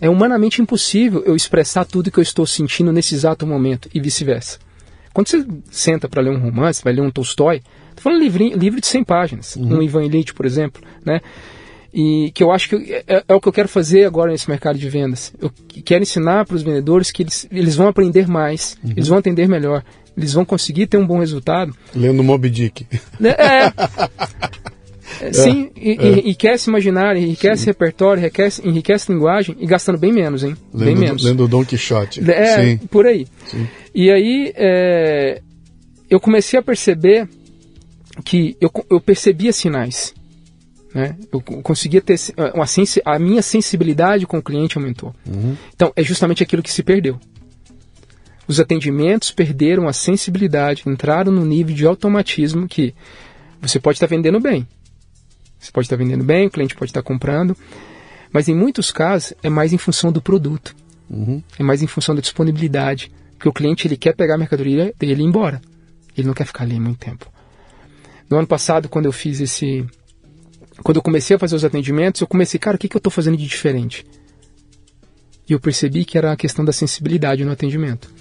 É 0.00 0.08
humanamente 0.08 0.62
impossível 0.62 1.22
eu 1.26 1.36
expressar 1.36 1.84
tudo 1.84 2.10
que 2.10 2.18
eu 2.18 2.22
estou 2.22 2.46
sentindo 2.46 2.92
nesse 2.92 3.14
exato 3.14 3.46
momento 3.46 3.90
e 3.92 4.00
vice-versa. 4.00 4.58
Quando 5.12 5.28
você 5.28 5.46
senta 5.70 6.08
para 6.08 6.22
ler 6.22 6.30
um 6.30 6.38
romance, 6.38 6.82
vai 6.82 6.94
ler 6.94 7.02
um 7.02 7.10
Tolstói, 7.10 7.60
tô 7.94 8.02
falando 8.02 8.22
livrinho, 8.22 8.56
livro 8.56 8.80
de 8.80 8.86
100 8.86 9.04
páginas, 9.04 9.56
um 9.56 9.82
Ivan 9.82 10.04
Illich, 10.04 10.32
por 10.32 10.46
exemplo, 10.46 10.82
né? 11.04 11.20
E 11.92 12.30
que 12.32 12.42
eu 12.42 12.50
acho 12.50 12.68
que 12.68 12.94
é, 13.06 13.24
é 13.26 13.34
o 13.34 13.40
que 13.40 13.48
eu 13.48 13.52
quero 13.52 13.68
fazer 13.68 14.04
agora 14.04 14.30
nesse 14.30 14.48
mercado 14.48 14.78
de 14.78 14.88
vendas. 14.88 15.32
Eu 15.40 15.50
quero 15.84 16.02
ensinar 16.02 16.46
para 16.46 16.56
os 16.56 16.62
vendedores 16.62 17.10
que 17.10 17.22
eles, 17.22 17.46
eles 17.50 17.74
vão 17.74 17.88
aprender 17.88 18.28
mais, 18.28 18.78
eles 18.84 19.08
vão 19.08 19.18
atender 19.18 19.48
melhor, 19.48 19.82
eles 20.16 20.32
vão 20.32 20.44
conseguir 20.44 20.86
ter 20.86 20.96
um 20.96 21.06
bom 21.06 21.18
resultado. 21.18 21.74
Lendo 21.94 22.22
Moby 22.22 22.48
Dick. 22.48 22.86
Né? 23.18 23.34
É. 25.20 25.28
É, 25.28 25.32
Sim, 25.32 25.70
e, 25.76 25.90
e- 25.92 26.18
enriquece 26.20 26.68
imaginário, 26.70 27.20
enriquece 27.20 27.66
repertório, 27.66 28.20
enriquece, 28.20 28.66
enriquece 28.66 29.12
linguagem 29.12 29.56
e 29.58 29.66
gastando 29.66 29.98
bem 29.98 30.12
menos, 30.12 30.44
hein? 30.44 30.56
bem 30.72 30.88
Lendo, 30.88 31.00
menos. 31.00 31.24
lendo 31.24 31.48
Don 31.48 31.64
Quixote. 31.64 32.20
É, 32.30 32.62
Sim. 32.64 32.76
por 32.88 33.06
aí. 33.06 33.26
Sim. 33.46 33.66
E 33.94 34.10
aí 34.10 34.52
é, 34.56 35.40
eu 36.08 36.20
comecei 36.20 36.58
a 36.58 36.62
perceber 36.62 37.28
que 38.24 38.56
eu, 38.60 38.70
eu 38.90 39.00
percebia 39.00 39.52
sinais. 39.52 40.14
Né? 40.94 41.16
Eu 41.32 41.40
co- 41.40 41.60
conseguia 41.62 42.00
ter 42.00 42.16
se- 42.16 42.32
uma 42.54 42.66
sensi- 42.66 43.02
a 43.04 43.18
minha 43.18 43.42
sensibilidade 43.42 44.26
com 44.26 44.38
o 44.38 44.42
cliente 44.42 44.78
aumentou. 44.78 45.14
Então 45.74 45.92
é 45.94 46.02
justamente 46.02 46.42
aquilo 46.42 46.62
que 46.62 46.72
se 46.72 46.82
perdeu. 46.82 47.18
Os 48.46 48.58
atendimentos 48.58 49.30
perderam 49.30 49.86
a 49.86 49.92
sensibilidade, 49.92 50.82
entraram 50.86 51.30
no 51.30 51.44
nível 51.44 51.74
de 51.74 51.86
automatismo 51.86 52.66
que 52.66 52.94
você 53.60 53.78
pode 53.78 53.96
estar 53.96 54.06
vendendo 54.06 54.40
bem. 54.40 54.66
Você 55.58 55.72
pode 55.72 55.86
estar 55.86 55.96
vendendo 55.96 56.24
bem, 56.24 56.46
o 56.46 56.50
cliente 56.50 56.74
pode 56.74 56.90
estar 56.90 57.02
comprando, 57.02 57.56
mas 58.32 58.48
em 58.48 58.54
muitos 58.54 58.90
casos 58.90 59.34
é 59.42 59.48
mais 59.48 59.72
em 59.72 59.78
função 59.78 60.12
do 60.12 60.20
produto 60.22 60.74
Uhum. 61.10 61.42
é 61.58 61.62
mais 61.62 61.82
em 61.82 61.86
função 61.86 62.14
da 62.14 62.20
disponibilidade. 62.20 63.10
Porque 63.32 63.48
o 63.48 63.52
cliente 63.52 63.86
ele 63.86 63.96
quer 63.96 64.14
pegar 64.14 64.34
a 64.34 64.38
mercadoria 64.38 64.92
dele 64.98 65.22
e 65.22 65.24
ir 65.24 65.26
embora. 65.26 65.62
Ele 66.16 66.26
não 66.26 66.34
quer 66.34 66.44
ficar 66.44 66.64
ali 66.64 66.78
muito 66.78 66.98
tempo. 66.98 67.30
No 68.28 68.36
ano 68.36 68.46
passado, 68.46 68.88
quando 68.88 69.06
eu 69.06 69.12
fiz 69.12 69.40
esse. 69.40 69.86
Quando 70.82 70.96
eu 70.96 71.02
comecei 71.02 71.36
a 71.36 71.38
fazer 71.38 71.56
os 71.56 71.64
atendimentos, 71.64 72.20
eu 72.20 72.26
comecei, 72.26 72.58
cara, 72.58 72.76
o 72.76 72.78
que, 72.78 72.88
que 72.88 72.96
eu 72.96 72.98
estou 72.98 73.10
fazendo 73.10 73.36
de 73.36 73.46
diferente? 73.46 74.04
E 75.48 75.52
eu 75.52 75.60
percebi 75.60 76.04
que 76.04 76.18
era 76.18 76.32
a 76.32 76.36
questão 76.36 76.64
da 76.64 76.72
sensibilidade 76.72 77.44
no 77.44 77.52
atendimento. 77.52 78.12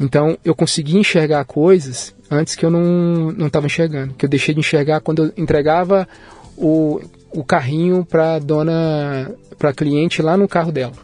Então, 0.00 0.38
eu 0.42 0.54
consegui 0.54 0.96
enxergar 0.96 1.44
coisas 1.44 2.14
antes 2.30 2.56
que 2.56 2.64
eu 2.64 2.70
não 2.70 3.46
estava 3.46 3.66
enxergando. 3.66 4.14
Que 4.14 4.24
eu 4.24 4.28
deixei 4.30 4.54
de 4.54 4.60
enxergar 4.60 5.00
quando 5.00 5.24
eu 5.24 5.32
entregava 5.36 6.08
o, 6.56 7.00
o 7.30 7.44
carrinho 7.44 8.04
para 8.04 8.38
dona, 8.38 9.30
para 9.58 9.74
cliente 9.74 10.22
lá 10.22 10.38
no 10.38 10.48
carro 10.48 10.72
dela. 10.72 10.94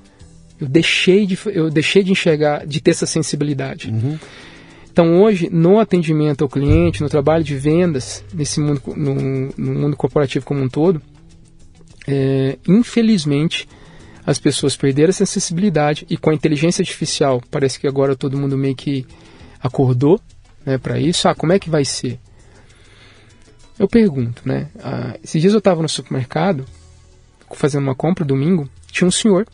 Eu 0.59 0.67
deixei 0.67 1.27
de, 1.27 1.39
eu 1.47 1.69
deixei 1.69 2.03
de 2.03 2.13
enxergar, 2.13 2.67
de 2.67 2.81
ter 2.81 2.93
essa 2.93 3.05
sensibilidade. 3.05 3.91
Então 4.91 5.21
hoje, 5.23 5.51
no 5.53 5.79
atendimento 5.79 6.43
ao 6.43 6.49
cliente, 6.49 7.03
no 7.03 7.11
trabalho 7.11 7.45
de 7.45 7.55
vendas, 7.55 8.25
nesse 8.33 8.59
mundo, 8.59 8.81
no, 8.97 9.15
no 9.59 9.81
mundo 9.81 9.95
corporativo 9.95 10.47
como 10.47 10.63
um 10.63 10.71
todo, 10.71 11.03
é, 12.09 12.57
infelizmente 12.67 13.69
as 14.27 14.41
pessoas 14.41 14.77
perderam 14.77 15.11
essa 15.11 15.25
sensibilidade 15.25 16.05
e 16.11 16.17
com 16.17 16.31
a 16.31 16.35
inteligência 16.35 16.83
artificial, 16.83 17.41
parece 17.49 17.79
que 17.79 17.87
agora 17.87 18.17
todo 18.17 18.37
mundo 18.37 18.59
meio 18.59 18.75
que 18.75 19.07
acordou 19.63 20.21
né, 20.65 20.77
para 20.77 20.99
isso. 20.99 21.29
Ah, 21.29 21.35
como 21.35 21.53
é 21.53 21.59
que 21.61 21.71
vai 21.71 21.85
ser? 21.85 22.19
Eu 23.79 23.87
pergunto, 23.87 24.43
né? 24.45 24.69
Ah, 24.83 25.17
esses 25.23 25.41
dias 25.41 25.53
eu 25.53 25.61
estava 25.61 25.81
no 25.81 25.89
supermercado 25.89 26.67
fazendo 27.53 27.85
uma 27.85 27.95
compra 27.95 28.25
domingo, 28.25 28.69
tinha 28.91 29.07
um 29.07 29.13
senhor 29.13 29.47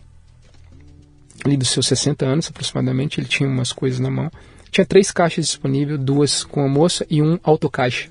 ali 1.44 1.56
dos 1.56 1.68
seus 1.68 1.86
60 1.86 2.24
anos 2.24 2.48
aproximadamente, 2.48 3.20
ele 3.20 3.28
tinha 3.28 3.48
umas 3.48 3.72
coisas 3.72 4.00
na 4.00 4.10
mão. 4.10 4.30
Tinha 4.70 4.86
três 4.86 5.10
caixas 5.10 5.46
disponíveis, 5.46 6.00
duas 6.00 6.44
com 6.44 6.64
a 6.64 6.68
moça 6.68 7.04
e 7.10 7.20
um 7.20 7.38
autocaixa. 7.42 8.08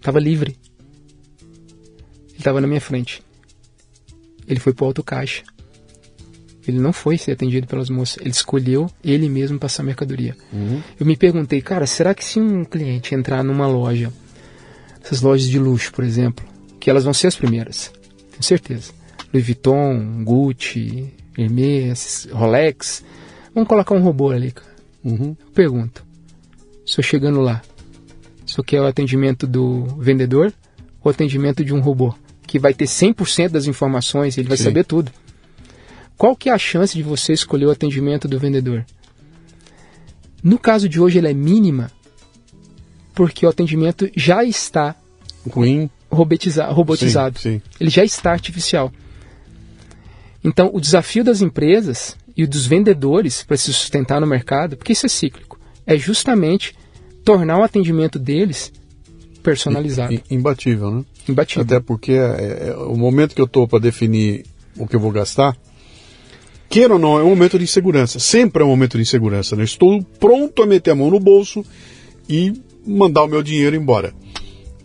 Tava 0.00 0.20
livre. 0.20 0.56
Ele 2.34 2.42
tava 2.42 2.60
na 2.60 2.68
minha 2.68 2.80
frente. 2.80 3.20
Ele 4.48 4.58
foi 4.58 4.72
pro 4.72 4.86
autocaixa. 4.86 5.42
Ele 6.66 6.78
não 6.78 6.92
foi 6.92 7.16
ser 7.16 7.32
atendido 7.32 7.66
pelas 7.66 7.88
moças, 7.88 8.18
ele 8.20 8.30
escolheu 8.30 8.90
ele 9.02 9.28
mesmo 9.28 9.58
passar 9.58 9.82
mercadoria. 9.82 10.36
Eu 11.00 11.06
me 11.06 11.16
perguntei, 11.16 11.62
cara, 11.62 11.86
será 11.86 12.14
que 12.14 12.24
se 12.24 12.38
um 12.38 12.62
cliente 12.64 13.14
entrar 13.14 13.42
numa 13.42 13.66
loja, 13.66 14.12
essas 15.02 15.22
lojas 15.22 15.48
de 15.48 15.58
luxo, 15.58 15.90
por 15.92 16.04
exemplo, 16.04 16.44
que 16.78 16.90
elas 16.90 17.04
vão 17.04 17.14
ser 17.14 17.28
as 17.28 17.36
primeiras, 17.36 17.90
tenho 18.30 18.42
certeza. 18.42 18.92
Louis 19.32 19.44
Vuitton, 19.44 20.24
Gucci, 20.24 21.12
Hermès, 21.36 22.28
Rolex, 22.30 23.02
vamos 23.54 23.68
colocar 23.68 23.94
um 23.94 24.02
robô 24.02 24.30
ali, 24.30 24.52
cara. 24.52 24.68
Uhum. 25.02 25.34
Pergunto, 25.54 26.04
eu 26.86 27.02
chegando 27.02 27.40
lá, 27.40 27.62
isso 28.46 28.60
aqui 28.60 28.76
é 28.76 28.80
o 28.80 28.86
atendimento 28.86 29.46
do 29.46 29.84
vendedor 29.98 30.52
ou 31.02 31.10
atendimento 31.10 31.64
de 31.64 31.72
um 31.72 31.80
robô? 31.80 32.14
Que 32.48 32.58
vai 32.58 32.74
ter 32.74 32.86
100% 32.86 33.50
das 33.50 33.66
informações, 33.66 34.36
ele 34.36 34.48
vai 34.48 34.56
Sim. 34.56 34.64
saber 34.64 34.84
tudo. 34.84 35.12
Qual 36.16 36.34
que 36.34 36.48
é 36.48 36.52
a 36.52 36.58
chance 36.58 36.96
de 36.96 37.02
você 37.04 37.32
escolher 37.32 37.66
o 37.66 37.70
atendimento 37.70 38.26
do 38.26 38.38
vendedor? 38.40 38.84
No 40.42 40.58
caso 40.58 40.88
de 40.88 40.98
hoje, 41.00 41.18
ela 41.18 41.28
é 41.28 41.34
mínima, 41.34 41.90
porque 43.14 43.44
o 43.46 43.48
atendimento 43.48 44.10
já 44.16 44.42
está 44.42 44.96
Ruim. 45.48 45.88
robotiza- 46.10 46.66
robotizado. 46.66 47.38
Sim, 47.38 47.60
sim. 47.60 47.62
Ele 47.78 47.90
já 47.90 48.02
está 48.04 48.32
artificial. 48.32 48.90
Então, 50.42 50.70
o 50.72 50.80
desafio 50.80 51.22
das 51.22 51.40
empresas 51.42 52.16
e 52.36 52.46
dos 52.46 52.66
vendedores 52.66 53.42
para 53.42 53.56
se 53.56 53.72
sustentar 53.72 54.20
no 54.20 54.26
mercado, 54.26 54.76
porque 54.76 54.92
isso 54.92 55.04
é 55.06 55.08
cíclico, 55.08 55.58
é 55.86 55.96
justamente 55.98 56.74
tornar 57.24 57.58
o 57.58 57.62
atendimento 57.62 58.18
deles 58.18 58.72
personalizado, 59.42 60.14
I- 60.14 60.22
Imbatível, 60.30 60.90
né? 60.90 61.04
Imbatível. 61.30 61.62
Até 61.62 61.80
porque 61.80 62.12
é, 62.12 62.68
é, 62.68 62.76
o 62.76 62.96
momento 62.96 63.34
que 63.34 63.40
eu 63.40 63.46
estou 63.46 63.66
para 63.66 63.78
definir 63.78 64.44
o 64.76 64.86
que 64.86 64.96
eu 64.96 65.00
vou 65.00 65.10
gastar, 65.10 65.56
queira 66.68 66.94
ou 66.94 66.98
não, 66.98 67.18
é 67.18 67.22
um 67.22 67.30
momento 67.30 67.58
de 67.58 67.64
insegurança. 67.64 68.18
Sempre 68.18 68.62
é 68.62 68.66
um 68.66 68.68
momento 68.68 68.96
de 68.96 69.02
insegurança. 69.02 69.56
Né? 69.56 69.64
Estou 69.64 70.02
pronto 70.20 70.62
a 70.62 70.66
meter 70.66 70.92
a 70.92 70.94
mão 70.94 71.10
no 71.10 71.20
bolso 71.20 71.64
e 72.28 72.52
mandar 72.86 73.24
o 73.24 73.28
meu 73.28 73.42
dinheiro 73.42 73.76
embora. 73.76 74.12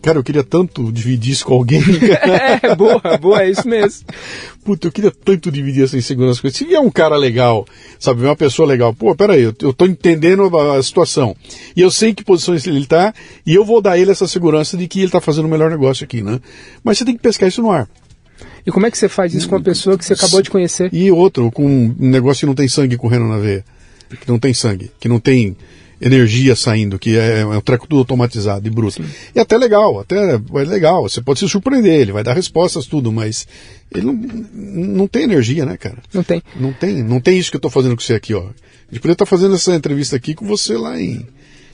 Cara, 0.04 0.18
eu 0.18 0.22
queria 0.22 0.44
tanto 0.44 0.92
dividir 0.92 1.32
isso 1.32 1.46
com 1.46 1.54
alguém. 1.54 1.80
é, 2.60 2.76
boa, 2.76 3.00
boa, 3.18 3.42
é 3.42 3.48
isso 3.48 3.66
mesmo. 3.66 4.04
Puta, 4.62 4.86
eu 4.86 4.92
queria 4.92 5.10
tanto 5.10 5.50
dividir 5.50 5.82
essa 5.82 5.96
insegurança 5.96 6.42
com 6.42 6.46
ele. 6.46 6.54
Se 6.54 6.66
vier 6.66 6.78
um 6.78 6.90
cara 6.90 7.16
legal, 7.16 7.66
sabe, 7.98 8.22
uma 8.22 8.36
pessoa 8.36 8.68
legal, 8.68 8.92
pô, 8.92 9.16
peraí, 9.16 9.40
eu, 9.40 9.54
eu 9.62 9.72
tô 9.72 9.86
entendendo 9.86 10.54
a, 10.54 10.76
a, 10.76 10.82
situação. 10.82 11.34
E 11.74 11.80
eu 11.80 11.90
sei 11.90 12.10
em 12.10 12.14
que 12.14 12.22
posição 12.22 12.54
ele 12.54 12.84
tá, 12.84 13.14
e 13.46 13.54
eu 13.54 13.64
vou 13.64 13.80
dar 13.80 13.96
ele 13.96 14.10
essa 14.10 14.28
segurança 14.28 14.76
de 14.76 14.86
que 14.86 15.00
ele 15.00 15.10
tá 15.10 15.22
fazendo 15.22 15.46
o 15.46 15.48
melhor 15.48 15.70
negócio 15.70 16.04
aqui, 16.04 16.20
né? 16.20 16.38
Mas 16.84 16.98
você 16.98 17.06
tem 17.06 17.16
que 17.16 17.22
pescar 17.22 17.48
isso 17.48 17.62
no 17.62 17.70
ar. 17.70 17.88
E 18.66 18.70
como 18.70 18.84
é 18.84 18.90
que 18.90 18.98
você 18.98 19.08
faz 19.08 19.32
isso 19.32 19.48
com 19.48 19.54
uma 19.56 19.62
pessoa 19.62 19.96
que 19.96 20.04
você 20.04 20.12
acabou 20.12 20.42
de 20.42 20.50
conhecer? 20.50 20.90
E 20.92 21.10
outro, 21.10 21.50
com 21.50 21.64
um 21.66 21.94
negócio 21.98 22.40
que 22.40 22.46
não 22.46 22.54
tem 22.54 22.68
sangue 22.68 22.98
correndo 22.98 23.24
na 23.24 23.38
veia. 23.38 23.64
Que 24.20 24.30
não 24.30 24.38
tem 24.38 24.52
sangue, 24.52 24.90
que 25.00 25.08
não 25.08 25.18
tem 25.18 25.56
energia 26.04 26.54
saindo, 26.54 26.98
que 26.98 27.16
é, 27.16 27.40
é 27.40 27.46
um 27.46 27.60
treco 27.62 27.88
tudo 27.88 28.00
automatizado 28.00 28.66
e 28.66 28.70
bruto. 28.70 29.02
Sim. 29.02 29.08
E 29.34 29.40
até 29.40 29.56
legal, 29.56 29.98
até 29.98 30.34
é 30.34 30.64
legal, 30.64 31.08
você 31.08 31.22
pode 31.22 31.38
se 31.38 31.48
surpreender, 31.48 32.00
ele 32.00 32.12
vai 32.12 32.22
dar 32.22 32.34
respostas, 32.34 32.86
tudo, 32.86 33.10
mas 33.10 33.48
ele 33.92 34.06
não, 34.06 34.12
não 34.52 35.06
tem 35.08 35.22
energia, 35.22 35.64
né, 35.64 35.78
cara? 35.78 35.98
Não 36.12 36.22
tem. 36.22 36.42
Não 36.54 36.72
tem, 36.72 37.02
não 37.02 37.20
tem 37.20 37.38
isso 37.38 37.50
que 37.50 37.56
eu 37.56 37.58
estou 37.58 37.70
fazendo 37.70 37.96
com 37.96 38.02
você 38.02 38.14
aqui, 38.14 38.34
ó. 38.34 38.42
A 38.42 38.92
gente 38.92 39.00
poderia 39.00 39.12
estar 39.12 39.26
fazendo 39.26 39.54
essa 39.54 39.74
entrevista 39.74 40.14
aqui 40.14 40.34
com 40.34 40.46
você 40.46 40.76
lá 40.76 41.00
em 41.00 41.26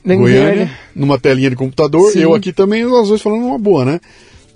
Goiânia, 0.05 0.71
numa 0.95 1.19
telinha 1.19 1.51
de 1.51 1.57
computador, 1.57 2.13
Sim. 2.13 2.21
eu 2.21 2.35
aqui 2.35 2.53
também, 2.53 2.85
nós 2.85 3.09
dois 3.09 3.21
falando 3.21 3.45
uma 3.45 3.59
boa, 3.59 3.85
né? 3.85 4.01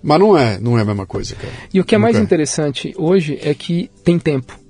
Mas 0.02 0.18
não 0.20 0.36
é, 0.36 0.58
não 0.60 0.78
é 0.78 0.82
a 0.82 0.84
mesma 0.84 1.06
coisa, 1.06 1.34
cara. 1.34 1.52
E 1.72 1.80
o 1.80 1.84
que 1.84 1.94
é 1.94 1.98
mais 1.98 2.16
é. 2.16 2.20
interessante 2.20 2.94
hoje 2.96 3.38
é 3.42 3.54
que 3.54 3.90
tem 4.04 4.18
tempo. 4.18 4.63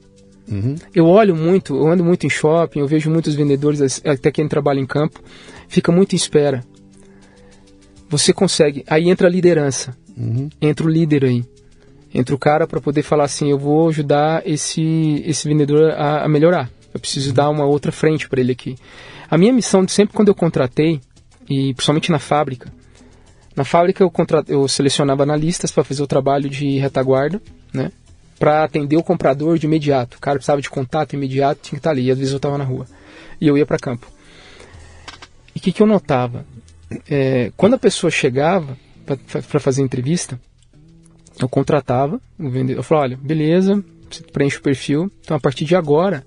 Eu 0.94 1.06
olho 1.06 1.34
muito, 1.34 1.74
eu 1.74 1.86
ando 1.88 2.04
muito 2.04 2.26
em 2.26 2.30
shopping, 2.30 2.80
eu 2.80 2.86
vejo 2.86 3.10
muitos 3.10 3.34
vendedores, 3.34 4.02
até 4.04 4.30
quem 4.30 4.46
trabalha 4.46 4.80
em 4.80 4.86
campo, 4.86 5.20
fica 5.68 5.90
muito 5.90 6.12
em 6.12 6.16
espera. 6.16 6.62
Você 8.08 8.32
consegue, 8.32 8.84
aí 8.86 9.08
entra 9.08 9.26
a 9.26 9.30
liderança, 9.30 9.96
uhum. 10.16 10.48
entra 10.60 10.86
o 10.86 10.88
líder 10.88 11.24
aí, 11.24 11.44
entra 12.12 12.34
o 12.34 12.38
cara 12.38 12.66
para 12.66 12.80
poder 12.80 13.02
falar 13.02 13.24
assim, 13.24 13.50
eu 13.50 13.58
vou 13.58 13.88
ajudar 13.88 14.42
esse, 14.46 15.22
esse 15.26 15.48
vendedor 15.48 15.90
a, 15.92 16.24
a 16.24 16.28
melhorar. 16.28 16.70
Eu 16.92 17.00
preciso 17.00 17.30
uhum. 17.30 17.34
dar 17.34 17.50
uma 17.50 17.64
outra 17.64 17.90
frente 17.90 18.28
para 18.28 18.40
ele 18.40 18.52
aqui. 18.52 18.76
A 19.28 19.36
minha 19.36 19.52
missão, 19.52 19.86
sempre 19.88 20.14
quando 20.14 20.28
eu 20.28 20.34
contratei, 20.34 21.00
e 21.48 21.74
principalmente 21.74 22.10
na 22.12 22.18
fábrica, 22.18 22.72
na 23.56 23.64
fábrica 23.64 24.02
eu, 24.02 24.10
contra... 24.10 24.44
eu 24.48 24.66
selecionava 24.68 25.22
analistas 25.22 25.70
para 25.70 25.84
fazer 25.84 26.02
o 26.02 26.06
trabalho 26.06 26.48
de 26.48 26.78
retaguarda, 26.78 27.40
né? 27.72 27.90
Para 28.38 28.64
atender 28.64 28.96
o 28.96 29.02
comprador 29.02 29.58
de 29.58 29.66
imediato. 29.66 30.16
O 30.16 30.20
cara 30.20 30.38
precisava 30.38 30.60
de 30.60 30.70
contato 30.70 31.14
imediato, 31.14 31.60
tinha 31.62 31.72
que 31.72 31.80
estar 31.80 31.90
ali. 31.90 32.06
E 32.06 32.10
às 32.10 32.18
vezes 32.18 32.32
eu 32.32 32.38
estava 32.38 32.58
na 32.58 32.64
rua. 32.64 32.86
E 33.40 33.46
eu 33.46 33.56
ia 33.56 33.66
para 33.66 33.78
campo. 33.78 34.06
E 35.54 35.58
o 35.58 35.62
que, 35.62 35.72
que 35.72 35.82
eu 35.82 35.86
notava? 35.86 36.44
É, 37.08 37.52
quando 37.56 37.74
a 37.74 37.78
pessoa 37.78 38.10
chegava 38.10 38.76
para 39.04 39.60
fazer 39.60 39.82
entrevista, 39.82 40.38
eu 41.40 41.48
contratava 41.48 42.20
o 42.38 42.50
vendedor. 42.50 42.80
Eu 42.80 42.82
falava: 42.82 43.06
olha, 43.06 43.16
beleza, 43.16 43.84
você 44.10 44.22
preenche 44.22 44.58
o 44.58 44.62
perfil. 44.62 45.10
Então 45.20 45.36
a 45.36 45.40
partir 45.40 45.64
de 45.64 45.76
agora, 45.76 46.24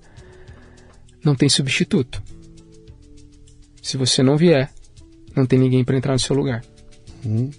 não 1.24 1.34
tem 1.34 1.48
substituto. 1.48 2.22
Se 3.82 3.96
você 3.96 4.22
não 4.22 4.36
vier, 4.36 4.70
não 5.34 5.46
tem 5.46 5.58
ninguém 5.58 5.84
para 5.84 5.96
entrar 5.96 6.12
no 6.12 6.18
seu 6.18 6.36
lugar. 6.36 6.62
Uhum. 7.24 7.50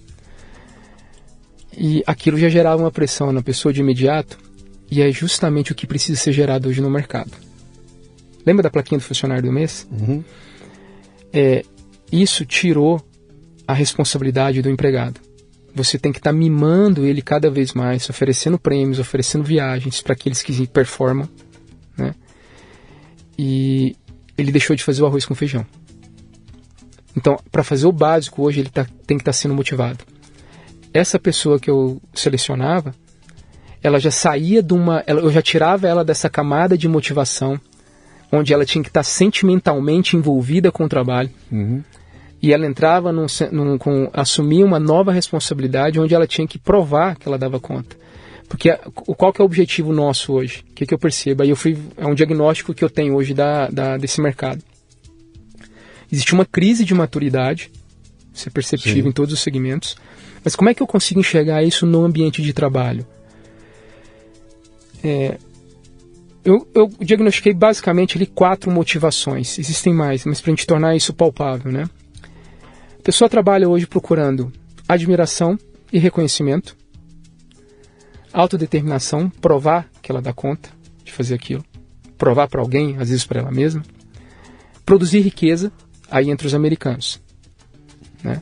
E 1.80 2.03
aquilo 2.06 2.38
já 2.38 2.49
gerava 2.49 2.84
uma 2.84 2.91
pressão 2.91 3.31
na 3.31 3.41
pessoa 3.41 3.72
de 3.72 3.80
imediato, 3.80 4.38
e 4.91 5.01
é 5.01 5.10
justamente 5.14 5.72
o 5.72 5.76
que 5.76 5.88
precisa 5.88 6.19
ser 6.19 6.34
gerado 6.34 6.68
hoje 6.68 6.81
no 6.81 6.89
mercado. 6.89 7.31
Lembra 8.45 8.64
da 8.64 8.69
plaquinha 8.69 8.99
do 8.99 9.03
funcionário 9.03 9.43
do 9.43 9.51
mês? 9.51 9.88
Uhum. 9.89 10.22
É, 11.31 11.64
isso 12.11 12.45
tirou 12.45 13.01
a 13.65 13.73
responsabilidade 13.73 14.61
do 14.61 14.69
empregado. 14.69 15.22
Você 15.73 15.97
tem 15.97 16.11
que 16.11 16.19
estar 16.19 16.31
tá 16.31 16.38
mimando 16.38 17.06
ele 17.06 17.22
cada 17.22 17.49
vez 17.49 17.73
mais, 17.73 18.10
oferecendo 18.10 18.60
prêmios, 18.60 18.99
oferecendo 18.99 19.45
viagens 19.45 20.01
para 20.01 20.11
aqueles 20.11 20.41
que 20.41 20.68
performam. 20.68 21.30
Né? 21.97 22.14
E 23.38 23.95
ele 24.38 24.51
deixou 24.51 24.76
de 24.76 24.84
fazer 24.84 25.01
o 25.01 25.06
arroz 25.06 25.26
com 25.26 25.34
feijão. 25.34 25.65
Então, 27.15 27.39
para 27.49 27.64
fazer 27.64 27.88
o 27.88 27.91
básico 27.91 28.43
hoje, 28.43 28.60
ele 28.60 28.69
tá, 28.69 28.85
tem 29.07 29.18
que 29.18 29.22
estar 29.22 29.31
tá 29.31 29.34
sendo 29.34 29.53
motivado 29.53 30.03
essa 30.93 31.19
pessoa 31.19 31.59
que 31.59 31.69
eu 31.69 32.01
selecionava, 32.13 32.93
ela 33.81 33.99
já 33.99 34.11
saía 34.11 34.61
de 34.61 34.73
uma. 34.73 35.03
Ela, 35.05 35.21
eu 35.21 35.31
já 35.31 35.41
tirava 35.41 35.87
ela 35.87 36.03
dessa 36.03 36.29
camada 36.29 36.77
de 36.77 36.87
motivação, 36.87 37.59
onde 38.31 38.53
ela 38.53 38.65
tinha 38.65 38.83
que 38.83 38.89
estar 38.89 39.03
sentimentalmente 39.03 40.15
envolvida 40.15 40.71
com 40.71 40.85
o 40.85 40.89
trabalho. 40.89 41.29
Uhum. 41.51 41.83
E 42.41 42.53
ela 42.53 42.65
entrava 42.65 43.11
num, 43.11 43.25
num, 43.51 43.77
com. 43.77 44.09
assumia 44.13 44.65
uma 44.65 44.79
nova 44.79 45.11
responsabilidade, 45.11 45.99
onde 45.99 46.13
ela 46.13 46.27
tinha 46.27 46.47
que 46.47 46.57
provar 46.57 47.15
que 47.15 47.27
ela 47.27 47.37
dava 47.37 47.59
conta. 47.59 47.95
Porque 48.47 48.71
qual 48.95 49.31
que 49.31 49.39
é 49.39 49.43
o 49.43 49.45
objetivo 49.45 49.93
nosso 49.93 50.33
hoje? 50.33 50.65
O 50.71 50.73
que, 50.73 50.85
que 50.85 50.93
eu 50.93 50.97
percebo? 50.97 51.43
Aí 51.43 51.49
eu 51.49 51.55
fui, 51.55 51.77
é 51.95 52.07
um 52.07 52.15
diagnóstico 52.15 52.73
que 52.73 52.83
eu 52.83 52.89
tenho 52.89 53.13
hoje 53.13 53.33
da, 53.33 53.69
da 53.69 53.95
desse 53.95 54.19
mercado. 54.19 54.61
Existe 56.11 56.33
uma 56.33 56.45
crise 56.45 56.83
de 56.83 56.95
maturidade, 56.95 57.69
isso 58.33 58.49
é 58.49 58.51
perceptível 58.51 59.03
Sim. 59.03 59.09
em 59.09 59.11
todos 59.11 59.31
os 59.31 59.39
segmentos 59.39 59.95
mas 60.43 60.55
como 60.55 60.69
é 60.69 60.73
que 60.73 60.81
eu 60.81 60.87
consigo 60.87 61.19
enxergar 61.19 61.63
isso 61.63 61.85
no 61.85 62.03
ambiente 62.03 62.41
de 62.41 62.53
trabalho? 62.53 63.05
É, 65.03 65.37
eu, 66.43 66.67
eu, 66.73 66.87
diagnostiquei 66.99 67.53
basicamente 67.53 68.17
ali 68.17 68.25
quatro 68.25 68.71
motivações. 68.71 69.59
Existem 69.59 69.93
mais, 69.93 70.25
mas 70.25 70.41
para 70.41 70.51
a 70.51 70.55
gente 70.55 70.67
tornar 70.67 70.95
isso 70.95 71.13
palpável, 71.13 71.71
né? 71.71 71.89
A 72.97 73.01
pessoa 73.03 73.29
trabalha 73.29 73.67
hoje 73.67 73.85
procurando 73.85 74.51
admiração 74.87 75.57
e 75.91 75.99
reconhecimento, 75.99 76.75
autodeterminação, 78.33 79.29
provar 79.29 79.89
que 80.01 80.11
ela 80.11 80.21
dá 80.21 80.33
conta 80.33 80.69
de 81.03 81.11
fazer 81.11 81.35
aquilo, 81.35 81.63
provar 82.17 82.47
para 82.47 82.61
alguém, 82.61 82.97
às 82.97 83.09
vezes 83.09 83.25
para 83.25 83.41
ela 83.41 83.51
mesma, 83.51 83.83
produzir 84.85 85.21
riqueza, 85.21 85.71
aí 86.09 86.29
entre 86.29 86.47
os 86.47 86.53
americanos, 86.53 87.21
né? 88.23 88.41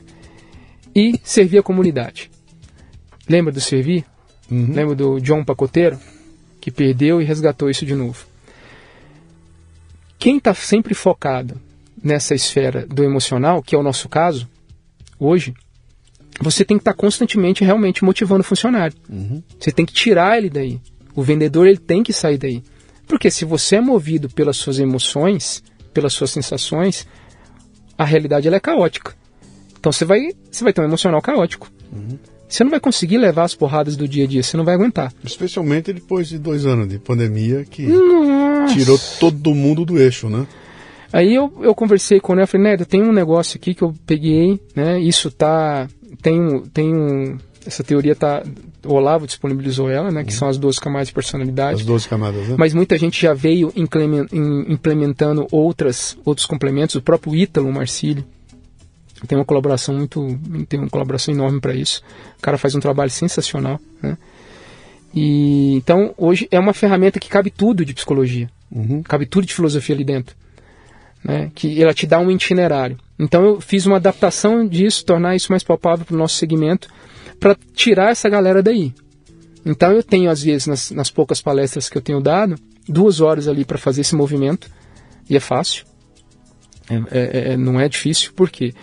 E 0.94 1.18
servir 1.22 1.58
a 1.58 1.62
comunidade. 1.62 2.30
Lembra 3.28 3.52
do 3.52 3.60
servir? 3.60 4.04
Uhum. 4.50 4.72
Lembra 4.72 4.94
do 4.94 5.20
John 5.20 5.44
Pacoteiro? 5.44 5.98
Que 6.60 6.70
perdeu 6.70 7.20
e 7.20 7.24
resgatou 7.24 7.70
isso 7.70 7.84
de 7.84 7.94
novo. 7.94 8.26
Quem 10.18 10.38
está 10.38 10.52
sempre 10.54 10.94
focado 10.94 11.60
nessa 12.02 12.34
esfera 12.34 12.86
do 12.86 13.04
emocional, 13.04 13.62
que 13.62 13.74
é 13.74 13.78
o 13.78 13.82
nosso 13.82 14.08
caso, 14.08 14.48
hoje, 15.18 15.54
você 16.40 16.64
tem 16.64 16.76
que 16.76 16.82
estar 16.82 16.92
tá 16.92 16.96
constantemente 16.96 17.64
realmente 17.64 18.04
motivando 18.04 18.40
o 18.40 18.44
funcionário. 18.44 18.96
Uhum. 19.08 19.42
Você 19.58 19.70
tem 19.70 19.86
que 19.86 19.92
tirar 19.92 20.38
ele 20.38 20.50
daí. 20.50 20.80
O 21.14 21.22
vendedor 21.22 21.66
ele 21.66 21.78
tem 21.78 22.02
que 22.02 22.12
sair 22.12 22.38
daí. 22.38 22.62
Porque 23.06 23.30
se 23.30 23.44
você 23.44 23.76
é 23.76 23.80
movido 23.80 24.28
pelas 24.28 24.56
suas 24.56 24.78
emoções, 24.78 25.62
pelas 25.92 26.12
suas 26.12 26.30
sensações, 26.30 27.06
a 27.96 28.04
realidade 28.04 28.46
ela 28.46 28.56
é 28.56 28.60
caótica. 28.60 29.14
Então 29.78 29.92
você 29.92 30.04
vai, 30.04 30.30
você 30.50 30.64
vai 30.64 30.72
ter 30.72 30.80
um 30.80 30.84
emocional 30.84 31.20
caótico. 31.22 31.70
Uhum. 31.92 32.18
Você 32.48 32.64
não 32.64 32.70
vai 32.70 32.80
conseguir 32.80 33.18
levar 33.18 33.44
as 33.44 33.54
porradas 33.54 33.94
do 33.94 34.08
dia 34.08 34.24
a 34.24 34.26
dia, 34.26 34.42
você 34.42 34.56
não 34.56 34.64
vai 34.64 34.74
aguentar. 34.74 35.12
Especialmente 35.22 35.92
depois 35.92 36.28
de 36.28 36.38
dois 36.38 36.64
anos 36.64 36.88
de 36.88 36.98
pandemia 36.98 37.64
que 37.64 37.86
Nossa. 37.86 38.74
tirou 38.74 38.98
todo 39.20 39.54
mundo 39.54 39.84
do 39.84 39.98
eixo, 39.98 40.30
né? 40.30 40.46
Aí 41.12 41.34
eu, 41.34 41.52
eu 41.60 41.74
conversei 41.74 42.20
com 42.20 42.32
ele, 42.32 42.42
eu 42.42 42.46
falei, 42.46 42.70
Neto, 42.70 42.86
tem 42.86 43.02
um 43.02 43.12
negócio 43.12 43.56
aqui 43.56 43.74
que 43.74 43.82
eu 43.82 43.94
peguei, 44.06 44.60
né? 44.74 44.98
Isso 44.98 45.30
tá. 45.30 45.88
Tem 46.22 46.40
um. 46.40 46.62
Tem 46.62 46.94
um 46.94 47.36
essa 47.66 47.84
teoria 47.84 48.14
tá. 48.14 48.42
O 48.84 48.94
Olavo 48.94 49.26
disponibilizou 49.26 49.90
ela, 49.90 50.10
né? 50.10 50.22
Que 50.24 50.32
uhum. 50.32 50.38
são 50.38 50.48
as 50.48 50.56
12 50.56 50.80
camadas 50.80 51.08
de 51.08 51.14
personalidade. 51.14 51.80
As 51.80 51.86
12 51.86 52.08
camadas, 52.08 52.48
né? 52.48 52.56
Mas 52.58 52.72
muita 52.72 52.96
gente 52.96 53.20
já 53.20 53.34
veio 53.34 53.72
implementando 54.68 55.46
outras, 55.50 56.16
outros 56.24 56.46
complementos. 56.46 56.94
O 56.94 57.02
próprio 57.02 57.34
Ítalo 57.34 57.70
Marcílio, 57.70 58.24
tem 59.26 59.36
uma 59.36 59.44
colaboração 59.44 59.94
muito 59.96 60.38
tem 60.68 60.78
uma 60.78 60.88
colaboração 60.88 61.34
enorme 61.34 61.60
para 61.60 61.74
isso 61.74 62.02
o 62.38 62.42
cara 62.42 62.58
faz 62.58 62.74
um 62.74 62.80
trabalho 62.80 63.10
sensacional 63.10 63.80
né? 64.02 64.16
e 65.14 65.74
então 65.76 66.14
hoje 66.16 66.46
é 66.50 66.58
uma 66.58 66.72
ferramenta 66.72 67.18
que 67.18 67.28
cabe 67.28 67.50
tudo 67.50 67.84
de 67.84 67.94
psicologia 67.94 68.48
uhum. 68.70 69.02
cabe 69.02 69.26
tudo 69.26 69.46
de 69.46 69.54
filosofia 69.54 69.94
ali 69.94 70.04
dentro 70.04 70.36
né? 71.24 71.50
que 71.54 71.82
ela 71.82 71.92
te 71.92 72.06
dá 72.06 72.18
um 72.18 72.30
itinerário 72.30 72.98
então 73.18 73.44
eu 73.44 73.60
fiz 73.60 73.86
uma 73.86 73.96
adaptação 73.96 74.66
disso 74.66 75.04
tornar 75.04 75.34
isso 75.34 75.50
mais 75.50 75.62
palpável 75.62 76.04
para 76.04 76.14
o 76.14 76.18
nosso 76.18 76.36
segmento 76.36 76.88
para 77.40 77.56
tirar 77.74 78.10
essa 78.10 78.28
galera 78.28 78.62
daí 78.62 78.92
então 79.64 79.92
eu 79.92 80.02
tenho 80.02 80.30
às 80.30 80.42
vezes 80.42 80.66
nas, 80.66 80.90
nas 80.90 81.10
poucas 81.10 81.40
palestras 81.40 81.88
que 81.88 81.98
eu 81.98 82.02
tenho 82.02 82.20
dado 82.20 82.56
duas 82.88 83.20
horas 83.20 83.48
ali 83.48 83.64
para 83.64 83.78
fazer 83.78 84.02
esse 84.02 84.14
movimento 84.14 84.70
e 85.28 85.36
é 85.36 85.40
fácil 85.40 85.84
é, 86.90 86.94
é, 87.10 87.52
é, 87.52 87.56
não 87.56 87.78
é 87.78 87.88
difícil, 87.88 88.32
porque 88.34 88.74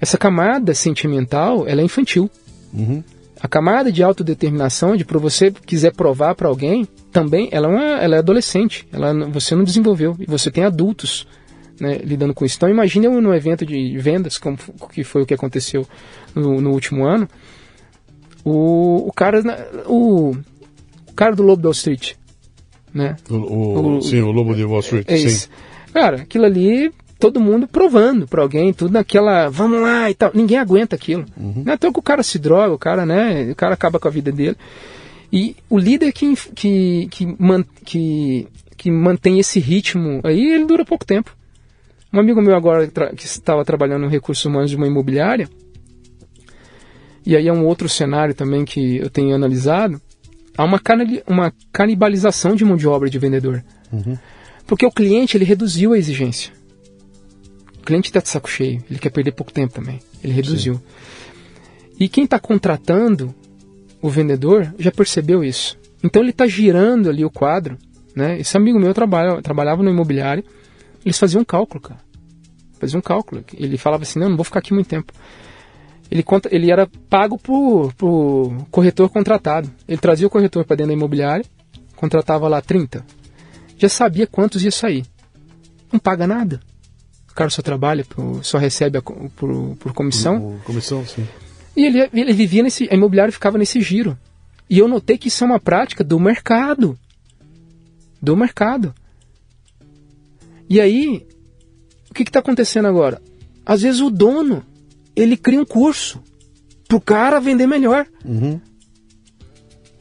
essa 0.00 0.16
camada 0.16 0.74
sentimental, 0.74 1.66
ela 1.66 1.80
é 1.80 1.84
infantil. 1.84 2.30
Uhum. 2.72 3.02
A 3.40 3.48
camada 3.48 3.90
de 3.90 4.02
autodeterminação, 4.02 4.96
de 4.96 5.04
para 5.04 5.18
você 5.18 5.50
quiser 5.50 5.92
provar 5.92 6.34
para 6.34 6.48
alguém, 6.48 6.86
também 7.10 7.48
ela 7.52 7.66
é, 7.66 7.70
uma, 7.70 7.84
ela 8.02 8.16
é 8.16 8.18
adolescente. 8.18 8.86
Ela, 8.92 9.12
você 9.28 9.54
não 9.54 9.64
desenvolveu. 9.64 10.16
E 10.18 10.26
você 10.26 10.50
tem 10.50 10.64
adultos 10.64 11.26
né, 11.80 11.98
lidando 12.04 12.34
com 12.34 12.44
isso. 12.44 12.56
Então 12.56 12.68
imagine 12.68 13.08
no 13.08 13.34
evento 13.34 13.64
de 13.64 13.96
vendas, 13.98 14.38
como 14.38 14.58
que 14.92 15.02
foi 15.02 15.22
o 15.22 15.26
que 15.26 15.34
aconteceu 15.34 15.86
no, 16.34 16.60
no 16.60 16.70
último 16.70 17.04
ano, 17.04 17.28
o, 18.44 19.08
o 19.08 19.12
cara 19.12 19.42
o, 19.86 20.32
o, 21.08 21.12
cara 21.14 21.34
do 21.34 21.42
Lobo 21.42 21.64
Wall 21.64 21.72
Street, 21.72 22.14
né? 22.92 23.16
O, 23.28 23.96
o, 23.96 24.02
sim, 24.02 24.20
o 24.20 24.30
Lobo 24.30 24.54
de 24.54 24.64
Wall 24.64 24.80
Street, 24.80 25.06
é 25.08 25.16
sim. 25.16 25.48
Cara, 25.92 26.22
aquilo 26.22 26.44
ali 26.44 26.92
todo 27.20 27.38
mundo 27.38 27.68
provando 27.68 28.26
para 28.26 28.40
alguém, 28.40 28.72
tudo 28.72 28.92
naquela, 28.92 29.48
vamos 29.50 29.80
lá 29.80 30.10
e 30.10 30.14
tal. 30.14 30.30
Ninguém 30.34 30.58
aguenta 30.58 30.96
aquilo. 30.96 31.26
Uhum. 31.36 31.62
Não 31.64 31.74
é 31.74 31.76
que 31.76 31.86
o 31.86 32.02
cara 32.02 32.22
se 32.22 32.38
droga, 32.38 32.72
o 32.72 32.78
cara, 32.78 33.04
né? 33.04 33.50
O 33.52 33.54
cara 33.54 33.74
acaba 33.74 34.00
com 34.00 34.08
a 34.08 34.10
vida 34.10 34.32
dele. 34.32 34.56
E 35.30 35.54
o 35.68 35.78
líder 35.78 36.12
que, 36.12 36.34
que, 36.54 37.06
que, 37.10 37.36
man, 37.38 37.62
que, 37.84 38.48
que 38.76 38.90
mantém 38.90 39.38
esse 39.38 39.60
ritmo 39.60 40.20
aí, 40.24 40.54
ele 40.54 40.64
dura 40.64 40.84
pouco 40.84 41.04
tempo. 41.04 41.36
Um 42.12 42.18
amigo 42.18 42.40
meu 42.42 42.56
agora 42.56 42.88
que 42.88 43.26
estava 43.26 43.64
trabalhando 43.64 44.02
no 44.02 44.08
recursos 44.08 44.44
humanos 44.44 44.70
de 44.70 44.76
uma 44.76 44.86
imobiliária, 44.86 45.48
e 47.24 47.36
aí 47.36 47.46
é 47.46 47.52
um 47.52 47.64
outro 47.66 47.88
cenário 47.88 48.34
também 48.34 48.64
que 48.64 48.96
eu 48.96 49.08
tenho 49.08 49.34
analisado, 49.34 50.00
há 50.56 50.64
uma, 50.64 50.80
uma 51.28 51.52
canibalização 51.70 52.56
de 52.56 52.64
mão 52.64 52.76
de 52.76 52.88
obra 52.88 53.08
de 53.08 53.18
vendedor. 53.18 53.62
Uhum. 53.92 54.18
Porque 54.66 54.86
o 54.86 54.90
cliente 54.90 55.36
ele 55.36 55.44
reduziu 55.44 55.92
a 55.92 55.98
exigência. 55.98 56.52
Cliente 57.84 58.08
está 58.08 58.20
de 58.20 58.28
saco 58.28 58.48
cheio, 58.48 58.82
ele 58.90 58.98
quer 58.98 59.10
perder 59.10 59.32
pouco 59.32 59.52
tempo 59.52 59.72
também. 59.72 60.00
Ele 60.22 60.32
reduziu. 60.32 60.74
Sim. 60.74 60.82
E 61.98 62.08
quem 62.08 62.24
está 62.24 62.38
contratando 62.38 63.34
o 64.00 64.08
vendedor 64.08 64.74
já 64.78 64.90
percebeu 64.90 65.44
isso. 65.44 65.78
Então 66.02 66.22
ele 66.22 66.30
está 66.30 66.46
girando 66.46 67.10
ali 67.10 67.24
o 67.24 67.30
quadro. 67.30 67.76
Né? 68.14 68.40
Esse 68.40 68.56
amigo 68.56 68.78
meu 68.78 68.94
trabalha, 68.94 69.42
trabalhava 69.42 69.82
no 69.82 69.90
imobiliário, 69.90 70.42
eles 71.04 71.18
faziam 71.18 71.42
um 71.42 71.44
cálculo, 71.44 71.80
cara. 71.80 72.00
Faziam 72.78 72.98
um 72.98 73.02
cálculo. 73.02 73.44
Ele 73.54 73.76
falava 73.76 74.02
assim, 74.02 74.18
não, 74.18 74.30
não 74.30 74.36
vou 74.36 74.44
ficar 74.44 74.60
aqui 74.60 74.72
muito 74.72 74.88
tempo. 74.88 75.12
Ele, 76.10 76.22
conta, 76.22 76.48
ele 76.50 76.70
era 76.70 76.88
pago 77.08 77.38
por, 77.38 77.92
por 77.94 78.66
corretor 78.70 79.08
contratado. 79.10 79.70
Ele 79.86 79.98
trazia 79.98 80.26
o 80.26 80.30
corretor 80.30 80.64
para 80.64 80.76
dentro 80.76 80.88
da 80.88 80.94
imobiliária, 80.94 81.44
contratava 81.94 82.48
lá 82.48 82.60
30. 82.60 83.04
Já 83.76 83.88
sabia 83.88 84.26
quantos 84.26 84.64
ia 84.64 84.70
sair. 84.70 85.04
Não 85.92 86.00
paga 86.00 86.26
nada. 86.26 86.60
O 87.40 87.42
cara 87.42 87.50
só 87.50 87.62
trabalha, 87.62 88.04
só 88.42 88.58
recebe 88.58 88.98
a, 88.98 89.02
por, 89.02 89.76
por 89.76 89.92
comissão. 89.94 90.58
Por 90.58 90.64
comissão, 90.64 91.06
sim. 91.06 91.26
E 91.76 91.86
ele, 91.86 92.10
ele 92.12 92.32
vivia 92.32 92.62
nesse. 92.62 92.88
A 92.90 92.94
imobiliária 92.94 93.32
ficava 93.32 93.56
nesse 93.56 93.80
giro. 93.80 94.18
E 94.68 94.78
eu 94.78 94.86
notei 94.86 95.16
que 95.16 95.28
isso 95.28 95.42
é 95.42 95.46
uma 95.46 95.58
prática 95.58 96.04
do 96.04 96.20
mercado. 96.20 96.98
Do 98.20 98.36
mercado. 98.36 98.94
E 100.68 100.80
aí, 100.80 101.26
o 102.10 102.14
que 102.14 102.22
está 102.22 102.40
acontecendo 102.40 102.86
agora? 102.86 103.20
Às 103.64 103.82
vezes 103.82 104.00
o 104.00 104.10
dono 104.10 104.64
ele 105.16 105.36
cria 105.36 105.60
um 105.60 105.64
curso 105.64 106.22
para 106.86 106.96
o 106.96 107.00
cara 107.00 107.40
vender 107.40 107.66
melhor. 107.66 108.06
Uhum. 108.24 108.60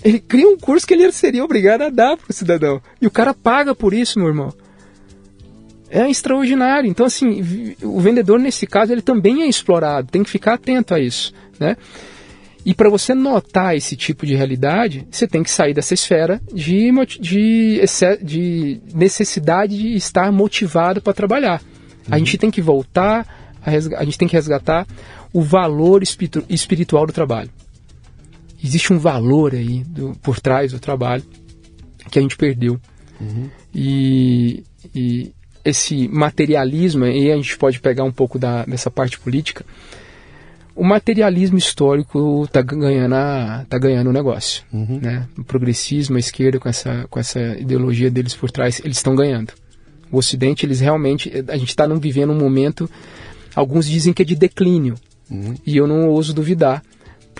Ele 0.04 0.20
cria 0.20 0.48
um 0.48 0.58
curso 0.58 0.88
que 0.88 0.94
ele 0.94 1.12
seria 1.12 1.44
obrigado 1.44 1.84
a 1.84 1.90
dar 1.90 2.18
para 2.18 2.30
o 2.30 2.34
cidadão. 2.34 2.82
E 3.02 3.08
o 3.08 3.12
cara 3.12 3.34
paga 3.34 3.76
por 3.76 3.94
isso, 3.94 4.18
meu 4.20 4.28
irmão. 4.28 4.54
É 5.90 6.10
extraordinário. 6.10 6.90
Então, 6.90 7.06
assim, 7.06 7.76
o 7.82 8.00
vendedor, 8.00 8.40
nesse 8.40 8.68
caso, 8.68 8.92
ele 8.92 9.02
também 9.02 9.42
é 9.42 9.48
explorado. 9.48 10.10
Tem 10.12 10.24
que 10.24 10.30
ficar 10.30 10.54
atento 10.54 10.94
a 10.94 11.00
isso, 11.00 11.34
né? 11.60 11.76
E 12.66 12.74
para 12.74 12.90
você 12.90 13.14
notar 13.14 13.76
esse 13.76 13.96
tipo 13.96 14.26
de 14.26 14.36
realidade, 14.36 15.08
você 15.10 15.28
tem 15.28 15.42
que 15.42 15.50
sair 15.50 15.74
dessa 15.74 15.94
esfera 15.94 16.42
de, 16.54 16.92
de, 17.20 17.82
de 18.22 18.82
necessidade 18.94 19.78
de 19.78 19.96
estar 19.96 20.32
motivado 20.32 21.02
para 21.02 21.14
trabalhar. 21.14 21.62
Uhum. 21.62 22.16
A 22.16 22.18
gente 22.18 22.38
tem 22.38 22.52
que 22.52 22.62
voltar, 22.62 23.26
a, 23.66 23.72
a, 23.72 24.04
gente 24.04 24.18
tem 24.18 24.28
que 24.28 24.36
resgatar 24.36 24.86
o 25.32 25.42
valor 25.42 26.04
espiritu, 26.04 26.44
espiritual 26.50 27.08
do 27.08 27.14
trabalho. 27.14 27.50
Existe 28.62 28.92
um 28.92 29.00
valor 29.00 29.56
aí 29.56 29.84
do, 29.86 30.12
por 30.22 30.40
trás 30.40 30.74
do 30.74 30.80
trabalho 30.80 31.24
que 32.12 32.20
a 32.20 32.22
gente 32.22 32.36
perdeu. 32.36 32.80
Uhum. 33.22 33.50
E, 33.74 34.64
e 34.94 35.32
esse 35.70 36.08
materialismo, 36.08 37.06
e 37.06 37.32
a 37.32 37.36
gente 37.36 37.58
pode 37.58 37.80
pegar 37.80 38.04
um 38.04 38.12
pouco 38.12 38.38
da, 38.38 38.66
dessa 38.66 38.90
parte 38.92 39.20
política, 39.20 39.66
o 40.80 40.84
materialismo 40.84 41.58
histórico 41.58 42.46
está 42.46 42.62
ganhando, 42.62 43.16
tá 43.68 43.78
ganhando 43.78 44.10
o 44.10 44.14
negócio. 44.14 44.64
Uhum. 44.72 45.00
Né? 45.02 45.28
O 45.38 45.44
progressismo, 45.44 46.16
a 46.16 46.20
esquerda, 46.20 46.58
com 46.58 46.70
essa, 46.70 47.06
com 47.10 47.20
essa 47.20 47.40
ideologia 47.60 48.10
deles 48.10 48.34
por 48.34 48.50
trás, 48.50 48.80
eles 48.84 48.96
estão 48.96 49.14
ganhando. 49.14 49.52
O 50.10 50.18
Ocidente, 50.18 50.66
eles 50.66 50.80
realmente. 50.80 51.32
A 51.50 51.58
gente 51.58 51.70
está 51.70 51.86
vivendo 51.86 52.32
um 52.32 52.40
momento. 52.40 52.90
Alguns 53.54 53.88
dizem 53.88 54.14
que 54.14 54.22
é 54.22 54.26
de 54.26 54.36
declínio. 54.36 54.96
Uhum. 55.30 55.56
E 55.66 55.76
eu 55.76 55.86
não 55.86 56.08
ouso 56.08 56.34
duvidar 56.34 56.82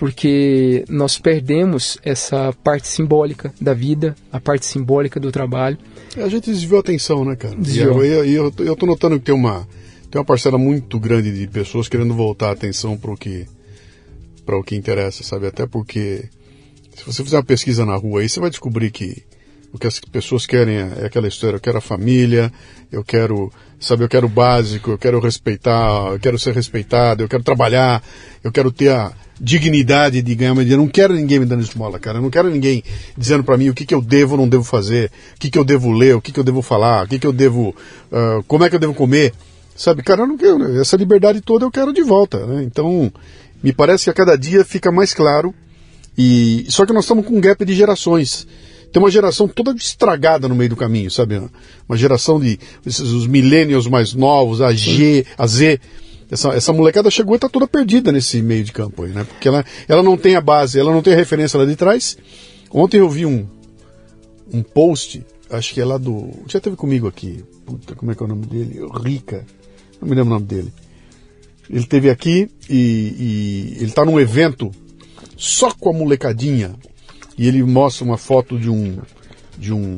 porque 0.00 0.82
nós 0.88 1.18
perdemos 1.18 1.98
essa 2.02 2.54
parte 2.64 2.88
simbólica 2.88 3.52
da 3.60 3.74
vida, 3.74 4.16
a 4.32 4.40
parte 4.40 4.64
simbólica 4.64 5.20
do 5.20 5.30
trabalho. 5.30 5.76
A 6.16 6.26
gente 6.26 6.50
desviou 6.50 6.78
a 6.78 6.80
atenção, 6.80 7.22
né, 7.22 7.36
cara? 7.36 7.54
Desviou. 7.54 8.02
E 8.02 8.08
eu, 8.08 8.24
eu, 8.24 8.52
eu 8.60 8.74
tô 8.74 8.86
notando 8.86 9.18
que 9.18 9.26
tem 9.26 9.34
uma, 9.34 9.68
tem 10.10 10.18
uma 10.18 10.24
parcela 10.24 10.56
muito 10.56 10.98
grande 10.98 11.30
de 11.30 11.46
pessoas 11.46 11.86
querendo 11.86 12.14
voltar 12.14 12.48
a 12.48 12.52
atenção 12.52 12.96
para 12.96 13.10
o 13.10 13.16
que 13.16 13.46
para 14.46 14.58
o 14.58 14.64
que 14.64 14.74
interessa, 14.74 15.22
sabe? 15.22 15.46
Até 15.46 15.66
porque 15.66 16.24
se 16.96 17.04
você 17.04 17.22
fizer 17.22 17.36
uma 17.36 17.44
pesquisa 17.44 17.84
na 17.84 17.94
rua 17.94 18.22
aí, 18.22 18.28
você 18.30 18.40
vai 18.40 18.48
descobrir 18.48 18.90
que 18.90 19.22
o 19.72 19.78
que 19.78 19.86
as 19.86 20.00
pessoas 20.00 20.46
querem 20.46 20.76
é 20.76 21.06
aquela 21.06 21.28
história, 21.28 21.56
eu 21.56 21.60
quero 21.60 21.78
a 21.78 21.80
família, 21.80 22.52
eu 22.90 23.04
quero, 23.04 23.52
sabe, 23.78 24.04
eu 24.04 24.08
quero 24.08 24.26
o 24.26 24.30
básico, 24.30 24.90
eu 24.90 24.98
quero 24.98 25.20
respeitar, 25.20 26.12
eu 26.12 26.18
quero 26.18 26.38
ser 26.38 26.54
respeitado, 26.54 27.22
eu 27.22 27.28
quero 27.28 27.42
trabalhar, 27.42 28.02
eu 28.42 28.50
quero 28.50 28.72
ter 28.72 28.90
a 28.90 29.12
dignidade 29.40 30.20
de 30.20 30.34
ganhar 30.34 30.54
meu 30.54 30.62
dinheiro. 30.62 30.82
Eu 30.82 30.86
não 30.86 30.92
quero 30.92 31.14
ninguém 31.14 31.38
me 31.38 31.46
dando 31.46 31.62
esmola, 31.62 31.98
cara. 31.98 32.18
Eu 32.18 32.22
não 32.22 32.30
quero 32.30 32.50
ninguém 32.50 32.84
dizendo 33.16 33.42
para 33.42 33.56
mim 33.56 33.70
o 33.70 33.74
que, 33.74 33.86
que 33.86 33.94
eu 33.94 34.02
devo 34.02 34.32
ou 34.32 34.40
não 34.40 34.48
devo 34.48 34.64
fazer, 34.64 35.10
o 35.36 35.38
que, 35.38 35.50
que 35.50 35.58
eu 35.58 35.64
devo 35.64 35.90
ler, 35.90 36.14
o 36.14 36.20
que, 36.20 36.30
que 36.30 36.38
eu 36.38 36.44
devo 36.44 36.60
falar, 36.60 37.06
o 37.06 37.08
que, 37.08 37.18
que 37.18 37.26
eu 37.26 37.32
devo. 37.32 37.74
Uh, 38.12 38.42
como 38.46 38.64
é 38.64 38.68
que 38.68 38.76
eu 38.76 38.80
devo 38.80 38.94
comer. 38.94 39.32
Sabe, 39.74 40.02
cara, 40.02 40.22
eu 40.22 40.26
não 40.26 40.36
quero. 40.36 40.78
Essa 40.78 40.96
liberdade 40.96 41.40
toda 41.40 41.64
eu 41.64 41.70
quero 41.70 41.92
de 41.92 42.02
volta. 42.02 42.44
Né? 42.44 42.64
Então, 42.64 43.10
me 43.62 43.72
parece 43.72 44.04
que 44.04 44.10
a 44.10 44.12
cada 44.12 44.36
dia 44.36 44.62
fica 44.62 44.92
mais 44.92 45.14
claro. 45.14 45.54
E 46.18 46.66
Só 46.68 46.84
que 46.84 46.92
nós 46.92 47.04
estamos 47.04 47.24
com 47.24 47.34
um 47.34 47.40
gap 47.40 47.64
de 47.64 47.74
gerações. 47.74 48.46
Tem 48.92 49.00
uma 49.00 49.10
geração 49.10 49.46
toda 49.46 49.72
estragada 49.72 50.48
no 50.48 50.54
meio 50.54 50.70
do 50.70 50.76
caminho, 50.76 51.10
sabe? 51.10 51.40
Uma 51.88 51.96
geração 51.96 52.40
de. 52.40 52.58
Esses, 52.84 53.10
os 53.10 53.26
millennials 53.26 53.86
mais 53.86 54.14
novos, 54.14 54.60
a 54.60 54.72
G, 54.72 55.24
a 55.38 55.46
Z 55.46 55.80
essa, 56.30 56.50
essa 56.50 56.72
molecada 56.72 57.10
chegou 57.10 57.34
e 57.34 57.36
está 57.36 57.48
toda 57.48 57.66
perdida 57.66 58.12
nesse 58.12 58.40
meio 58.40 58.62
de 58.62 58.72
campo 58.72 59.02
aí, 59.02 59.10
né? 59.10 59.24
Porque 59.24 59.48
ela, 59.48 59.64
ela 59.88 60.02
não 60.02 60.16
tem 60.16 60.36
a 60.36 60.40
base, 60.40 60.78
ela 60.78 60.92
não 60.92 61.02
tem 61.02 61.12
a 61.12 61.16
referência 61.16 61.58
lá 61.58 61.66
de 61.66 61.74
trás. 61.74 62.16
Ontem 62.70 62.98
eu 62.98 63.10
vi 63.10 63.26
um, 63.26 63.48
um 64.52 64.62
post, 64.62 65.24
acho 65.50 65.74
que 65.74 65.80
é 65.80 65.84
lá 65.84 65.98
do. 65.98 66.30
Já 66.46 66.60
teve 66.60 66.76
comigo 66.76 67.08
aqui. 67.08 67.44
Puta, 67.66 67.96
como 67.96 68.12
é 68.12 68.14
que 68.14 68.22
é 68.22 68.26
o 68.26 68.28
nome 68.28 68.46
dele? 68.46 68.80
Rica. 69.02 69.44
Não 70.00 70.08
me 70.08 70.14
lembro 70.14 70.30
o 70.30 70.34
nome 70.34 70.46
dele. 70.46 70.72
Ele 71.68 71.84
teve 71.84 72.08
aqui 72.08 72.48
e, 72.68 73.74
e 73.76 73.76
ele 73.78 73.86
está 73.86 74.04
num 74.04 74.18
evento 74.18 74.70
só 75.36 75.72
com 75.72 75.90
a 75.90 75.92
molecadinha. 75.92 76.74
E 77.40 77.48
ele 77.48 77.62
mostra 77.62 78.04
uma 78.04 78.18
foto 78.18 78.58
de 78.58 78.68
um 78.68 78.98
de 79.56 79.72
um 79.72 79.96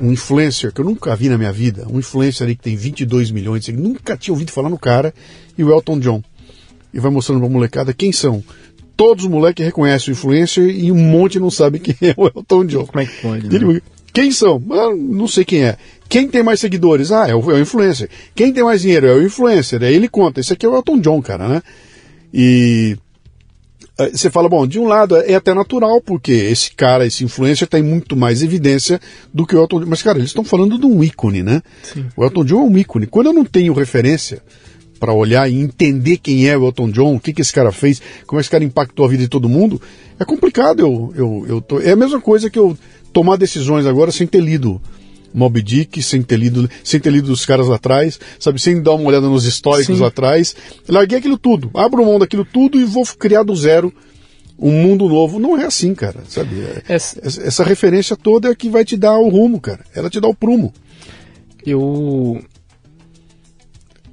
um 0.00 0.12
influencer 0.12 0.72
que 0.72 0.80
eu 0.80 0.84
nunca 0.84 1.16
vi 1.16 1.28
na 1.28 1.36
minha 1.36 1.50
vida, 1.50 1.88
um 1.90 1.98
influencer 1.98 2.46
aí 2.46 2.54
que 2.54 2.62
tem 2.62 2.76
22 2.76 3.32
milhões, 3.32 3.66
eu 3.68 3.74
nunca 3.74 4.16
tinha 4.16 4.32
ouvido 4.32 4.52
falar 4.52 4.68
no 4.68 4.78
cara, 4.78 5.12
e 5.58 5.64
o 5.64 5.72
Elton 5.72 5.98
John. 5.98 6.22
E 6.94 7.00
vai 7.00 7.10
mostrando 7.10 7.40
pra 7.40 7.48
molecada 7.48 7.92
quem 7.92 8.12
são. 8.12 8.44
Todos 8.96 9.24
os 9.24 9.30
moleques 9.30 9.64
reconhecem 9.64 10.12
o 10.12 10.16
influencer 10.16 10.68
e 10.68 10.92
um 10.92 10.96
monte 10.96 11.40
não 11.40 11.50
sabe 11.50 11.80
quem 11.80 11.96
é 12.08 12.14
o 12.16 12.26
Elton 12.26 12.64
John. 12.66 12.86
Como 12.86 13.00
é 13.00 13.06
que 13.06 13.20
pode? 13.20 13.48
Né? 13.48 13.80
Quem 14.12 14.30
são? 14.30 14.62
Ah, 14.70 14.94
não 14.96 15.26
sei 15.26 15.44
quem 15.44 15.64
é. 15.64 15.76
Quem 16.08 16.28
tem 16.28 16.44
mais 16.44 16.60
seguidores? 16.60 17.10
Ah, 17.10 17.26
é 17.26 17.34
o, 17.34 17.50
é 17.50 17.54
o 17.54 17.60
influencer. 17.60 18.08
Quem 18.36 18.52
tem 18.52 18.62
mais 18.62 18.82
dinheiro? 18.82 19.08
É 19.08 19.14
o 19.14 19.26
influencer. 19.26 19.82
Aí 19.82 19.94
ele 19.96 20.08
conta. 20.08 20.38
Esse 20.38 20.52
aqui 20.52 20.64
é 20.64 20.68
o 20.68 20.76
Elton 20.76 21.00
John, 21.00 21.20
cara, 21.20 21.48
né? 21.48 21.62
E 22.32 22.96
você 24.12 24.28
fala, 24.28 24.48
bom, 24.48 24.66
de 24.66 24.78
um 24.78 24.86
lado 24.86 25.16
é 25.16 25.34
até 25.34 25.54
natural, 25.54 26.00
porque 26.02 26.32
esse 26.32 26.70
cara, 26.72 27.06
esse 27.06 27.24
influencer, 27.24 27.66
tem 27.66 27.82
muito 27.82 28.14
mais 28.14 28.42
evidência 28.42 29.00
do 29.32 29.46
que 29.46 29.56
o 29.56 29.58
Elton 29.60 29.80
John. 29.80 29.86
Mas, 29.88 30.02
cara, 30.02 30.18
eles 30.18 30.30
estão 30.30 30.44
falando 30.44 30.78
de 30.78 30.84
um 30.84 31.02
ícone, 31.02 31.42
né? 31.42 31.62
Sim. 31.82 32.06
O 32.14 32.22
Elton 32.22 32.44
John 32.44 32.66
é 32.66 32.70
um 32.70 32.78
ícone. 32.78 33.06
Quando 33.06 33.28
eu 33.28 33.32
não 33.32 33.44
tenho 33.44 33.72
referência 33.72 34.42
para 35.00 35.12
olhar 35.12 35.50
e 35.50 35.54
entender 35.54 36.18
quem 36.18 36.46
é 36.46 36.56
o 36.56 36.66
Elton 36.66 36.90
John, 36.90 37.16
o 37.16 37.20
que, 37.20 37.32
que 37.32 37.40
esse 37.40 37.52
cara 37.52 37.72
fez, 37.72 38.00
como 38.26 38.40
esse 38.40 38.50
cara 38.50 38.64
impactou 38.64 39.06
a 39.06 39.08
vida 39.08 39.22
de 39.22 39.28
todo 39.28 39.48
mundo, 39.48 39.80
é 40.18 40.24
complicado. 40.24 40.80
Eu, 40.80 41.12
eu, 41.16 41.46
eu 41.48 41.60
tô... 41.60 41.80
É 41.80 41.92
a 41.92 41.96
mesma 41.96 42.20
coisa 42.20 42.50
que 42.50 42.58
eu 42.58 42.76
tomar 43.12 43.36
decisões 43.36 43.86
agora 43.86 44.12
sem 44.12 44.26
ter 44.26 44.40
lido 44.40 44.80
Mob 45.36 45.60
Dick, 45.60 46.02
sem 46.02 46.22
ter 46.22 46.38
lido, 46.38 46.68
sem 46.82 46.98
ter 46.98 47.10
lido 47.10 47.30
os 47.30 47.44
caras 47.44 47.68
lá 47.68 47.76
atrás, 47.76 48.18
sabe, 48.40 48.58
sem 48.58 48.80
dar 48.80 48.94
uma 48.94 49.04
olhada 49.04 49.28
nos 49.28 49.44
históricos 49.44 49.98
Sim. 49.98 50.02
lá 50.02 50.08
atrás. 50.08 50.56
Larguei 50.88 51.18
aquilo 51.18 51.36
tudo, 51.36 51.70
abro 51.74 52.02
mão 52.06 52.18
daquilo 52.18 52.42
tudo 52.42 52.80
e 52.80 52.84
vou 52.84 53.04
criar 53.18 53.42
do 53.42 53.54
zero 53.54 53.92
um 54.58 54.72
mundo 54.72 55.06
novo. 55.06 55.38
Não 55.38 55.60
é 55.60 55.66
assim, 55.66 55.94
cara, 55.94 56.22
sabe? 56.26 56.58
É, 56.58 56.82
essa, 56.88 57.20
essa 57.22 57.62
referência 57.62 58.16
toda 58.16 58.48
é 58.48 58.54
que 58.54 58.70
vai 58.70 58.82
te 58.82 58.96
dar 58.96 59.18
o 59.18 59.28
rumo, 59.28 59.60
cara. 59.60 59.84
Ela 59.94 60.08
te 60.08 60.18
dá 60.18 60.26
o 60.26 60.34
prumo. 60.34 60.72
Eu 61.66 62.42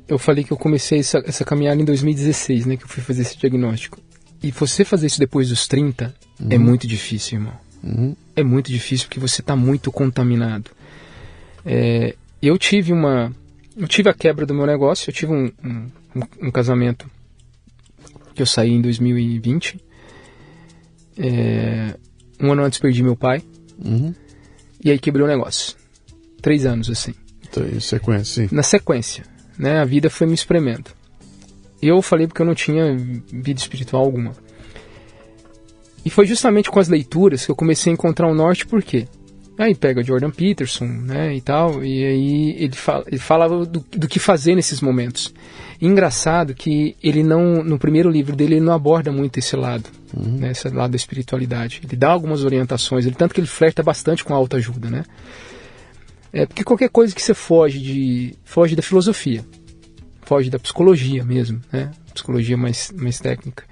eu 0.10 0.20
falei 0.20 0.44
que 0.44 0.52
eu 0.52 0.58
comecei 0.58 1.00
essa, 1.00 1.24
essa 1.26 1.46
caminhada 1.46 1.82
em 1.82 1.86
2016, 1.86 2.66
né? 2.66 2.76
Que 2.76 2.84
eu 2.84 2.90
fui 2.90 3.02
fazer 3.02 3.22
esse 3.22 3.38
diagnóstico. 3.38 3.98
E 4.44 4.52
você 4.52 4.84
fazer 4.84 5.08
isso 5.08 5.20
depois 5.20 5.48
dos 5.48 5.68
30 5.68 6.14
uhum. 6.42 6.48
é 6.50 6.58
muito 6.58 6.86
difícil, 6.86 7.40
irmão. 7.40 7.54
Uhum. 7.82 8.14
É 8.36 8.44
muito 8.44 8.70
difícil 8.70 9.08
porque 9.08 9.22
você 9.22 9.40
está 9.40 9.56
muito 9.56 9.90
contaminado. 9.90 10.72
É, 11.66 12.16
eu 12.42 12.58
tive 12.58 12.92
uma. 12.92 13.34
Eu 13.76 13.88
tive 13.88 14.10
a 14.10 14.14
quebra 14.14 14.46
do 14.46 14.54
meu 14.54 14.66
negócio, 14.66 15.10
eu 15.10 15.14
tive 15.14 15.32
um, 15.32 15.52
um, 15.64 15.90
um 16.42 16.52
casamento 16.52 17.10
que 18.36 18.42
eu 18.42 18.46
saí 18.46 18.72
em 18.72 18.82
2020. 18.82 19.80
É, 21.18 21.96
um 22.40 22.52
ano 22.52 22.64
antes 22.64 22.80
perdi 22.80 23.02
meu 23.02 23.16
pai. 23.16 23.42
Uhum. 23.84 24.14
E 24.84 24.92
aí 24.92 25.00
quebrei 25.00 25.26
o 25.26 25.28
negócio. 25.28 25.76
Três 26.42 26.66
anos, 26.66 26.90
assim. 26.90 27.14
Então, 27.42 27.66
em 27.66 27.80
sequência, 27.80 28.48
sim. 28.48 28.56
Na 28.56 28.64
sequência. 28.64 29.24
Né, 29.58 29.80
a 29.80 29.86
vida 29.86 30.10
foi 30.10 30.28
me 30.28 30.34
espremendo. 30.34 30.92
Eu 31.82 32.02
falei 32.02 32.28
porque 32.28 32.42
eu 32.42 32.46
não 32.46 32.56
tinha 32.56 32.96
vida 32.98 33.60
espiritual 33.60 34.04
alguma. 34.04 34.34
E 36.04 36.10
foi 36.10 36.26
justamente 36.26 36.70
com 36.70 36.80
as 36.80 36.90
leituras 36.90 37.46
que 37.46 37.52
eu 37.52 37.56
comecei 37.56 37.92
a 37.92 37.94
encontrar 37.94 38.28
o 38.28 38.34
norte, 38.34 38.66
por 38.66 38.82
quê? 38.82 39.08
Aí 39.58 39.76
pega 39.76 40.04
Jordan 40.04 40.32
Peterson, 40.32 40.86
né, 40.86 41.36
e 41.36 41.42
tal, 41.42 41.84
e 41.84 42.04
aí 42.04 42.56
ele, 42.58 42.76
fala, 42.76 43.04
ele 43.08 43.20
falava 43.20 43.66
do, 43.66 43.86
do 43.92 44.08
que 44.08 44.18
fazer 44.18 44.56
nesses 44.56 44.82
momentos. 44.82 45.32
E 45.80 45.86
engraçado 45.86 46.56
que 46.56 46.96
ele 47.04 47.22
não, 47.22 47.64
no 47.64 47.78
primeiro 47.78 48.10
livro 48.10 48.36
dele, 48.36 48.56
ele 48.56 48.66
não 48.66 48.74
aborda 48.74 49.12
muito 49.12 49.38
esse 49.38 49.56
lado, 49.56 49.88
uhum. 50.16 50.40
né, 50.40 50.52
esse 50.52 50.68
lado 50.70 50.92
da 50.92 50.96
espiritualidade. 50.96 51.82
Ele 51.84 51.96
dá 51.96 52.10
algumas 52.10 52.44
orientações, 52.44 53.06
ele, 53.06 53.16
tanto 53.16 53.36
que 53.36 53.42
ele 53.42 53.48
flerta 53.48 53.84
bastante 53.84 54.24
com 54.24 54.34
a 54.34 54.38
autoajuda, 54.38 54.90
né. 54.90 55.04
É 56.32 56.48
porque 56.48 56.64
qualquer 56.64 56.90
coisa 56.90 57.14
que 57.14 57.22
você 57.22 57.36
foge 57.36 57.80
de, 57.80 58.36
foge 58.44 58.76
da 58.76 58.82
filosofia, 58.82 59.46
foge 60.24 60.50
da 60.50 60.58
psicologia 60.58 61.24
mesmo, 61.24 61.62
né, 61.72 61.92
psicologia 62.12 62.58
mais, 62.58 62.92
mais 62.96 63.20
técnica, 63.20 63.64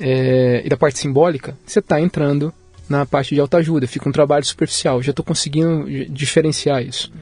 é, 0.00 0.62
e 0.64 0.68
da 0.68 0.76
parte 0.76 0.98
simbólica, 0.98 1.56
você 1.64 1.78
está 1.78 2.00
entrando 2.00 2.52
na 2.88 3.04
parte 3.04 3.34
de 3.34 3.40
autoajuda, 3.40 3.86
fica 3.86 4.08
um 4.08 4.12
trabalho 4.12 4.44
superficial. 4.44 5.02
Já 5.02 5.10
estou 5.10 5.24
conseguindo 5.24 5.86
diferenciar 6.08 6.82
isso. 6.82 7.12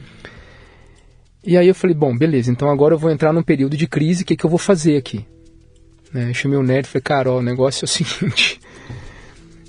E 1.47 1.59
aí 1.59 1.69
eu 1.69 1.74
falei, 1.74 1.95
bom, 1.95 2.16
beleza, 2.16 2.51
então 2.51 2.70
agora 2.70 2.95
eu 2.95 2.99
vou 2.99 3.11
entrar 3.11 3.32
num 3.32 3.43
período 3.43 3.77
de 3.77 3.86
crise, 3.86 4.23
o 4.23 4.27
que, 4.27 4.36
que 4.36 4.45
eu 4.45 4.51
vou 4.51 4.59
fazer 4.59 4.97
aqui? 4.97 5.27
Né, 6.12 6.32
chamei 6.32 6.59
o 6.59 6.62
nerd 6.62 6.86
e 6.86 6.89
falei, 6.89 7.03
cara, 7.03 7.31
ó, 7.31 7.39
o 7.39 7.43
negócio 7.43 7.85
é 7.85 7.86
o 7.86 7.89
seguinte, 7.89 8.59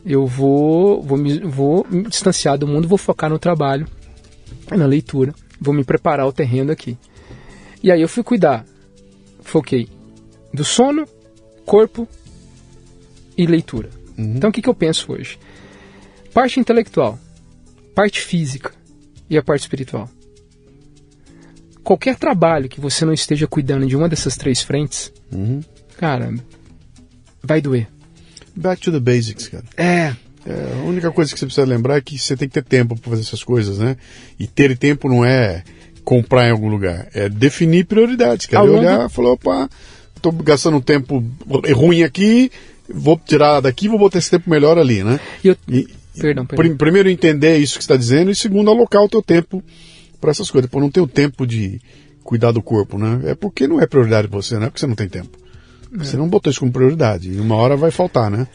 eu 0.06 0.26
vou, 0.26 1.02
vou, 1.02 1.18
me, 1.18 1.40
vou 1.40 1.86
me 1.90 2.04
distanciar 2.04 2.58
do 2.58 2.66
mundo, 2.66 2.88
vou 2.88 2.98
focar 2.98 3.30
no 3.30 3.38
trabalho, 3.38 3.86
na 4.72 4.86
leitura, 4.86 5.36
vou 5.60 5.74
me 5.74 5.84
preparar 5.84 6.26
o 6.26 6.32
terreno 6.32 6.72
aqui. 6.72 6.98
E 7.84 7.92
aí 7.92 8.02
eu 8.02 8.08
fui 8.08 8.24
cuidar, 8.24 8.66
foquei 9.42 9.90
do 10.54 10.64
sono, 10.64 11.06
corpo 11.66 12.08
e 13.38 13.46
leitura. 13.46 13.90
Uhum. 14.18 14.36
Então 14.38 14.50
o 14.50 14.54
que, 14.54 14.62
que 14.62 14.70
eu 14.70 14.74
penso 14.74 15.12
hoje? 15.12 15.38
Parte 16.36 16.60
intelectual, 16.60 17.18
parte 17.96 18.20
física 18.20 18.74
e 19.30 19.38
a 19.38 19.42
parte 19.42 19.62
espiritual. 19.62 20.10
Qualquer 21.82 22.18
trabalho 22.18 22.68
que 22.68 22.82
você 22.82 23.06
não 23.06 23.14
esteja 23.14 23.48
cuidando 23.48 23.88
de 23.88 23.96
uma 23.96 24.10
dessas 24.10 24.36
três 24.36 24.62
frentes, 24.62 25.14
uhum. 25.32 25.62
cara, 25.96 26.34
vai 27.42 27.62
doer. 27.62 27.88
Back 28.54 28.82
to 28.82 28.92
the 28.92 29.00
basics, 29.00 29.48
cara. 29.48 29.64
É. 29.78 30.14
é. 30.46 30.74
A 30.74 30.84
única 30.84 31.10
coisa 31.10 31.34
que 31.34 31.40
você 31.40 31.46
precisa 31.46 31.66
lembrar 31.66 31.96
é 31.96 32.02
que 32.02 32.20
você 32.20 32.36
tem 32.36 32.50
que 32.50 32.56
ter 32.56 32.66
tempo 32.66 33.00
para 33.00 33.12
fazer 33.12 33.22
essas 33.22 33.42
coisas, 33.42 33.78
né? 33.80 33.96
E 34.38 34.46
ter 34.46 34.78
tempo 34.78 35.08
não 35.08 35.24
é 35.24 35.64
comprar 36.04 36.50
em 36.50 36.52
algum 36.52 36.68
lugar, 36.68 37.08
é 37.14 37.30
definir 37.30 37.86
prioridades, 37.86 38.46
cara. 38.46 38.66
Longo... 38.66 38.80
olhar 38.80 39.06
e 39.06 39.10
falar, 39.10 39.32
opa, 39.32 39.70
estou 40.14 40.34
gastando 40.34 40.76
um 40.76 40.82
tempo 40.82 41.24
ruim 41.74 42.04
aqui, 42.04 42.52
vou 42.90 43.18
tirar 43.26 43.62
daqui, 43.62 43.88
vou 43.88 43.98
botar 43.98 44.18
esse 44.18 44.32
tempo 44.32 44.50
melhor 44.50 44.78
ali, 44.78 45.02
né? 45.02 45.18
Eu... 45.42 45.56
e, 45.70 45.88
Perdão, 46.20 46.46
perdão. 46.46 46.78
Primeiro, 46.78 47.10
entender 47.10 47.58
isso 47.58 47.78
que 47.78 47.84
está 47.84 47.96
dizendo, 47.96 48.32
e 48.32 48.36
segundo, 48.36 48.70
alocar 48.70 49.02
o 49.02 49.10
teu 49.10 49.22
tempo 49.22 49.64
para 50.20 50.32
essas 50.32 50.50
coisas. 50.50 50.70
Depois, 50.70 50.84
não 50.84 50.92
ter 50.92 51.02
o 51.02 51.08
tempo 51.08 51.46
de 51.46 51.80
cuidar 52.24 52.52
do 52.52 52.62
corpo, 52.62 52.98
né? 52.98 53.22
É 53.26 53.36
porque 53.36 53.68
não 53.68 53.80
é 53.80 53.86
prioridade 53.86 54.28
para 54.28 54.42
você, 54.42 54.56
não 54.56 54.64
é 54.64 54.66
porque 54.68 54.80
você 54.80 54.88
não 54.88 54.96
tem 54.96 55.08
tempo. 55.08 55.38
É. 55.94 55.98
Você 55.98 56.18
não 56.18 56.28
botou 56.28 56.50
isso 56.50 56.60
como 56.60 56.72
prioridade. 56.72 57.32
E 57.32 57.40
uma 57.40 57.56
hora 57.56 57.78
vai 57.78 57.92
faltar, 57.92 58.32
né? 58.32 58.48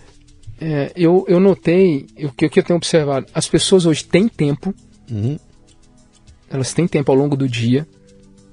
É, 0.60 0.92
eu, 0.94 1.24
eu 1.26 1.40
notei, 1.40 2.06
o 2.18 2.32
que, 2.32 2.46
eu 2.46 2.62
tenho 2.62 2.76
observado, 2.76 3.26
as 3.32 3.48
pessoas 3.48 3.86
hoje 3.86 4.04
têm 4.04 4.28
tempo, 4.28 4.74
uhum. 5.10 5.38
elas 6.50 6.74
têm 6.74 6.86
tempo 6.86 7.10
ao 7.10 7.16
longo 7.16 7.34
do 7.34 7.48
dia, 7.48 7.88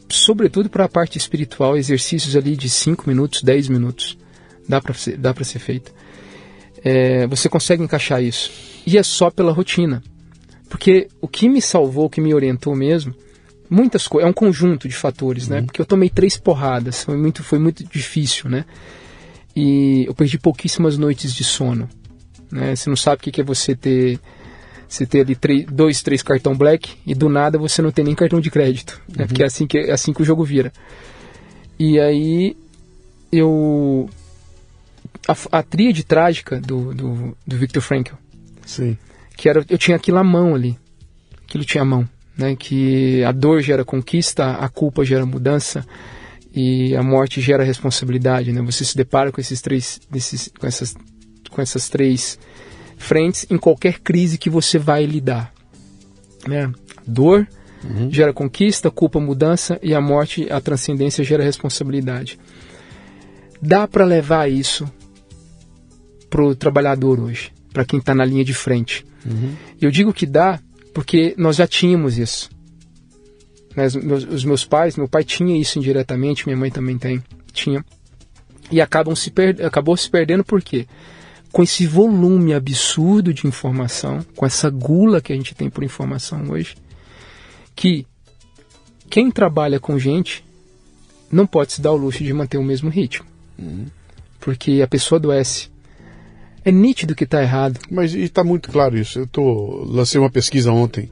sobretudo 0.07 0.69
para 0.69 0.85
a 0.85 0.89
parte 0.89 1.17
espiritual, 1.17 1.75
exercícios 1.75 2.33
ali 2.35 2.55
de 2.55 2.69
5 2.69 3.09
minutos, 3.09 3.43
10 3.43 3.67
minutos, 3.67 4.17
dá 4.69 4.79
para 4.79 4.93
ser, 4.93 5.17
dá 5.17 5.33
ser 5.43 5.59
feito. 5.59 5.93
É, 6.83 7.25
você 7.27 7.49
consegue 7.49 7.83
encaixar 7.83 8.21
isso 8.21 8.51
e 8.85 8.97
é 8.97 9.03
só 9.03 9.29
pela 9.29 9.51
rotina. 9.51 10.01
Porque 10.69 11.07
o 11.21 11.27
que 11.27 11.47
me 11.47 11.61
salvou, 11.61 12.05
o 12.05 12.09
que 12.09 12.21
me 12.21 12.33
orientou 12.33 12.75
mesmo, 12.75 13.13
muitas 13.69 14.07
coisas, 14.07 14.27
é 14.27 14.29
um 14.29 14.33
conjunto 14.33 14.87
de 14.87 14.95
fatores, 14.95 15.47
né? 15.47 15.57
uhum. 15.57 15.61
né? 15.61 15.65
Porque 15.65 15.81
eu 15.81 15.85
tomei 15.85 16.09
três 16.09 16.37
porradas, 16.37 17.03
foi 17.03 17.17
muito, 17.17 17.43
foi 17.43 17.59
muito 17.59 17.83
difícil, 17.83 18.49
né? 18.49 18.65
E 19.55 20.05
eu 20.07 20.13
perdi 20.13 20.37
pouquíssimas 20.37 20.97
noites 20.97 21.33
de 21.33 21.43
sono, 21.43 21.89
né? 22.51 22.75
Você 22.75 22.89
não 22.89 22.97
sabe 22.97 23.17
o 23.17 23.31
que 23.31 23.41
é 23.41 23.43
você 23.43 23.75
ter 23.75 24.19
você 24.87 25.05
ter 25.05 25.21
ali 25.21 25.35
três, 25.35 25.65
dois, 25.65 26.01
três 26.01 26.21
cartão 26.21 26.55
black 26.55 26.93
e 27.05 27.13
do 27.13 27.27
nada 27.27 27.57
você 27.57 27.81
não 27.81 27.91
tem 27.91 28.05
nem 28.05 28.15
cartão 28.15 28.39
de 28.39 28.49
crédito, 28.49 29.01
né? 29.09 29.23
Uhum. 29.23 29.27
Porque 29.27 29.43
é 29.43 29.45
assim 29.45 29.67
que 29.67 29.77
é 29.77 29.91
assim 29.91 30.13
que 30.13 30.21
o 30.21 30.25
jogo 30.25 30.43
vira. 30.43 30.71
E 31.79 31.99
aí 31.99 32.55
eu 33.31 34.09
a, 35.27 35.59
a 35.59 35.63
tríade 35.63 36.03
trágica 36.03 36.59
do, 36.59 36.93
do, 36.93 37.37
do 37.45 37.57
Victor 37.57 37.81
Frankl 37.81 38.15
Sim. 38.67 38.97
Que 39.35 39.49
era, 39.49 39.65
eu 39.69 39.77
tinha 39.77 39.95
aquilo 39.95 40.17
à 40.17 40.23
mão 40.23 40.53
ali. 40.53 40.77
Aquilo 41.47 41.63
tinha 41.63 41.81
à 41.81 41.85
mão. 41.85 42.07
Né? 42.37 42.55
Que 42.55 43.23
a 43.23 43.31
dor 43.31 43.61
gera 43.61 43.83
conquista, 43.83 44.51
a 44.51 44.67
culpa 44.67 45.05
gera 45.05 45.25
mudança 45.25 45.85
e 46.53 46.95
a 46.95 47.01
morte 47.01 47.39
gera 47.39 47.63
responsabilidade. 47.63 48.51
Né? 48.51 48.61
Você 48.63 48.83
se 48.83 48.95
depara 48.95 49.31
com 49.31 49.39
esses 49.39 49.61
três, 49.61 49.99
desses, 50.11 50.51
com, 50.59 50.67
essas, 50.67 50.95
com 51.49 51.61
essas 51.61 51.87
três 51.87 52.37
frentes 52.97 53.47
em 53.49 53.57
qualquer 53.57 53.99
crise 53.99 54.37
que 54.37 54.49
você 54.49 54.77
vai 54.77 55.05
lidar. 55.05 55.53
Né? 56.45 56.71
Dor 57.05 57.47
uhum. 57.83 58.11
gera 58.11 58.33
conquista, 58.33 58.91
culpa, 58.91 59.19
mudança 59.19 59.79
e 59.81 59.93
a 59.93 60.01
morte, 60.01 60.51
a 60.51 60.59
transcendência 60.59 61.23
gera 61.23 61.43
responsabilidade. 61.43 62.37
Dá 63.61 63.87
para 63.87 64.03
levar 64.03 64.51
isso 64.51 64.91
pro 66.29 66.55
trabalhador 66.55 67.19
hoje 67.19 67.51
para 67.77 67.85
quem 67.85 67.99
está 67.99 68.15
na 68.15 68.25
linha 68.25 68.43
de 68.43 68.55
frente. 68.55 69.05
Uhum. 69.23 69.53
Eu 69.79 69.91
digo 69.91 70.11
que 70.11 70.25
dá 70.25 70.59
porque 70.95 71.35
nós 71.37 71.57
já 71.57 71.67
tínhamos 71.67 72.17
isso. 72.17 72.49
Né? 73.75 73.85
Os, 73.85 73.95
meus, 73.95 74.23
os 74.23 74.43
meus 74.43 74.65
pais, 74.65 74.97
meu 74.97 75.07
pai 75.07 75.23
tinha 75.23 75.55
isso 75.55 75.77
indiretamente, 75.77 76.47
minha 76.47 76.57
mãe 76.57 76.71
também 76.71 76.97
tem, 76.97 77.23
tinha. 77.53 77.85
E 78.71 78.81
acabam 78.81 79.15
se 79.15 79.29
per, 79.29 79.63
acabou 79.63 79.95
se 79.95 80.09
perdendo 80.09 80.43
por 80.43 80.59
quê? 80.59 80.87
Com 81.51 81.61
esse 81.61 81.85
volume 81.85 82.55
absurdo 82.55 83.31
de 83.31 83.45
informação, 83.45 84.25
com 84.35 84.43
essa 84.43 84.71
gula 84.71 85.21
que 85.21 85.31
a 85.31 85.35
gente 85.35 85.53
tem 85.53 85.69
por 85.69 85.83
informação 85.83 86.49
hoje, 86.49 86.75
que 87.75 88.07
quem 89.07 89.29
trabalha 89.29 89.79
com 89.79 89.99
gente 89.99 90.43
não 91.31 91.45
pode 91.45 91.73
se 91.73 91.81
dar 91.81 91.91
o 91.91 91.97
luxo 91.97 92.23
de 92.23 92.33
manter 92.33 92.57
o 92.57 92.63
mesmo 92.63 92.89
ritmo. 92.89 93.27
Uhum. 93.59 93.85
Porque 94.39 94.81
a 94.81 94.87
pessoa 94.87 95.19
adoece 95.19 95.69
é 96.67 96.71
nítido 96.71 97.15
que 97.15 97.23
está 97.23 97.41
errado. 97.41 97.79
Mas 97.89 98.13
está 98.13 98.43
muito 98.43 98.69
claro 98.69 98.97
isso. 98.97 99.19
Eu 99.19 99.27
tô, 99.27 99.85
lancei 99.87 100.19
uma 100.19 100.29
pesquisa 100.29 100.69
ontem. 100.69 101.09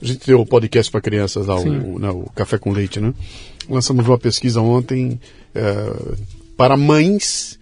A 0.00 0.06
gente 0.06 0.24
deu 0.24 0.40
o 0.40 0.46
podcast 0.46 0.90
para 0.90 1.00
crianças 1.00 1.46
lá, 1.46 1.58
o, 1.58 1.98
né, 1.98 2.08
o, 2.08 2.30
Café 2.34 2.56
com 2.56 2.70
Leite, 2.70 3.00
né? 3.00 3.12
Lançamos 3.68 4.06
uma 4.06 4.16
pesquisa 4.16 4.60
ontem 4.60 5.20
é, 5.54 6.16
para 6.56 6.76
mães 6.76 7.58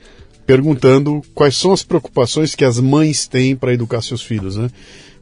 perguntando 0.47 1.23
quais 1.35 1.57
são 1.57 1.73
as 1.73 1.83
preocupações 1.83 2.55
que 2.55 2.65
as 2.65 2.79
mães 2.79 3.27
têm 3.27 3.57
para 3.57 3.73
educar 3.73 4.03
seus 4.03 4.23
filhos, 4.23 4.57
né? 4.57 4.71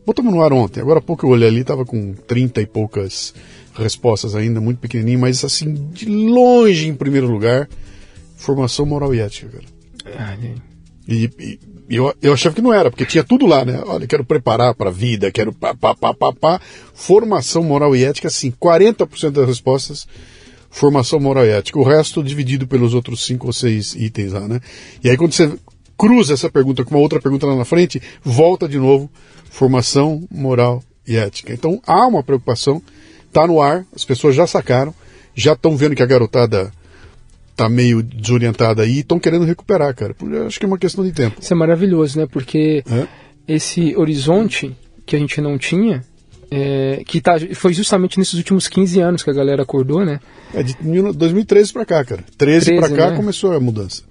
Botamos 0.04 0.34
no 0.34 0.42
ar 0.42 0.52
ontem. 0.52 0.80
Agora 0.80 0.98
há 0.98 1.02
pouco 1.02 1.24
eu 1.24 1.30
olhei 1.30 1.48
ali, 1.48 1.60
estava 1.60 1.84
com 1.84 2.14
30 2.14 2.62
e 2.62 2.66
poucas 2.66 3.32
respostas 3.74 4.34
ainda, 4.34 4.60
muito 4.60 4.78
pequenininho, 4.78 5.20
mas 5.20 5.44
assim, 5.44 5.72
de 5.92 6.06
longe 6.06 6.88
em 6.88 6.94
primeiro 6.94 7.28
lugar, 7.28 7.68
formação 8.36 8.84
moral 8.84 9.14
e 9.14 9.20
ética, 9.20 9.48
cara. 9.48 9.64
Ah, 10.18 10.36
e, 11.08 11.30
e, 11.38 11.58
eu, 11.88 12.14
eu 12.20 12.32
achava 12.32 12.54
que 12.54 12.62
não 12.62 12.72
era, 12.72 12.90
porque 12.90 13.06
tinha 13.06 13.22
tudo 13.22 13.46
lá, 13.46 13.64
né? 13.64 13.80
Olha, 13.86 14.06
quero 14.06 14.24
preparar 14.24 14.74
para 14.74 14.90
a 14.90 14.92
vida, 14.92 15.30
quero 15.30 15.52
pá, 15.52 15.74
pá, 15.74 15.94
pá, 15.94 16.12
pá, 16.12 16.32
pá. 16.32 16.60
Formação 16.94 17.62
moral 17.62 17.94
e 17.94 18.04
ética, 18.04 18.28
sim. 18.28 18.52
40% 18.60 19.30
das 19.30 19.46
respostas, 19.46 20.08
formação 20.70 21.20
moral 21.20 21.44
e 21.44 21.50
ética. 21.50 21.78
O 21.78 21.84
resto 21.84 22.22
dividido 22.22 22.66
pelos 22.66 22.92
outros 22.92 23.24
cinco 23.24 23.46
ou 23.46 23.52
seis 23.52 23.94
itens 23.94 24.32
lá, 24.32 24.48
né? 24.48 24.60
E 25.02 25.08
aí 25.08 25.16
quando 25.16 25.32
você 25.32 25.52
cruza 25.96 26.34
essa 26.34 26.50
pergunta 26.50 26.84
com 26.84 26.94
uma 26.94 27.00
outra 27.00 27.20
pergunta 27.20 27.46
lá 27.46 27.56
na 27.56 27.64
frente, 27.64 28.02
volta 28.22 28.68
de 28.68 28.78
novo, 28.78 29.10
formação 29.50 30.26
moral 30.30 30.82
e 31.06 31.16
ética. 31.16 31.52
Então 31.52 31.80
há 31.86 32.06
uma 32.06 32.22
preocupação, 32.22 32.82
está 33.26 33.46
no 33.46 33.60
ar, 33.60 33.86
as 33.94 34.04
pessoas 34.04 34.34
já 34.34 34.46
sacaram, 34.46 34.94
já 35.34 35.52
estão 35.52 35.76
vendo 35.76 35.94
que 35.94 36.02
a 36.02 36.06
garotada 36.06 36.72
tá 37.56 37.68
meio 37.68 38.02
desorientada 38.02 38.82
aí 38.82 38.96
e 38.96 39.00
estão 39.00 39.18
querendo 39.18 39.44
recuperar, 39.44 39.94
cara. 39.94 40.14
Acho 40.46 40.58
que 40.60 40.66
é 40.66 40.68
uma 40.68 40.78
questão 40.78 41.02
de 41.04 41.12
tempo. 41.12 41.40
Isso 41.40 41.52
é 41.52 41.56
maravilhoso, 41.56 42.18
né? 42.18 42.26
Porque 42.30 42.84
é? 42.86 43.06
esse 43.48 43.96
horizonte 43.96 44.76
que 45.06 45.16
a 45.16 45.18
gente 45.18 45.40
não 45.40 45.56
tinha, 45.56 46.04
é, 46.50 47.02
que 47.06 47.20
tá, 47.20 47.36
foi 47.54 47.72
justamente 47.72 48.18
nesses 48.18 48.34
últimos 48.34 48.68
15 48.68 49.00
anos 49.00 49.22
que 49.22 49.30
a 49.30 49.32
galera 49.32 49.62
acordou, 49.62 50.04
né? 50.04 50.20
É 50.52 50.62
de 50.62 50.76
2013 51.14 51.72
para 51.72 51.86
cá, 51.86 52.04
cara. 52.04 52.24
13, 52.36 52.66
13 52.66 52.80
para 52.80 52.96
cá 52.96 53.10
né? 53.10 53.16
começou 53.16 53.52
a 53.52 53.60
mudança. 53.60 54.02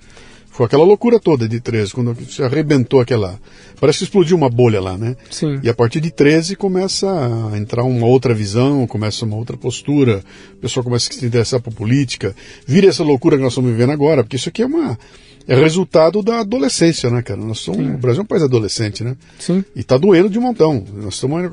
Foi 0.56 0.68
aquela 0.68 0.86
loucura 0.86 1.20
toda 1.20 1.50
de 1.50 1.60
13, 1.60 1.92
quando 1.92 2.16
se 2.32 2.42
arrebentou 2.42 3.02
aquela. 3.02 3.38
Parece 3.78 3.98
que 3.98 4.04
explodiu 4.06 4.38
uma 4.38 4.50
bolha 4.50 4.80
lá, 4.80 4.98
né? 4.98 5.18
Sim. 5.30 5.60
E 5.62 5.68
a 5.68 5.74
partir 5.74 6.00
de 6.00 6.10
13 6.12 6.56
começa 6.56 7.10
a 7.52 7.58
entrar 7.58 7.84
uma 7.84 8.08
outra 8.08 8.34
visão, 8.34 8.88
começa 8.88 9.26
uma 9.26 9.36
outra 9.36 9.58
postura, 9.58 10.24
o 10.54 10.56
pessoal 10.62 10.82
começa 10.82 11.10
a 11.10 11.14
se 11.14 11.26
interessar 11.26 11.60
por 11.60 11.74
política. 11.74 12.34
Vira 12.66 12.88
essa 12.88 13.04
loucura 13.04 13.36
que 13.36 13.44
nós 13.44 13.52
estamos 13.52 13.70
vivendo 13.70 13.90
agora, 13.90 14.24
porque 14.24 14.38
isso 14.38 14.48
aqui 14.48 14.62
é 14.62 14.66
uma. 14.66 14.98
É 15.46 15.56
resultado 15.56 16.24
da 16.24 16.40
adolescência, 16.40 17.10
né, 17.10 17.22
cara? 17.22 17.40
Nós 17.40 17.60
somos, 17.60 17.86
o 17.94 17.98
Brasil 17.98 18.22
é 18.22 18.24
um 18.24 18.26
país 18.26 18.42
adolescente, 18.42 19.04
né? 19.04 19.18
Sim. 19.38 19.62
E 19.76 19.84
tá 19.84 19.98
doendo 19.98 20.30
de 20.30 20.40
um 20.40 20.42
montão. 20.42 20.82
Nós 20.94 21.16
estamos 21.16 21.52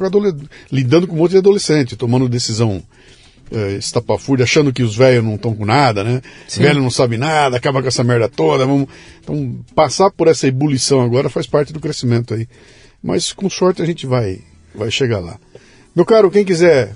lidando 0.71 1.09
com 1.09 1.17
um 1.17 1.19
monte 1.19 1.33
de 1.33 1.39
adolescente, 1.39 1.97
tomando 1.97 2.29
decisão 2.29 2.81
é, 3.53 3.73
estapafúrdia, 3.73 4.45
achando 4.45 4.73
que 4.73 4.83
os 4.83 4.97
velhos 4.97 5.25
não 5.25 5.35
estão 5.35 5.55
com 5.55 5.65
nada, 5.65 6.03
né? 6.03 6.21
Sim. 6.49 6.63
Velho 6.63 6.81
não 6.81 6.91
sabe 6.91 7.17
nada, 7.17 7.57
acaba 7.57 7.83
com 7.83 7.89
essa 7.89 8.03
merda 8.03 8.29
toda. 8.29 8.67
Vamos... 8.67 8.89
Então, 9.23 9.59
passar 9.75 10.11
por 10.11 10.29
essa 10.29 10.47
ebulição 10.47 11.01
agora 11.01 11.29
faz 11.29 11.47
parte 11.47 11.73
do 11.73 11.81
crescimento 11.81 12.35
aí. 12.35 12.49
Mas 13.03 13.33
com 13.33 13.51
sorte 13.51 13.83
a 13.83 13.87
gente 13.87 14.07
vai, 14.07 14.41
vai 14.75 14.91
chegar 14.91 15.19
lá. 15.19 15.39
Meu 15.95 16.05
caro, 16.05 16.31
quem 16.31 16.45
quiser 16.45 16.95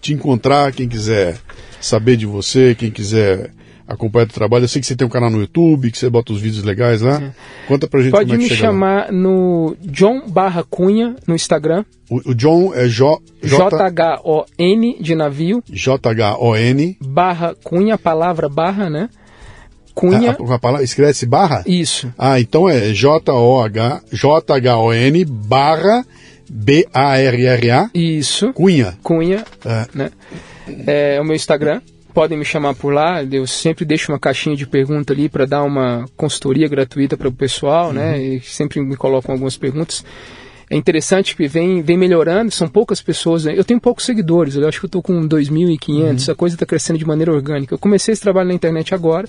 te 0.00 0.12
encontrar, 0.12 0.72
quem 0.72 0.88
quiser 0.88 1.38
saber 1.80 2.16
de 2.16 2.26
você, 2.26 2.74
quem 2.74 2.90
quiser 2.90 3.50
acompanhar 3.86 4.26
o 4.26 4.32
trabalho. 4.32 4.64
Eu 4.64 4.68
sei 4.68 4.80
que 4.80 4.86
você 4.86 4.96
tem 4.96 5.06
um 5.06 5.10
canal 5.10 5.30
no 5.30 5.40
YouTube, 5.40 5.90
que 5.90 5.98
você 5.98 6.08
bota 6.08 6.32
os 6.32 6.40
vídeos 6.40 6.64
legais 6.64 7.02
lá. 7.02 7.18
Sim. 7.18 7.30
Conta 7.68 7.86
pra 7.86 8.00
gente 8.00 8.12
Pode 8.12 8.30
como 8.30 8.42
é 8.42 8.44
que 8.44 8.52
me 8.52 8.58
chamar 8.58 9.06
lá. 9.06 9.12
no 9.12 9.76
John 9.82 10.22
Barra 10.26 10.64
Cunha 10.64 11.16
no 11.26 11.34
Instagram. 11.34 11.84
O, 12.10 12.30
o 12.30 12.34
John 12.34 12.74
é 12.74 12.88
J... 12.88 13.20
J-H-O-N 13.42 14.96
de 15.00 15.14
navio. 15.14 15.62
J-H-O-N. 15.68 16.96
Barra 17.00 17.54
Cunha, 17.62 17.98
palavra 17.98 18.48
barra, 18.48 18.88
né? 18.88 19.08
Cunha. 19.94 20.36
A, 20.38 20.52
a, 20.52 20.54
a 20.54 20.58
palavra, 20.58 20.84
escreve-se 20.84 21.26
barra? 21.26 21.62
Isso. 21.66 22.12
Ah, 22.18 22.40
então 22.40 22.68
é 22.68 22.92
J-O-H, 22.92 24.02
J-H-O-N 24.10 25.24
barra 25.24 26.04
B-A-R-R-A. 26.50 27.90
Isso. 27.94 28.52
Cunha. 28.52 28.96
Cunha, 29.02 29.44
é. 29.64 29.86
né? 29.94 30.10
É 30.86 31.20
o 31.20 31.24
meu 31.24 31.36
Instagram 31.36 31.80
podem 32.14 32.38
me 32.38 32.44
chamar 32.44 32.74
por 32.74 32.94
lá. 32.94 33.22
Eu 33.24 33.46
sempre 33.46 33.84
deixo 33.84 34.12
uma 34.12 34.18
caixinha 34.18 34.56
de 34.56 34.66
pergunta 34.66 35.12
ali 35.12 35.28
para 35.28 35.44
dar 35.44 35.64
uma 35.64 36.06
consultoria 36.16 36.68
gratuita 36.68 37.16
para 37.16 37.28
o 37.28 37.32
pessoal, 37.32 37.92
né? 37.92 38.12
uhum. 38.12 38.12
né? 38.12 38.22
E 38.22 38.40
sempre 38.40 38.80
me 38.80 38.96
colocam 38.96 39.32
algumas 39.32 39.56
perguntas. 39.56 40.04
É 40.70 40.76
interessante 40.76 41.36
que 41.36 41.46
vem, 41.46 41.82
vem 41.82 41.98
melhorando, 41.98 42.50
são 42.50 42.68
poucas 42.68 43.02
pessoas. 43.02 43.44
Né? 43.44 43.54
Eu 43.56 43.64
tenho 43.64 43.80
poucos 43.80 44.04
seguidores, 44.04 44.54
eu 44.54 44.66
acho 44.66 44.78
que 44.78 44.86
eu 44.86 44.88
estou 44.88 45.02
com 45.02 45.28
2.500, 45.28 45.88
uhum. 45.88 46.10
essa 46.12 46.34
coisa 46.34 46.54
está 46.54 46.64
crescendo 46.64 46.98
de 46.98 47.04
maneira 47.04 47.32
orgânica. 47.32 47.74
Eu 47.74 47.78
comecei 47.78 48.12
esse 48.12 48.22
trabalho 48.22 48.48
na 48.48 48.54
internet 48.54 48.94
agora 48.94 49.28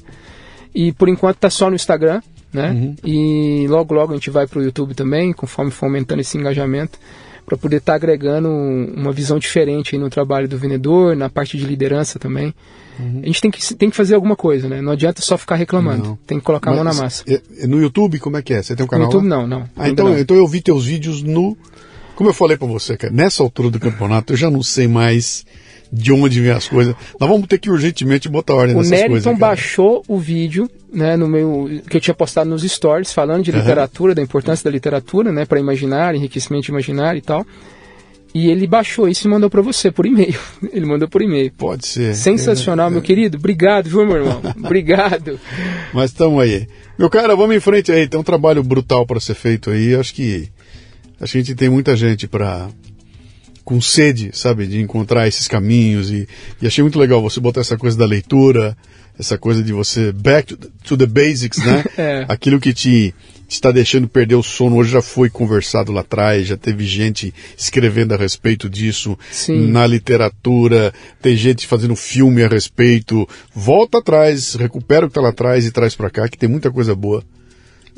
e 0.73 0.91
por 0.93 1.09
enquanto 1.09 1.37
está 1.37 1.49
só 1.49 1.69
no 1.69 1.75
Instagram, 1.75 2.21
né? 2.53 2.71
Uhum. 2.71 2.95
E 3.03 3.67
logo, 3.67 3.93
logo 3.93 4.13
a 4.13 4.15
gente 4.15 4.29
vai 4.29 4.47
para 4.47 4.59
o 4.59 4.63
YouTube 4.63 4.93
também, 4.93 5.33
conforme 5.33 5.71
for 5.71 5.87
aumentando 5.87 6.21
esse 6.21 6.37
engajamento 6.37 6.97
para 7.45 7.57
poder 7.57 7.77
estar 7.77 7.93
tá 7.93 7.95
agregando 7.95 8.49
uma 8.49 9.11
visão 9.11 9.37
diferente 9.37 9.97
no 9.97 10.09
trabalho 10.09 10.47
do 10.47 10.57
vendedor, 10.57 11.15
na 11.15 11.29
parte 11.29 11.57
de 11.57 11.65
liderança 11.65 12.17
também. 12.17 12.53
Uhum. 12.99 13.21
A 13.23 13.25
gente 13.27 13.41
tem 13.41 13.51
que, 13.51 13.75
tem 13.75 13.89
que 13.89 13.95
fazer 13.95 14.15
alguma 14.15 14.35
coisa, 14.35 14.67
né? 14.67 14.81
Não 14.81 14.93
adianta 14.93 15.21
só 15.21 15.37
ficar 15.37 15.55
reclamando. 15.55 16.03
Não. 16.03 16.19
Tem 16.25 16.39
que 16.39 16.45
colocar 16.45 16.71
Mas, 16.71 16.79
a 16.79 16.83
mão 16.83 16.93
na 16.93 17.01
massa. 17.01 17.23
É, 17.27 17.67
no 17.67 17.79
YouTube, 17.79 18.19
como 18.19 18.37
é 18.37 18.41
que 18.41 18.53
é? 18.53 18.61
Você 18.61 18.75
tem 18.75 18.85
um 18.85 18.87
canal? 18.87 19.07
No 19.07 19.13
YouTube, 19.13 19.29
lá? 19.29 19.37
não, 19.37 19.47
não. 19.47 19.69
Ah, 19.75 19.89
então, 19.89 20.09
não. 20.09 20.17
então 20.17 20.35
eu 20.35 20.47
vi 20.47 20.61
teus 20.61 20.85
vídeos 20.85 21.21
no. 21.21 21.57
Como 22.15 22.29
eu 22.29 22.33
falei 22.33 22.55
para 22.55 22.67
você, 22.67 22.95
cara, 22.95 23.13
nessa 23.13 23.43
altura 23.43 23.69
do 23.69 23.79
campeonato 23.79 24.31
eu 24.33 24.37
já 24.37 24.49
não 24.49 24.63
sei 24.63 24.87
mais 24.87 25.45
de 25.95 26.11
onde 26.11 26.41
vem 26.41 26.51
as 26.51 26.67
coisas. 26.67 26.93
Nós 27.19 27.29
vamos 27.29 27.47
ter 27.47 27.57
que 27.57 27.69
urgentemente 27.69 28.27
botar 28.27 28.53
ordem 28.53 28.75
o 28.75 28.79
nessas 28.79 28.89
coisas. 28.89 29.25
O 29.25 29.29
Neriton 29.29 29.37
baixou 29.37 30.03
o 30.07 30.19
vídeo, 30.19 30.69
né, 30.91 31.15
no 31.15 31.27
meu 31.27 31.69
que 31.89 31.95
eu 31.95 32.01
tinha 32.01 32.13
postado 32.13 32.49
nos 32.49 32.63
stories 32.63 33.13
falando 33.13 33.43
de 33.43 33.51
literatura, 33.51 34.11
uhum. 34.11 34.15
da 34.15 34.21
importância 34.21 34.63
da 34.63 34.71
literatura, 34.71 35.31
né, 35.31 35.45
para 35.45 35.59
imaginar, 35.59 36.13
enriquecimento 36.13 36.69
imaginar 36.69 37.15
e 37.15 37.21
tal. 37.21 37.45
E 38.33 38.49
ele 38.49 38.67
baixou 38.67 39.07
isso 39.07 39.25
e 39.25 39.31
mandou 39.31 39.49
para 39.49 39.61
você 39.61 39.89
por 39.89 40.05
e-mail. 40.05 40.37
Ele 40.73 40.85
mandou 40.85 41.07
por 41.07 41.21
e-mail. 41.21 41.53
Pode 41.57 41.87
ser. 41.87 42.13
Sensacional, 42.13 42.89
é, 42.89 42.91
meu 42.91 43.01
querido. 43.01 43.37
Obrigado, 43.37 43.89
viu, 43.89 44.05
meu 44.05 44.17
irmão? 44.17 44.41
Obrigado. 44.61 45.39
Mas 45.93 46.11
estamos 46.11 46.43
aí. 46.43 46.67
Meu 46.99 47.09
cara, 47.09 47.33
vamos 47.33 47.55
em 47.55 47.61
frente 47.61 47.93
aí. 47.93 48.09
Tem 48.09 48.19
um 48.19 48.23
trabalho 48.23 48.61
brutal 48.61 49.05
para 49.05 49.21
ser 49.21 49.35
feito 49.35 49.69
aí. 49.69 49.95
Acho 49.95 50.13
que 50.13 50.49
a 51.17 51.25
gente 51.25 51.55
tem 51.55 51.69
muita 51.69 51.95
gente 51.95 52.27
para 52.27 52.67
com 53.65 53.81
sede, 53.81 54.29
sabe, 54.31 54.67
de 54.67 54.79
encontrar 54.79 55.27
esses 55.27 55.47
caminhos 55.47 56.11
e, 56.11 56.27
e 56.61 56.67
achei 56.67 56.83
muito 56.83 56.99
legal 56.99 57.21
você 57.21 57.39
botar 57.39 57.61
essa 57.61 57.75
coisa 57.75 57.97
da 57.97 58.05
leitura, 58.05 58.77
essa 59.17 59.37
coisa 59.37 59.63
de 59.63 59.73
você 59.73 60.11
back 60.11 60.55
to, 60.55 60.71
to 60.83 60.95
the 60.95 61.07
basics, 61.07 61.57
né? 61.57 61.83
é. 61.97 62.25
Aquilo 62.29 62.59
que 62.59 62.73
te 62.73 63.13
está 63.49 63.71
deixando 63.71 64.07
perder 64.07 64.35
o 64.35 64.43
sono. 64.43 64.75
Hoje 64.75 64.91
já 64.91 65.01
foi 65.01 65.29
conversado 65.29 65.91
lá 65.91 66.01
atrás, 66.01 66.47
já 66.47 66.55
teve 66.55 66.85
gente 66.85 67.33
escrevendo 67.57 68.13
a 68.13 68.17
respeito 68.17 68.69
disso 68.69 69.17
Sim. 69.31 69.71
na 69.71 69.87
literatura, 69.87 70.93
tem 71.19 71.35
gente 71.35 71.65
fazendo 71.65 71.95
filme 71.95 72.43
a 72.43 72.47
respeito. 72.47 73.27
Volta 73.53 73.97
atrás, 73.97 74.53
recupera 74.53 75.05
o 75.05 75.09
que 75.09 75.11
está 75.11 75.21
lá 75.21 75.29
atrás 75.29 75.65
e 75.65 75.71
traz 75.71 75.95
para 75.95 76.09
cá, 76.11 76.29
que 76.29 76.37
tem 76.37 76.49
muita 76.49 76.69
coisa 76.69 76.93
boa 76.93 77.23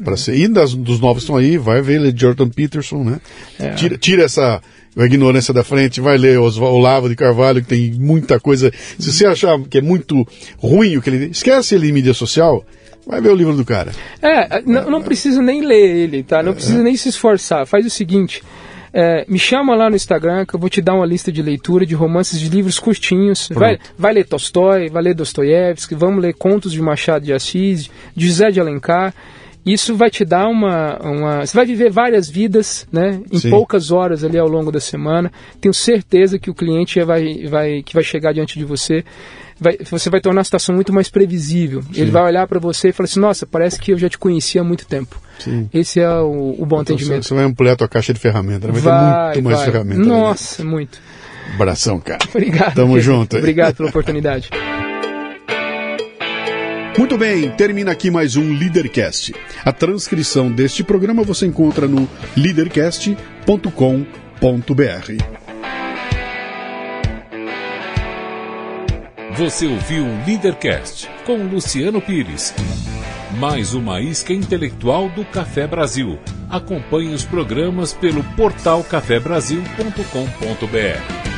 para 0.04 0.18
ser. 0.18 0.36
E 0.36 0.48
das, 0.48 0.74
dos 0.74 1.00
novos 1.00 1.24
estão 1.24 1.36
aí, 1.36 1.58
vai 1.58 1.82
ver 1.82 2.14
Jordan 2.16 2.50
Peterson, 2.50 3.04
né? 3.04 3.20
É. 3.60 3.72
Tira, 3.72 3.98
tira 3.98 4.24
essa 4.24 4.62
ignorância 4.98 5.54
da 5.54 5.64
frente, 5.64 6.02
vai 6.02 6.18
ler 6.18 6.40
os 6.40 6.58
Olavo 6.58 7.10
de 7.10 7.16
Carvalho, 7.16 7.62
que 7.62 7.68
tem 7.68 7.92
muita 7.94 8.40
coisa. 8.40 8.72
Se 8.98 9.12
você 9.12 9.26
achar 9.26 9.60
que 9.62 9.78
é 9.78 9.82
muito 9.82 10.28
ruim 10.58 10.98
o 10.98 11.02
que 11.02 11.10
ele. 11.10 11.26
Esquece 11.28 11.76
ele 11.76 11.90
em 11.90 11.92
mídia 11.92 12.14
social. 12.14 12.66
Vai 13.06 13.22
ver 13.22 13.30
o 13.30 13.36
livro 13.36 13.56
do 13.56 13.64
cara. 13.64 13.92
É, 14.22 14.62
não, 14.64 14.90
não 14.90 15.02
precisa 15.02 15.42
nem 15.42 15.66
ler 15.66 15.96
ele, 15.96 16.24
tá? 16.24 16.44
Não 16.44 16.54
precisa 16.54 16.84
nem 16.84 16.96
se 16.98 17.08
esforçar. 17.08 17.66
Faz 17.66 17.86
o 17.86 17.90
seguinte. 17.90 18.44
É, 18.92 19.26
me 19.30 19.40
chama 19.40 19.76
lá 19.76 19.90
no 19.90 19.96
Instagram 19.96 20.46
que 20.46 20.56
eu 20.56 20.60
vou 20.60 20.70
te 20.70 20.82
dar 20.82 20.96
uma 20.96 21.06
lista 21.06 21.32
de 21.32 21.42
leitura 21.42 21.86
de 21.86 21.96
romances 21.96 22.40
de 22.40 22.50
livros 22.50 22.80
curtinhos. 22.80 23.48
Vai, 23.54 23.80
vai 23.98 24.14
ler 24.14 24.26
Tolstói, 24.26 24.90
vai 24.90 25.04
ler 25.04 25.14
Dostoiévski, 25.14 25.96
vamos 25.96 26.22
ler 26.22 26.34
contos 26.34 26.74
de 26.74 26.82
Machado 26.82 27.24
de 27.24 27.32
Assis, 27.32 27.90
de 28.16 28.28
José 28.28 28.50
de 28.50 28.60
Alencar. 28.60 29.14
Isso 29.68 29.96
vai 29.96 30.10
te 30.10 30.24
dar 30.24 30.48
uma, 30.48 30.98
uma. 31.02 31.46
Você 31.46 31.56
vai 31.56 31.66
viver 31.66 31.92
várias 31.92 32.30
vidas, 32.30 32.88
né? 32.92 33.20
Em 33.32 33.38
Sim. 33.38 33.50
poucas 33.50 33.92
horas 33.92 34.24
ali 34.24 34.38
ao 34.38 34.48
longo 34.48 34.72
da 34.72 34.80
semana. 34.80 35.32
Tenho 35.60 35.74
certeza 35.74 36.40
que 36.40 36.50
o 36.50 36.54
cliente 36.54 37.02
vai, 37.04 37.46
vai, 37.48 37.84
que 37.84 37.94
vai 37.94 38.04
chegar 38.04 38.34
diante 38.34 38.58
de 38.58 38.66
você 38.66 39.04
vai, 39.60 39.78
você 39.90 40.10
vai 40.10 40.22
tornar 40.22 40.42
a 40.42 40.44
situação 40.44 40.74
muito 40.74 40.94
mais 40.94 41.10
previsível. 41.10 41.82
Sim. 41.82 42.02
Ele 42.02 42.12
vai 42.12 42.24
olhar 42.24 42.48
para 42.48 42.60
você 42.60 42.90
e 42.90 42.92
falar 42.92 43.06
assim: 43.06 43.20
Nossa, 43.20 43.46
parece 43.46 43.80
que 43.80 43.92
eu 43.92 43.98
já 43.98 44.10
te 44.10 44.18
conhecia 44.18 44.62
há 44.62 44.64
muito 44.64 44.86
tempo. 44.86 45.20
Sim. 45.40 45.70
Esse 45.74 46.00
é 46.00 46.10
o, 46.10 46.56
o 46.58 46.66
bom 46.66 46.82
então, 46.82 46.96
atendimento. 46.96 47.26
Você 47.26 47.34
vai 47.34 47.44
ampliar 47.44 47.74
a 47.74 47.76
tua 47.76 47.88
caixa 47.88 48.14
de 48.14 48.20
ferramentas. 48.20 48.70
Vai, 48.70 48.82
vai 48.82 49.34
ter 49.34 49.42
muito 49.42 49.56
mais 49.56 49.70
ferramentas. 49.70 50.08
Nossa, 50.08 50.64
muito. 50.64 51.00
Abração, 51.54 52.00
cara. 52.00 52.20
Obrigado. 52.30 52.76
Tamo 52.76 52.94
querido. 52.94 53.02
junto. 53.02 53.38
Obrigado 53.38 53.76
pela 53.76 53.90
oportunidade. 53.90 54.50
Muito 56.98 57.16
bem, 57.16 57.52
termina 57.52 57.92
aqui 57.92 58.10
mais 58.10 58.36
um 58.36 58.58
Leadercast. 58.58 59.32
A 59.64 59.72
transcrição 59.72 60.52
deste 60.52 60.84
programa 60.84 61.22
você 61.22 61.46
encontra 61.46 61.88
no 61.88 62.10
leadercast.com.br. 62.36 63.64
Você 69.36 69.68
ouviu 69.68 70.06
o 70.06 70.26
Leadercast 70.26 71.08
com 71.24 71.44
Luciano 71.44 72.02
Pires. 72.02 72.56
Mais 73.38 73.76
uma 73.76 74.02
isca 74.02 74.34
intelectual 74.34 75.08
do 75.10 75.24
Café 75.24 75.68
Brasil. 75.68 76.18
Acompanhe 76.50 77.14
os 77.14 77.24
programas 77.24 77.94
pelo 77.94 78.24
portal 78.36 78.84
cafebrasil.com.br. 78.84 81.37